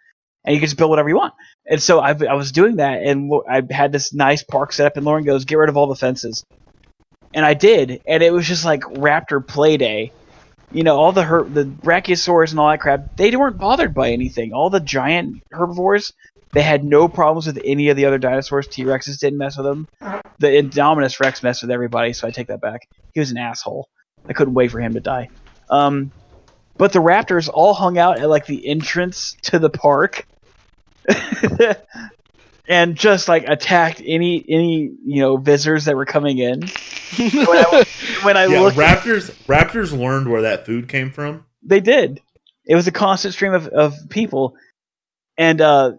and 0.45 0.55
you 0.55 0.61
can 0.61 0.67
just 0.67 0.77
build 0.77 0.91
whatever 0.91 1.09
you 1.09 1.17
want. 1.17 1.35
And 1.69 1.81
so 1.83 2.01
I 2.01 2.11
I 2.11 2.35
was 2.35 2.53
doing 2.53 2.77
that, 2.77 3.03
and 3.03 3.33
I 3.49 3.63
had 3.71 3.93
this 3.93 4.13
nice 4.13 4.43
park 4.43 4.73
set 4.73 4.87
up, 4.87 4.97
and 4.97 5.07
Lauren 5.07 5.25
goes, 5.25 5.45
"Get 5.45 5.57
rid 5.57 5.69
of 5.71 5.77
all 5.77 5.87
the 5.87 5.95
fences," 5.95 6.45
and 7.33 7.45
I 7.47 7.55
did, 7.55 8.03
and 8.07 8.23
it 8.23 8.33
was 8.33 8.47
just 8.47 8.65
like 8.65 8.81
Raptor 8.83 9.47
play 9.47 9.77
day. 9.77 10.13
You 10.73 10.83
know, 10.83 10.97
all 10.99 11.13
the 11.13 11.23
her- 11.23 11.49
the 11.49 11.65
brachiosaurs 11.65 12.51
and 12.51 12.59
all 12.59 12.69
that 12.69 12.81
crap, 12.81 13.17
they 13.17 13.35
weren't 13.37 13.57
bothered 13.59 13.95
by 13.95 14.11
anything. 14.11 14.53
All 14.53 14.69
the 14.69 14.81
giant 14.81 15.43
herbivores, 15.53 16.13
they 16.57 16.63
had 16.63 16.85
no 16.85 17.07
problems 17.07 17.47
with 17.47 17.61
any 17.67 17.91
of 17.91 17.99
the 17.99 18.07
other 18.07 18.17
dinosaurs. 18.17 18.67
T 18.67 18.85
Rexes 18.85 19.19
didn't 19.19 19.39
mess 19.39 19.59
with 19.59 19.67
them. 19.67 19.87
The 20.39 20.47
Indominus 20.47 21.21
Rex 21.21 21.43
messed 21.43 21.61
with 21.61 21.71
everybody, 21.71 22.15
so 22.15 22.27
I 22.27 22.31
take 22.31 22.47
that 22.47 22.63
back. 22.63 22.89
He 23.13 23.21
was 23.21 23.31
an 23.31 23.37
asshole. 23.37 23.91
I 24.27 24.33
couldn't 24.33 24.55
wait 24.55 24.71
for 24.71 24.81
him 24.81 24.95
to 24.95 25.01
die. 25.01 25.29
Um, 25.69 26.13
but 26.79 26.95
the 26.95 27.01
raptors 27.01 27.51
all 27.53 27.75
hung 27.75 27.99
out 27.99 28.21
at 28.21 28.31
like 28.31 28.47
the 28.47 28.67
entrance 28.67 29.37
to 29.43 29.59
the 29.59 29.69
park. 29.69 30.27
and 32.67 32.97
just 32.97 33.29
like 33.29 33.47
attacked 33.47 34.01
any 34.03 34.43
any 34.49 34.91
you 35.05 35.21
know 35.21 35.37
visitors 35.37 35.85
that 35.85 35.95
were 35.95 36.07
coming 36.07 36.39
in. 36.39 36.63
when 37.19 37.59
I, 37.59 37.85
when 38.23 38.37
I 38.39 38.47
yeah, 38.47 38.61
looked, 38.61 38.79
Raptors 38.79 39.31
Raptors 39.45 39.93
learned 39.93 40.31
where 40.31 40.41
that 40.41 40.65
food 40.65 40.89
came 40.89 41.11
from. 41.11 41.45
they 41.63 41.81
did. 41.81 42.23
It 42.65 42.77
was 42.77 42.87
a 42.87 42.93
constant 42.93 43.35
stream 43.35 43.53
of, 43.53 43.69
of 43.69 43.95
people, 44.09 44.57
and 45.37 45.61
uh, 45.61 45.93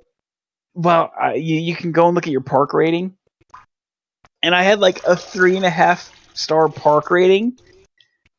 well, 0.77 1.11
I, 1.19 1.33
you 1.33 1.55
you 1.55 1.75
can 1.75 1.91
go 1.91 2.05
and 2.05 2.13
look 2.13 2.27
at 2.27 2.31
your 2.31 2.41
park 2.41 2.71
rating, 2.71 3.15
and 4.43 4.53
I 4.53 4.61
had 4.61 4.79
like 4.79 5.03
a 5.05 5.15
three 5.15 5.55
and 5.55 5.65
a 5.65 5.71
half 5.71 6.13
star 6.35 6.69
park 6.69 7.09
rating, 7.09 7.57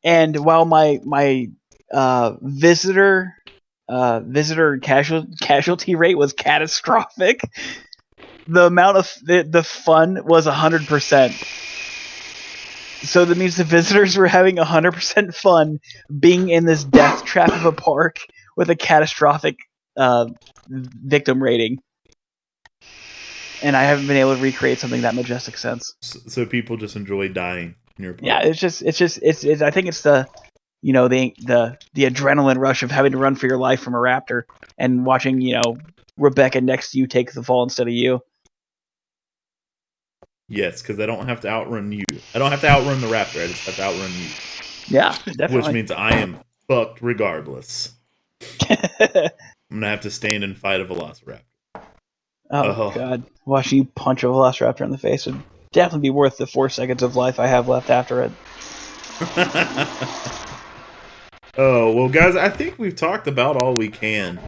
and 0.05 0.37
while 0.37 0.63
my 0.63 1.01
my 1.03 1.47
uh, 1.93 2.35
visitor 2.41 3.35
uh, 3.89 4.21
visitor 4.21 4.77
casual, 4.77 5.25
casualty 5.41 5.95
rate 5.95 6.17
was 6.17 6.31
catastrophic, 6.31 7.41
the 8.47 8.67
amount 8.67 8.95
of 8.97 9.13
the, 9.23 9.43
the 9.43 9.63
fun 9.63 10.23
was 10.23 10.45
hundred 10.45 10.87
percent. 10.87 11.33
So 13.01 13.25
that 13.25 13.37
means 13.37 13.57
the 13.57 13.63
visitors 13.65 14.17
were 14.17 14.27
having 14.27 14.57
100% 14.57 15.33
fun 15.33 15.79
being 16.19 16.49
in 16.49 16.65
this 16.65 16.83
death 16.83 17.23
trap 17.23 17.49
of 17.49 17.65
a 17.65 17.71
park 17.71 18.17
with 18.57 18.69
a 18.69 18.75
catastrophic 18.75 19.55
uh, 19.95 20.25
victim 20.67 21.41
rating. 21.41 21.79
And 23.61 23.75
I 23.75 23.83
haven't 23.83 24.07
been 24.07 24.17
able 24.17 24.35
to 24.35 24.41
recreate 24.41 24.79
something 24.79 25.01
that 25.01 25.15
majestic 25.15 25.57
since. 25.57 25.93
So, 26.01 26.45
people 26.45 26.77
just 26.77 26.95
enjoy 26.95 27.27
dying 27.29 27.75
in 27.97 28.03
your 28.03 28.13
park. 28.13 28.23
Yeah, 28.23 28.39
it's 28.41 28.59
just, 28.59 28.81
it's 28.81 28.97
just, 28.97 29.19
it's, 29.21 29.43
it's. 29.43 29.61
I 29.61 29.71
think 29.71 29.87
it's 29.87 30.01
the, 30.01 30.27
you 30.81 30.93
know, 30.93 31.07
the 31.07 31.33
the 31.39 31.77
the 31.93 32.03
adrenaline 32.05 32.57
rush 32.57 32.83
of 32.83 32.91
having 32.91 33.11
to 33.11 33.17
run 33.17 33.35
for 33.35 33.47
your 33.47 33.57
life 33.57 33.81
from 33.81 33.95
a 33.95 33.97
raptor 33.97 34.43
and 34.77 35.05
watching, 35.05 35.41
you 35.41 35.55
know, 35.55 35.77
Rebecca 36.17 36.61
next 36.61 36.91
to 36.91 36.99
you 36.99 37.07
take 37.07 37.33
the 37.33 37.43
fall 37.43 37.63
instead 37.63 37.87
of 37.87 37.93
you. 37.93 38.21
Yes, 40.47 40.81
because 40.81 40.99
I 40.99 41.05
don't 41.05 41.27
have 41.27 41.41
to 41.41 41.47
outrun 41.47 41.91
you. 41.91 42.03
I 42.33 42.39
don't 42.39 42.51
have 42.51 42.61
to 42.61 42.69
outrun 42.69 43.01
the 43.01 43.07
raptor. 43.07 43.43
I 43.43 43.47
just 43.47 43.65
have 43.65 43.75
to 43.75 43.83
outrun 43.83 44.11
you, 44.11 44.29
Yeah, 44.87 45.15
definitely. 45.25 45.57
which 45.57 45.73
means 45.73 45.91
I 45.91 46.11
am 46.17 46.39
fucked 46.67 47.01
regardless. 47.01 47.93
I'm 48.69 49.29
gonna 49.69 49.89
have 49.89 50.01
to 50.01 50.11
stand 50.11 50.43
and 50.43 50.57
fight 50.57 50.81
a 50.81 50.85
velociraptor. 50.85 51.41
Oh 52.51 52.63
Oh. 52.87 52.91
god, 52.93 53.23
watching 53.45 53.77
you 53.79 53.85
punch 53.95 54.23
a 54.23 54.27
velociraptor 54.27 54.81
in 54.81 54.91
the 54.91 54.97
face 54.97 55.25
would 55.25 55.41
definitely 55.71 56.07
be 56.07 56.09
worth 56.11 56.37
the 56.37 56.47
four 56.47 56.69
seconds 56.69 57.03
of 57.03 57.15
life 57.15 57.39
I 57.39 57.47
have 57.47 57.67
left 57.67 57.89
after 57.89 58.23
it. 58.23 58.31
oh 61.57 61.91
well, 61.93 62.09
guys, 62.09 62.35
I 62.35 62.49
think 62.49 62.77
we've 62.79 62.95
talked 62.95 63.27
about 63.27 63.61
all 63.61 63.75
we 63.75 63.89
can 63.89 64.39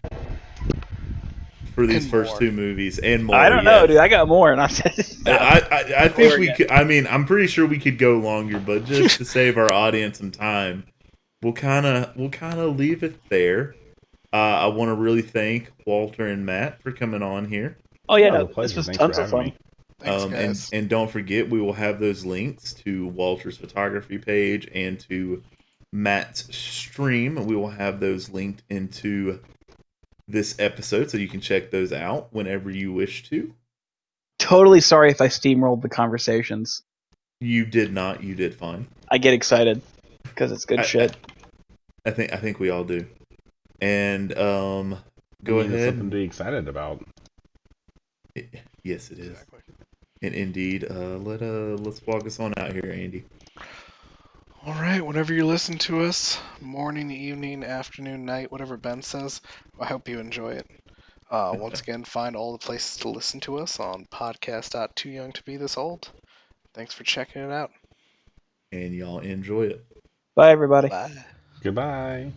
for 1.74 1.86
these 1.86 2.02
And 2.04 2.10
first 2.10 2.32
more. 2.32 2.40
two 2.40 2.52
movies 2.52 2.98
and 2.98 3.24
more. 3.24 3.36
I 3.36 3.48
don't 3.48 3.64
know, 3.64 3.86
dude. 3.86 3.96
I 3.96 4.08
got 4.08 4.28
more, 4.28 4.52
and 4.52 4.60
I'm. 4.60 4.70
I, 5.26 5.62
I, 5.70 6.04
I 6.04 6.08
think 6.08 6.38
we 6.38 6.46
yet. 6.48 6.56
could. 6.56 6.70
I 6.70 6.84
mean, 6.84 7.06
I'm 7.06 7.24
pretty 7.24 7.46
sure 7.46 7.66
we 7.66 7.78
could 7.78 7.98
go 7.98 8.18
longer, 8.18 8.58
but 8.58 8.84
just 8.84 9.18
to 9.18 9.24
save 9.26 9.56
our 9.56 9.72
audience 9.72 10.18
some 10.18 10.30
time, 10.30 10.84
we'll 11.42 11.52
kind 11.54 11.86
of 11.86 12.14
we'll 12.16 12.30
kind 12.30 12.58
of 12.58 12.76
leave 12.78 13.02
it 13.02 13.16
there. 13.28 13.74
Uh, 14.32 14.36
I 14.36 14.66
want 14.68 14.88
to 14.88 14.94
really 14.94 15.20
thank 15.22 15.70
Walter 15.86 16.26
and 16.26 16.46
Matt 16.46 16.82
for 16.82 16.90
coming 16.92 17.22
on 17.22 17.46
here, 17.46 17.76
oh 18.08 18.16
yeah, 18.16 18.28
Oh, 18.28 18.38
no, 18.38 18.46
pleasure. 18.46 18.68
this 18.68 18.76
was 18.76 18.86
Thanks 18.86 18.98
tons 18.98 19.18
of 19.18 19.30
fun. 19.30 19.44
me. 19.46 19.54
Thanks, 20.00 20.22
um, 20.24 20.34
and 20.34 20.68
and 20.72 20.88
don't 20.88 21.10
forget 21.10 21.48
we 21.48 21.60
will 21.60 21.72
have 21.74 22.00
those 22.00 22.24
links 22.24 22.72
to 22.74 23.06
Walter's 23.08 23.56
photography 23.56 24.18
page 24.18 24.68
and 24.74 24.98
to 25.08 25.42
Matt's 25.92 26.54
stream. 26.56 27.46
We 27.46 27.54
will 27.54 27.70
have 27.70 28.00
those 28.00 28.28
linked 28.30 28.62
into 28.68 29.40
this 30.26 30.56
episode, 30.58 31.10
so 31.10 31.18
you 31.18 31.28
can 31.28 31.40
check 31.40 31.70
those 31.70 31.92
out 31.92 32.32
whenever 32.32 32.70
you 32.70 32.92
wish 32.92 33.28
to. 33.30 33.54
Totally 34.38 34.80
sorry 34.80 35.10
if 35.10 35.20
I 35.20 35.28
steamrolled 35.28 35.82
the 35.82 35.88
conversations. 35.88 36.82
You 37.40 37.64
did 37.64 37.92
not. 37.92 38.22
You 38.24 38.34
did 38.34 38.54
fine. 38.56 38.88
I 39.08 39.18
get 39.18 39.34
excited 39.34 39.82
because 40.24 40.50
it's 40.50 40.64
good 40.64 40.80
I- 40.80 40.84
shit. 40.84 41.16
I 42.04 42.10
think 42.10 42.32
I 42.32 42.36
think 42.38 42.58
we 42.58 42.70
all 42.70 42.82
do. 42.82 43.06
And 43.80 44.36
um, 44.36 44.98
go 45.44 45.60
I 45.60 45.62
mean, 45.62 45.66
it's 45.72 45.74
ahead. 45.74 45.88
Something 45.90 46.10
to 46.10 46.16
be 46.16 46.24
excited 46.24 46.66
about. 46.66 47.04
Yes, 48.82 49.10
it 49.10 49.18
is. 49.18 49.28
Exactly. 49.28 49.60
And 50.22 50.34
indeed, 50.34 50.86
uh, 50.88 51.18
let 51.18 51.42
uh, 51.42 51.76
let's 51.80 52.04
walk 52.06 52.26
us 52.26 52.38
on 52.38 52.54
out 52.56 52.72
here, 52.72 52.92
Andy. 52.92 53.24
All 54.64 54.74
right, 54.74 55.04
whenever 55.04 55.34
you 55.34 55.44
listen 55.44 55.76
to 55.78 56.02
us, 56.02 56.38
morning, 56.60 57.10
evening, 57.10 57.64
afternoon, 57.64 58.24
night, 58.24 58.52
whatever 58.52 58.76
Ben 58.76 59.02
says, 59.02 59.40
I 59.80 59.86
hope 59.86 60.08
you 60.08 60.20
enjoy 60.20 60.52
it. 60.52 60.70
Uh, 61.28 61.56
once 61.58 61.80
again, 61.80 62.04
find 62.04 62.36
all 62.36 62.52
the 62.52 62.64
places 62.64 62.98
to 62.98 63.08
listen 63.08 63.40
to 63.40 63.58
us 63.58 63.80
on 63.80 64.06
podcast. 64.12 64.94
Too 64.94 65.10
young 65.10 65.32
to 65.32 65.42
be 65.42 65.56
this 65.56 65.76
old. 65.76 66.08
Thanks 66.74 66.94
for 66.94 67.02
checking 67.02 67.42
it 67.42 67.50
out. 67.50 67.72
And 68.70 68.94
y'all 68.94 69.18
enjoy 69.18 69.64
it. 69.64 69.84
Bye, 70.36 70.52
everybody. 70.52 70.88
Bye. 70.88 71.10
Goodbye. 71.60 72.32